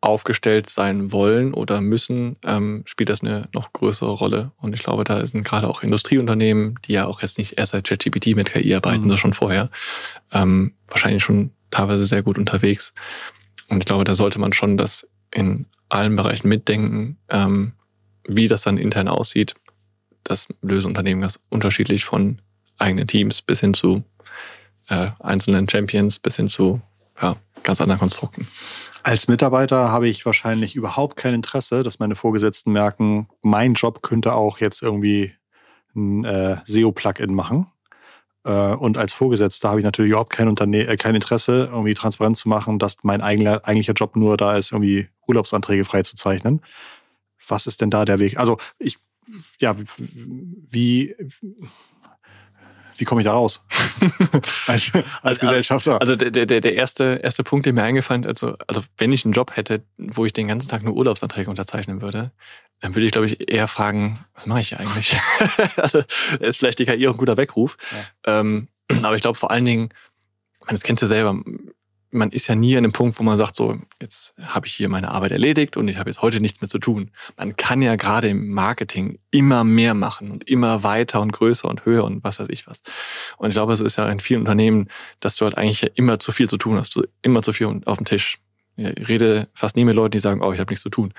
aufgestellt 0.00 0.70
sein 0.70 1.10
wollen 1.10 1.52
oder 1.52 1.80
müssen, 1.80 2.36
ähm, 2.44 2.82
spielt 2.86 3.08
das 3.08 3.22
eine 3.22 3.48
noch 3.52 3.72
größere 3.72 4.10
Rolle. 4.10 4.52
Und 4.58 4.72
ich 4.74 4.82
glaube, 4.82 5.04
da 5.04 5.26
sind 5.26 5.42
gerade 5.42 5.68
auch 5.68 5.82
Industrieunternehmen, 5.82 6.78
die 6.84 6.92
ja 6.92 7.06
auch 7.06 7.20
jetzt 7.20 7.38
nicht 7.38 7.58
erst 7.58 7.72
seit 7.72 7.88
ChatGPT 7.88 8.36
mit 8.36 8.52
KI 8.52 8.74
arbeiten, 8.74 8.98
mhm. 8.98 9.02
sondern 9.02 9.18
schon 9.18 9.34
vorher, 9.34 9.70
ähm, 10.32 10.74
wahrscheinlich 10.86 11.24
schon 11.24 11.50
teilweise 11.70 12.06
sehr 12.06 12.22
gut 12.22 12.38
unterwegs. 12.38 12.94
Und 13.68 13.78
ich 13.78 13.86
glaube, 13.86 14.04
da 14.04 14.14
sollte 14.14 14.38
man 14.38 14.52
schon 14.52 14.76
das 14.76 15.08
in 15.34 15.66
allen 15.88 16.14
Bereichen 16.14 16.48
mitdenken, 16.48 17.18
ähm, 17.28 17.72
wie 18.26 18.46
das 18.46 18.62
dann 18.62 18.78
intern 18.78 19.08
aussieht. 19.08 19.54
Das 20.22 20.46
lösen 20.62 20.88
Unternehmen 20.88 21.22
ganz 21.22 21.40
unterschiedlich 21.48 22.04
von 22.04 22.40
eigenen 22.78 23.08
Teams 23.08 23.42
bis 23.42 23.60
hin 23.60 23.74
zu 23.74 24.04
äh, 24.88 25.08
einzelnen 25.18 25.68
Champions, 25.68 26.18
bis 26.18 26.36
hin 26.36 26.48
zu 26.48 26.80
ja, 27.20 27.36
ganz 27.62 27.80
anderen 27.80 27.98
Konstrukten. 27.98 28.46
Als 29.08 29.26
Mitarbeiter 29.26 29.90
habe 29.90 30.06
ich 30.06 30.26
wahrscheinlich 30.26 30.76
überhaupt 30.76 31.16
kein 31.16 31.32
Interesse, 31.32 31.82
dass 31.82 31.98
meine 31.98 32.14
Vorgesetzten 32.14 32.72
merken, 32.72 33.26
mein 33.40 33.72
Job 33.72 34.02
könnte 34.02 34.34
auch 34.34 34.58
jetzt 34.58 34.82
irgendwie 34.82 35.32
ein 35.96 36.26
äh, 36.26 36.58
SEO-Plugin 36.66 37.32
machen. 37.32 37.68
Äh, 38.44 38.74
und 38.74 38.98
als 38.98 39.14
Vorgesetzter 39.14 39.70
habe 39.70 39.80
ich 39.80 39.84
natürlich 39.84 40.10
überhaupt 40.10 40.34
kein, 40.34 40.46
Unterne 40.46 40.86
äh, 40.86 40.98
kein 40.98 41.14
Interesse, 41.14 41.70
irgendwie 41.72 41.94
transparent 41.94 42.36
zu 42.36 42.50
machen, 42.50 42.78
dass 42.78 42.98
mein 43.02 43.22
eigentlicher, 43.22 43.66
eigentlicher 43.66 43.94
Job 43.94 44.14
nur 44.14 44.36
da 44.36 44.58
ist, 44.58 44.72
irgendwie 44.72 45.08
Urlaubsanträge 45.26 45.86
freizuzeichnen. 45.86 46.60
Was 47.48 47.66
ist 47.66 47.80
denn 47.80 47.88
da 47.88 48.04
der 48.04 48.18
Weg? 48.18 48.38
Also 48.38 48.58
ich, 48.78 48.98
ja, 49.58 49.74
wie, 49.96 51.16
wie 52.98 53.04
komme 53.04 53.20
ich 53.20 53.24
da 53.24 53.32
raus? 53.32 53.60
als, 54.66 54.92
als 54.94 55.04
also, 55.22 55.40
Gesellschafter. 55.40 56.00
Also 56.00 56.16
der, 56.16 56.46
der, 56.46 56.60
der 56.60 56.74
erste, 56.74 57.20
erste 57.22 57.44
Punkt, 57.44 57.66
der 57.66 57.72
mir 57.72 57.82
eingefallen 57.82 58.24
ist, 58.24 58.42
also, 58.42 58.56
also 58.66 58.82
wenn 58.96 59.12
ich 59.12 59.24
einen 59.24 59.32
Job 59.32 59.56
hätte, 59.56 59.82
wo 59.96 60.26
ich 60.26 60.32
den 60.32 60.48
ganzen 60.48 60.68
Tag 60.68 60.82
nur 60.82 60.94
Urlaubsanträge 60.94 61.50
unterzeichnen 61.50 62.02
würde, 62.02 62.32
dann 62.80 62.94
würde 62.94 63.06
ich, 63.06 63.12
glaube 63.12 63.26
ich, 63.26 63.52
eher 63.52 63.68
fragen, 63.68 64.24
was 64.34 64.46
mache 64.46 64.60
ich 64.60 64.68
hier 64.68 64.80
eigentlich? 64.80 65.16
also 65.76 66.02
ist 66.40 66.58
vielleicht 66.58 66.78
die 66.78 66.86
KI 66.86 67.08
auch 67.08 67.14
ein 67.14 67.18
guter 67.18 67.36
Weckruf. 67.36 67.76
Ja. 68.26 68.40
Ähm, 68.40 68.68
aber 69.02 69.16
ich 69.16 69.22
glaube 69.22 69.38
vor 69.38 69.50
allen 69.50 69.64
Dingen, 69.64 69.88
man, 70.64 70.74
das 70.74 70.82
kennt 70.82 71.02
ihr 71.02 71.08
selber, 71.08 71.40
man 72.10 72.30
ist 72.30 72.46
ja 72.46 72.54
nie 72.54 72.76
an 72.76 72.84
dem 72.84 72.92
Punkt, 72.92 73.18
wo 73.18 73.22
man 73.22 73.36
sagt, 73.36 73.54
so, 73.54 73.78
jetzt 74.00 74.34
habe 74.40 74.66
ich 74.66 74.74
hier 74.74 74.88
meine 74.88 75.10
Arbeit 75.10 75.32
erledigt 75.32 75.76
und 75.76 75.88
ich 75.88 75.98
habe 75.98 76.08
jetzt 76.08 76.22
heute 76.22 76.40
nichts 76.40 76.60
mehr 76.60 76.68
zu 76.68 76.78
tun. 76.78 77.10
Man 77.36 77.56
kann 77.56 77.82
ja 77.82 77.96
gerade 77.96 78.28
im 78.28 78.48
Marketing 78.48 79.18
immer 79.30 79.64
mehr 79.64 79.94
machen 79.94 80.30
und 80.30 80.48
immer 80.48 80.82
weiter 80.82 81.20
und 81.20 81.32
größer 81.32 81.68
und 81.68 81.84
höher 81.84 82.04
und 82.04 82.24
was 82.24 82.40
weiß 82.40 82.48
ich 82.50 82.66
was. 82.66 82.82
Und 83.36 83.48
ich 83.48 83.54
glaube, 83.54 83.72
es 83.72 83.80
ist 83.80 83.96
ja 83.96 84.08
in 84.08 84.20
vielen 84.20 84.40
Unternehmen, 84.40 84.88
dass 85.20 85.36
du 85.36 85.44
halt 85.44 85.58
eigentlich 85.58 85.82
ja 85.82 85.88
immer 85.94 86.18
zu 86.18 86.32
viel 86.32 86.48
zu 86.48 86.56
tun 86.56 86.78
hast, 86.78 86.96
du 86.96 87.04
immer 87.22 87.42
zu 87.42 87.52
viel 87.52 87.66
auf 87.84 87.98
dem 87.98 88.06
Tisch. 88.06 88.38
Ich 88.76 89.08
rede 89.08 89.48
fast 89.54 89.76
nie 89.76 89.84
mit 89.84 89.96
Leuten, 89.96 90.12
die 90.12 90.20
sagen, 90.20 90.42
oh, 90.42 90.52
ich 90.52 90.60
habe 90.60 90.70
nichts 90.70 90.82
zu 90.82 90.90
tun. 90.90 91.12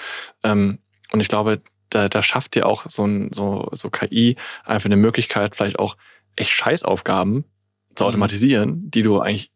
Ähm, 0.44 0.80
und 1.12 1.20
ich 1.20 1.28
glaube, 1.28 1.62
da, 1.90 2.08
da 2.08 2.22
schafft 2.22 2.56
dir 2.56 2.66
auch 2.66 2.90
so, 2.90 3.06
ein, 3.06 3.32
so, 3.34 3.70
so 3.74 3.90
KI 3.90 4.38
einfach 4.64 4.86
eine 4.86 4.96
Möglichkeit, 4.96 5.56
vielleicht 5.56 5.80
auch 5.80 5.98
echt 6.36 6.52
Scheißaufgaben 6.52 7.44
zu 7.96 8.04
mhm. 8.04 8.08
automatisieren, 8.08 8.90
die 8.90 9.02
du 9.02 9.20
eigentlich 9.20 9.52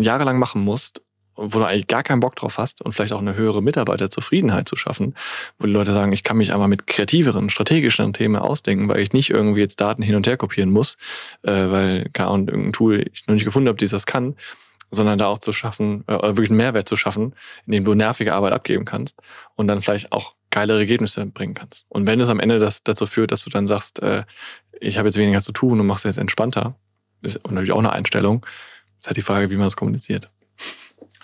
jahrelang 0.00 0.38
machen 0.38 0.62
musst, 0.62 1.02
wo 1.38 1.60
du 1.60 1.64
eigentlich 1.64 1.86
gar 1.86 2.02
keinen 2.02 2.20
Bock 2.20 2.34
drauf 2.34 2.58
hast 2.58 2.82
und 2.82 2.92
vielleicht 2.92 3.12
auch 3.12 3.20
eine 3.20 3.36
höhere 3.36 3.62
Mitarbeiterzufriedenheit 3.62 4.68
zu 4.68 4.76
schaffen, 4.76 5.14
wo 5.58 5.66
die 5.66 5.72
Leute 5.72 5.92
sagen, 5.92 6.12
ich 6.12 6.24
kann 6.24 6.36
mich 6.36 6.52
einmal 6.52 6.68
mit 6.68 6.86
kreativeren, 6.86 7.48
strategischeren 7.48 8.12
Themen 8.12 8.36
ausdenken, 8.36 8.88
weil 8.88 9.00
ich 9.00 9.12
nicht 9.12 9.30
irgendwie 9.30 9.60
jetzt 9.60 9.80
Daten 9.80 10.02
hin 10.02 10.16
und 10.16 10.26
her 10.26 10.36
kopieren 10.36 10.70
muss, 10.70 10.96
äh, 11.42 11.50
weil 11.50 12.10
gar 12.12 12.32
und 12.32 12.48
irgendein 12.50 12.72
Tool 12.72 13.06
ich 13.12 13.26
noch 13.28 13.34
nicht 13.34 13.44
gefunden 13.44 13.68
habe, 13.68 13.78
die 13.78 13.86
das 13.86 14.04
kann, 14.04 14.34
sondern 14.90 15.18
da 15.18 15.26
auch 15.28 15.38
zu 15.38 15.52
schaffen, 15.52 16.02
äh, 16.08 16.14
wirklich 16.14 16.50
einen 16.50 16.56
Mehrwert 16.56 16.88
zu 16.88 16.96
schaffen, 16.96 17.34
indem 17.66 17.84
du 17.84 17.94
nervige 17.94 18.34
Arbeit 18.34 18.52
abgeben 18.52 18.84
kannst 18.84 19.20
und 19.54 19.68
dann 19.68 19.80
vielleicht 19.80 20.12
auch 20.12 20.34
geilere 20.50 20.78
Ergebnisse 20.78 21.26
bringen 21.26 21.54
kannst. 21.54 21.84
Und 21.88 22.06
wenn 22.06 22.20
es 22.20 22.30
am 22.30 22.40
Ende 22.40 22.58
das 22.58 22.82
dazu 22.82 23.06
führt, 23.06 23.30
dass 23.30 23.44
du 23.44 23.50
dann 23.50 23.68
sagst, 23.68 24.02
äh, 24.02 24.24
ich 24.80 24.98
habe 24.98 25.08
jetzt 25.08 25.18
weniger 25.18 25.40
zu 25.40 25.52
tun 25.52 25.78
und 25.78 25.86
machst 25.86 26.04
jetzt 26.04 26.18
entspannter, 26.18 26.74
ist 27.22 27.44
natürlich 27.48 27.72
auch 27.72 27.78
eine 27.78 27.92
Einstellung, 27.92 28.44
ist 29.00 29.06
halt 29.06 29.16
die 29.16 29.22
Frage, 29.22 29.50
wie 29.50 29.56
man 29.56 29.66
das 29.66 29.76
kommuniziert. 29.76 30.30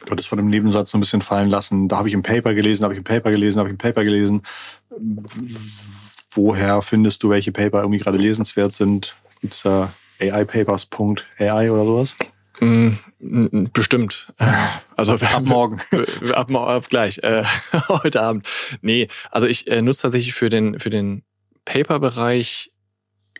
Du 0.04 0.10
hattest 0.12 0.28
von 0.28 0.38
dem 0.38 0.48
Nebensatz 0.48 0.90
so 0.90 0.98
ein 0.98 1.00
bisschen 1.00 1.22
fallen 1.22 1.48
lassen. 1.48 1.88
Da 1.88 1.96
habe 1.96 2.08
ich 2.08 2.14
im 2.14 2.22
Paper 2.22 2.54
gelesen, 2.54 2.84
habe 2.84 2.94
ich 2.94 2.98
im 2.98 3.04
Paper 3.04 3.30
gelesen, 3.30 3.58
habe 3.58 3.68
ich 3.70 3.72
im 3.72 3.78
Paper 3.78 4.04
gelesen. 4.04 4.42
Woher 6.30 6.82
findest 6.82 7.22
du, 7.22 7.30
welche 7.30 7.52
Paper 7.52 7.80
irgendwie 7.80 8.00
gerade 8.00 8.18
lesenswert 8.18 8.72
sind? 8.72 9.16
Gibt 9.40 9.54
es 9.54 9.62
da 9.62 9.94
AIpapers.ai 10.20 11.70
oder 11.70 11.84
sowas? 11.84 12.16
Mm, 12.60 12.90
bestimmt. 13.72 14.32
Also 14.96 15.14
ab 15.14 15.44
morgen. 15.44 15.80
ab, 16.34 16.54
ab 16.54 16.88
gleich. 16.88 17.18
Äh, 17.18 17.42
heute 17.88 18.22
Abend. 18.22 18.46
Nee, 18.80 19.08
also 19.32 19.48
ich 19.48 19.66
äh, 19.66 19.82
nutze 19.82 20.02
tatsächlich 20.02 20.34
für 20.34 20.48
den, 20.48 20.78
für 20.78 20.88
den 20.88 21.24
Paper-Bereich 21.64 22.70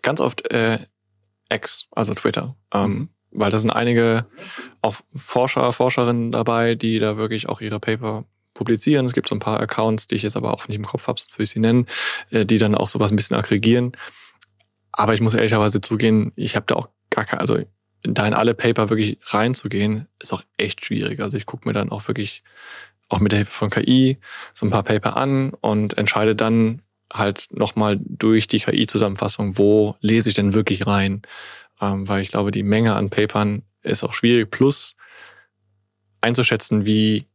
ganz 0.03 0.19
oft 0.19 0.51
äh, 0.51 0.81
X, 1.49 1.87
also 1.93 2.13
Twitter. 2.15 2.57
Ähm, 2.73 3.11
weil 3.35 3.51
da 3.51 3.59
sind 3.59 3.71
einige 3.71 4.27
auch 4.81 4.95
Forscher, 5.15 5.73
Forscherinnen 5.73 6.33
dabei, 6.33 6.75
die 6.75 6.99
da 6.99 7.17
wirklich 7.17 7.49
auch 7.49 7.61
ihre 7.61 7.81
Paper 7.81 8.25
publizieren. 8.55 9.07
Es 9.07 9.13
gibt 9.13 9.29
so 9.29 9.35
ein 9.35 9.41
paar 9.41 9.61
Accounts, 9.61 10.07
die 10.07 10.15
ich 10.15 10.23
jetzt 10.23 10.37
aber 10.37 10.55
auch 10.55 10.69
nicht 10.69 10.77
im 10.77 10.87
Kopf 10.87 11.09
habe, 11.09 11.21
sonst 11.21 11.35
würde 11.35 11.45
ich 11.45 11.51
sie 11.51 11.61
nennen, 11.61 11.87
äh, 12.31 12.47
die 12.47 12.59
dann 12.59 12.75
auch 12.75 12.89
sowas 12.89 13.11
ein 13.11 13.17
bisschen 13.17 13.37
aggregieren. 13.37 13.93
Aber 14.93 15.13
ich 15.13 15.21
muss 15.21 15.35
ehrlicherweise 15.35 15.81
zugehen, 15.81 16.33
ich 16.37 16.55
habe 16.57 16.67
da 16.67 16.77
auch 16.77 16.89
gar 17.11 17.25
keine, 17.25 17.41
also 17.41 17.59
da 18.03 18.27
in 18.27 18.35
alle 18.35 18.55
Paper 18.55 18.91
wirklich 18.91 19.19
reinzugehen, 19.25 20.07
ist 20.21 20.33
auch 20.33 20.43
echt 20.57 20.85
schwierig. 20.85 21.21
Also 21.21 21.37
ich 21.37 21.47
gucke 21.47 21.67
mir 21.67 21.75
dann 21.75 21.91
auch 21.91 22.07
wirklich 22.07 22.45
auch 23.09 23.19
mit 23.19 23.33
der 23.33 23.39
Hilfe 23.39 23.53
von 23.53 23.71
KI 23.71 24.19
so 24.53 24.67
ein 24.67 24.71
paar 24.71 24.83
Paper 24.83 25.17
an 25.17 25.51
und 25.61 25.99
entscheide 25.99 26.37
dann 26.37 26.83
halt 27.13 27.49
nochmal 27.53 27.99
durch 28.01 28.49
die 28.49 28.59
KI-Zusammenfassung, 28.59 29.57
wo 29.59 29.97
lese 30.01 30.29
ich 30.29 30.35
denn 30.35 30.55
wirklich 30.55 30.87
rein. 30.87 31.23
Ähm, 31.81 32.09
weil 32.09 32.23
ich 32.23 32.31
glaube, 32.31 32.51
die 32.51 32.63
Menge 32.63 32.95
an 32.95 33.11
Papern 33.11 33.63
ist 33.83 34.05
auch 34.05 34.15
schwierig. 34.15 34.51
Plus 34.51 34.97
einzuschätzen, 36.21 36.85
wie 36.87 37.27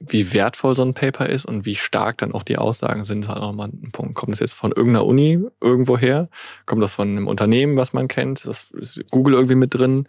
wie 0.00 0.32
wertvoll 0.32 0.74
so 0.74 0.82
ein 0.82 0.94
Paper 0.94 1.28
ist 1.28 1.46
und 1.46 1.64
wie 1.64 1.74
stark 1.74 2.18
dann 2.18 2.32
auch 2.32 2.42
die 2.42 2.58
Aussagen 2.58 3.04
sind, 3.04 3.20
ist 3.20 3.28
halt 3.28 3.42
auch 3.42 3.52
mal 3.52 3.68
ein 3.68 3.90
Punkt. 3.92 4.14
Kommt 4.14 4.32
das 4.32 4.40
jetzt 4.40 4.54
von 4.54 4.72
irgendeiner 4.72 5.06
Uni 5.06 5.40
irgendwo 5.60 5.96
her? 5.96 6.28
Kommt 6.66 6.82
das 6.82 6.92
von 6.92 7.08
einem 7.08 7.26
Unternehmen, 7.26 7.76
was 7.76 7.92
man 7.92 8.08
kennt? 8.08 8.46
Das, 8.46 8.66
ist 8.72 9.02
Google 9.10 9.34
irgendwie 9.34 9.54
mit 9.54 9.74
drin? 9.74 10.06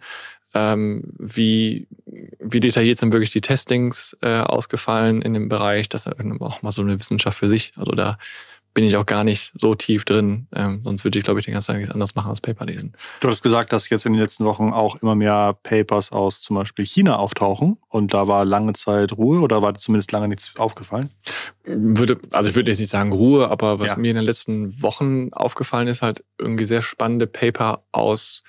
Ähm, 0.54 1.04
wie, 1.18 1.86
wie 2.38 2.60
detailliert 2.60 2.98
sind 2.98 3.12
wirklich 3.12 3.30
die 3.30 3.40
Testings 3.40 4.16
äh, 4.22 4.40
ausgefallen 4.40 5.22
in 5.22 5.34
dem 5.34 5.48
Bereich? 5.48 5.88
Das 5.88 6.06
ist 6.06 6.12
auch 6.40 6.62
mal 6.62 6.72
so 6.72 6.82
eine 6.82 6.98
Wissenschaft 6.98 7.38
für 7.38 7.48
sich. 7.48 7.72
Also 7.76 7.92
da 7.92 8.18
bin 8.78 8.84
ich 8.84 8.96
auch 8.96 9.06
gar 9.06 9.24
nicht 9.24 9.50
so 9.58 9.74
tief 9.74 10.04
drin. 10.04 10.46
Ähm, 10.54 10.82
sonst 10.84 11.02
würde 11.02 11.18
ich, 11.18 11.24
glaube 11.24 11.40
ich, 11.40 11.46
den 11.46 11.52
ganzen 11.52 11.72
Tag 11.72 11.78
nichts 11.78 11.90
anderes 11.90 12.14
machen 12.14 12.30
als 12.30 12.40
Paper 12.40 12.64
lesen. 12.64 12.92
Du 13.18 13.28
hast 13.28 13.42
gesagt, 13.42 13.72
dass 13.72 13.88
jetzt 13.88 14.06
in 14.06 14.12
den 14.12 14.22
letzten 14.22 14.44
Wochen 14.44 14.72
auch 14.72 15.02
immer 15.02 15.16
mehr 15.16 15.58
Papers 15.64 16.12
aus 16.12 16.42
zum 16.42 16.54
Beispiel 16.54 16.86
China 16.86 17.16
auftauchen 17.16 17.78
und 17.88 18.14
da 18.14 18.28
war 18.28 18.44
lange 18.44 18.74
Zeit 18.74 19.14
Ruhe 19.14 19.40
oder 19.40 19.62
war 19.62 19.74
zumindest 19.74 20.12
lange 20.12 20.28
nichts 20.28 20.54
aufgefallen? 20.58 21.10
Würde, 21.64 22.20
also 22.30 22.50
ich 22.50 22.54
würde 22.54 22.70
jetzt 22.70 22.78
nicht 22.78 22.90
sagen 22.90 23.10
Ruhe, 23.10 23.50
aber 23.50 23.80
was 23.80 23.90
ja. 23.90 23.96
mir 23.96 24.10
in 24.10 24.16
den 24.16 24.24
letzten 24.24 24.80
Wochen 24.80 25.32
aufgefallen 25.32 25.88
ist, 25.88 26.00
halt 26.00 26.22
irgendwie 26.38 26.64
sehr 26.64 26.80
spannende 26.80 27.26
Paper 27.26 27.82
aus 27.90 28.44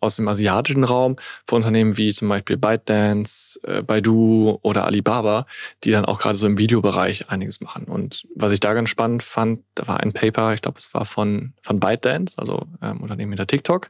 aus 0.00 0.16
dem 0.16 0.28
asiatischen 0.28 0.84
Raum 0.84 1.16
von 1.46 1.58
Unternehmen 1.58 1.96
wie 1.96 2.12
zum 2.12 2.28
Beispiel 2.28 2.56
ByteDance, 2.56 3.60
äh, 3.64 3.82
Baidu 3.82 4.58
oder 4.62 4.86
Alibaba, 4.86 5.46
die 5.84 5.90
dann 5.90 6.04
auch 6.04 6.18
gerade 6.18 6.36
so 6.36 6.46
im 6.46 6.58
Videobereich 6.58 7.30
einiges 7.30 7.60
machen. 7.60 7.84
Und 7.84 8.26
was 8.34 8.52
ich 8.52 8.60
da 8.60 8.74
ganz 8.74 8.90
spannend 8.90 9.22
fand, 9.22 9.60
da 9.74 9.86
war 9.86 10.00
ein 10.00 10.12
Paper, 10.12 10.54
ich 10.54 10.62
glaube, 10.62 10.78
es 10.78 10.92
war 10.94 11.04
von, 11.04 11.52
von 11.62 11.80
ByteDance, 11.80 12.38
also 12.38 12.66
ähm, 12.82 13.00
Unternehmen 13.00 13.32
hinter 13.32 13.46
TikTok, 13.46 13.88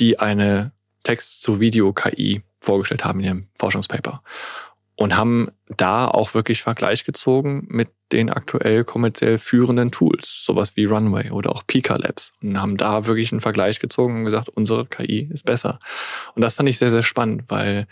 die 0.00 0.18
eine 0.18 0.72
Text-zu-Video-KI 1.04 2.42
vorgestellt 2.60 3.04
haben 3.04 3.20
in 3.20 3.26
ihrem 3.26 3.48
Forschungspaper 3.58 4.22
und 4.96 5.16
haben 5.16 5.48
da 5.68 6.06
auch 6.06 6.34
wirklich 6.34 6.62
Vergleich 6.62 7.04
gezogen 7.04 7.66
mit 7.68 7.88
den 8.12 8.30
aktuell 8.30 8.84
kommerziell 8.84 9.38
führenden 9.38 9.90
Tools, 9.90 10.44
sowas 10.44 10.76
wie 10.76 10.84
Runway 10.84 11.30
oder 11.30 11.50
auch 11.50 11.66
Pika 11.66 11.96
Labs 11.96 12.32
und 12.42 12.60
haben 12.60 12.76
da 12.76 13.06
wirklich 13.06 13.32
einen 13.32 13.40
Vergleich 13.40 13.80
gezogen 13.80 14.18
und 14.18 14.24
gesagt, 14.24 14.48
unsere 14.48 14.86
KI 14.86 15.28
ist 15.32 15.44
besser. 15.44 15.80
Und 16.34 16.42
das 16.42 16.54
fand 16.54 16.68
ich 16.68 16.78
sehr, 16.78 16.90
sehr 16.90 17.02
spannend, 17.02 17.44
weil 17.48 17.86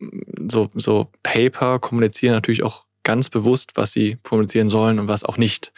mm, 0.00 0.50
so, 0.50 0.68
so 0.74 1.10
Paper 1.22 1.78
kommunizieren 1.78 2.34
natürlich 2.34 2.64
auch 2.64 2.86
ganz 3.04 3.30
bewusst, 3.30 3.72
was 3.74 3.92
sie 3.92 4.18
kommunizieren 4.22 4.68
sollen 4.68 4.98
und 4.98 5.08
was 5.08 5.24
auch 5.24 5.36
nicht. 5.36 5.72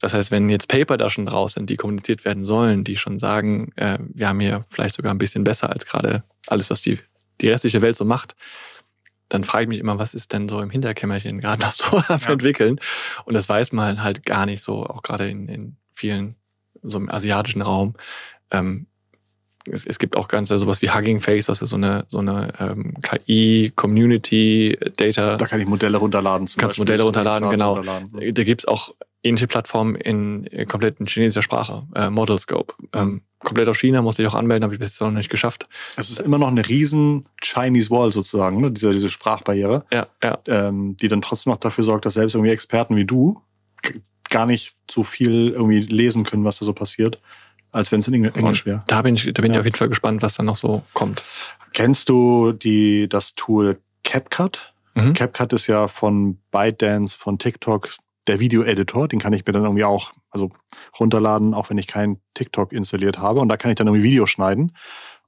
Das 0.00 0.14
heißt, 0.14 0.30
wenn 0.30 0.48
jetzt 0.48 0.68
Paper 0.68 0.96
da 0.96 1.10
schon 1.10 1.26
draus 1.26 1.54
sind, 1.54 1.70
die 1.70 1.76
kommuniziert 1.76 2.24
werden 2.24 2.44
sollen, 2.44 2.84
die 2.84 2.96
schon 2.96 3.18
sagen, 3.18 3.72
äh, 3.74 3.98
wir 4.00 4.28
haben 4.28 4.38
hier 4.38 4.64
vielleicht 4.68 4.94
sogar 4.94 5.12
ein 5.12 5.18
bisschen 5.18 5.42
besser 5.42 5.70
als 5.70 5.86
gerade 5.86 6.22
alles, 6.46 6.70
was 6.70 6.82
die, 6.82 7.00
die 7.40 7.48
restliche 7.48 7.80
Welt 7.80 7.96
so 7.96 8.04
macht, 8.04 8.36
dann 9.28 9.44
frage 9.44 9.64
ich 9.64 9.68
mich 9.68 9.78
immer, 9.78 9.98
was 9.98 10.14
ist 10.14 10.32
denn 10.32 10.48
so 10.48 10.60
im 10.60 10.70
Hinterkämmerchen 10.70 11.40
gerade 11.40 11.62
noch 11.62 11.72
so 11.72 11.96
am 12.08 12.20
ja. 12.20 12.30
entwickeln? 12.30 12.80
Und 13.24 13.34
das 13.34 13.48
weiß 13.48 13.72
man 13.72 14.02
halt 14.02 14.24
gar 14.24 14.46
nicht 14.46 14.62
so, 14.62 14.86
auch 14.86 15.02
gerade 15.02 15.28
in, 15.28 15.48
in 15.48 15.76
vielen, 15.94 16.36
so 16.82 16.98
im 16.98 17.10
asiatischen 17.10 17.62
Raum. 17.62 17.94
Ähm, 18.50 18.86
es, 19.70 19.86
es 19.86 19.98
gibt 19.98 20.16
auch 20.16 20.28
ganz 20.28 20.48
sowas 20.48 20.82
wie 20.82 20.90
Hugging 20.90 21.20
Face, 21.20 21.48
was 21.48 21.60
ist 21.60 21.70
so 21.70 21.76
eine 21.76 22.06
so 22.08 22.18
eine 22.18 22.52
ähm, 22.58 22.94
KI 23.02 23.72
Community 23.74 24.78
Data. 24.96 25.36
Da 25.36 25.46
kann 25.46 25.60
ich 25.60 25.66
Modelle 25.66 25.98
runterladen. 25.98 26.46
Zum 26.46 26.60
kannst 26.60 26.78
Beispiel. 26.78 26.84
Modelle 26.84 27.02
runterladen, 27.02 27.50
genau. 27.50 27.74
Runterladen. 27.74 28.34
Da 28.34 28.44
gibt's 28.44 28.66
auch 28.66 28.94
ähnliche 29.22 29.46
Plattformen 29.46 29.94
in, 29.96 30.44
in 30.44 30.68
komplett 30.68 31.00
in 31.00 31.06
chinesischer 31.06 31.42
Sprache, 31.42 31.86
äh, 31.94 32.08
Modelscope. 32.08 32.74
Ähm, 32.94 33.22
komplett 33.40 33.68
aus 33.68 33.78
China, 33.78 34.02
musste 34.02 34.22
ich 34.22 34.28
auch 34.28 34.34
anmelden, 34.34 34.64
habe 34.64 34.74
ich 34.74 34.80
bis 34.80 34.88
jetzt 34.88 35.00
noch 35.00 35.10
nicht 35.10 35.30
geschafft. 35.30 35.68
Es 35.96 36.10
ist 36.10 36.20
immer 36.20 36.38
noch 36.38 36.48
eine 36.48 36.68
riesen 36.68 37.28
Chinese 37.42 37.90
Wall 37.90 38.12
sozusagen, 38.12 38.60
ne? 38.60 38.70
diese, 38.70 38.92
diese 38.92 39.10
Sprachbarriere, 39.10 39.84
ja, 39.92 40.06
ja. 40.22 40.38
Ähm, 40.46 40.96
die 40.96 41.08
dann 41.08 41.22
trotzdem 41.22 41.52
noch 41.52 41.60
dafür 41.60 41.84
sorgt, 41.84 42.06
dass 42.06 42.14
selbst 42.14 42.34
irgendwie 42.34 42.52
Experten 42.52 42.96
wie 42.96 43.04
du 43.04 43.40
gar 44.30 44.46
nicht 44.46 44.74
so 44.90 45.02
viel 45.02 45.50
irgendwie 45.50 45.80
lesen 45.80 46.24
können, 46.24 46.44
was 46.44 46.58
da 46.58 46.66
so 46.66 46.72
passiert, 46.72 47.20
als 47.72 47.92
wenn 47.92 48.00
es 48.00 48.08
in 48.08 48.24
Englisch 48.24 48.66
wäre. 48.66 48.84
Da 48.86 49.02
bin 49.02 49.14
ich, 49.14 49.32
da 49.32 49.42
bin 49.42 49.52
ja. 49.52 49.56
ich 49.56 49.60
auf 49.60 49.64
jeden 49.66 49.76
Fall 49.76 49.88
gespannt, 49.88 50.22
was 50.22 50.36
da 50.36 50.42
noch 50.42 50.56
so 50.56 50.82
kommt. 50.92 51.24
Kennst 51.72 52.08
du 52.08 52.52
die, 52.52 53.08
das 53.08 53.34
Tool 53.34 53.78
CapCut? 54.04 54.72
Mhm. 54.94 55.12
CapCut 55.14 55.52
ist 55.52 55.66
ja 55.66 55.88
von 55.88 56.38
ByteDance, 56.50 57.16
von 57.16 57.38
TikTok 57.38 57.90
der 58.28 58.40
Video-Editor, 58.40 59.08
den 59.08 59.18
kann 59.18 59.32
ich 59.32 59.46
mir 59.46 59.52
dann 59.52 59.64
irgendwie 59.64 59.84
auch 59.84 60.12
also 60.30 60.50
runterladen, 60.98 61.54
auch 61.54 61.70
wenn 61.70 61.78
ich 61.78 61.86
keinen 61.86 62.20
TikTok 62.34 62.72
installiert 62.72 63.18
habe. 63.18 63.40
Und 63.40 63.48
da 63.48 63.56
kann 63.56 63.70
ich 63.70 63.76
dann 63.76 63.86
irgendwie 63.86 64.04
Videos 64.04 64.30
schneiden. 64.30 64.76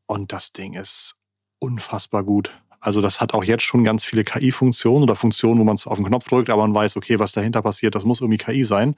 Und 0.06 0.32
das 0.32 0.52
Ding 0.52 0.74
ist 0.74 1.16
unfassbar 1.58 2.24
gut. 2.24 2.50
Also 2.80 3.02
das 3.02 3.20
hat 3.20 3.34
auch 3.34 3.44
jetzt 3.44 3.62
schon 3.62 3.84
ganz 3.84 4.04
viele 4.04 4.24
KI-Funktionen 4.24 5.02
oder 5.02 5.14
Funktionen, 5.14 5.60
wo 5.60 5.64
man 5.64 5.76
es 5.76 5.86
auf 5.86 5.98
den 5.98 6.06
Knopf 6.06 6.28
drückt, 6.28 6.48
aber 6.48 6.62
man 6.62 6.74
weiß, 6.74 6.96
okay, 6.96 7.18
was 7.18 7.32
dahinter 7.32 7.62
passiert, 7.62 7.94
das 7.94 8.04
muss 8.04 8.22
irgendwie 8.22 8.38
KI 8.38 8.64
sein. 8.64 8.96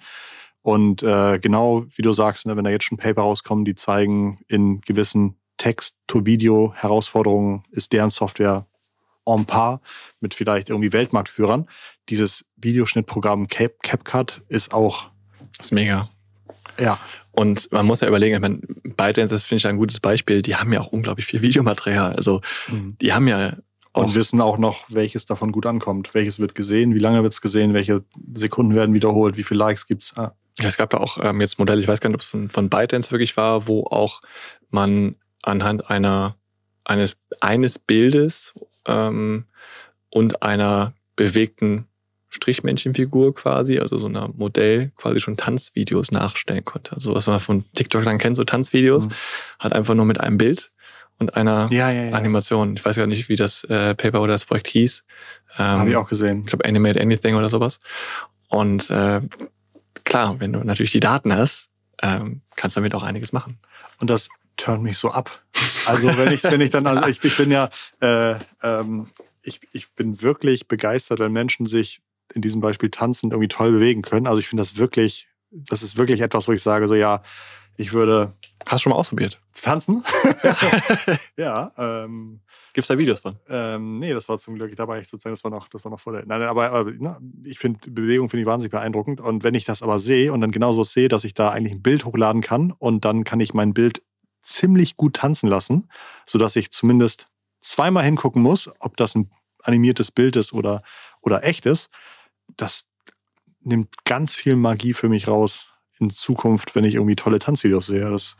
Und 0.62 1.02
äh, 1.02 1.40
genau 1.40 1.84
wie 1.96 2.02
du 2.02 2.12
sagst, 2.12 2.46
ne, 2.46 2.56
wenn 2.56 2.64
da 2.64 2.70
jetzt 2.70 2.84
schon 2.84 2.98
Paper 2.98 3.22
rauskommen, 3.22 3.64
die 3.64 3.74
zeigen, 3.74 4.38
in 4.46 4.80
gewissen 4.80 5.36
Text-to-Video-Herausforderungen 5.56 7.64
ist 7.72 7.92
deren 7.92 8.10
Software 8.10 8.66
en 9.26 9.46
par 9.46 9.80
mit 10.20 10.34
vielleicht 10.34 10.70
irgendwie 10.70 10.92
Weltmarktführern. 10.92 11.68
Dieses 12.08 12.44
Videoschnittprogramm 12.56 13.48
Cap 13.48 13.82
CapCut 13.82 14.42
ist 14.48 14.72
auch. 14.72 15.10
Das 15.56 15.66
ist 15.66 15.72
mega. 15.72 16.08
Ja. 16.78 16.98
Und 17.32 17.72
man 17.72 17.86
muss 17.86 18.00
ja 18.00 18.08
überlegen, 18.08 18.34
ich 18.34 18.40
meine, 18.40 18.56
ByteDance, 18.56 19.34
das 19.34 19.44
finde 19.44 19.58
ich 19.58 19.66
ein 19.66 19.78
gutes 19.78 20.00
Beispiel, 20.00 20.42
die 20.42 20.56
haben 20.56 20.72
ja 20.72 20.80
auch 20.80 20.88
unglaublich 20.88 21.26
viel 21.26 21.40
Videomaterial. 21.40 22.14
Also 22.14 22.42
mhm. 22.68 22.96
die 23.00 23.12
haben 23.12 23.26
ja 23.26 23.56
auch 23.94 24.04
und 24.04 24.14
wissen 24.14 24.40
auch 24.40 24.58
noch, 24.58 24.84
welches 24.88 25.26
davon 25.26 25.52
gut 25.52 25.66
ankommt. 25.66 26.14
Welches 26.14 26.38
wird 26.38 26.54
gesehen, 26.54 26.94
wie 26.94 26.98
lange 26.98 27.22
wird 27.22 27.32
es 27.32 27.40
gesehen, 27.40 27.74
welche 27.74 28.04
Sekunden 28.34 28.74
werden 28.74 28.94
wiederholt, 28.94 29.36
wie 29.36 29.42
viele 29.42 29.58
Likes 29.58 29.86
gibt's. 29.86 30.16
Ah. 30.16 30.34
Ja, 30.58 30.68
es 30.68 30.76
gab 30.76 30.92
ja 30.92 31.00
auch 31.00 31.18
ähm, 31.22 31.40
jetzt 31.40 31.58
Modelle, 31.58 31.80
ich 31.80 31.88
weiß 31.88 32.00
gar 32.00 32.08
nicht, 32.08 32.16
ob 32.16 32.20
es 32.20 32.26
von, 32.26 32.50
von 32.50 32.68
ByteDance 32.68 33.10
wirklich 33.10 33.36
war, 33.36 33.66
wo 33.66 33.84
auch 33.84 34.20
man 34.70 35.16
anhand 35.42 35.90
einer 35.90 36.36
eines 36.84 37.16
eines 37.40 37.78
Bildes 37.78 38.54
ähm, 38.86 39.44
und 40.10 40.42
einer 40.42 40.92
bewegten 41.16 41.86
Strichmännchenfigur 42.30 43.34
quasi, 43.34 43.78
also 43.78 43.98
so 43.98 44.06
einer 44.06 44.28
Modell, 44.28 44.90
quasi 44.96 45.20
schon 45.20 45.36
Tanzvideos 45.36 46.10
nachstellen 46.12 46.64
konnte. 46.64 46.94
Also 46.94 47.14
was 47.14 47.26
man 47.26 47.40
von 47.40 47.64
TikTok 47.74 48.04
dann 48.04 48.18
kennt, 48.18 48.36
so 48.36 48.44
Tanzvideos, 48.44 49.06
mhm. 49.06 49.12
hat 49.58 49.72
einfach 49.74 49.94
nur 49.94 50.06
mit 50.06 50.20
einem 50.20 50.38
Bild 50.38 50.72
und 51.18 51.36
einer 51.36 51.68
ja, 51.70 51.90
ja, 51.90 52.04
ja. 52.04 52.12
Animation. 52.12 52.74
Ich 52.76 52.84
weiß 52.84 52.96
gar 52.96 53.06
nicht, 53.06 53.28
wie 53.28 53.36
das 53.36 53.64
äh, 53.64 53.94
Paper 53.94 54.22
oder 54.22 54.32
das 54.32 54.46
Projekt 54.46 54.68
hieß. 54.68 55.04
Ähm, 55.58 55.64
Habe 55.64 55.90
ich 55.90 55.96
auch 55.96 56.08
gesehen. 56.08 56.40
Ich 56.40 56.46
glaube 56.46 56.64
Animate 56.64 57.00
Anything 57.00 57.34
oder 57.34 57.50
sowas. 57.50 57.80
Und 58.48 58.90
äh, 58.90 59.20
klar, 60.04 60.40
wenn 60.40 60.52
du 60.52 60.60
natürlich 60.60 60.92
die 60.92 61.00
Daten 61.00 61.36
hast, 61.36 61.68
ähm, 62.02 62.40
kannst 62.56 62.76
du 62.76 62.80
damit 62.80 62.94
auch 62.94 63.02
einiges 63.02 63.32
machen. 63.32 63.58
Und 64.00 64.08
das 64.08 64.30
turnt 64.56 64.82
mich 64.82 64.98
so 64.98 65.10
ab. 65.10 65.42
Also 65.86 66.16
wenn 66.16 66.32
ich, 66.32 66.42
wenn 66.44 66.60
ich 66.60 66.70
dann, 66.70 66.86
also 66.86 67.06
ich, 67.08 67.22
ich 67.22 67.36
bin 67.36 67.50
ja, 67.50 67.70
äh, 68.00 68.36
ähm, 68.62 69.08
ich, 69.42 69.60
ich 69.72 69.92
bin 69.94 70.22
wirklich 70.22 70.68
begeistert, 70.68 71.18
wenn 71.18 71.32
Menschen 71.32 71.66
sich 71.66 72.02
in 72.34 72.42
diesem 72.42 72.60
Beispiel 72.60 72.90
tanzend 72.90 73.32
irgendwie 73.32 73.48
toll 73.48 73.72
bewegen 73.72 74.02
können. 74.02 74.26
Also 74.26 74.38
ich 74.38 74.48
finde 74.48 74.62
das 74.62 74.76
wirklich, 74.76 75.28
das 75.50 75.82
ist 75.82 75.96
wirklich 75.96 76.20
etwas, 76.20 76.48
wo 76.48 76.52
ich 76.52 76.62
sage, 76.62 76.88
so 76.88 76.94
ja, 76.94 77.22
ich 77.76 77.92
würde. 77.92 78.34
Hast 78.64 78.80
du 78.80 78.82
schon 78.84 78.90
mal 78.90 78.98
ausprobiert? 78.98 79.40
Tanzen? 79.60 80.04
ja. 81.36 81.72
ähm, 81.76 82.40
Gibt 82.72 82.84
es 82.84 82.88
da 82.88 82.96
Videos 82.96 83.20
von? 83.20 83.36
Ähm, 83.48 83.98
nee, 83.98 84.12
das 84.12 84.28
war 84.28 84.38
zum 84.38 84.54
Glück, 84.54 84.74
da 84.76 84.86
war 84.86 85.00
ich 85.00 85.08
sozusagen, 85.08 85.34
das 85.34 85.42
war 85.42 85.50
noch, 85.50 85.68
das 85.68 85.84
war 85.84 85.90
noch 85.90 85.98
vor 85.98 86.12
der. 86.12 86.24
Nein, 86.26 86.42
aber, 86.42 86.70
aber 86.70 86.92
na, 86.98 87.18
ich 87.44 87.58
finde 87.58 87.90
Bewegung 87.90 88.28
finde 88.28 88.42
ich 88.42 88.46
wahnsinnig 88.46 88.70
beeindruckend. 88.70 89.20
Und 89.20 89.42
wenn 89.42 89.54
ich 89.54 89.64
das 89.64 89.82
aber 89.82 89.98
sehe 89.98 90.32
und 90.32 90.40
dann 90.40 90.52
genauso 90.52 90.84
sehe, 90.84 91.08
dass 91.08 91.24
ich 91.24 91.34
da 91.34 91.50
eigentlich 91.50 91.72
ein 91.72 91.82
Bild 91.82 92.04
hochladen 92.04 92.40
kann 92.40 92.72
und 92.78 93.04
dann 93.04 93.24
kann 93.24 93.40
ich 93.40 93.52
mein 93.52 93.74
Bild 93.74 94.02
ziemlich 94.42 94.96
gut 94.96 95.14
tanzen 95.14 95.48
lassen, 95.48 95.88
sodass 96.26 96.56
ich 96.56 96.70
zumindest 96.70 97.28
zweimal 97.60 98.04
hingucken 98.04 98.42
muss, 98.42 98.70
ob 98.80 98.96
das 98.96 99.14
ein 99.14 99.30
animiertes 99.62 100.10
Bild 100.10 100.36
ist 100.36 100.52
oder, 100.52 100.82
oder 101.20 101.44
echt 101.44 101.66
ist. 101.66 101.90
Das 102.56 102.88
nimmt 103.60 104.04
ganz 104.04 104.34
viel 104.34 104.56
Magie 104.56 104.92
für 104.92 105.08
mich 105.08 105.28
raus 105.28 105.68
in 105.98 106.10
Zukunft, 106.10 106.74
wenn 106.74 106.84
ich 106.84 106.94
irgendwie 106.94 107.16
tolle 107.16 107.38
Tanzvideos 107.38 107.86
sehe. 107.86 108.10
Das, 108.10 108.36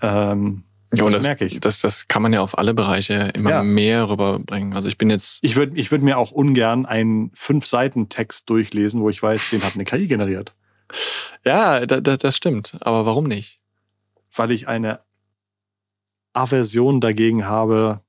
ähm, 0.00 0.64
ja, 0.92 1.04
das, 1.04 1.14
das 1.14 1.22
merke 1.24 1.44
ich. 1.44 1.58
Das, 1.58 1.80
das 1.80 2.06
kann 2.06 2.22
man 2.22 2.32
ja 2.32 2.40
auf 2.40 2.56
alle 2.56 2.72
Bereiche 2.72 3.30
immer 3.34 3.50
ja. 3.50 3.62
mehr 3.64 4.08
rüberbringen. 4.08 4.74
Also 4.74 4.88
ich 4.88 4.96
bin 4.96 5.10
jetzt. 5.10 5.42
Ich 5.42 5.56
würde 5.56 5.76
ich 5.76 5.90
würd 5.90 6.02
mir 6.02 6.18
auch 6.18 6.30
ungern 6.30 6.86
einen 6.86 7.32
Fünf-Seiten-Text 7.34 8.48
durchlesen, 8.48 9.00
wo 9.00 9.10
ich 9.10 9.20
weiß, 9.20 9.50
den 9.50 9.62
hat 9.62 9.74
eine 9.74 9.84
KI 9.84 10.06
generiert. 10.06 10.54
Ja, 11.44 11.84
da, 11.86 12.00
da, 12.00 12.16
das 12.16 12.36
stimmt. 12.36 12.76
Aber 12.80 13.06
warum 13.06 13.24
nicht? 13.24 13.60
weil 14.34 14.50
ich 14.50 14.68
eine 14.68 15.00
Aversion 16.32 17.00
dagegen 17.00 17.46
habe, 17.46 18.00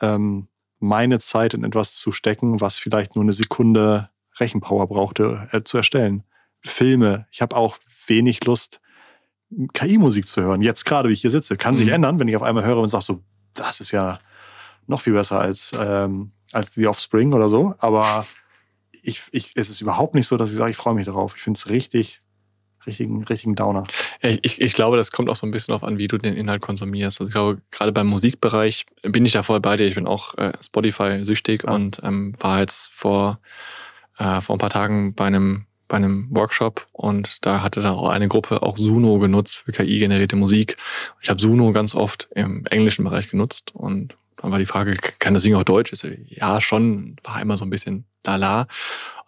ähm, 0.00 0.48
meine 0.78 1.18
Zeit 1.18 1.54
in 1.54 1.64
etwas 1.64 1.96
zu 1.96 2.12
stecken, 2.12 2.60
was 2.60 2.78
vielleicht 2.78 3.16
nur 3.16 3.24
eine 3.24 3.32
Sekunde 3.32 4.10
Rechenpower 4.38 4.86
brauchte, 4.86 5.48
äh, 5.52 5.62
zu 5.64 5.76
erstellen. 5.76 6.24
Filme. 6.60 7.26
Ich 7.30 7.42
habe 7.42 7.56
auch 7.56 7.78
wenig 8.06 8.44
Lust, 8.44 8.80
KI-Musik 9.72 10.28
zu 10.28 10.42
hören. 10.42 10.62
Jetzt 10.62 10.84
gerade, 10.84 11.08
wie 11.08 11.14
ich 11.14 11.20
hier 11.20 11.30
sitze. 11.30 11.56
Kann 11.56 11.76
sich 11.76 11.86
mhm. 11.86 11.94
ändern, 11.94 12.20
wenn 12.20 12.28
ich 12.28 12.36
auf 12.36 12.42
einmal 12.42 12.64
höre 12.64 12.78
und 12.78 12.88
sage 12.88 13.04
so, 13.04 13.22
das 13.54 13.80
ist 13.80 13.92
ja 13.92 14.18
noch 14.86 15.00
viel 15.00 15.14
besser 15.14 15.40
als, 15.40 15.72
ähm, 15.78 16.32
als 16.52 16.74
The 16.74 16.86
Offspring 16.86 17.32
oder 17.32 17.48
so. 17.48 17.74
Aber 17.78 18.26
ich, 19.02 19.22
ich, 19.32 19.52
es 19.54 19.70
ist 19.70 19.80
überhaupt 19.80 20.14
nicht 20.14 20.26
so, 20.26 20.36
dass 20.36 20.50
ich 20.50 20.56
sage, 20.56 20.70
ich 20.70 20.76
freue 20.76 20.94
mich 20.94 21.06
darauf. 21.06 21.36
Ich 21.36 21.42
finde 21.42 21.58
es 21.58 21.70
richtig, 21.70 22.22
richtigen, 22.88 23.22
richtigen 23.24 23.54
Downer. 23.54 23.84
Ich, 24.20 24.60
ich 24.60 24.72
glaube, 24.72 24.96
das 24.96 25.12
kommt 25.12 25.28
auch 25.28 25.36
so 25.36 25.46
ein 25.46 25.50
bisschen 25.50 25.72
darauf 25.72 25.84
an, 25.84 25.98
wie 25.98 26.08
du 26.08 26.18
den 26.18 26.34
Inhalt 26.34 26.62
konsumierst. 26.62 27.20
Also 27.20 27.28
ich 27.28 27.34
glaube, 27.34 27.62
gerade 27.70 27.92
beim 27.92 28.08
Musikbereich 28.08 28.86
bin 29.02 29.24
ich 29.24 29.32
da 29.32 29.42
voll 29.42 29.60
bei 29.60 29.76
dir. 29.76 29.86
Ich 29.86 29.94
bin 29.94 30.06
auch 30.06 30.36
äh, 30.36 30.52
Spotify-süchtig 30.60 31.62
ja. 31.66 31.74
und 31.74 32.00
ähm, 32.02 32.34
war 32.40 32.60
jetzt 32.60 32.90
vor, 32.92 33.38
äh, 34.18 34.40
vor 34.40 34.56
ein 34.56 34.58
paar 34.58 34.70
Tagen 34.70 35.14
bei 35.14 35.26
einem 35.26 35.64
bei 35.88 35.96
einem 35.96 36.28
Workshop 36.30 36.86
und 36.92 37.46
da 37.46 37.62
hatte 37.62 37.80
dann 37.80 37.94
auch 37.94 38.10
eine 38.10 38.28
Gruppe 38.28 38.62
auch 38.62 38.76
Suno 38.76 39.18
genutzt 39.18 39.56
für 39.56 39.72
KI-generierte 39.72 40.36
Musik. 40.36 40.76
Ich 41.22 41.30
habe 41.30 41.40
Suno 41.40 41.72
ganz 41.72 41.94
oft 41.94 42.28
im 42.34 42.66
englischen 42.66 43.04
Bereich 43.04 43.28
genutzt 43.28 43.74
und 43.74 44.14
dann 44.40 44.50
war 44.50 44.58
die 44.58 44.66
Frage, 44.66 44.96
kann 45.18 45.34
das 45.34 45.42
Ding 45.42 45.54
auch 45.54 45.64
Deutsch? 45.64 45.92
Ich 45.92 46.00
so, 46.00 46.08
ja, 46.26 46.60
schon, 46.60 47.16
war 47.24 47.40
immer 47.40 47.56
so 47.56 47.64
ein 47.64 47.70
bisschen 47.70 48.04
lala. 48.24 48.62
Und 48.62 48.68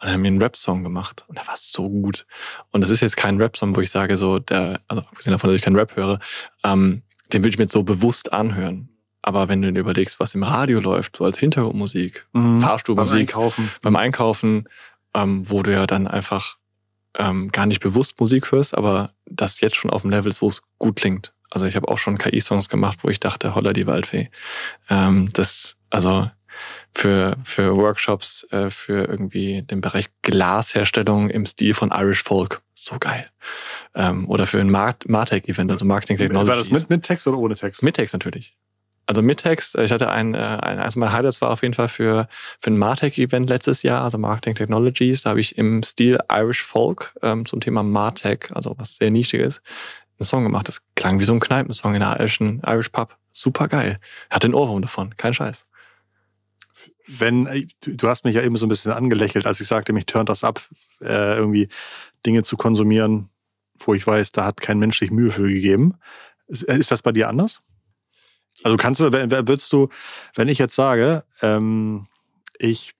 dann 0.02 0.12
haben 0.12 0.22
wir 0.22 0.28
einen 0.28 0.42
Rap-Song 0.42 0.82
gemacht 0.82 1.24
und 1.28 1.36
der 1.36 1.46
war 1.46 1.56
so 1.58 1.88
gut. 1.88 2.26
Und 2.70 2.80
das 2.80 2.90
ist 2.90 3.00
jetzt 3.00 3.16
kein 3.16 3.36
Rap-Song, 3.36 3.76
wo 3.76 3.80
ich 3.80 3.90
sage, 3.90 4.16
so, 4.16 4.38
der, 4.38 4.80
also 4.88 5.02
abgesehen 5.02 5.32
davon, 5.32 5.50
dass 5.50 5.56
ich 5.56 5.62
keinen 5.62 5.76
Rap 5.76 5.96
höre, 5.96 6.18
ähm, 6.64 7.02
den 7.32 7.42
würde 7.42 7.50
ich 7.50 7.58
mir 7.58 7.64
jetzt 7.64 7.72
so 7.72 7.82
bewusst 7.82 8.32
anhören. 8.32 8.88
Aber 9.22 9.48
wenn 9.48 9.60
du 9.60 9.70
dir 9.70 9.80
überlegst, 9.80 10.18
was 10.18 10.34
im 10.34 10.42
Radio 10.42 10.80
läuft, 10.80 11.16
so 11.16 11.24
als 11.24 11.38
Hintergrundmusik, 11.38 12.26
mhm. 12.32 12.62
Fahrstuhlmusik, 12.62 13.12
beim 13.12 13.20
Einkaufen, 13.20 13.70
beim 13.82 13.96
Einkaufen 13.96 14.64
ähm, 15.14 15.48
wo 15.48 15.62
du 15.62 15.72
ja 15.72 15.86
dann 15.86 16.06
einfach 16.06 16.56
ähm, 17.16 17.50
gar 17.50 17.66
nicht 17.66 17.80
bewusst 17.80 18.20
Musik 18.20 18.52
hörst, 18.52 18.76
aber 18.76 19.12
das 19.26 19.60
jetzt 19.60 19.76
schon 19.76 19.90
auf 19.90 20.02
dem 20.02 20.10
Level 20.10 20.30
ist, 20.30 20.42
wo 20.42 20.48
es 20.48 20.62
gut 20.78 20.96
klingt. 20.96 21.32
Also 21.50 21.66
ich 21.66 21.76
habe 21.76 21.88
auch 21.88 21.98
schon 21.98 22.18
KI-Songs 22.18 22.68
gemacht, 22.68 23.00
wo 23.02 23.08
ich 23.08 23.20
dachte, 23.20 23.54
holla 23.54 23.72
die 23.72 23.86
Waldfee. 23.86 24.30
Ähm, 24.88 25.30
das, 25.32 25.76
also 25.90 26.30
für, 26.94 27.36
für 27.44 27.76
Workshops, 27.76 28.46
äh, 28.50 28.70
für 28.70 29.08
irgendwie 29.08 29.62
den 29.62 29.80
Bereich 29.80 30.06
Glasherstellung 30.22 31.30
im 31.30 31.46
Stil 31.46 31.74
von 31.74 31.90
Irish 31.92 32.22
Folk. 32.22 32.62
So 32.74 32.98
geil. 32.98 33.28
Ähm, 33.94 34.28
oder 34.28 34.46
für 34.46 34.60
ein 34.60 34.70
Martech-Event, 34.70 35.70
also 35.70 35.84
Marketing 35.84 36.16
Technology. 36.16 36.48
War 36.48 36.56
das 36.56 36.70
mit, 36.70 36.90
mit 36.90 37.02
Text 37.02 37.26
oder 37.26 37.38
ohne 37.38 37.54
Text? 37.54 37.82
Mit 37.82 37.96
Text 37.96 38.14
natürlich. 38.14 38.56
Also 39.10 39.22
mit 39.22 39.40
Text. 39.40 39.76
Ich 39.76 39.90
hatte 39.90 40.08
ein, 40.08 40.34
äh, 40.34 40.38
ein 40.38 40.78
eines 40.78 40.94
meiner 40.94 41.12
Highlights 41.12 41.40
war 41.40 41.50
auf 41.50 41.62
jeden 41.62 41.74
Fall 41.74 41.88
für, 41.88 42.28
für 42.60 42.70
ein 42.70 42.78
Martech-Event 42.78 43.48
letztes 43.48 43.82
Jahr, 43.82 44.04
also 44.04 44.18
Marketing 44.18 44.54
Technologies. 44.54 45.22
Da 45.22 45.30
habe 45.30 45.40
ich 45.40 45.58
im 45.58 45.82
Stil 45.82 46.20
Irish 46.32 46.62
Folk 46.62 47.12
ähm, 47.20 47.44
zum 47.44 47.60
Thema 47.60 47.82
Martech, 47.82 48.50
also 48.54 48.74
was 48.78 48.96
sehr 48.96 49.10
nischig 49.10 49.40
ist, 49.40 49.62
einen 50.20 50.26
Song 50.26 50.44
gemacht. 50.44 50.68
Das 50.68 50.82
klang 50.94 51.18
wie 51.18 51.24
so 51.24 51.32
ein 51.32 51.40
Kneipensong 51.40 51.94
in 51.94 52.00
der 52.00 52.18
irischen 52.18 52.62
Irish 52.66 52.90
Pub. 52.90 53.16
Super 53.32 53.68
geil. 53.68 54.00
Hatte 54.30 54.46
einen 54.46 54.54
Ohrwurm 54.54 54.82
davon, 54.82 55.16
kein 55.16 55.34
Scheiß. 55.34 55.66
Wenn, 57.06 57.46
äh, 57.46 57.66
du 57.80 58.08
hast 58.08 58.24
mich 58.24 58.34
ja 58.34 58.42
eben 58.42 58.56
so 58.56 58.66
ein 58.66 58.68
bisschen 58.68 58.92
angelächelt, 58.92 59.46
als 59.46 59.60
ich 59.60 59.66
sagte, 59.66 59.92
mich 59.92 60.06
turnt 60.06 60.28
das 60.28 60.44
ab, 60.44 60.60
äh, 61.00 61.36
irgendwie 61.36 61.68
Dinge 62.24 62.42
zu 62.42 62.56
konsumieren, 62.56 63.30
wo 63.78 63.94
ich 63.94 64.06
weiß, 64.06 64.32
da 64.32 64.44
hat 64.44 64.60
kein 64.60 64.78
Mensch 64.78 64.98
sich 64.98 65.10
Mühe 65.10 65.30
für 65.30 65.48
gegeben. 65.48 65.94
Ist 66.46 66.90
das 66.90 67.02
bei 67.02 67.12
dir 67.12 67.28
anders? 67.28 67.62
Also 68.62 68.76
kannst 68.76 69.00
du, 69.00 69.12
würdest 69.12 69.72
du, 69.72 69.88
wenn 70.34 70.48
ich 70.48 70.58
jetzt 70.58 70.74
sage, 70.74 71.24
ähm, 71.40 72.06
ich, 72.58 72.94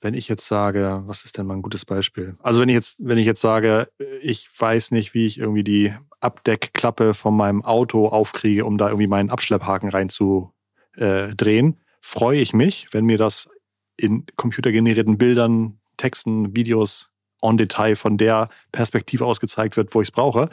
wenn 0.00 0.14
ich 0.14 0.28
jetzt 0.28 0.46
sage, 0.46 1.02
was 1.06 1.24
ist 1.24 1.36
denn 1.36 1.46
mal 1.46 1.54
ein 1.54 1.62
gutes 1.62 1.84
Beispiel? 1.84 2.36
Also 2.42 2.60
wenn 2.60 2.68
ich 2.68 2.74
jetzt, 2.74 2.98
wenn 3.00 3.18
ich 3.18 3.26
jetzt 3.26 3.40
sage, 3.40 3.88
ich 4.22 4.48
weiß 4.58 4.92
nicht, 4.92 5.14
wie 5.14 5.26
ich 5.26 5.38
irgendwie 5.38 5.64
die 5.64 5.94
Abdeckklappe 6.20 7.14
von 7.14 7.36
meinem 7.36 7.64
Auto 7.64 8.08
aufkriege, 8.08 8.64
um 8.64 8.78
da 8.78 8.88
irgendwie 8.88 9.06
meinen 9.06 9.30
Abschlepphaken 9.30 9.90
reinzudrehen, 9.90 10.52
äh, 10.96 11.76
freue 12.00 12.40
ich 12.40 12.52
mich, 12.52 12.88
wenn 12.92 13.04
mir 13.04 13.18
das 13.18 13.48
in 13.96 14.24
computergenerierten 14.36 15.18
Bildern, 15.18 15.78
Texten, 15.96 16.56
Videos 16.56 17.10
on 17.42 17.58
Detail 17.58 17.96
von 17.96 18.16
der 18.16 18.48
Perspektive 18.72 19.26
ausgezeigt 19.26 19.76
wird, 19.76 19.94
wo 19.94 20.00
ich 20.00 20.08
es 20.08 20.12
brauche. 20.12 20.48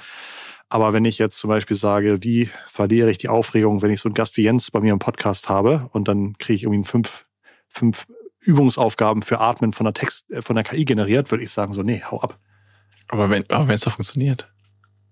Aber 0.70 0.92
wenn 0.92 1.06
ich 1.06 1.18
jetzt 1.18 1.40
zum 1.40 1.50
Beispiel 1.50 1.78
sage, 1.78 2.24
wie 2.24 2.50
verliere 2.68 3.10
ich 3.10 3.18
die 3.18 3.30
Aufregung, 3.30 3.82
wenn 3.82 3.92
ich 3.92 4.02
so 4.02 4.10
einen 4.10 4.16
Gast 4.16 4.36
wie 4.36 4.44
Jens 4.44 4.70
bei 4.72 4.82
mir 4.82 4.92
im 4.92 5.00
Podcast 5.00 5.48
habe 5.48 5.90
und 5.94 6.10
dann 6.10 6.38
kriege 6.38 6.56
ich 6.56 6.64
irgendwie 6.64 6.88
fünf, 6.88 7.26
fünf 7.70 8.06
Übungsaufgaben 8.48 9.22
für 9.22 9.40
Atmen 9.40 9.74
von 9.74 9.84
der 9.84 9.94
Text, 9.94 10.32
äh, 10.32 10.42
von 10.42 10.56
der 10.56 10.64
KI 10.64 10.86
generiert, 10.86 11.30
würde 11.32 11.44
ich 11.44 11.52
sagen, 11.52 11.74
so, 11.74 11.84
nee, 11.84 12.02
hau 12.10 12.22
ab. 12.22 12.40
Aber 13.10 13.30
wenn 13.30 13.50
aber 13.50 13.74
es 13.74 13.82
doch 13.82 13.94
funktioniert. 13.94 14.50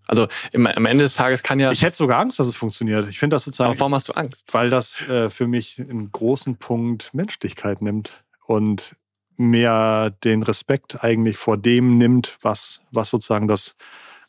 Also 0.08 0.28
im, 0.52 0.68
am 0.68 0.86
Ende 0.86 1.04
des 1.04 1.16
Tages 1.16 1.44
kann 1.44 1.60
ja. 1.60 1.72
Ich 1.72 1.82
hätte 1.82 1.98
sogar 1.98 2.20
Angst, 2.20 2.40
dass 2.40 2.48
es 2.48 2.56
funktioniert. 2.56 3.10
Ich 3.10 3.20
finde 3.20 3.36
das 3.36 3.46
sozusagen. 3.46 3.72
Aber 3.72 3.80
warum 3.80 3.96
hast 3.96 4.08
du 4.08 4.14
Angst? 4.14 4.54
Weil 4.54 4.70
das 4.70 5.02
äh, 5.08 5.30
für 5.30 5.48
mich 5.48 5.80
einen 5.80 6.12
großen 6.12 6.58
Punkt 6.58 7.14
Menschlichkeit 7.14 7.82
nimmt 7.82 8.24
und 8.46 8.96
mehr 9.38 10.12
den 10.24 10.44
Respekt 10.44 11.04
eigentlich 11.04 11.38
vor 11.38 11.58
dem 11.58 11.98
nimmt, 11.98 12.38
was, 12.42 12.82
was 12.92 13.10
sozusagen 13.10 13.48
das 13.48 13.76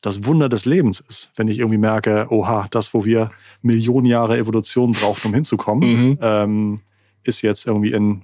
das 0.03 0.25
Wunder 0.25 0.49
des 0.49 0.67
Lebens 0.67 1.01
ist. 1.01 1.33
Wenn 1.37 1.49
ich 1.49 1.59
irgendwie 1.59 1.79
merke, 1.79 2.27
oha, 2.31 2.67
das, 2.71 2.95
wo 2.95 3.05
wir 3.05 3.31
Millionen 3.63 4.07
Jahre 4.07 4.39
Evolution 4.39 4.93
brauchten, 4.93 5.29
um 5.29 5.35
hinzukommen, 5.35 6.11
mhm. 6.11 6.19
ähm, 6.21 6.81
ist 7.25 7.43
jetzt 7.43 7.67
irgendwie 7.67 7.93
in 7.93 8.23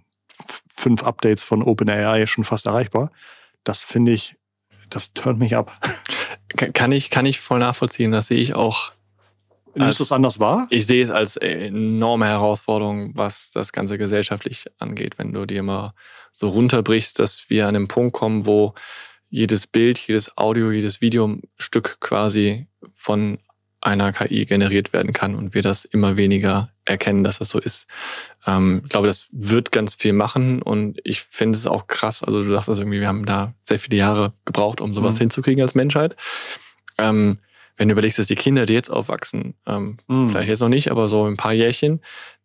fünf 0.74 1.02
Updates 1.02 1.44
von 1.44 1.62
OpenAI 1.62 2.26
schon 2.26 2.44
fast 2.44 2.66
erreichbar. 2.66 3.12
Das 3.64 3.84
finde 3.84 4.12
ich, 4.12 4.36
das 4.90 5.14
turnt 5.14 5.38
mich 5.38 5.56
ab. 5.56 5.78
Kann 6.56 6.92
ich, 6.92 7.08
kann 7.08 7.24
ich 7.24 7.40
voll 7.40 7.60
nachvollziehen. 7.60 8.12
Das 8.12 8.26
sehe 8.26 8.38
ich 8.38 8.54
auch. 8.54 8.92
Nimmst 9.74 10.00
du 10.00 10.04
es 10.04 10.12
anders 10.12 10.38
wahr? 10.38 10.66
Ich 10.68 10.86
sehe 10.86 11.02
es 11.02 11.08
als 11.08 11.36
enorme 11.38 12.26
Herausforderung, 12.26 13.12
was 13.14 13.52
das 13.52 13.72
Ganze 13.72 13.96
gesellschaftlich 13.96 14.66
angeht, 14.78 15.14
wenn 15.16 15.32
du 15.32 15.46
dir 15.46 15.62
mal 15.62 15.94
so 16.34 16.50
runterbrichst, 16.50 17.18
dass 17.18 17.48
wir 17.48 17.68
an 17.68 17.74
den 17.74 17.88
Punkt 17.88 18.12
kommen, 18.12 18.44
wo 18.44 18.74
jedes 19.30 19.66
Bild, 19.66 19.98
jedes 19.98 20.36
Audio, 20.36 20.70
jedes 20.70 21.00
Videostück 21.00 21.98
quasi 22.00 22.66
von 22.94 23.38
einer 23.80 24.12
KI 24.12 24.44
generiert 24.44 24.92
werden 24.92 25.14
kann 25.14 25.34
und 25.34 25.54
wir 25.54 25.62
das 25.62 25.84
immer 25.86 26.16
weniger 26.16 26.71
erkennen, 26.84 27.24
dass 27.24 27.38
das 27.38 27.48
so 27.48 27.58
ist. 27.58 27.86
Ähm, 28.46 28.82
ich 28.84 28.90
glaube, 28.90 29.06
das 29.06 29.28
wird 29.30 29.72
ganz 29.72 29.94
viel 29.94 30.12
machen 30.12 30.62
und 30.62 31.00
ich 31.04 31.22
finde 31.22 31.56
es 31.56 31.66
auch 31.66 31.86
krass. 31.86 32.22
Also 32.22 32.42
du 32.42 32.50
sagst 32.50 32.68
das 32.68 32.78
irgendwie, 32.78 33.00
wir 33.00 33.08
haben 33.08 33.24
da 33.24 33.54
sehr 33.62 33.78
viele 33.78 33.96
Jahre 33.96 34.32
gebraucht, 34.44 34.80
um 34.80 34.94
sowas 34.94 35.16
mhm. 35.16 35.20
hinzukriegen 35.20 35.62
als 35.62 35.74
Menschheit. 35.74 36.16
Ähm, 36.98 37.38
wenn 37.76 37.88
du 37.88 37.92
überlegst, 37.92 38.18
dass 38.18 38.26
die 38.26 38.36
Kinder, 38.36 38.66
die 38.66 38.74
jetzt 38.74 38.90
aufwachsen, 38.90 39.54
ähm, 39.66 39.96
mhm. 40.06 40.30
vielleicht 40.30 40.48
jetzt 40.48 40.60
noch 40.60 40.68
nicht, 40.68 40.90
aber 40.90 41.08
so 41.08 41.24
ein 41.24 41.36
paar 41.36 41.52
Jährchen, 41.52 42.00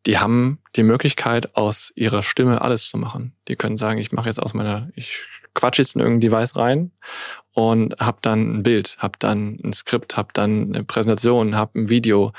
die 0.05 0.19
haben 0.19 0.59
die 0.75 0.83
Möglichkeit, 0.83 1.55
aus 1.55 1.91
ihrer 1.95 2.23
Stimme 2.23 2.61
alles 2.61 2.87
zu 2.87 2.97
machen. 2.97 3.35
Die 3.47 3.55
können 3.55 3.77
sagen, 3.77 3.99
ich 3.99 4.11
mache 4.11 4.29
jetzt 4.29 4.41
aus 4.41 4.53
meiner, 4.53 4.89
ich 4.95 5.25
quatsch 5.53 5.79
jetzt 5.79 5.95
in 5.95 6.01
irgendein 6.01 6.29
Device 6.29 6.55
rein 6.55 6.91
und 7.57 7.95
hab 7.99 8.21
dann 8.21 8.57
ein 8.57 8.61
Bild, 8.61 8.97
hab 8.99 9.19
dann 9.19 9.57
ein 9.63 9.73
Skript, 9.73 10.15
hab 10.15 10.31
dann 10.35 10.75
eine 10.75 10.83
Präsentation, 10.83 11.55
hab 11.55 11.73
ein 11.73 11.89
Video, 11.89 12.31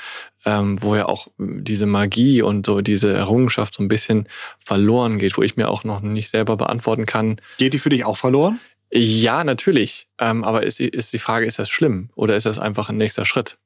ähm, 0.45 0.81
wo 0.81 0.95
ja 0.95 1.07
auch 1.07 1.27
diese 1.37 1.85
Magie 1.87 2.41
und 2.41 2.65
so 2.65 2.79
diese 2.79 3.11
Errungenschaft 3.11 3.73
so 3.73 3.83
ein 3.83 3.89
bisschen 3.89 4.29
verloren 4.63 5.19
geht, 5.19 5.37
wo 5.37 5.41
ich 5.41 5.57
mir 5.57 5.67
auch 5.67 5.83
noch 5.83 5.99
nicht 5.99 6.29
selber 6.29 6.55
beantworten 6.55 7.05
kann. 7.05 7.41
Geht 7.57 7.73
die 7.73 7.79
für 7.79 7.89
dich 7.89 8.05
auch 8.05 8.15
verloren? 8.15 8.61
Ja, 8.93 9.43
natürlich. 9.43 10.07
Ähm, 10.19 10.45
aber 10.45 10.63
ist, 10.63 10.79
ist 10.79 11.11
die 11.11 11.19
Frage, 11.19 11.45
ist 11.45 11.59
das 11.59 11.69
schlimm 11.69 12.11
oder 12.15 12.37
ist 12.37 12.45
das 12.45 12.57
einfach 12.57 12.87
ein 12.87 12.95
nächster 12.95 13.25
Schritt? 13.25 13.57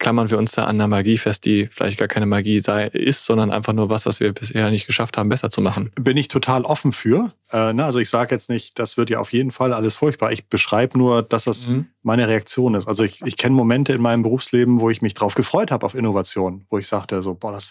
Klammern 0.00 0.30
wir 0.30 0.38
uns 0.38 0.52
da 0.52 0.64
an 0.64 0.78
der 0.78 0.88
Magie 0.88 1.18
fest, 1.18 1.44
die 1.44 1.68
vielleicht 1.70 1.98
gar 1.98 2.08
keine 2.08 2.26
Magie 2.26 2.58
sei, 2.58 2.86
ist, 2.86 3.24
sondern 3.24 3.52
einfach 3.52 3.72
nur 3.72 3.88
was, 3.88 4.06
was 4.06 4.18
wir 4.18 4.32
bisher 4.32 4.70
nicht 4.70 4.86
geschafft 4.86 5.16
haben, 5.16 5.28
besser 5.28 5.50
zu 5.50 5.60
machen. 5.60 5.92
Bin 5.94 6.16
ich 6.16 6.26
total 6.26 6.64
offen 6.64 6.92
für. 6.92 7.32
Äh, 7.52 7.74
ne? 7.74 7.84
Also 7.84 8.00
ich 8.00 8.10
sage 8.10 8.34
jetzt 8.34 8.50
nicht, 8.50 8.78
das 8.78 8.96
wird 8.96 9.10
ja 9.10 9.20
auf 9.20 9.32
jeden 9.32 9.52
Fall 9.52 9.72
alles 9.72 9.94
furchtbar. 9.94 10.32
Ich 10.32 10.48
beschreibe 10.48 10.98
nur, 10.98 11.22
dass 11.22 11.44
das 11.44 11.68
mhm. 11.68 11.86
meine 12.02 12.26
Reaktion 12.26 12.74
ist. 12.74 12.88
Also 12.88 13.04
ich, 13.04 13.22
ich 13.22 13.36
kenne 13.36 13.54
Momente 13.54 13.92
in 13.92 14.02
meinem 14.02 14.22
Berufsleben, 14.22 14.80
wo 14.80 14.90
ich 14.90 15.02
mich 15.02 15.14
drauf 15.14 15.34
gefreut 15.34 15.70
habe 15.70 15.86
auf 15.86 15.94
Innovation, 15.94 16.64
wo 16.70 16.78
ich 16.78 16.88
sagte, 16.88 17.22
so, 17.22 17.34
boah, 17.34 17.52
das, 17.52 17.70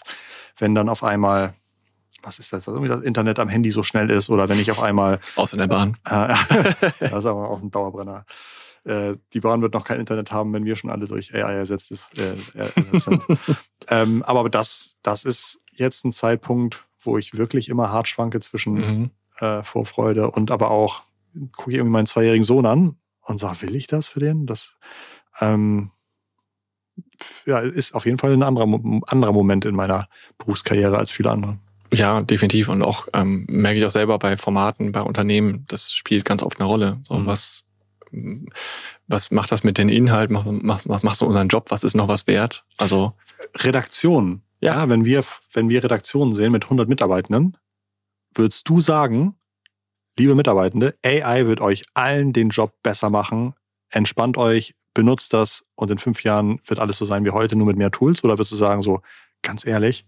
wenn 0.56 0.74
dann 0.74 0.88
auf 0.88 1.04
einmal 1.04 1.54
was 2.22 2.38
ist 2.38 2.52
das, 2.52 2.66
irgendwie 2.66 2.88
das 2.88 3.00
Internet 3.00 3.38
am 3.38 3.48
Handy 3.48 3.70
so 3.70 3.82
schnell 3.82 4.10
ist 4.10 4.28
oder 4.28 4.46
wenn 4.50 4.60
ich 4.60 4.70
auf 4.70 4.82
einmal. 4.82 5.20
Aus 5.36 5.54
in 5.54 5.58
der 5.58 5.68
Bahn. 5.68 5.96
Äh, 6.04 6.34
das 7.00 7.20
ist 7.20 7.26
aber 7.26 7.48
auch 7.48 7.62
ein 7.62 7.70
Dauerbrenner. 7.70 8.26
Äh, 8.84 9.16
die 9.32 9.40
Bahn 9.40 9.62
wird 9.62 9.74
noch 9.74 9.84
kein 9.84 10.00
Internet 10.00 10.32
haben, 10.32 10.52
wenn 10.52 10.64
wir 10.64 10.76
schon 10.76 10.90
alle 10.90 11.06
durch 11.06 11.34
AI 11.34 11.54
ersetzt, 11.54 11.90
ist, 11.90 12.10
äh, 12.18 12.58
ersetzt 12.58 13.04
sind. 13.04 13.22
ähm, 13.88 14.22
aber 14.22 14.48
das, 14.48 14.96
das 15.02 15.24
ist 15.24 15.60
jetzt 15.72 16.04
ein 16.04 16.12
Zeitpunkt, 16.12 16.84
wo 17.00 17.18
ich 17.18 17.36
wirklich 17.36 17.68
immer 17.68 17.90
hart 17.90 18.08
schwanke 18.08 18.40
zwischen 18.40 18.74
mhm. 18.74 19.10
äh, 19.38 19.62
Vorfreude 19.62 20.30
und 20.30 20.50
aber 20.50 20.70
auch 20.70 21.02
gucke 21.56 21.70
ich 21.70 21.76
irgendwie 21.76 21.92
meinen 21.92 22.06
zweijährigen 22.06 22.44
Sohn 22.44 22.66
an 22.66 22.96
und 23.22 23.38
sage, 23.38 23.62
will 23.62 23.76
ich 23.76 23.86
das 23.86 24.08
für 24.08 24.20
den? 24.20 24.46
Das, 24.46 24.76
Ähm, 25.40 25.92
ja, 27.46 27.60
ist 27.60 27.94
auf 27.94 28.04
jeden 28.04 28.18
Fall 28.18 28.32
ein 28.32 28.42
anderer, 28.42 28.66
anderer 29.06 29.32
Moment 29.32 29.64
in 29.64 29.74
meiner 29.74 30.08
Berufskarriere 30.38 30.98
als 30.98 31.10
viele 31.10 31.30
andere. 31.30 31.58
Ja, 31.92 32.22
definitiv. 32.22 32.68
Und 32.68 32.82
auch 32.82 33.08
ähm, 33.14 33.46
merke 33.48 33.78
ich 33.78 33.84
auch 33.84 33.90
selber 33.90 34.18
bei 34.18 34.36
Formaten, 34.36 34.92
bei 34.92 35.00
Unternehmen, 35.02 35.64
das 35.68 35.92
spielt 35.92 36.24
ganz 36.24 36.42
oft 36.42 36.60
eine 36.60 36.68
Rolle. 36.68 37.00
So, 37.04 37.14
mhm. 37.14 37.26
was, 37.26 37.64
was 39.06 39.30
macht 39.30 39.52
das 39.52 39.64
mit 39.64 39.78
den 39.78 39.88
Inhalten? 39.88 40.34
Macht, 40.62 40.86
macht, 40.86 41.04
macht 41.04 41.16
so 41.16 41.26
unseren 41.26 41.48
Job? 41.48 41.70
Was 41.70 41.84
ist 41.84 41.94
noch 41.94 42.08
was 42.08 42.26
wert? 42.26 42.64
Also 42.78 43.14
Redaktion. 43.56 44.42
Ja. 44.60 44.74
ja, 44.74 44.88
wenn 44.88 45.04
wir, 45.04 45.24
wenn 45.52 45.68
wir 45.68 45.82
Redaktionen 45.82 46.34
sehen 46.34 46.52
mit 46.52 46.64
100 46.64 46.88
Mitarbeitenden, 46.88 47.56
würdest 48.34 48.68
du 48.68 48.80
sagen, 48.80 49.34
liebe 50.18 50.34
Mitarbeitende, 50.34 50.96
AI 51.04 51.46
wird 51.46 51.60
euch 51.60 51.84
allen 51.94 52.32
den 52.32 52.50
Job 52.50 52.74
besser 52.82 53.10
machen. 53.10 53.54
Entspannt 53.88 54.36
euch, 54.36 54.74
benutzt 54.94 55.32
das 55.32 55.64
und 55.74 55.90
in 55.90 55.98
fünf 55.98 56.22
Jahren 56.24 56.60
wird 56.66 56.78
alles 56.78 56.98
so 56.98 57.04
sein 57.04 57.24
wie 57.24 57.30
heute, 57.30 57.56
nur 57.56 57.66
mit 57.66 57.76
mehr 57.76 57.90
Tools? 57.90 58.22
Oder 58.22 58.34
würdest 58.34 58.52
du 58.52 58.56
sagen, 58.56 58.82
so 58.82 59.00
ganz 59.42 59.66
ehrlich? 59.66 60.04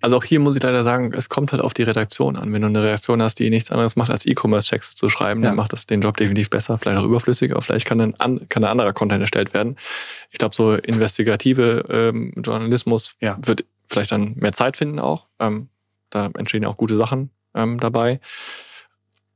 Also 0.00 0.16
auch 0.16 0.24
hier 0.24 0.40
muss 0.40 0.56
ich 0.56 0.62
leider 0.62 0.82
sagen, 0.82 1.12
es 1.14 1.28
kommt 1.28 1.52
halt 1.52 1.62
auf 1.62 1.74
die 1.74 1.82
Redaktion 1.82 2.36
an. 2.36 2.52
Wenn 2.52 2.62
du 2.62 2.68
eine 2.68 2.82
Redaktion 2.82 3.22
hast, 3.22 3.38
die 3.38 3.50
nichts 3.50 3.70
anderes 3.70 3.96
macht, 3.96 4.10
als 4.10 4.24
E-Commerce-Checks 4.26 4.96
zu 4.96 5.08
schreiben, 5.08 5.42
ja. 5.42 5.48
dann 5.48 5.56
macht 5.56 5.72
das 5.72 5.86
den 5.86 6.00
Job 6.00 6.16
definitiv 6.16 6.48
besser, 6.48 6.78
vielleicht 6.78 6.98
auch 6.98 7.04
überflüssiger, 7.04 7.60
vielleicht 7.60 7.86
kann 7.86 8.00
ein, 8.00 8.48
kann 8.48 8.64
ein 8.64 8.70
anderer 8.70 8.92
Content 8.92 9.20
erstellt 9.20 9.52
werden. 9.52 9.76
Ich 10.30 10.38
glaube, 10.38 10.54
so 10.54 10.74
investigative 10.74 11.84
ähm, 11.90 12.32
Journalismus 12.36 13.14
ja. 13.20 13.38
wird 13.42 13.64
vielleicht 13.88 14.12
dann 14.12 14.34
mehr 14.36 14.52
Zeit 14.52 14.76
finden 14.76 14.98
auch. 14.98 15.26
Ähm, 15.38 15.68
da 16.08 16.30
entstehen 16.36 16.64
auch 16.64 16.76
gute 16.76 16.96
Sachen 16.96 17.30
ähm, 17.54 17.78
dabei. 17.78 18.20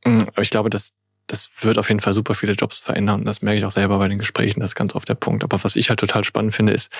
Mm, 0.04 0.20
aber 0.26 0.42
ich 0.42 0.50
glaube, 0.50 0.70
dass 0.70 0.92
das 1.26 1.50
wird 1.60 1.78
auf 1.78 1.88
jeden 1.88 2.00
Fall 2.00 2.14
super 2.14 2.34
viele 2.34 2.52
Jobs 2.52 2.78
verändern. 2.78 3.20
Und 3.20 3.24
das 3.26 3.42
merke 3.42 3.58
ich 3.58 3.64
auch 3.64 3.72
selber 3.72 3.98
bei 3.98 4.08
den 4.08 4.18
Gesprächen, 4.18 4.60
das 4.60 4.72
ist 4.72 4.74
ganz 4.74 4.94
oft 4.94 5.08
der 5.08 5.14
Punkt. 5.14 5.42
Aber 5.42 5.62
was 5.64 5.76
ich 5.76 5.88
halt 5.88 6.00
total 6.00 6.24
spannend 6.24 6.54
finde, 6.54 6.72
ist, 6.72 6.92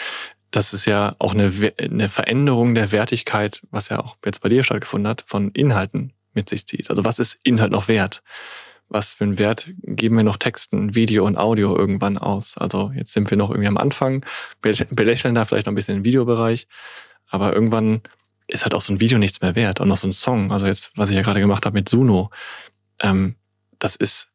dass 0.51 0.73
es 0.73 0.87
ja 0.87 1.15
auch 1.19 1.33
eine, 1.33 1.53
eine 1.79 2.09
Veränderung 2.09 2.75
der 2.75 2.93
Wertigkeit, 2.93 3.63
was 3.71 3.89
ja 3.89 4.01
auch 4.01 4.17
jetzt 4.25 4.41
bei 4.41 4.49
dir 4.49 4.63
stattgefunden 4.63 5.09
hat, 5.09 5.25
von 5.27 5.51
Inhalten 5.51 6.13
mit 6.33 6.49
sich 6.49 6.67
zieht. 6.67 6.91
Also 6.91 7.05
was 7.05 7.19
ist 7.19 7.39
Inhalt 7.43 7.71
noch 7.71 7.89
wert? 7.89 8.23
Was 8.89 9.15
für 9.15 9.25
einen 9.25 9.39
Wert 9.39 9.73
geben 9.83 10.17
wir 10.17 10.25
noch 10.25 10.37
Texten, 10.37 10.95
Video 10.95 11.25
und 11.27 11.37
Audio 11.37 11.77
irgendwann 11.77 12.19
aus? 12.19 12.57
Also 12.57 12.93
jetzt 12.95 13.13
sind 13.13 13.31
wir 13.31 13.37
noch 13.37 13.51
irgendwie 13.51 13.69
am 13.69 13.79
Anfang, 13.79 14.25
belächeln 14.61 15.35
da 15.35 15.45
vielleicht 15.45 15.67
noch 15.67 15.73
ein 15.73 15.77
bisschen 15.77 15.99
den 15.99 16.05
Videobereich, 16.05 16.69
aber 17.29 17.55
irgendwann 17.55 18.03
ist 18.47 18.65
halt 18.65 18.75
auch 18.75 18.83
so 18.83 18.93
ein 18.93 19.01
Video 19.01 19.19
nichts 19.19 19.41
mehr 19.41 19.55
wert. 19.55 19.81
Und 19.81 19.89
noch 19.89 19.97
so 19.97 20.07
ein 20.07 20.13
Song, 20.13 20.53
also 20.53 20.67
jetzt, 20.67 20.93
was 20.97 21.11
ich 21.11 21.17
ja 21.17 21.23
gerade 21.23 21.41
gemacht 21.41 21.65
habe 21.65 21.75
mit 21.75 21.89
Suno, 21.89 22.31
ähm, 23.01 23.37
das 23.85 23.97
ist, 23.97 24.31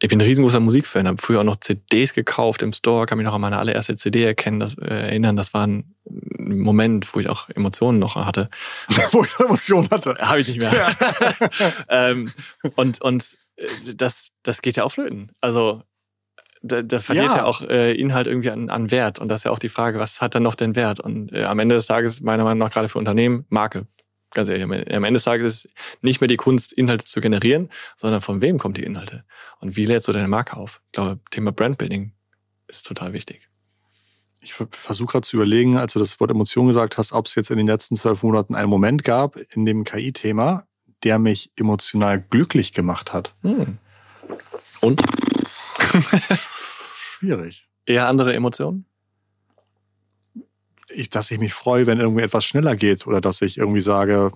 ich 0.00 0.08
bin 0.08 0.18
ein 0.18 0.26
riesengroßer 0.26 0.60
Musikfan, 0.60 1.06
habe 1.06 1.20
früher 1.20 1.40
auch 1.40 1.44
noch 1.44 1.60
CDs 1.60 2.14
gekauft 2.14 2.62
im 2.62 2.72
Store, 2.72 3.04
kann 3.04 3.18
mich 3.18 3.26
noch 3.26 3.34
an 3.34 3.40
meine 3.40 3.58
allererste 3.58 3.96
CD 3.96 4.24
erkennen, 4.24 4.60
das, 4.60 4.78
äh, 4.78 4.86
erinnern, 4.86 5.36
das 5.36 5.52
war 5.52 5.66
ein 5.66 5.94
Moment, 6.04 7.14
wo 7.14 7.20
ich 7.20 7.28
auch 7.28 7.48
Emotionen 7.50 7.98
noch 7.98 8.16
hatte. 8.16 8.48
wo 9.12 9.24
ich 9.24 9.38
Emotionen 9.38 9.90
hatte? 9.90 10.16
Habe 10.18 10.40
ich 10.40 10.48
nicht 10.48 10.60
mehr. 10.60 10.72
Ja. 10.72 11.48
ähm, 12.10 12.32
und 12.76 13.02
und 13.02 13.36
äh, 13.56 13.66
das, 13.94 14.30
das 14.42 14.62
geht 14.62 14.76
ja 14.76 14.84
auch 14.84 14.92
flöten. 14.92 15.32
Also 15.42 15.82
da, 16.62 16.82
da 16.82 17.00
verliert 17.00 17.32
ja, 17.32 17.38
ja 17.38 17.44
auch 17.44 17.60
äh, 17.60 17.92
Inhalt 17.92 18.26
irgendwie 18.26 18.50
an, 18.50 18.70
an 18.70 18.90
Wert. 18.90 19.18
Und 19.18 19.28
das 19.28 19.40
ist 19.40 19.44
ja 19.44 19.50
auch 19.50 19.58
die 19.58 19.68
Frage, 19.68 19.98
was 19.98 20.22
hat 20.22 20.34
dann 20.34 20.42
noch 20.42 20.54
den 20.54 20.76
Wert? 20.76 20.98
Und 20.98 21.32
äh, 21.32 21.44
am 21.44 21.58
Ende 21.58 21.74
des 21.74 21.86
Tages, 21.86 22.20
meiner 22.20 22.44
Meinung 22.44 22.58
nach, 22.58 22.70
gerade 22.70 22.88
für 22.88 22.98
Unternehmen, 22.98 23.44
Marke. 23.50 23.86
Ganz 24.38 24.48
ehrlich, 24.50 24.62
am 24.62 25.02
Ende 25.02 25.14
des 25.14 25.24
Tages 25.24 25.64
ist 25.64 25.74
nicht 26.00 26.20
mehr 26.20 26.28
die 26.28 26.36
Kunst, 26.36 26.72
Inhalte 26.72 27.04
zu 27.04 27.20
generieren, 27.20 27.70
sondern 27.96 28.20
von 28.20 28.40
wem 28.40 28.56
kommen 28.56 28.72
die 28.72 28.84
Inhalte? 28.84 29.24
Und 29.58 29.74
wie 29.74 29.84
lädst 29.84 30.06
du 30.06 30.12
deine 30.12 30.28
Marke 30.28 30.56
auf? 30.56 30.80
Ich 30.86 30.92
glaube, 30.92 31.18
Thema 31.32 31.50
Brandbuilding 31.50 32.12
ist 32.68 32.86
total 32.86 33.12
wichtig. 33.12 33.48
Ich 34.40 34.54
versuche 34.54 35.10
gerade 35.10 35.26
zu 35.26 35.38
überlegen, 35.38 35.76
als 35.76 35.94
du 35.94 35.98
das 35.98 36.20
Wort 36.20 36.30
Emotion 36.30 36.68
gesagt 36.68 36.98
hast, 36.98 37.10
ob 37.10 37.26
es 37.26 37.34
jetzt 37.34 37.50
in 37.50 37.56
den 37.56 37.66
letzten 37.66 37.96
zwölf 37.96 38.22
Monaten 38.22 38.54
einen 38.54 38.70
Moment 38.70 39.02
gab 39.02 39.36
in 39.50 39.66
dem 39.66 39.82
KI-Thema, 39.82 40.68
der 41.02 41.18
mich 41.18 41.50
emotional 41.56 42.20
glücklich 42.20 42.72
gemacht 42.72 43.12
hat. 43.12 43.34
Hm. 43.42 43.78
Und? 44.80 45.02
Schwierig. 46.96 47.66
Eher 47.86 48.06
andere 48.06 48.34
Emotionen? 48.34 48.84
Ich, 50.88 51.08
dass 51.08 51.30
ich 51.30 51.38
mich 51.38 51.54
freue, 51.54 51.86
wenn 51.86 52.00
irgendwie 52.00 52.22
etwas 52.22 52.44
schneller 52.44 52.76
geht 52.76 53.06
oder 53.06 53.20
dass 53.20 53.42
ich 53.42 53.58
irgendwie 53.58 53.80
sage, 53.80 54.32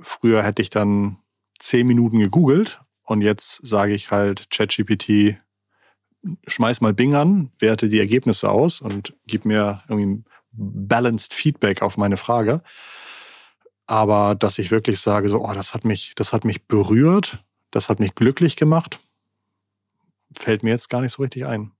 früher 0.00 0.42
hätte 0.42 0.62
ich 0.62 0.70
dann 0.70 1.18
zehn 1.58 1.86
Minuten 1.86 2.18
gegoogelt 2.18 2.80
und 3.04 3.22
jetzt 3.22 3.66
sage 3.66 3.94
ich 3.94 4.10
halt 4.10 4.50
ChatGPT, 4.50 5.38
schmeiß 6.46 6.80
mal 6.80 6.94
Bing 6.94 7.14
an, 7.14 7.50
werte 7.58 7.88
die 7.88 7.98
Ergebnisse 7.98 8.50
aus 8.50 8.80
und 8.80 9.14
gib 9.26 9.44
mir 9.44 9.82
irgendwie 9.88 10.24
balanced 10.52 11.34
Feedback 11.34 11.82
auf 11.82 11.96
meine 11.96 12.16
Frage. 12.16 12.62
Aber 13.86 14.34
dass 14.34 14.58
ich 14.58 14.70
wirklich 14.70 15.00
sage, 15.00 15.28
so, 15.28 15.42
oh, 15.42 15.52
das 15.54 15.72
hat 15.72 15.84
mich, 15.84 16.12
das 16.16 16.32
hat 16.32 16.44
mich 16.44 16.66
berührt, 16.66 17.44
das 17.70 17.88
hat 17.88 18.00
mich 18.00 18.14
glücklich 18.14 18.56
gemacht, 18.56 19.00
fällt 20.36 20.62
mir 20.62 20.70
jetzt 20.70 20.90
gar 20.90 21.00
nicht 21.00 21.12
so 21.12 21.22
richtig 21.22 21.46
ein. 21.46 21.72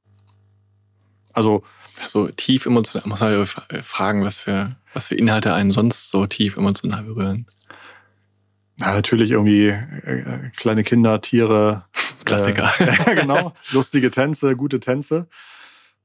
Also 1.39 1.63
so 2.07 2.29
tief 2.29 2.67
emotional, 2.67 3.09
muss 3.09 3.21
man 3.21 3.33
ja 3.33 3.45
fragen, 3.83 4.25
was 4.25 4.37
für, 4.37 4.77
was 4.93 5.07
für 5.07 5.15
Inhalte 5.15 5.55
einen 5.55 5.73
sonst 5.73 6.11
so 6.11 6.27
tief 6.27 6.57
emotional 6.57 7.05
berühren. 7.05 7.47
Ja, 8.81 8.95
natürlich 8.95 9.31
irgendwie 9.31 9.69
äh, 9.69 10.51
kleine 10.57 10.85
Kinder, 10.85 11.21
Tiere. 11.21 11.85
Klassiker. 12.25 12.71
Äh, 12.79 13.15
genau. 13.21 13.53
Lustige 13.71 14.11
Tänze, 14.11 14.57
gute 14.57 14.81
Tänze. 14.81 15.29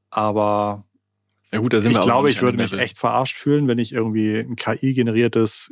Aber 0.09 0.85
ja 1.51 1.59
gut, 1.59 1.73
da 1.73 1.81
sind 1.81 1.91
ich 1.91 1.97
wir 1.97 2.03
glaube, 2.03 2.29
ich 2.29 2.41
würde 2.41 2.57
mich 2.57 2.73
echt 2.73 2.97
verarscht 2.97 3.37
fühlen, 3.37 3.67
wenn 3.67 3.77
ich 3.77 3.93
irgendwie 3.93 4.37
ein 4.37 4.55
KI-generiertes 4.55 5.71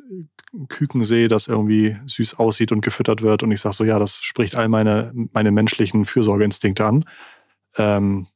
Küken 0.68 1.04
sehe, 1.04 1.28
das 1.28 1.48
irgendwie 1.48 1.98
süß 2.06 2.36
aussieht 2.36 2.72
und 2.72 2.82
gefüttert 2.82 3.22
wird 3.22 3.42
und 3.42 3.52
ich 3.52 3.62
sage 3.62 3.76
so, 3.76 3.84
ja, 3.84 3.98
das 3.98 4.22
spricht 4.22 4.56
all 4.56 4.68
meine, 4.68 5.12
meine 5.34 5.52
menschlichen 5.52 6.06
Fürsorgeinstinkte 6.06 6.86
an. 6.86 7.06
Ähm, 7.78 8.28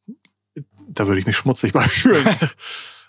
da 0.88 1.07
würde 1.07 1.20
ich 1.20 1.26
mich 1.26 1.38
schmutzig 1.38 1.74
bei 1.74 1.88
fühlen. 1.88 2.28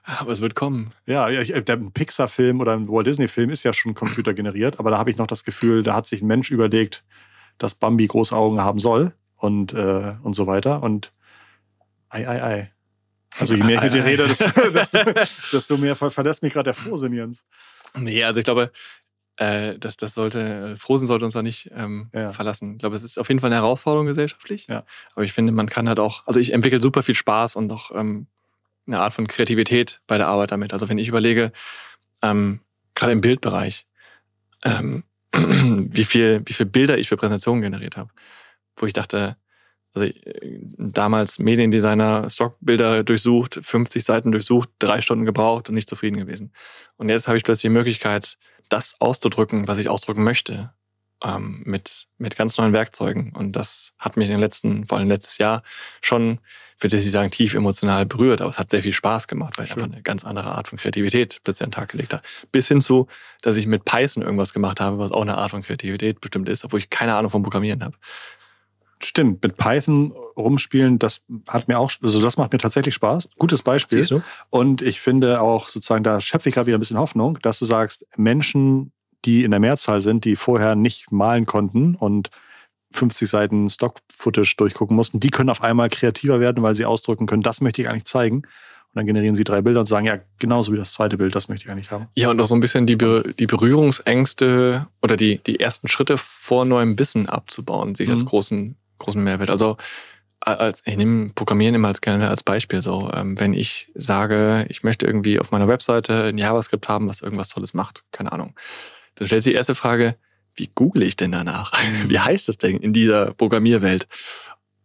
aber 0.04 0.32
es 0.32 0.40
wird 0.40 0.54
kommen. 0.54 0.92
Ja, 1.06 1.28
der 1.28 1.76
Pixar-Film 1.76 2.60
oder 2.60 2.72
ein 2.74 2.88
Walt 2.88 3.06
Disney-Film 3.06 3.50
ist 3.50 3.64
ja 3.64 3.72
schon 3.72 3.94
computergeneriert, 3.94 4.78
aber 4.78 4.90
da 4.90 4.98
habe 4.98 5.10
ich 5.10 5.16
noch 5.16 5.26
das 5.26 5.44
Gefühl, 5.44 5.82
da 5.82 5.94
hat 5.94 6.06
sich 6.06 6.22
ein 6.22 6.26
Mensch 6.26 6.50
überlegt, 6.50 7.04
dass 7.58 7.74
Bambi 7.74 8.06
große 8.06 8.34
Augen 8.34 8.60
haben 8.60 8.78
soll 8.78 9.12
und, 9.36 9.72
äh, 9.72 10.14
und 10.22 10.34
so 10.34 10.46
weiter. 10.46 10.82
Und 10.82 11.12
ei, 12.08 12.28
ei, 12.28 12.42
ei. 12.42 12.72
Also 13.38 13.54
je 13.54 13.64
mehr 13.64 13.76
ich 13.76 13.82
mit 13.84 13.94
dir 13.94 14.04
rede, 14.04 14.26
desto, 14.28 14.70
desto, 14.70 14.98
desto 15.52 15.76
mehr 15.76 15.96
verlässt 15.96 16.42
mich 16.42 16.52
gerade 16.52 16.72
der 16.72 16.74
Frohsinn, 16.74 17.12
Jens. 17.12 17.44
Nee, 17.94 18.24
also 18.24 18.40
ich 18.40 18.44
glaube, 18.44 18.70
äh, 19.36 19.78
das, 19.78 19.96
das 19.96 20.14
sollte, 20.14 20.76
Frozen 20.78 21.06
sollte 21.06 21.24
uns 21.24 21.34
da 21.34 21.42
nicht 21.42 21.70
ähm, 21.74 22.08
ja. 22.14 22.32
verlassen. 22.32 22.74
Ich 22.74 22.78
glaube, 22.78 22.96
es 22.96 23.02
ist 23.02 23.18
auf 23.18 23.28
jeden 23.28 23.40
Fall 23.40 23.48
eine 23.48 23.56
Herausforderung 23.56 24.06
gesellschaftlich. 24.06 24.66
Ja. 24.66 24.84
Aber 25.14 25.24
ich 25.24 25.32
finde, 25.32 25.52
man 25.52 25.68
kann 25.68 25.88
halt 25.88 26.00
auch, 26.00 26.26
also 26.26 26.40
ich 26.40 26.52
entwickle 26.52 26.80
super 26.80 27.02
viel 27.02 27.14
Spaß 27.14 27.56
und 27.56 27.70
auch 27.70 27.90
ähm, 27.94 28.26
eine 28.86 29.00
Art 29.00 29.14
von 29.14 29.26
Kreativität 29.26 30.00
bei 30.06 30.16
der 30.16 30.28
Arbeit 30.28 30.52
damit. 30.52 30.72
Also 30.72 30.88
wenn 30.88 30.98
ich 30.98 31.08
überlege, 31.08 31.52
ähm, 32.22 32.60
gerade 32.94 33.12
im 33.12 33.20
Bildbereich, 33.20 33.86
ähm, 34.64 35.04
wie 35.32 36.04
viel, 36.04 36.42
wie 36.46 36.52
viel 36.52 36.66
Bilder 36.66 36.98
ich 36.98 37.08
für 37.08 37.16
Präsentationen 37.16 37.62
generiert 37.62 37.96
habe, 37.96 38.10
wo 38.76 38.86
ich 38.86 38.92
dachte, 38.92 39.36
also 39.94 40.06
äh, 40.06 40.60
damals 40.78 41.38
Mediendesigner, 41.38 42.30
Stockbilder 42.30 43.04
durchsucht, 43.04 43.60
50 43.62 44.04
Seiten 44.04 44.32
durchsucht, 44.32 44.70
drei 44.78 45.00
Stunden 45.00 45.24
gebraucht 45.24 45.68
und 45.68 45.74
nicht 45.74 45.88
zufrieden 45.88 46.16
gewesen. 46.16 46.52
Und 46.96 47.08
jetzt 47.08 47.28
habe 47.28 47.36
ich 47.36 47.44
plötzlich 47.44 47.70
die 47.70 47.76
Möglichkeit, 47.76 48.38
das 48.68 49.00
auszudrücken, 49.00 49.68
was 49.68 49.78
ich 49.78 49.88
ausdrücken 49.88 50.24
möchte, 50.24 50.72
ähm, 51.24 51.62
mit, 51.64 52.08
mit 52.18 52.36
ganz 52.36 52.58
neuen 52.58 52.72
Werkzeugen. 52.72 53.32
Und 53.32 53.52
das 53.52 53.94
hat 53.98 54.16
mich 54.16 54.26
in 54.26 54.34
den 54.34 54.40
letzten, 54.40 54.86
vor 54.86 54.98
allem 54.98 55.08
letztes 55.08 55.38
Jahr, 55.38 55.62
schon, 56.02 56.40
würde 56.78 56.96
ich 56.96 57.10
sagen, 57.10 57.30
tief 57.30 57.54
emotional 57.54 58.04
berührt, 58.04 58.42
aber 58.42 58.50
es 58.50 58.58
hat 58.58 58.70
sehr 58.70 58.82
viel 58.82 58.92
Spaß 58.92 59.28
gemacht, 59.28 59.56
weil 59.56 59.64
ich 59.64 59.72
einfach 59.72 59.90
eine 59.90 60.02
ganz 60.02 60.24
andere 60.24 60.50
Art 60.52 60.68
von 60.68 60.78
Kreativität 60.78 61.40
plötzlich 61.42 61.64
an 61.64 61.70
den 61.70 61.76
Tag 61.76 61.88
gelegt 61.90 62.12
habe. 62.12 62.22
Bis 62.52 62.68
hin 62.68 62.82
zu, 62.82 63.06
dass 63.40 63.56
ich 63.56 63.66
mit 63.66 63.84
Python 63.84 64.22
irgendwas 64.22 64.52
gemacht 64.52 64.80
habe, 64.80 64.98
was 64.98 65.10
auch 65.10 65.22
eine 65.22 65.38
Art 65.38 65.52
von 65.52 65.62
Kreativität 65.62 66.20
bestimmt 66.20 66.48
ist, 66.48 66.64
obwohl 66.64 66.78
ich 66.78 66.90
keine 66.90 67.14
Ahnung 67.14 67.30
vom 67.30 67.42
Programmieren 67.42 67.82
habe. 67.82 67.96
Stimmt, 69.02 69.42
mit 69.42 69.56
Python 69.56 70.12
rumspielen, 70.36 70.98
das 70.98 71.24
hat 71.48 71.68
mir 71.68 71.78
auch, 71.78 71.90
also 72.02 72.20
das 72.20 72.36
macht 72.36 72.52
mir 72.52 72.58
tatsächlich 72.58 72.94
Spaß. 72.94 73.30
Gutes 73.38 73.62
Beispiel. 73.62 74.22
Und 74.50 74.82
ich 74.82 75.00
finde 75.00 75.40
auch 75.40 75.68
sozusagen, 75.68 76.04
da 76.04 76.20
schöpfe 76.20 76.48
ich 76.48 76.54
gerade 76.54 76.66
wieder 76.66 76.78
ein 76.78 76.80
bisschen 76.80 76.98
Hoffnung, 76.98 77.38
dass 77.42 77.58
du 77.58 77.64
sagst, 77.64 78.06
Menschen, 78.16 78.92
die 79.24 79.44
in 79.44 79.50
der 79.50 79.60
Mehrzahl 79.60 80.00
sind, 80.00 80.24
die 80.24 80.36
vorher 80.36 80.76
nicht 80.76 81.12
malen 81.12 81.46
konnten 81.46 81.94
und 81.94 82.30
50 82.92 83.28
Seiten 83.28 83.70
Stock-Footage 83.70 84.54
durchgucken 84.56 84.96
mussten, 84.96 85.20
die 85.20 85.30
können 85.30 85.50
auf 85.50 85.62
einmal 85.62 85.88
kreativer 85.88 86.40
werden, 86.40 86.62
weil 86.62 86.74
sie 86.74 86.84
ausdrücken 86.84 87.26
können, 87.26 87.42
das 87.42 87.60
möchte 87.60 87.82
ich 87.82 87.88
eigentlich 87.88 88.04
zeigen. 88.04 88.36
Und 88.36 89.00
dann 89.00 89.06
generieren 89.06 89.36
sie 89.36 89.44
drei 89.44 89.60
Bilder 89.60 89.80
und 89.80 89.86
sagen, 89.86 90.06
ja, 90.06 90.18
genauso 90.38 90.72
wie 90.72 90.78
das 90.78 90.92
zweite 90.92 91.18
Bild, 91.18 91.34
das 91.34 91.48
möchte 91.48 91.66
ich 91.66 91.70
eigentlich 91.70 91.90
haben. 91.90 92.08
Ja, 92.14 92.30
und 92.30 92.40
auch 92.40 92.46
so 92.46 92.54
ein 92.54 92.60
bisschen 92.60 92.86
die, 92.86 92.96
Be 92.96 93.34
die 93.38 93.46
Berührungsängste 93.46 94.86
oder 95.02 95.16
die, 95.16 95.38
die 95.44 95.60
ersten 95.60 95.88
Schritte 95.88 96.16
vor 96.16 96.64
neuem 96.64 96.98
Wissen 96.98 97.28
abzubauen, 97.28 97.94
sich 97.94 98.08
mhm. 98.08 98.14
als 98.14 98.24
großen 98.24 98.76
großen 98.98 99.22
Mehrwert. 99.22 99.50
Also 99.50 99.76
als, 100.40 100.82
ich 100.86 100.96
nehme 100.96 101.30
Programmieren 101.30 101.74
immer 101.74 101.88
als 101.88 102.00
gerne 102.00 102.28
als 102.28 102.42
Beispiel 102.42 102.82
so. 102.82 103.10
Ähm, 103.12 103.38
wenn 103.38 103.54
ich 103.54 103.88
sage, 103.94 104.66
ich 104.68 104.82
möchte 104.82 105.06
irgendwie 105.06 105.40
auf 105.40 105.50
meiner 105.50 105.68
Webseite 105.68 106.24
ein 106.24 106.38
JavaScript 106.38 106.88
haben, 106.88 107.08
was 107.08 107.20
irgendwas 107.20 107.48
Tolles 107.48 107.74
macht, 107.74 108.04
keine 108.12 108.32
Ahnung, 108.32 108.54
dann 109.16 109.26
stellt 109.26 109.42
sich 109.42 109.52
die 109.52 109.56
erste 109.56 109.74
Frage, 109.74 110.16
wie 110.54 110.70
google 110.74 111.02
ich 111.02 111.16
denn 111.16 111.32
danach? 111.32 111.72
Mhm. 111.84 112.08
Wie 112.10 112.18
heißt 112.18 112.48
das 112.48 112.58
denn 112.58 112.78
in 112.78 112.92
dieser 112.92 113.34
Programmierwelt? 113.34 114.08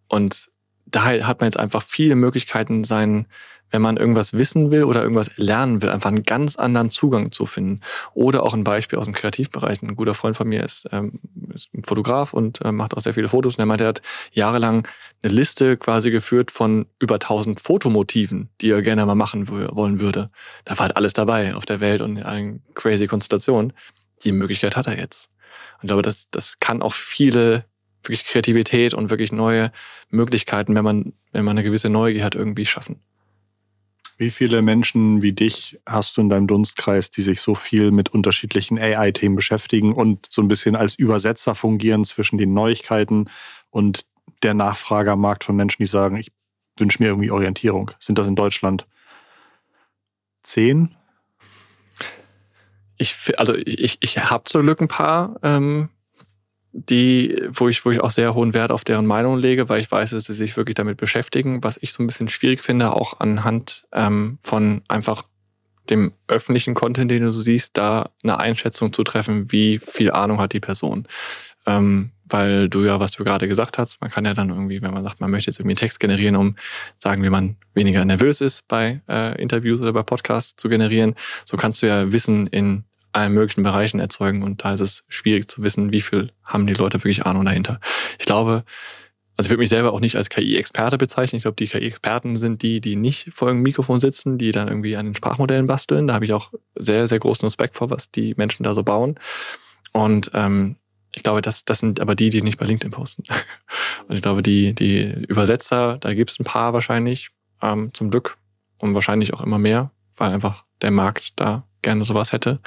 Und 0.08 0.50
da 0.86 1.06
hat 1.06 1.40
man 1.40 1.48
jetzt 1.48 1.60
einfach 1.60 1.82
viele 1.82 2.16
Möglichkeiten, 2.16 2.84
sein, 2.84 3.28
wenn 3.72 3.82
man 3.82 3.98
irgendwas 3.98 4.34
wissen 4.34 4.70
will 4.70 4.84
oder 4.84 5.02
irgendwas 5.02 5.32
lernen 5.38 5.82
will, 5.82 5.90
einfach 5.90 6.10
einen 6.10 6.24
ganz 6.24 6.58
anderen 6.58 6.90
Zugang 6.90 7.32
zu 7.32 7.46
finden. 7.46 7.82
Oder 8.14 8.44
auch 8.44 8.54
ein 8.54 8.64
Beispiel 8.64 9.00
aus 9.00 9.06
dem 9.06 9.14
Kreativbereich. 9.14 9.82
Ein 9.82 9.96
guter 9.96 10.14
Freund 10.14 10.38
von 10.38 10.48
mir 10.48 10.64
ist, 10.64 10.88
ähm, 10.92 11.20
ist 11.54 11.74
ein 11.74 11.84
Fotograf 11.84 12.34
und 12.34 12.64
äh, 12.64 12.72
macht 12.72 12.96
auch 12.96 13.02
sehr 13.02 13.14
viele 13.14 13.30
Fotos. 13.30 13.56
Und 13.56 13.62
er 13.62 13.66
meinte, 13.66 13.86
er 13.86 13.90
hat 13.90 14.02
jahrelang 14.34 14.88
eine 15.24 15.34
Liste 15.34 15.78
quasi 15.78 16.12
geführt 16.12 16.52
von 16.52 16.86
über 17.00 17.16
1000 17.16 17.60
Fotomotiven, 17.60 18.50
die 18.60 18.70
er 18.70 18.82
gerne 18.82 19.06
mal 19.06 19.16
machen 19.16 19.48
wollen 19.50 20.02
würde. 20.02 20.30
Da 20.66 20.78
war 20.78 20.88
halt 20.88 20.98
alles 20.98 21.14
dabei 21.14 21.56
auf 21.56 21.66
der 21.66 21.80
Welt 21.80 22.02
und 22.02 22.18
in 22.18 22.24
allen 22.24 22.64
crazy 22.76 23.08
Konstellationen. 23.08 23.74
Die 24.24 24.32
Möglichkeit 24.32 24.76
hat 24.76 24.88
er 24.88 24.98
jetzt. 24.98 25.30
Und 25.78 25.86
ich 25.86 25.88
glaube, 25.88 26.04
das, 26.04 26.30
das 26.30 26.60
kann 26.60 26.82
auch 26.82 26.94
viele 26.94 27.66
wirklich 28.04 28.26
Kreativität 28.26 28.94
und 28.94 29.10
wirklich 29.10 29.32
neue 29.32 29.72
Möglichkeiten, 30.10 30.76
wenn 30.76 30.84
man, 30.84 31.14
wenn 31.32 31.46
man 31.46 31.58
eine 31.58 31.64
gewisse 31.64 31.90
Neugier 31.90 32.24
hat, 32.24 32.36
irgendwie 32.36 32.66
schaffen. 32.66 33.00
Wie 34.22 34.30
viele 34.30 34.62
Menschen 34.62 35.24
wie 35.24 35.34
dich 35.34 35.80
hast 35.84 36.16
du 36.16 36.22
in 36.22 36.30
deinem 36.30 36.46
Dunstkreis, 36.46 37.10
die 37.10 37.24
sich 37.24 37.42
so 37.42 37.56
viel 37.56 37.90
mit 37.90 38.10
unterschiedlichen 38.10 38.78
AI-Themen 38.78 39.36
beschäftigen 39.36 39.94
und 39.94 40.28
so 40.30 40.44
ein 40.44 40.48
bisschen 40.48 40.76
als 40.76 40.94
Übersetzer 40.94 41.56
fungieren 41.56 42.06
zwischen 42.06 42.38
den 42.38 42.54
Neuigkeiten 42.54 43.32
und 43.72 44.06
der 44.44 44.54
Nachfragermarkt 44.54 45.44
von 45.44 45.56
Menschen, 45.56 45.82
die 45.82 45.88
sagen, 45.88 46.18
ich 46.18 46.32
wünsche 46.78 47.02
mir 47.02 47.10
irgendwie 47.10 47.32
Orientierung? 47.32 47.90
Sind 47.98 48.20
das 48.20 48.28
in 48.28 48.36
Deutschland 48.36 48.86
zehn? 50.44 50.96
Ich, 52.98 53.16
also 53.40 53.56
ich, 53.56 53.98
ich 54.02 54.20
habe 54.20 54.44
zum 54.44 54.62
Glück 54.62 54.82
ein 54.82 54.88
paar 54.88 55.40
ähm, 55.42 55.90
die, 56.74 57.42
wo 57.50 57.68
ich, 57.68 57.84
wo 57.86 57.92
ich 57.92 58.02
auch 58.02 58.12
sehr 58.12 58.34
hohen 58.34 58.54
Wert 58.54 58.72
auf 58.72 58.84
deren 58.84 59.06
Meinung 59.06 59.38
lege, 59.38 59.68
weil 59.70 59.82
ich 59.82 59.92
weiß, 59.92 60.12
dass 60.12 60.26
sie 60.26 60.34
sich 60.34 60.56
wirklich 60.56 60.76
damit 60.76 60.98
beschäftigen. 60.98 61.64
Was 61.64 61.78
ich 61.82 61.92
so 61.94 62.02
ein 62.02 62.08
bisschen 62.08 62.30
schwierig 62.30 62.64
finde, 62.64 62.94
auch 62.94 63.20
anhand 63.20 63.84
ähm, 63.92 64.40
von 64.42 64.82
einfach 64.88 65.26
dem 65.90 66.14
öffentlichen 66.28 66.74
Content, 66.74 67.12
den 67.12 67.24
du 67.24 67.32
so 67.32 67.42
siehst, 67.42 67.78
da 67.78 68.12
eine 68.24 68.40
Einschätzung 68.40 68.94
zu 68.94 69.04
treffen, 69.04 69.52
wie 69.52 69.80
viel 69.80 70.12
Ahnung 70.12 70.40
hat 70.40 70.54
die 70.54 70.60
Person. 70.60 71.08
Ähm, 71.68 72.12
weil 72.32 72.70
du 72.70 72.86
ja, 72.86 73.00
was 73.02 73.12
du 73.12 73.26
gerade 73.26 73.48
gesagt 73.50 73.78
hast, 73.78 74.00
man 74.00 74.10
kann 74.10 74.24
ja 74.24 74.34
dann 74.34 74.50
irgendwie, 74.50 74.82
wenn 74.82 74.94
man 74.94 75.04
sagt, 75.04 75.20
man 75.20 75.30
möchte 75.30 75.50
jetzt 75.52 75.60
irgendwie 75.60 75.74
einen 75.74 75.78
Text 75.78 76.00
generieren, 76.00 76.38
um 76.38 76.56
sagen, 76.98 77.24
wie 77.24 77.30
man 77.30 77.58
weniger 77.74 78.06
nervös 78.06 78.40
ist 78.40 78.70
bei 78.70 79.02
äh, 79.10 79.40
Interviews 79.42 79.82
oder 79.82 79.92
bei 79.92 80.04
Podcasts 80.04 80.56
zu 80.56 80.70
generieren, 80.70 81.16
so 81.44 81.58
kannst 81.58 81.82
du 81.82 81.88
ja 81.88 82.12
Wissen 82.14 82.48
in 82.48 82.86
allen 83.14 83.34
möglichen 83.34 83.64
Bereichen 83.64 84.00
erzeugen 84.00 84.44
und 84.44 84.64
da 84.64 84.74
ist 84.74 84.80
es 84.80 85.06
schwierig 85.10 85.50
zu 85.50 85.64
wissen, 85.64 85.92
wie 85.92 86.02
viel 86.02 86.32
haben 86.44 86.68
die 86.68 86.74
Leute 86.74 86.98
wirklich 87.00 87.26
Ahnung 87.26 87.46
dahinter. 87.46 87.80
Ich 88.20 88.26
glaube, 88.26 88.64
also 89.38 89.48
ich 89.48 89.50
würde 89.52 89.62
mich 89.62 89.70
selber 89.70 89.94
auch 89.94 90.00
nicht 90.00 90.18
als 90.18 90.30
KI-Experte 90.30 90.98
bezeichnen. 90.98 91.38
Ich 91.38 91.44
glaube, 91.44 91.56
die 91.56 91.68
KI-Experten 91.68 92.38
sind 92.38 92.62
die, 92.62 92.80
die 92.80 92.96
nicht 92.96 93.34
vor 93.34 93.50
einem 93.50 93.62
Mikrofon 93.62 94.00
sitzen, 94.00 94.38
die 94.38 94.52
dann 94.52 94.68
irgendwie 94.68 94.96
an 94.96 95.06
den 95.06 95.16
Sprachmodellen 95.16 95.68
basteln. 95.68 96.08
Da 96.08 96.14
habe 96.14 96.26
ich 96.26 96.34
auch 96.34 96.52
sehr, 96.76 97.08
sehr 97.08 97.20
großen 97.20 97.46
Respekt 97.46 97.78
vor, 97.78 97.90
was 97.90 98.12
die 98.12 98.36
Menschen 98.38 98.64
da 98.64 98.76
so 98.76 98.84
bauen. 98.84 99.20
Und 99.94 100.32
ähm, 100.34 100.76
ich 101.14 101.24
glaube, 101.24 101.42
das, 101.42 101.66
das 101.66 101.80
sind 101.80 102.00
aber 102.00 102.16
die, 102.16 102.30
die 102.30 102.42
nicht 102.42 102.58
bei 102.58 102.66
LinkedIn 102.66 102.92
posten. 102.92 103.24
Und 104.08 104.16
ich 104.16 104.22
glaube, 104.22 104.44
die, 104.44 104.74
die 104.74 105.02
Übersetzer, 105.28 105.98
da 105.98 106.14
gibt 106.14 106.32
es 106.32 106.40
ein 106.40 106.46
paar 106.46 106.74
wahrscheinlich, 106.74 107.32
ähm, 107.62 107.92
zum 107.94 108.10
Glück 108.10 108.38
und 108.80 108.94
wahrscheinlich 108.94 109.34
auch 109.34 109.42
immer 109.42 109.60
mehr, 109.60 109.92
weil 110.18 110.34
einfach 110.34 110.66
der 110.82 110.92
Markt 110.92 111.40
da 111.40 111.68
gerne 111.82 112.06
sowas 112.06 112.32
hätte. 112.32 112.60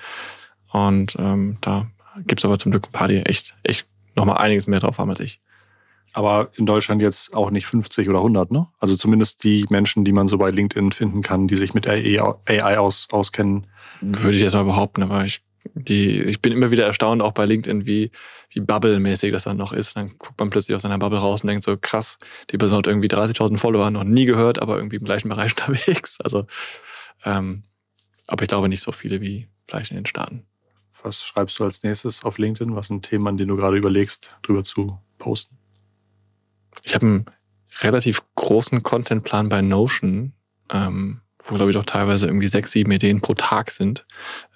Und 0.73 1.17
ähm, 1.19 1.59
da 1.61 1.87
gibt's 2.27 2.45
aber 2.45 2.59
zum 2.59 2.73
Glück 2.73 2.89
ein 2.89 2.93
paar, 2.93 3.09
die 3.09 3.19
echt, 3.19 3.57
echt 3.63 3.87
nochmal 4.15 4.39
einiges 4.39 4.67
mehr 4.67 4.81
drauf 4.81 4.99
haben 4.99 5.11
als 5.11 5.21
ich. 5.21 5.41
Aber 6.13 6.51
in 6.55 6.65
Deutschland 6.65 7.03
jetzt 7.03 7.35
auch 7.35 7.51
nicht 7.51 7.67
50 7.67 8.09
oder 8.09 8.19
100, 8.19 8.53
ne? 8.53 8.69
Also 8.79 8.97
zumindest 8.97 9.43
die 9.43 9.67
Menschen, 9.69 10.05
die 10.05 10.13
man 10.13 10.29
so 10.29 10.39
bei 10.39 10.51
LinkedIn 10.51 10.93
finden 10.93 11.23
kann, 11.23 11.49
die 11.49 11.57
sich 11.57 11.75
mit 11.75 11.89
AI 11.89 12.79
aus, 12.79 13.09
auskennen. 13.11 13.67
Würde 14.01 14.37
ich 14.37 14.43
jetzt 14.43 14.55
mal 14.55 14.65
behaupten, 14.65 15.03
aber 15.03 15.25
ich, 15.25 15.43
die, 15.75 16.23
ich 16.23 16.41
bin 16.41 16.53
immer 16.53 16.71
wieder 16.71 16.87
erstaunt, 16.87 17.21
auch 17.21 17.33
bei 17.33 17.47
LinkedIn, 17.47 17.85
wie, 17.85 18.13
wie 18.51 18.61
Bubble-mäßig 18.61 19.33
das 19.33 19.43
dann 19.43 19.57
noch 19.57 19.73
ist. 19.73 19.97
Dann 19.97 20.11
guckt 20.19 20.39
man 20.39 20.51
plötzlich 20.51 20.77
aus 20.77 20.83
seiner 20.83 20.99
Bubble 20.99 21.19
raus 21.19 21.43
und 21.43 21.49
denkt 21.49 21.65
so, 21.65 21.77
krass, 21.77 22.19
die 22.51 22.59
Person 22.59 22.79
hat 22.79 22.87
irgendwie 22.87 23.09
30.000 23.09 23.59
Follower, 23.59 23.91
noch 23.91 24.05
nie 24.05 24.25
gehört, 24.25 24.61
aber 24.61 24.77
irgendwie 24.77 24.97
im 24.97 25.05
gleichen 25.05 25.29
Bereich 25.29 25.51
unterwegs. 25.59 26.19
Also 26.21 26.47
ähm, 27.25 27.65
aber 28.27 28.43
ich 28.43 28.49
glaube 28.49 28.69
nicht 28.69 28.83
so 28.83 28.93
viele 28.93 29.21
wie 29.21 29.49
vielleicht 29.67 29.91
in 29.91 29.97
den 29.97 30.07
Staaten. 30.07 30.45
Was 31.03 31.23
schreibst 31.23 31.59
du 31.59 31.65
als 31.65 31.83
nächstes 31.83 32.25
auf 32.25 32.39
LinkedIn? 32.39 32.75
Was 32.75 32.89
sind 32.89 33.05
Themen, 33.05 33.27
an 33.27 33.37
denen 33.37 33.51
du 33.51 33.57
gerade 33.57 33.77
überlegst, 33.77 34.35
drüber 34.43 34.65
zu 34.65 34.99
posten? 35.19 35.59
Ich 36.83 36.95
habe 36.95 37.07
einen 37.07 37.27
relativ 37.81 38.23
großen 38.35 38.83
Contentplan 38.83 39.49
bei 39.49 39.61
Notion, 39.61 40.33
ähm, 40.73 41.21
wo 41.45 41.57
glaube 41.57 41.71
ich 41.71 41.77
doch 41.77 41.85
teilweise 41.85 42.27
irgendwie 42.27 42.49
sechs, 42.49 42.73
sieben 42.73 42.91
Ideen 42.91 43.21
pro 43.21 43.35
Tag 43.35 43.71
sind, 43.71 44.07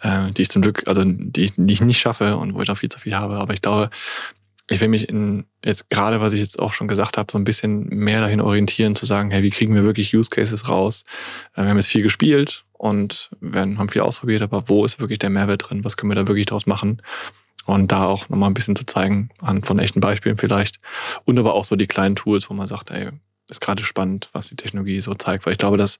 äh, 0.00 0.30
die 0.32 0.42
ich 0.42 0.48
zum 0.48 0.62
Glück, 0.62 0.88
also 0.88 1.04
die 1.04 1.42
ich, 1.42 1.52
die 1.56 1.72
ich 1.72 1.82
nicht 1.82 2.00
schaffe 2.00 2.38
und 2.38 2.54
wo 2.54 2.62
ich 2.62 2.70
auch 2.70 2.78
viel 2.78 2.88
zu 2.88 2.98
viel 2.98 3.14
habe. 3.14 3.36
Aber 3.36 3.52
ich 3.52 3.60
glaube, 3.60 3.90
ich 4.70 4.80
will 4.80 4.88
mich 4.88 5.08
in 5.08 5.44
jetzt 5.64 5.90
gerade, 5.90 6.20
was 6.20 6.32
ich 6.32 6.40
jetzt 6.40 6.58
auch 6.58 6.72
schon 6.72 6.88
gesagt 6.88 7.18
habe, 7.18 7.30
so 7.30 7.38
ein 7.38 7.44
bisschen 7.44 7.88
mehr 7.88 8.20
dahin 8.20 8.40
orientieren, 8.40 8.96
zu 8.96 9.04
sagen, 9.04 9.30
hey, 9.30 9.42
wie 9.42 9.50
kriegen 9.50 9.74
wir 9.74 9.84
wirklich 9.84 10.14
Use 10.14 10.30
Cases 10.30 10.68
raus? 10.68 11.04
Äh, 11.54 11.62
wir 11.62 11.70
haben 11.70 11.76
jetzt 11.76 11.88
viel 11.88 12.02
gespielt 12.02 12.64
und 12.78 13.30
wir 13.40 13.60
haben 13.60 13.88
viel 13.88 14.02
ausprobiert, 14.02 14.42
aber 14.42 14.68
wo 14.68 14.84
ist 14.84 15.00
wirklich 15.00 15.18
der 15.18 15.30
Mehrwert 15.30 15.68
drin? 15.68 15.84
Was 15.84 15.96
können 15.96 16.10
wir 16.10 16.16
da 16.16 16.26
wirklich 16.26 16.46
draus 16.46 16.66
machen? 16.66 17.02
Und 17.66 17.92
da 17.92 18.06
auch 18.06 18.30
nochmal 18.30 18.48
ein 18.48 18.54
bisschen 18.54 18.76
zu 18.76 18.86
zeigen, 18.86 19.28
an 19.42 19.62
von 19.62 19.78
echten 19.78 20.00
Beispielen 20.00 20.38
vielleicht. 20.38 20.80
Und 21.26 21.38
aber 21.38 21.54
auch 21.54 21.66
so 21.66 21.76
die 21.76 21.86
kleinen 21.86 22.16
Tools, 22.16 22.48
wo 22.48 22.54
man 22.54 22.66
sagt, 22.66 22.90
ey, 22.90 23.10
ist 23.48 23.60
gerade 23.60 23.82
spannend, 23.82 24.30
was 24.32 24.48
die 24.48 24.56
Technologie 24.56 25.00
so 25.00 25.14
zeigt. 25.14 25.44
Weil 25.44 25.52
ich 25.52 25.58
glaube, 25.58 25.76
das 25.76 25.98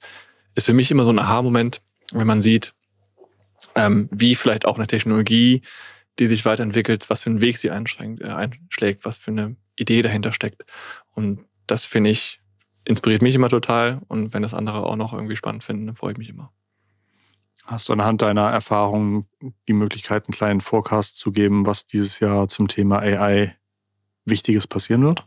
ist 0.55 0.65
für 0.65 0.73
mich 0.73 0.91
immer 0.91 1.05
so 1.05 1.11
ein 1.11 1.19
Aha-Moment, 1.19 1.83
wenn 2.13 2.27
man 2.27 2.41
sieht, 2.41 2.73
ähm, 3.75 4.09
wie 4.11 4.35
vielleicht 4.35 4.67
auch 4.67 4.77
eine 4.77 4.87
Technologie 4.87 5.63
die 6.19 6.27
sich 6.27 6.45
weiterentwickelt, 6.45 7.09
was 7.11 7.23
für 7.23 7.31
einen 7.31 7.41
Weg 7.41 7.59
sie 7.59 7.71
einschränkt, 7.71 8.23
äh, 8.23 8.29
einschlägt, 8.29 9.05
was 9.05 9.19
für 9.19 9.31
eine 9.31 9.57
Idee 9.77 10.03
dahinter 10.03 10.33
steckt. 10.33 10.65
Und 11.15 11.45
das 11.67 11.85
finde 11.85 12.11
ich, 12.11 12.41
inspiriert 12.85 13.23
mich 13.23 13.35
immer 13.35 13.49
total. 13.49 14.01
Und 14.09 14.35
wenn 14.35 14.43
das 14.43 14.55
andere 14.55 14.85
auch 14.85 14.97
noch 14.97 15.13
irgendwie 15.13 15.37
spannend 15.37 15.65
finden, 15.65 15.95
freue 15.95 16.13
ich 16.13 16.19
mich 16.19 16.29
immer. 16.29 16.53
Hast 17.69 17.91
du 17.91 17.93
anhand 17.93 18.23
deiner 18.23 18.49
Erfahrungen 18.49 19.27
die 19.69 19.75
Möglichkeit, 19.75 20.25
einen 20.25 20.33
kleinen 20.33 20.63
Forecast 20.63 21.19
zu 21.19 21.33
geben, 21.33 21.67
was 21.67 21.87
dieses 21.87 22.19
Jahr 22.19 22.49
zum 22.49 22.67
Thema 22.67 23.01
AI 23.01 23.55
Wichtiges 24.25 24.67
passieren 24.67 25.03
wird? 25.03 25.27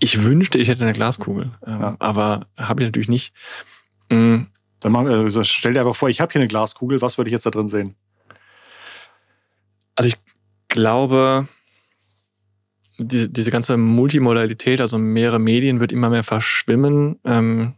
Ich 0.00 0.24
wünschte, 0.24 0.58
ich 0.58 0.66
hätte 0.66 0.82
eine 0.82 0.92
Glaskugel, 0.92 1.52
ähm, 1.64 1.80
ja. 1.80 1.96
aber 2.00 2.48
habe 2.58 2.82
ich 2.82 2.88
natürlich 2.88 3.08
nicht. 3.08 3.32
Mhm. 4.10 4.48
Dann 4.80 4.90
machen 4.90 5.06
wir, 5.06 5.18
also 5.18 5.44
stell 5.44 5.72
dir 5.72 5.80
einfach 5.80 5.94
vor, 5.94 6.08
ich 6.08 6.20
habe 6.20 6.32
hier 6.32 6.40
eine 6.40 6.48
Glaskugel, 6.48 7.00
was 7.00 7.16
würde 7.16 7.28
ich 7.28 7.32
jetzt 7.32 7.46
da 7.46 7.50
drin 7.50 7.68
sehen? 7.68 7.94
Also 9.94 10.08
ich 10.08 10.16
glaube, 10.66 11.46
die, 12.98 13.32
diese 13.32 13.52
ganze 13.52 13.76
Multimodalität, 13.76 14.80
also 14.80 14.98
mehrere 14.98 15.38
Medien, 15.38 15.78
wird 15.78 15.92
immer 15.92 16.10
mehr 16.10 16.24
verschwimmen. 16.24 17.20
Ähm, 17.24 17.74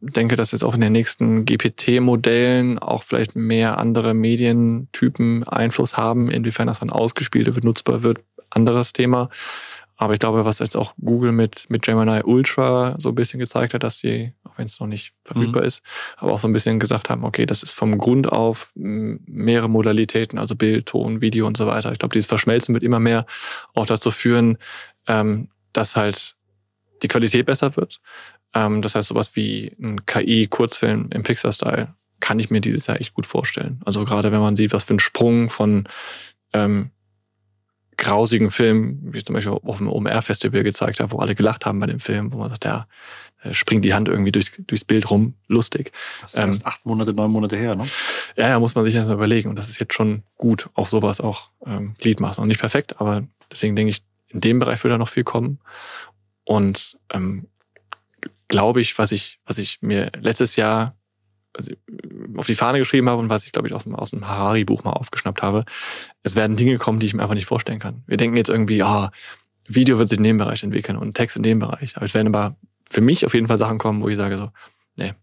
denke, 0.00 0.36
dass 0.36 0.52
jetzt 0.52 0.64
auch 0.64 0.74
in 0.74 0.80
den 0.80 0.92
nächsten 0.92 1.44
GPT-Modellen 1.44 2.78
auch 2.78 3.02
vielleicht 3.02 3.36
mehr 3.36 3.78
andere 3.78 4.14
Medientypen 4.14 5.46
Einfluss 5.46 5.96
haben. 5.96 6.30
Inwiefern 6.30 6.66
das 6.66 6.80
dann 6.80 6.90
ausgespielt 6.90 7.46
wird, 7.46 7.64
nutzbar 7.64 8.02
wird, 8.02 8.20
anderes 8.50 8.92
Thema. 8.92 9.28
Aber 10.00 10.14
ich 10.14 10.18
glaube, 10.18 10.46
was 10.46 10.60
jetzt 10.60 10.78
auch 10.78 10.94
Google 10.98 11.30
mit, 11.30 11.68
mit 11.68 11.82
Gemini 11.82 12.22
Ultra 12.24 12.94
so 12.98 13.10
ein 13.10 13.14
bisschen 13.14 13.38
gezeigt 13.38 13.74
hat, 13.74 13.82
dass 13.82 13.98
sie, 13.98 14.32
auch 14.44 14.56
wenn 14.56 14.64
es 14.64 14.80
noch 14.80 14.86
nicht 14.86 15.12
verfügbar 15.24 15.60
mhm. 15.60 15.68
ist, 15.68 15.82
aber 16.16 16.32
auch 16.32 16.38
so 16.38 16.48
ein 16.48 16.54
bisschen 16.54 16.80
gesagt 16.80 17.10
haben, 17.10 17.22
okay, 17.22 17.44
das 17.44 17.62
ist 17.62 17.72
vom 17.72 17.98
Grund 17.98 18.32
auf 18.32 18.72
mehrere 18.74 19.68
Modalitäten, 19.68 20.38
also 20.38 20.56
Bild, 20.56 20.86
Ton, 20.86 21.20
Video 21.20 21.46
und 21.46 21.58
so 21.58 21.66
weiter. 21.66 21.92
Ich 21.92 21.98
glaube, 21.98 22.14
dieses 22.14 22.28
Verschmelzen 22.28 22.72
wird 22.72 22.82
immer 22.82 22.98
mehr 22.98 23.26
auch 23.74 23.84
dazu 23.84 24.10
führen, 24.10 24.56
ähm, 25.06 25.48
dass 25.74 25.96
halt 25.96 26.36
die 27.02 27.08
Qualität 27.08 27.44
besser 27.44 27.76
wird. 27.76 28.00
Ähm, 28.54 28.82
das 28.82 28.94
heißt, 28.94 29.08
sowas 29.08 29.36
wie 29.36 29.76
ein 29.80 30.04
KI-Kurzfilm 30.06 31.10
im 31.12 31.22
Pixar-Style 31.22 31.94
kann 32.20 32.38
ich 32.38 32.50
mir 32.50 32.60
dieses 32.60 32.86
Jahr 32.86 33.00
echt 33.00 33.14
gut 33.14 33.26
vorstellen. 33.26 33.80
Also 33.84 34.04
gerade 34.04 34.30
wenn 34.32 34.40
man 34.40 34.56
sieht, 34.56 34.72
was 34.72 34.84
für 34.84 34.94
ein 34.94 35.00
Sprung 35.00 35.50
von 35.50 35.88
ähm, 36.52 36.90
grausigen 37.96 38.50
Film, 38.50 38.98
wie 39.02 39.18
ich 39.18 39.26
zum 39.26 39.34
Beispiel 39.34 39.52
auf 39.52 39.78
dem 39.78 39.88
OMR-Festival 39.88 40.62
gezeigt 40.62 41.00
habe, 41.00 41.12
wo 41.12 41.18
alle 41.18 41.34
gelacht 41.34 41.66
haben 41.66 41.80
bei 41.80 41.86
dem 41.86 42.00
Film, 42.00 42.32
wo 42.32 42.38
man 42.38 42.50
sagt, 42.50 42.64
ja, 42.64 42.86
springt 43.52 43.84
die 43.84 43.94
Hand 43.94 44.08
irgendwie 44.08 44.32
durchs, 44.32 44.52
durchs 44.66 44.84
Bild 44.84 45.10
rum, 45.10 45.34
lustig. 45.48 45.92
Das 46.20 46.34
ist 46.34 46.40
ähm, 46.40 46.48
erst 46.48 46.66
acht 46.66 46.84
Monate, 46.84 47.14
neun 47.14 47.30
Monate 47.30 47.56
her, 47.56 47.74
ne? 47.74 47.86
Ja, 48.36 48.48
ja, 48.48 48.58
muss 48.58 48.74
man 48.74 48.84
sich 48.84 48.94
erstmal 48.94 49.16
überlegen. 49.16 49.48
Und 49.48 49.58
das 49.58 49.70
ist 49.70 49.78
jetzt 49.80 49.94
schon 49.94 50.22
gut, 50.36 50.68
auf 50.74 50.90
sowas 50.90 51.20
auch 51.20 51.50
ähm, 51.64 51.94
Gliedmaßen. 51.98 52.42
Und 52.42 52.48
nicht 52.48 52.60
perfekt, 52.60 53.00
aber 53.00 53.26
deswegen 53.50 53.76
denke 53.76 53.90
ich, 53.90 54.02
in 54.28 54.40
dem 54.40 54.58
Bereich 54.58 54.82
wird 54.84 54.92
da 54.92 54.98
noch 54.98 55.08
viel 55.08 55.24
kommen. 55.24 55.58
Und 56.44 56.98
ähm, 57.12 57.46
glaube 58.50 58.80
ich, 58.82 58.98
was 58.98 59.12
ich, 59.12 59.38
was 59.46 59.56
ich 59.56 59.78
mir 59.80 60.10
letztes 60.20 60.56
Jahr 60.56 60.96
auf 62.36 62.46
die 62.46 62.54
Fahne 62.54 62.78
geschrieben 62.78 63.08
habe 63.08 63.20
und 63.20 63.28
was 63.28 63.44
ich, 63.44 63.52
glaube 63.52 63.68
ich, 63.68 63.74
aus 63.74 63.84
dem, 63.84 63.94
aus 63.94 64.10
dem 64.10 64.28
Harari-Buch 64.28 64.84
mal 64.84 64.92
aufgeschnappt 64.92 65.42
habe. 65.42 65.64
Es 66.22 66.36
werden 66.36 66.56
Dinge 66.56 66.78
kommen, 66.78 67.00
die 67.00 67.06
ich 67.06 67.14
mir 67.14 67.22
einfach 67.22 67.34
nicht 67.34 67.46
vorstellen 67.46 67.78
kann. 67.78 68.02
Wir 68.06 68.16
denken 68.16 68.36
jetzt 68.36 68.50
irgendwie, 68.50 68.76
ja, 68.76 69.10
Video 69.66 69.98
wird 69.98 70.08
sich 70.08 70.18
in 70.18 70.24
dem 70.24 70.36
Bereich 70.36 70.62
entwickeln 70.62 70.98
und 70.98 71.14
Text 71.14 71.36
in 71.36 71.42
dem 71.42 71.58
Bereich. 71.58 71.96
Aber 71.96 72.06
es 72.06 72.14
werden 72.14 72.34
aber 72.34 72.56
für 72.88 73.00
mich 73.00 73.24
auf 73.24 73.34
jeden 73.34 73.48
Fall 73.48 73.58
Sachen 73.58 73.78
kommen, 73.78 74.02
wo 74.02 74.08
ich 74.08 74.16
sage 74.16 74.36
so, 74.36 74.50
nee, 74.96 75.14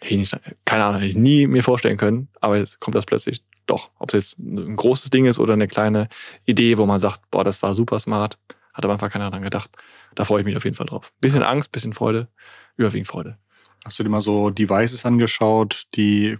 ich 0.00 0.16
nicht, 0.16 0.38
keine 0.64 0.84
Ahnung, 0.84 1.00
hätte 1.00 1.10
ich 1.10 1.16
nie 1.16 1.46
mir 1.46 1.62
vorstellen 1.62 1.96
können, 1.96 2.28
aber 2.40 2.56
jetzt 2.56 2.80
kommt 2.80 2.94
das 2.94 3.06
plötzlich 3.06 3.42
doch. 3.66 3.90
Ob 3.98 4.10
es 4.10 4.14
jetzt 4.14 4.38
ein 4.38 4.76
großes 4.76 5.10
Ding 5.10 5.26
ist 5.26 5.38
oder 5.38 5.54
eine 5.54 5.66
kleine 5.66 6.08
Idee, 6.44 6.78
wo 6.78 6.86
man 6.86 7.00
sagt, 7.00 7.22
boah, 7.30 7.42
das 7.42 7.62
war 7.62 7.74
super 7.74 7.98
smart, 7.98 8.38
hat 8.76 8.84
aber 8.84 8.92
einfach 8.92 9.10
keiner 9.10 9.30
dran 9.30 9.42
gedacht. 9.42 9.70
Da 10.14 10.24
freue 10.24 10.40
ich 10.40 10.46
mich 10.46 10.56
auf 10.56 10.64
jeden 10.64 10.76
Fall 10.76 10.86
drauf. 10.86 11.12
Bisschen 11.20 11.42
Angst, 11.42 11.72
bisschen 11.72 11.94
Freude, 11.94 12.28
überwiegend 12.76 13.08
Freude. 13.08 13.38
Hast 13.84 13.98
du 13.98 14.02
dir 14.02 14.10
mal 14.10 14.20
so 14.20 14.50
Devices 14.50 15.06
angeschaut, 15.06 15.84
die 15.94 16.38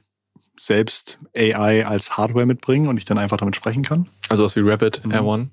selbst 0.58 1.18
AI 1.36 1.86
als 1.86 2.16
Hardware 2.16 2.46
mitbringen 2.46 2.88
und 2.88 2.98
ich 2.98 3.04
dann 3.04 3.18
einfach 3.18 3.38
damit 3.38 3.56
sprechen 3.56 3.82
kann? 3.82 4.08
Also 4.28 4.44
was 4.44 4.54
wie 4.56 4.60
Rapid 4.60 5.04
mhm. 5.04 5.12
Air 5.12 5.24
One. 5.24 5.50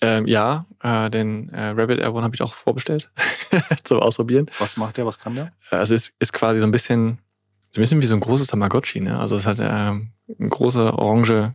Ähm, 0.00 0.26
ja, 0.26 0.66
äh, 0.82 1.10
den 1.10 1.50
äh, 1.50 1.68
Rabbit 1.68 2.00
Air 2.00 2.14
One 2.14 2.24
habe 2.24 2.34
ich 2.34 2.42
auch 2.42 2.54
vorbestellt 2.54 3.10
zum 3.84 4.00
Ausprobieren. 4.00 4.50
Was 4.58 4.76
macht 4.76 4.96
der? 4.96 5.06
Was 5.06 5.18
kann 5.18 5.34
der? 5.34 5.52
Also 5.70 5.94
es 5.94 6.14
ist, 6.18 6.32
quasi 6.32 6.60
so 6.60 6.66
ein 6.66 6.72
bisschen, 6.72 7.18
so 7.70 7.80
ein 7.80 7.82
bisschen 7.82 8.00
wie 8.00 8.06
so 8.06 8.14
ein 8.14 8.20
großes 8.20 8.48
Tamagotchi. 8.48 9.00
Ne? 9.00 9.18
Also 9.18 9.36
es 9.36 9.46
hat 9.46 9.58
ähm, 9.60 10.12
ein 10.40 10.48
große 10.48 10.94
orange, 10.98 11.54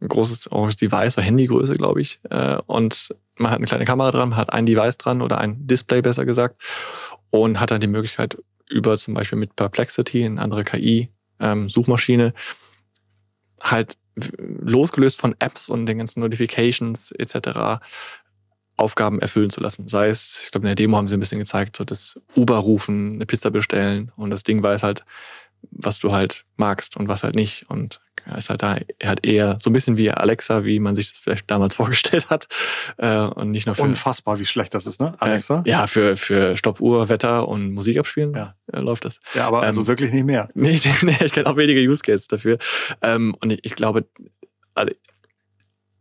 ein 0.00 0.08
großes 0.08 0.50
oranges 0.50 0.76
Device, 0.76 1.14
so 1.14 1.22
Handygröße, 1.22 1.76
glaube 1.76 2.00
ich. 2.00 2.20
Äh, 2.30 2.56
und 2.66 3.14
man 3.36 3.50
hat 3.50 3.58
eine 3.58 3.66
kleine 3.66 3.84
Kamera 3.84 4.10
dran, 4.10 4.36
hat 4.36 4.52
ein 4.52 4.66
Device 4.66 4.98
dran 4.98 5.22
oder 5.22 5.38
ein 5.38 5.66
Display 5.66 6.02
besser 6.02 6.24
gesagt 6.24 6.62
und 7.30 7.60
hat 7.60 7.70
dann 7.70 7.80
die 7.80 7.86
Möglichkeit 7.86 8.38
über 8.68 8.98
zum 8.98 9.14
Beispiel 9.14 9.38
mit 9.38 9.56
Perplexity, 9.56 10.24
eine 10.24 10.40
andere 10.40 10.64
KI, 10.64 11.10
ähm, 11.40 11.68
Suchmaschine, 11.68 12.32
halt 13.60 13.98
losgelöst 14.38 15.20
von 15.20 15.34
Apps 15.38 15.68
und 15.68 15.86
den 15.86 15.98
ganzen 15.98 16.20
Notifications 16.20 17.12
etc. 17.12 17.80
Aufgaben 18.76 19.20
erfüllen 19.20 19.50
zu 19.50 19.60
lassen. 19.60 19.88
Sei 19.88 20.08
es, 20.08 20.42
ich 20.44 20.50
glaube, 20.50 20.64
in 20.64 20.68
der 20.68 20.74
Demo 20.74 20.96
haben 20.96 21.08
sie 21.08 21.16
ein 21.16 21.20
bisschen 21.20 21.38
gezeigt, 21.38 21.76
so 21.76 21.84
das 21.84 22.18
Uber 22.34 22.56
rufen, 22.56 23.14
eine 23.14 23.26
Pizza 23.26 23.50
bestellen 23.50 24.12
und 24.16 24.30
das 24.30 24.42
Ding 24.42 24.62
weiß 24.62 24.82
halt, 24.82 25.04
was 25.70 25.98
du 25.98 26.12
halt 26.12 26.44
magst 26.56 26.96
und 26.96 27.08
was 27.08 27.22
halt 27.22 27.34
nicht. 27.34 27.66
Und 27.68 28.00
er 28.26 28.38
ist 28.38 28.50
halt 28.50 28.62
da, 28.62 28.78
er 28.98 29.10
hat 29.10 29.26
eher 29.26 29.58
so 29.62 29.70
ein 29.70 29.72
bisschen 29.72 29.96
wie 29.96 30.10
Alexa, 30.10 30.64
wie 30.64 30.78
man 30.78 30.96
sich 30.96 31.10
das 31.10 31.18
vielleicht 31.18 31.50
damals 31.50 31.74
vorgestellt 31.76 32.30
hat. 32.30 32.48
Äh, 32.98 33.18
und 33.18 33.50
nicht 33.50 33.66
nur 33.66 33.74
für. 33.74 33.82
Unfassbar, 33.82 34.38
wie 34.38 34.46
schlecht 34.46 34.74
das 34.74 34.86
ist, 34.86 35.00
ne? 35.00 35.14
Alexa? 35.18 35.62
Äh, 35.64 35.70
ja, 35.70 35.86
für, 35.86 36.16
für 36.16 36.56
Stoppuhr, 36.56 37.08
Wetter 37.08 37.48
und 37.48 37.72
Musik 37.72 37.98
abspielen 37.98 38.34
ja. 38.34 38.54
äh, 38.72 38.80
läuft 38.80 39.04
das. 39.04 39.20
Ja, 39.34 39.46
aber 39.46 39.62
also 39.62 39.82
ähm, 39.82 39.86
wirklich 39.86 40.12
nicht 40.12 40.26
mehr. 40.26 40.48
Nee, 40.54 40.78
nee 41.02 41.16
ich 41.24 41.32
kenne 41.32 41.48
auch 41.48 41.56
wenige 41.56 41.80
Use 41.80 42.02
Cases 42.02 42.28
dafür. 42.28 42.58
Ähm, 43.02 43.34
und 43.40 43.52
ich, 43.52 43.60
ich 43.62 43.74
glaube, 43.74 44.06
also 44.74 44.92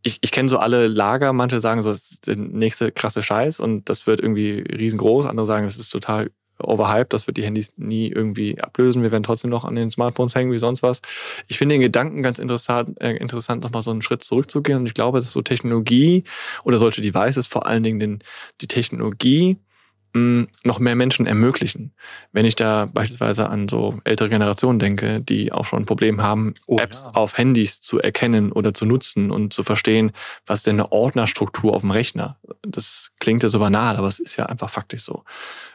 ich, 0.02 0.20
ich 0.22 0.32
kenne 0.32 0.50
so 0.50 0.58
alle 0.58 0.88
Lager, 0.88 1.34
manche 1.34 1.60
sagen 1.60 1.84
so, 1.84 1.92
das 1.92 2.12
ist 2.12 2.28
der 2.28 2.36
nächste 2.36 2.92
krasse 2.92 3.22
Scheiß 3.22 3.60
und 3.60 3.90
das 3.90 4.08
wird 4.08 4.22
irgendwie 4.22 4.62
riesengroß, 4.62 5.26
andere 5.26 5.46
sagen, 5.46 5.66
das 5.66 5.78
ist 5.78 5.90
total 5.90 6.32
overhyped, 6.62 7.14
das 7.14 7.28
wird 7.28 7.38
die 7.38 7.44
Handys 7.44 7.74
nie 7.78 8.08
irgendwie 8.08 8.60
ablösen. 8.60 9.04
Wir 9.04 9.12
werden 9.12 9.24
trotzdem 9.24 9.50
noch 9.50 9.66
an 9.66 9.76
den 9.76 9.92
Smartphones 9.92 10.36
hängen 10.36 10.52
wie 10.52 10.58
sonst 10.58 10.84
was. 10.84 11.02
Ich 11.48 11.58
finde 11.58 11.76
den 11.76 11.82
Gedanken 11.82 12.24
ganz 12.24 12.40
interessant, 12.40 13.00
äh, 13.02 13.16
interessant 13.18 13.64
nochmal 13.64 13.84
so 13.84 13.92
einen 13.92 14.02
Schritt 14.02 14.24
zurückzugehen. 14.24 14.80
Und 14.80 14.86
ich 14.86 14.94
glaube, 14.94 15.20
dass 15.20 15.32
so 15.32 15.42
Technologie 15.42 16.24
oder 16.64 16.78
solche 16.78 17.02
Devices 17.02 17.48
vor 17.48 17.66
allen 17.66 17.84
Dingen 17.84 18.00
den, 18.00 18.20
die 18.62 18.68
Technologie 18.68 19.58
noch 20.14 20.80
mehr 20.80 20.96
Menschen 20.96 21.28
ermöglichen. 21.28 21.94
Wenn 22.32 22.46
ich 22.46 22.56
da 22.56 22.88
beispielsweise 22.88 23.50
an 23.50 23.70
so 23.70 24.00
ältere 24.06 24.30
Generationen 24.30 24.80
denke, 24.80 25.22
die 25.22 25.52
auch 25.52 25.66
schon 25.66 25.84
ein 25.84 25.86
Problem 25.86 26.22
haben, 26.22 26.56
oh, 26.66 26.78
Apps 26.78 27.06
ja. 27.06 27.14
auf 27.14 27.38
Handys 27.38 27.80
zu 27.80 28.00
erkennen 28.00 28.52
oder 28.52 28.74
zu 28.74 28.86
nutzen 28.86 29.30
und 29.30 29.54
zu 29.54 29.64
verstehen, 29.64 30.12
was 30.48 30.60
ist 30.60 30.68
denn 30.68 30.80
eine 30.80 30.92
Ordnerstruktur 30.92 31.76
auf 31.76 31.82
dem 31.82 31.92
Rechner? 31.92 32.38
Das 32.64 33.12
klingt 33.20 33.44
ja 33.44 33.50
so 33.50 33.60
banal, 33.60 33.98
aber 33.98 34.08
es 34.08 34.20
ist 34.20 34.36
ja 34.36 34.48
einfach 34.48 34.70
faktisch 34.70 35.04
so. 35.04 35.24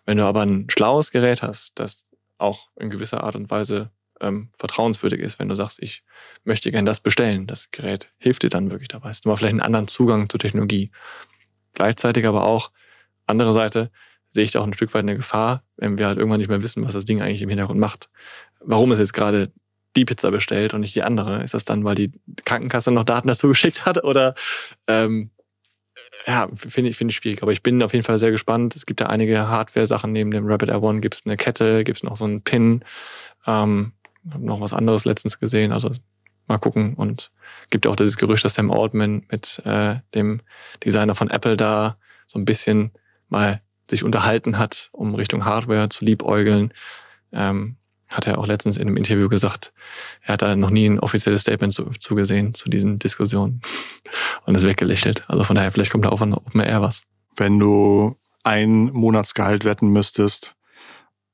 Wenn 0.04 0.16
du 0.16 0.24
aber 0.24 0.42
ein 0.42 0.66
schlaues 0.68 1.12
Gerät 1.12 1.42
hast, 1.42 1.78
das 1.78 2.06
auch 2.38 2.70
in 2.76 2.90
gewisser 2.90 3.22
Art 3.22 3.36
und 3.36 3.50
Weise 3.50 3.92
ähm, 4.20 4.50
vertrauenswürdig 4.58 5.20
ist, 5.20 5.38
wenn 5.38 5.48
du 5.48 5.54
sagst, 5.54 5.80
ich 5.80 6.02
möchte 6.42 6.72
gern 6.72 6.86
das 6.86 7.00
bestellen, 7.00 7.46
das 7.46 7.70
Gerät 7.70 8.12
hilft 8.18 8.42
dir 8.42 8.50
dann 8.50 8.70
wirklich 8.70 8.88
dabei. 8.88 9.12
Du 9.22 9.30
hast 9.30 9.38
vielleicht 9.38 9.44
einen 9.44 9.60
anderen 9.60 9.88
Zugang 9.88 10.28
zur 10.28 10.40
Technologie. 10.40 10.90
Gleichzeitig 11.74 12.26
aber 12.26 12.44
auch, 12.44 12.70
andere 13.26 13.52
Seite, 13.52 13.90
sehe 14.34 14.44
ich 14.44 14.50
da 14.50 14.60
auch 14.60 14.66
ein 14.66 14.74
Stück 14.74 14.92
weit 14.92 15.04
eine 15.04 15.16
Gefahr, 15.16 15.62
wenn 15.76 15.96
wir 15.96 16.06
halt 16.06 16.18
irgendwann 16.18 16.40
nicht 16.40 16.48
mehr 16.48 16.62
wissen, 16.62 16.84
was 16.84 16.92
das 16.92 17.04
Ding 17.04 17.22
eigentlich 17.22 17.42
im 17.42 17.48
Hintergrund 17.48 17.78
macht. 17.78 18.10
Warum 18.60 18.92
es 18.92 18.98
jetzt 18.98 19.14
gerade 19.14 19.52
die 19.96 20.04
Pizza 20.04 20.32
bestellt 20.32 20.74
und 20.74 20.80
nicht 20.80 20.94
die 20.94 21.04
andere? 21.04 21.42
Ist 21.42 21.54
das 21.54 21.64
dann, 21.64 21.84
weil 21.84 21.94
die 21.94 22.10
Krankenkasse 22.44 22.90
noch 22.90 23.04
Daten 23.04 23.28
dazu 23.28 23.48
geschickt 23.48 23.86
hat? 23.86 24.02
Oder 24.02 24.34
ähm, 24.88 25.30
ja, 26.26 26.48
finde 26.56 26.90
ich, 26.90 26.96
finde 26.96 27.12
ich 27.12 27.16
schwierig. 27.16 27.42
Aber 27.42 27.52
ich 27.52 27.62
bin 27.62 27.82
auf 27.82 27.92
jeden 27.92 28.04
Fall 28.04 28.18
sehr 28.18 28.32
gespannt. 28.32 28.74
Es 28.74 28.86
gibt 28.86 29.00
ja 29.00 29.06
einige 29.06 29.48
Hardware-Sachen 29.48 30.10
neben 30.10 30.32
dem 30.32 30.46
Rapid 30.46 30.68
Air 30.68 30.82
One. 30.82 31.00
Gibt 31.00 31.14
es 31.14 31.22
eine 31.24 31.36
Kette, 31.36 31.84
gibt 31.84 31.98
es 31.98 32.02
noch 32.02 32.16
so 32.16 32.24
einen 32.24 32.42
Pin. 32.42 32.84
Ähm, 33.46 33.92
habe 34.30 34.44
noch 34.44 34.60
was 34.60 34.72
anderes 34.72 35.04
letztens 35.04 35.38
gesehen. 35.38 35.70
Also 35.70 35.92
mal 36.48 36.58
gucken. 36.58 36.94
Und 36.94 37.30
gibt 37.70 37.86
auch 37.86 37.96
dieses 37.96 38.16
Gerücht, 38.16 38.44
dass 38.44 38.54
Sam 38.54 38.72
Altman 38.72 39.26
mit 39.30 39.62
äh, 39.64 39.96
dem 40.14 40.40
Designer 40.84 41.14
von 41.14 41.30
Apple 41.30 41.56
da 41.56 41.98
so 42.26 42.38
ein 42.38 42.44
bisschen 42.44 42.90
mal 43.28 43.60
sich 43.90 44.04
unterhalten 44.04 44.58
hat, 44.58 44.88
um 44.92 45.14
Richtung 45.14 45.44
Hardware 45.44 45.88
zu 45.88 46.04
liebäugeln. 46.04 46.72
Ähm, 47.32 47.76
hat 48.08 48.26
er 48.26 48.38
auch 48.38 48.46
letztens 48.46 48.76
in 48.76 48.86
einem 48.86 48.96
Interview 48.96 49.28
gesagt, 49.28 49.72
er 50.22 50.34
hat 50.34 50.42
da 50.42 50.54
noch 50.54 50.70
nie 50.70 50.86
ein 50.86 51.00
offizielles 51.00 51.42
Statement 51.42 51.74
zu, 51.74 51.90
zugesehen 51.98 52.54
zu 52.54 52.68
diesen 52.68 52.98
Diskussionen 52.98 53.60
und 54.44 54.54
ist 54.54 54.66
weggelächelt. 54.66 55.28
Also 55.28 55.44
von 55.44 55.56
daher, 55.56 55.72
vielleicht 55.72 55.90
kommt 55.90 56.04
da 56.04 56.10
auch 56.10 56.18
von 56.18 56.32
OpenAir 56.32 56.80
was. 56.80 57.02
Wenn 57.36 57.58
du 57.58 58.16
ein 58.44 58.92
Monatsgehalt 58.92 59.64
wetten 59.64 59.88
müsstest, 59.88 60.54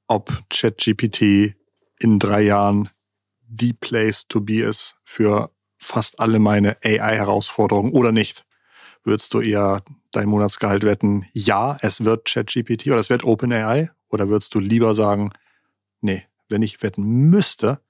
ob 0.07 0.43
ChatGPT 0.49 1.55
in 1.99 2.19
drei 2.19 2.43
Jahren 2.43 2.89
die 3.47 3.73
Place 3.73 4.27
to 4.27 4.41
be 4.41 4.63
ist 4.63 4.97
für 5.03 5.51
fast 5.77 6.21
alle 6.21 6.39
meine 6.39 6.77
AI-Herausforderungen 6.85 7.93
oder 7.93 8.13
nicht, 8.13 8.47
würdest 9.05 9.35
du 9.35 9.41
eher 9.41 9.83
dein 10.13 10.29
Monatsgehalt 10.29 10.85
wetten, 10.85 11.27
ja, 11.33 11.77
es 11.81 12.05
wird 12.05 12.27
ChatGPT 12.27 12.87
oder 12.89 12.99
es 12.99 13.11
wird 13.11 13.25
OpenAI? 13.25 13.91
Oder 14.09 14.29
würdest 14.29 14.55
du 14.55 14.61
lieber 14.61 14.95
sagen, 14.95 15.31
nee, 16.01 16.25
wenn 16.49 16.63
ich 16.63 16.83
wetten 16.83 17.31
müsste, 17.31 17.81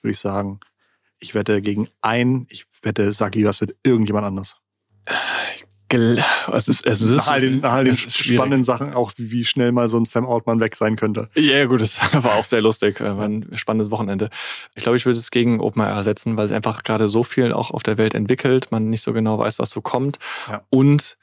würde 0.00 0.12
ich 0.12 0.20
sagen, 0.20 0.60
ich 1.20 1.34
wette 1.34 1.60
gegen 1.62 1.88
ein, 2.00 2.46
ich 2.50 2.66
wette, 2.82 3.12
sag 3.12 3.34
lieber, 3.34 3.50
es 3.50 3.60
wird 3.60 3.76
irgendjemand 3.82 4.26
anders. 4.26 4.56
Es 6.52 6.66
ist, 6.66 6.84
es 6.84 7.00
ist, 7.00 7.10
nach 7.10 7.28
all 7.28 7.40
den, 7.40 7.60
nach 7.60 7.74
all 7.74 7.84
den 7.84 7.94
spannenden 7.94 8.64
Sachen 8.64 8.92
auch, 8.92 9.12
wie 9.16 9.44
schnell 9.44 9.70
mal 9.70 9.88
so 9.88 9.96
ein 9.96 10.04
Sam 10.04 10.26
Altman 10.26 10.58
weg 10.58 10.74
sein 10.74 10.96
könnte. 10.96 11.28
Ja, 11.34 11.64
gut, 11.66 11.80
das 11.80 12.00
war 12.12 12.34
auch 12.34 12.44
sehr 12.44 12.60
lustig. 12.60 13.00
War 13.00 13.20
ein 13.20 13.48
spannendes 13.54 13.90
Wochenende. 13.90 14.30
Ich 14.74 14.82
glaube, 14.82 14.96
ich 14.96 15.06
würde 15.06 15.18
es 15.18 15.30
gegen 15.30 15.60
OpenAI 15.60 15.90
ersetzen, 15.90 16.36
weil 16.36 16.46
es 16.46 16.52
einfach 16.52 16.82
gerade 16.82 17.08
so 17.08 17.22
viel 17.22 17.52
auch 17.52 17.70
auf 17.70 17.84
der 17.84 17.98
Welt 17.98 18.14
entwickelt, 18.14 18.72
man 18.72 18.90
nicht 18.90 19.02
so 19.02 19.12
genau 19.12 19.38
weiß, 19.38 19.60
was 19.60 19.70
so 19.70 19.80
kommt. 19.80 20.18
Ja. 20.50 20.62
Und 20.70 21.18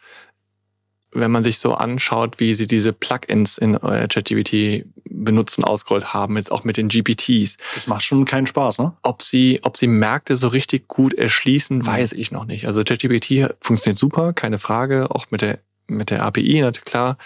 wenn 1.13 1.31
man 1.31 1.43
sich 1.43 1.59
so 1.59 1.73
anschaut, 1.73 2.39
wie 2.39 2.55
sie 2.55 2.67
diese 2.67 2.93
Plugins 2.93 3.57
in 3.57 3.75
äh, 3.75 4.07
ChatGPT 4.07 4.85
benutzen, 5.05 5.63
ausgerollt 5.63 6.13
haben, 6.13 6.37
jetzt 6.37 6.51
auch 6.51 6.63
mit 6.63 6.77
den 6.77 6.87
GPTs. 6.87 7.57
Das 7.75 7.87
macht 7.87 8.03
schon 8.03 8.25
keinen 8.25 8.47
Spaß, 8.47 8.79
ne? 8.79 8.93
Ob 9.03 9.21
sie, 9.21 9.59
ob 9.63 9.77
sie 9.77 9.87
Märkte 9.87 10.35
so 10.35 10.47
richtig 10.47 10.87
gut 10.87 11.13
erschließen, 11.13 11.79
mhm. 11.79 11.85
weiß 11.85 12.13
ich 12.13 12.31
noch 12.31 12.45
nicht. 12.45 12.67
Also 12.67 12.83
ChatGPT 12.83 13.53
funktioniert 13.61 13.97
super, 13.97 14.33
keine 14.33 14.59
Frage, 14.59 15.11
auch 15.11 15.27
mit 15.29 15.41
der, 15.41 15.59
mit 15.87 16.09
der 16.09 16.23
API, 16.23 16.61
natürlich 16.61 16.85
klar. 16.85 17.17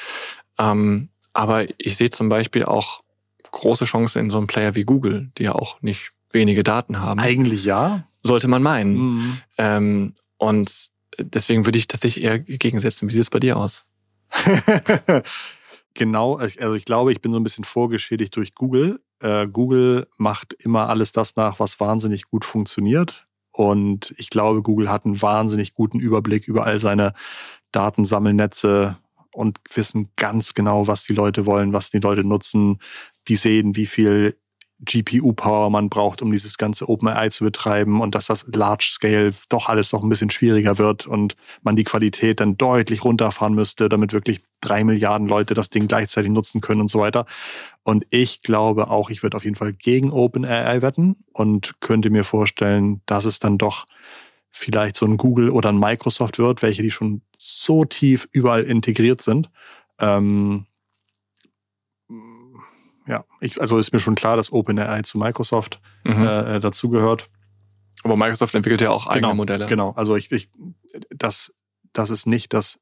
Ähm, 0.59 1.09
aber 1.33 1.65
ich 1.77 1.97
sehe 1.97 2.09
zum 2.09 2.29
Beispiel 2.29 2.65
auch 2.65 3.03
große 3.51 3.85
Chancen 3.85 4.19
in 4.19 4.29
so 4.29 4.37
einem 4.37 4.47
Player 4.47 4.75
wie 4.75 4.83
Google, 4.83 5.29
die 5.37 5.43
ja 5.43 5.53
auch 5.53 5.81
nicht 5.81 6.11
wenige 6.31 6.63
Daten 6.63 6.99
haben. 6.99 7.19
Eigentlich 7.19 7.63
ja. 7.63 8.03
Sollte 8.23 8.47
man 8.47 8.61
meinen. 8.61 8.93
Mhm. 8.95 9.37
Ähm, 9.57 10.13
und 10.37 10.89
deswegen 11.19 11.65
würde 11.65 11.77
ich 11.77 11.87
tatsächlich 11.87 12.23
eher 12.23 12.39
gegensetzen. 12.39 13.07
Wie 13.07 13.13
sieht 13.13 13.21
es 13.21 13.29
bei 13.29 13.39
dir 13.39 13.57
aus? 13.57 13.85
genau, 15.93 16.35
also 16.35 16.73
ich 16.73 16.85
glaube, 16.85 17.11
ich 17.11 17.21
bin 17.21 17.31
so 17.31 17.39
ein 17.39 17.43
bisschen 17.43 17.63
vorgeschädigt 17.63 18.35
durch 18.35 18.55
Google. 18.55 18.99
Äh, 19.19 19.47
Google 19.47 20.07
macht 20.17 20.53
immer 20.53 20.89
alles 20.89 21.11
das 21.11 21.35
nach, 21.35 21.59
was 21.59 21.79
wahnsinnig 21.79 22.27
gut 22.29 22.45
funktioniert. 22.45 23.27
Und 23.51 24.13
ich 24.17 24.29
glaube, 24.29 24.61
Google 24.61 24.91
hat 24.91 25.05
einen 25.05 25.21
wahnsinnig 25.21 25.73
guten 25.73 25.99
Überblick 25.99 26.47
über 26.47 26.65
all 26.65 26.79
seine 26.79 27.13
Datensammelnetze 27.71 28.97
und 29.33 29.59
wissen 29.73 30.11
ganz 30.15 30.53
genau, 30.53 30.87
was 30.87 31.05
die 31.05 31.13
Leute 31.13 31.45
wollen, 31.45 31.73
was 31.73 31.89
die 31.89 31.99
Leute 31.99 32.23
nutzen. 32.23 32.79
Die 33.27 33.35
sehen, 33.35 33.75
wie 33.75 33.87
viel 33.87 34.37
GPU-Power 34.79 35.69
man 35.69 35.89
braucht, 35.89 36.21
um 36.21 36.31
dieses 36.31 36.57
ganze 36.57 36.87
OpenAI 36.87 37.29
zu 37.29 37.43
betreiben 37.43 38.01
und 38.01 38.13
dass 38.13 38.27
das 38.27 38.45
Large 38.47 38.89
Scale 38.93 39.33
doch 39.49 39.69
alles 39.69 39.91
noch 39.91 40.03
ein 40.03 40.09
bisschen 40.09 40.29
schwieriger 40.29 40.77
wird 40.77 41.07
und 41.07 41.35
man 41.63 41.75
die 41.75 41.83
Qualität 41.83 42.39
dann 42.39 42.57
deutlich 42.57 43.03
runterfahren 43.03 43.55
müsste, 43.55 43.89
damit 43.89 44.13
wirklich 44.13 44.41
drei 44.61 44.83
Milliarden 44.83 45.27
Leute 45.27 45.53
das 45.53 45.69
Ding 45.69 45.87
gleichzeitig 45.87 46.31
nutzen 46.31 46.61
können 46.61 46.81
und 46.81 46.89
so 46.89 46.99
weiter. 46.99 47.25
Und 47.83 48.05
ich 48.11 48.41
glaube 48.41 48.89
auch, 48.89 49.09
ich 49.09 49.23
würde 49.23 49.37
auf 49.37 49.43
jeden 49.43 49.55
Fall 49.55 49.73
gegen 49.73 50.11
OpenAI 50.11 50.81
wetten 50.81 51.15
und 51.33 51.75
könnte 51.79 52.09
mir 52.09 52.23
vorstellen, 52.23 53.01
dass 53.05 53.25
es 53.25 53.39
dann 53.39 53.57
doch 53.57 53.85
vielleicht 54.51 54.95
so 54.95 55.05
ein 55.05 55.17
Google 55.17 55.49
oder 55.49 55.69
ein 55.69 55.79
Microsoft 55.79 56.39
wird, 56.39 56.61
welche 56.61 56.83
die 56.83 56.91
schon 56.91 57.21
so 57.37 57.85
tief 57.85 58.27
überall 58.31 58.63
integriert 58.63 59.21
sind. 59.21 59.49
Ähm, 59.99 60.65
ja, 63.07 63.25
ich, 63.39 63.59
also 63.61 63.77
ist 63.77 63.93
mir 63.93 63.99
schon 63.99 64.15
klar, 64.15 64.37
dass 64.37 64.51
OpenAI 64.51 65.01
zu 65.03 65.17
Microsoft 65.17 65.79
mhm. 66.03 66.25
äh, 66.25 66.55
äh 66.55 66.59
dazugehört. 66.59 67.29
Aber 68.03 68.15
Microsoft 68.15 68.53
entwickelt 68.53 68.81
ja 68.81 68.91
auch 68.91 69.07
eigene 69.07 69.27
genau, 69.27 69.35
Modelle. 69.35 69.65
Genau, 69.67 69.91
also 69.91 70.15
ich, 70.15 70.31
ich 70.31 70.49
das, 71.09 71.53
das 71.93 72.09
ist 72.09 72.27
nicht 72.27 72.53
das 72.53 72.79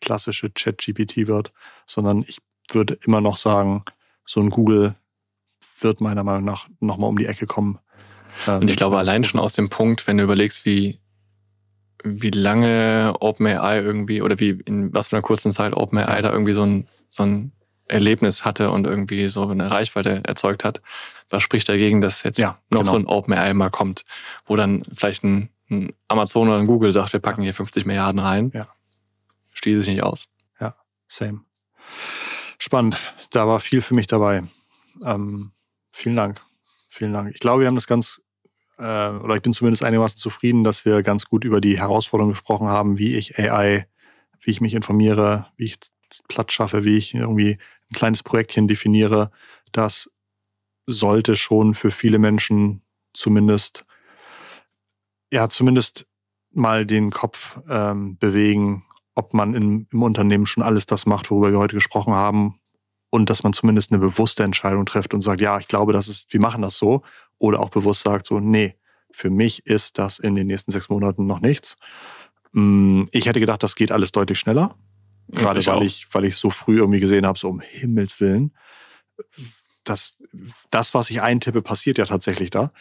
klassische 0.00 0.52
Chat-GPT 0.52 1.26
wird, 1.26 1.52
sondern 1.86 2.24
ich 2.26 2.38
würde 2.70 2.98
immer 3.04 3.20
noch 3.20 3.36
sagen, 3.36 3.84
so 4.24 4.40
ein 4.40 4.50
Google 4.50 4.94
wird 5.80 6.00
meiner 6.00 6.24
Meinung 6.24 6.44
nach 6.44 6.68
nochmal 6.80 7.10
um 7.10 7.18
die 7.18 7.26
Ecke 7.26 7.46
kommen. 7.46 7.78
Ähm, 8.46 8.60
Und 8.60 8.70
ich 8.70 8.76
glaube, 8.76 8.98
allein 8.98 9.24
schon 9.24 9.40
aus 9.40 9.54
dem 9.54 9.68
Punkt, 9.68 10.06
wenn 10.06 10.18
du 10.18 10.24
überlegst, 10.24 10.64
wie, 10.64 11.00
wie 12.04 12.30
lange 12.30 13.14
OpenAI 13.20 13.80
irgendwie 13.80 14.22
oder 14.22 14.38
wie 14.38 14.50
in 14.64 14.92
was 14.94 15.08
für 15.08 15.16
einer 15.16 15.22
kurzen 15.22 15.52
Zeit 15.52 15.74
OpenAI 15.74 16.22
da 16.22 16.30
irgendwie 16.30 16.52
so 16.52 16.62
ein, 16.62 16.88
so 17.10 17.24
ein 17.24 17.52
Erlebnis 17.88 18.44
hatte 18.44 18.70
und 18.70 18.86
irgendwie 18.86 19.28
so 19.28 19.48
eine 19.48 19.70
Reichweite 19.70 20.22
erzeugt 20.24 20.64
hat, 20.64 20.80
was 21.30 21.42
spricht 21.42 21.68
dagegen, 21.68 22.00
dass 22.00 22.22
jetzt 22.22 22.38
ja, 22.38 22.58
noch 22.70 22.80
genau. 22.80 22.92
so 22.92 22.98
ein 22.98 23.06
OpenAI 23.06 23.54
mal 23.54 23.70
kommt, 23.70 24.04
wo 24.46 24.56
dann 24.56 24.82
vielleicht 24.96 25.24
ein, 25.24 25.50
ein, 25.70 25.92
Amazon 26.08 26.48
oder 26.48 26.58
ein 26.58 26.66
Google 26.66 26.92
sagt, 26.92 27.12
wir 27.12 27.20
packen 27.20 27.42
hier 27.42 27.54
50 27.54 27.86
Milliarden 27.86 28.20
rein. 28.20 28.50
Ja. 28.54 28.68
Schließe 29.52 29.80
ich 29.80 29.88
nicht 29.88 30.02
aus. 30.02 30.26
Ja, 30.60 30.74
same. 31.06 31.40
Spannend. 32.58 32.96
Da 33.30 33.46
war 33.46 33.60
viel 33.60 33.82
für 33.82 33.94
mich 33.94 34.06
dabei. 34.06 34.44
Ähm, 35.04 35.52
vielen 35.90 36.16
Dank. 36.16 36.40
Vielen 36.88 37.12
Dank. 37.12 37.30
Ich 37.32 37.40
glaube, 37.40 37.60
wir 37.60 37.66
haben 37.68 37.74
das 37.74 37.86
ganz, 37.86 38.20
äh, 38.78 38.82
oder 38.82 39.36
ich 39.36 39.42
bin 39.42 39.52
zumindest 39.52 39.82
einigermaßen 39.82 40.18
zufrieden, 40.18 40.64
dass 40.64 40.84
wir 40.84 41.02
ganz 41.02 41.26
gut 41.26 41.44
über 41.44 41.60
die 41.60 41.78
Herausforderungen 41.78 42.32
gesprochen 42.32 42.68
haben, 42.68 42.98
wie 42.98 43.16
ich 43.16 43.38
AI, 43.38 43.86
wie 44.40 44.50
ich 44.50 44.60
mich 44.60 44.74
informiere, 44.74 45.46
wie 45.56 45.66
ich 45.66 45.78
Platz 46.28 46.52
schaffe, 46.52 46.84
wie 46.84 46.96
ich 46.96 47.14
irgendwie 47.14 47.58
ein 47.90 47.94
kleines 47.94 48.22
Projektchen 48.22 48.68
definiere, 48.68 49.30
das 49.72 50.10
sollte 50.86 51.36
schon 51.36 51.74
für 51.74 51.90
viele 51.90 52.18
Menschen 52.18 52.82
zumindest, 53.12 53.84
ja, 55.32 55.48
zumindest 55.48 56.06
mal 56.50 56.86
den 56.86 57.10
Kopf 57.10 57.60
ähm, 57.68 58.16
bewegen, 58.18 58.84
ob 59.14 59.34
man 59.34 59.54
in, 59.54 59.86
im 59.92 60.02
Unternehmen 60.02 60.46
schon 60.46 60.62
alles 60.62 60.86
das 60.86 61.04
macht, 61.04 61.30
worüber 61.30 61.50
wir 61.50 61.58
heute 61.58 61.74
gesprochen 61.74 62.14
haben, 62.14 62.60
und 63.10 63.30
dass 63.30 63.42
man 63.42 63.52
zumindest 63.52 63.90
eine 63.90 64.00
bewusste 64.00 64.44
Entscheidung 64.44 64.86
trifft 64.86 65.14
und 65.14 65.22
sagt, 65.22 65.40
ja, 65.40 65.58
ich 65.58 65.68
glaube, 65.68 65.92
das 65.92 66.08
ist, 66.08 66.32
wir 66.32 66.40
machen 66.40 66.62
das 66.62 66.76
so, 66.76 67.02
oder 67.38 67.60
auch 67.60 67.70
bewusst 67.70 68.02
sagt 68.02 68.26
so, 68.26 68.40
nee, 68.40 68.74
für 69.10 69.30
mich 69.30 69.66
ist 69.66 69.98
das 69.98 70.18
in 70.18 70.34
den 70.34 70.46
nächsten 70.46 70.72
sechs 70.72 70.88
Monaten 70.88 71.26
noch 71.26 71.40
nichts. 71.40 71.78
Mm, 72.52 73.04
ich 73.12 73.26
hätte 73.26 73.40
gedacht, 73.40 73.62
das 73.62 73.74
geht 73.76 73.92
alles 73.92 74.12
deutlich 74.12 74.38
schneller. 74.38 74.76
Gerade 75.28 75.64
weil 75.66 75.82
ich, 75.82 76.06
weil 76.12 76.24
ich 76.24 76.36
so 76.36 76.50
früh 76.50 76.78
irgendwie 76.78 77.00
gesehen 77.00 77.26
habe, 77.26 77.38
so 77.38 77.48
um 77.48 77.60
Himmels 77.60 78.20
Willen. 78.20 78.54
Das, 79.84 80.16
das, 80.70 80.94
was 80.94 81.10
ich 81.10 81.20
eintippe, 81.20 81.62
passiert 81.62 81.98
ja 81.98 82.06
tatsächlich 82.06 82.50
da. 82.50 82.72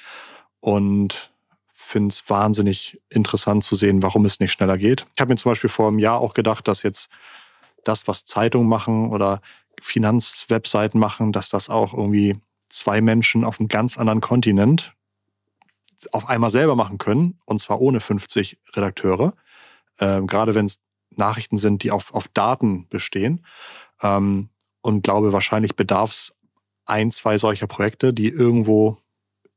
Und 0.59 1.31
finde 1.87 2.09
es 2.09 2.29
wahnsinnig 2.29 3.01
interessant 3.09 3.63
zu 3.63 3.75
sehen, 3.75 4.03
warum 4.03 4.25
es 4.25 4.39
nicht 4.39 4.51
schneller 4.51 4.77
geht. 4.77 5.05
Ich 5.15 5.21
habe 5.21 5.31
mir 5.31 5.37
zum 5.37 5.51
Beispiel 5.51 5.69
vor 5.69 5.87
einem 5.87 5.99
Jahr 5.99 6.19
auch 6.19 6.33
gedacht, 6.33 6.67
dass 6.67 6.83
jetzt 6.83 7.09
das, 7.85 8.07
was 8.07 8.25
Zeitungen 8.25 8.67
machen 8.67 9.09
oder 9.09 9.41
Finanzwebseiten 9.81 10.99
machen, 10.99 11.31
dass 11.31 11.49
das 11.49 11.69
auch 11.69 11.93
irgendwie 11.93 12.35
zwei 12.69 12.99
Menschen 12.99 13.45
auf 13.45 13.59
einem 13.59 13.69
ganz 13.69 13.97
anderen 13.97 14.21
Kontinent 14.21 14.93
auf 16.11 16.27
einmal 16.27 16.49
selber 16.49 16.75
machen 16.75 16.97
können, 16.97 17.39
und 17.45 17.59
zwar 17.59 17.81
ohne 17.81 17.99
50 17.99 18.59
Redakteure. 18.75 19.33
Ähm, 19.99 20.27
gerade 20.27 20.53
wenn 20.53 20.65
es 20.65 20.79
Nachrichten 21.17 21.57
sind, 21.57 21.83
die 21.83 21.91
auf, 21.91 22.13
auf 22.13 22.27
Daten 22.27 22.87
bestehen. 22.89 23.45
Ähm, 24.01 24.49
und 24.81 25.03
glaube, 25.03 25.33
wahrscheinlich 25.33 25.75
bedarf 25.75 26.11
es 26.11 26.35
ein, 26.85 27.11
zwei 27.11 27.37
solcher 27.37 27.67
Projekte, 27.67 28.13
die 28.13 28.29
irgendwo 28.29 28.97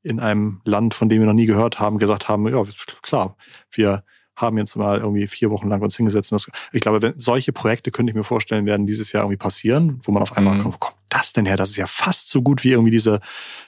in 0.03 0.19
einem 0.19 0.61
Land, 0.65 0.95
von 0.95 1.09
dem 1.09 1.20
wir 1.20 1.27
noch 1.27 1.35
nie 1.35 1.47
gehört 1.47 1.78
haben, 1.78 1.99
gesagt 1.99 2.28
haben, 2.28 2.49
ja, 2.49 2.65
klar, 3.03 3.37
wir 3.70 4.03
haben 4.35 4.57
jetzt 4.57 4.77
mal 4.77 4.99
irgendwie 4.99 5.27
vier 5.27 5.51
Wochen 5.51 5.69
lang 5.69 5.82
uns 5.82 5.97
hingesetzt. 5.97 6.32
Das, 6.32 6.51
ich 6.73 6.81
glaube, 6.81 7.03
wenn, 7.03 7.20
solche 7.20 7.53
Projekte 7.53 7.91
könnte 7.91 8.11
ich 8.11 8.16
mir 8.16 8.24
vorstellen, 8.24 8.65
werden 8.65 8.87
dieses 8.87 9.12
Jahr 9.12 9.24
irgendwie 9.24 9.37
passieren, 9.37 10.01
wo 10.03 10.12
man 10.12 10.23
auf 10.23 10.37
einmal, 10.37 10.57
mhm. 10.57 10.62
kommt, 10.62 10.74
wo 10.74 10.78
kommt 10.78 10.97
das 11.11 11.32
denn 11.32 11.47
her? 11.47 11.57
Das 11.57 11.70
ist 11.70 11.77
ja 11.77 11.87
fast 11.87 12.31
so 12.31 12.41
gut 12.41 12.65
wie 12.65 12.73
irgendwie 12.73 12.91
diese, 12.91 13.20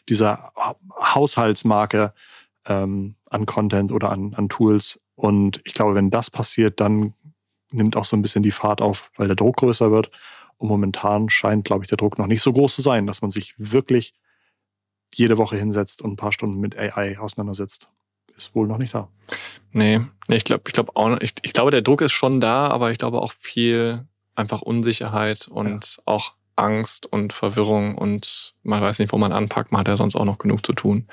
diese 0.09 0.39
Haushaltsmarke 1.01 2.15
ähm, 2.67 3.17
an 3.29 3.47
Content 3.47 3.93
oder 3.93 4.11
an, 4.11 4.35
an 4.35 4.49
Tools. 4.49 4.99
Und 5.15 5.61
ich 5.65 5.75
glaube, 5.75 5.95
wenn 5.95 6.11
das 6.11 6.31
passiert, 6.31 6.81
dann 6.81 7.15
nimmt 7.73 7.97
auch 7.97 8.05
so 8.05 8.17
ein 8.17 8.23
bisschen 8.23 8.43
die 8.43 8.51
Fahrt 8.51 8.81
auf, 8.81 9.11
weil 9.17 9.27
der 9.27 9.37
Druck 9.37 9.57
größer 9.57 9.91
wird. 9.91 10.11
Und 10.59 10.69
momentan 10.69 11.29
scheint, 11.29 11.65
glaube 11.65 11.85
ich, 11.85 11.89
der 11.89 11.97
Druck 11.97 12.19
noch 12.19 12.27
nicht 12.27 12.43
so 12.43 12.53
groß 12.53 12.77
zu 12.77 12.83
sein, 12.83 13.07
dass 13.07 13.23
man 13.23 13.31
sich 13.31 13.55
wirklich 13.59 14.15
jede 15.15 15.39
Woche 15.39 15.57
hinsetzt 15.57 16.03
und 16.03 16.13
ein 16.13 16.17
paar 16.17 16.33
Stunden 16.33 16.61
mit 16.61 16.79
AI 16.79 17.19
auseinandersetzt. 17.19 17.89
Ist 18.37 18.55
wohl 18.55 18.67
noch 18.67 18.79
nicht 18.79 18.95
da. 18.95 19.09
Nee, 19.73 20.01
nee 20.29 20.37
ich 20.37 20.45
glaube, 20.45 20.63
ich 20.67 20.73
glaube 20.73 20.93
auch, 20.95 21.19
ich, 21.21 21.35
ich 21.43 21.53
glaube, 21.53 21.71
der 21.71 21.83
Druck 21.83 22.01
ist 22.01 22.13
schon 22.13 22.41
da, 22.41 22.69
aber 22.69 22.91
ich 22.91 22.99
glaube 22.99 23.21
auch 23.21 23.33
viel 23.33 24.07
einfach 24.35 24.63
Unsicherheit 24.63 25.49
und 25.49 25.97
ja. 25.97 26.03
auch 26.07 26.33
Angst 26.57 27.07
und 27.07 27.33
Verwirrung 27.33 27.97
und 27.97 28.55
man 28.63 28.81
weiß 28.81 28.99
nicht, 28.99 29.13
wo 29.13 29.19
man 29.19 29.33
anpackt, 29.33 29.73
man 29.73 29.81
hat 29.81 29.89
ja 29.89 29.97
sonst 29.97 30.17
auch 30.17 30.25
noch 30.25 30.39
genug 30.39 30.65
zu 30.65 30.73
tun. 30.73 31.09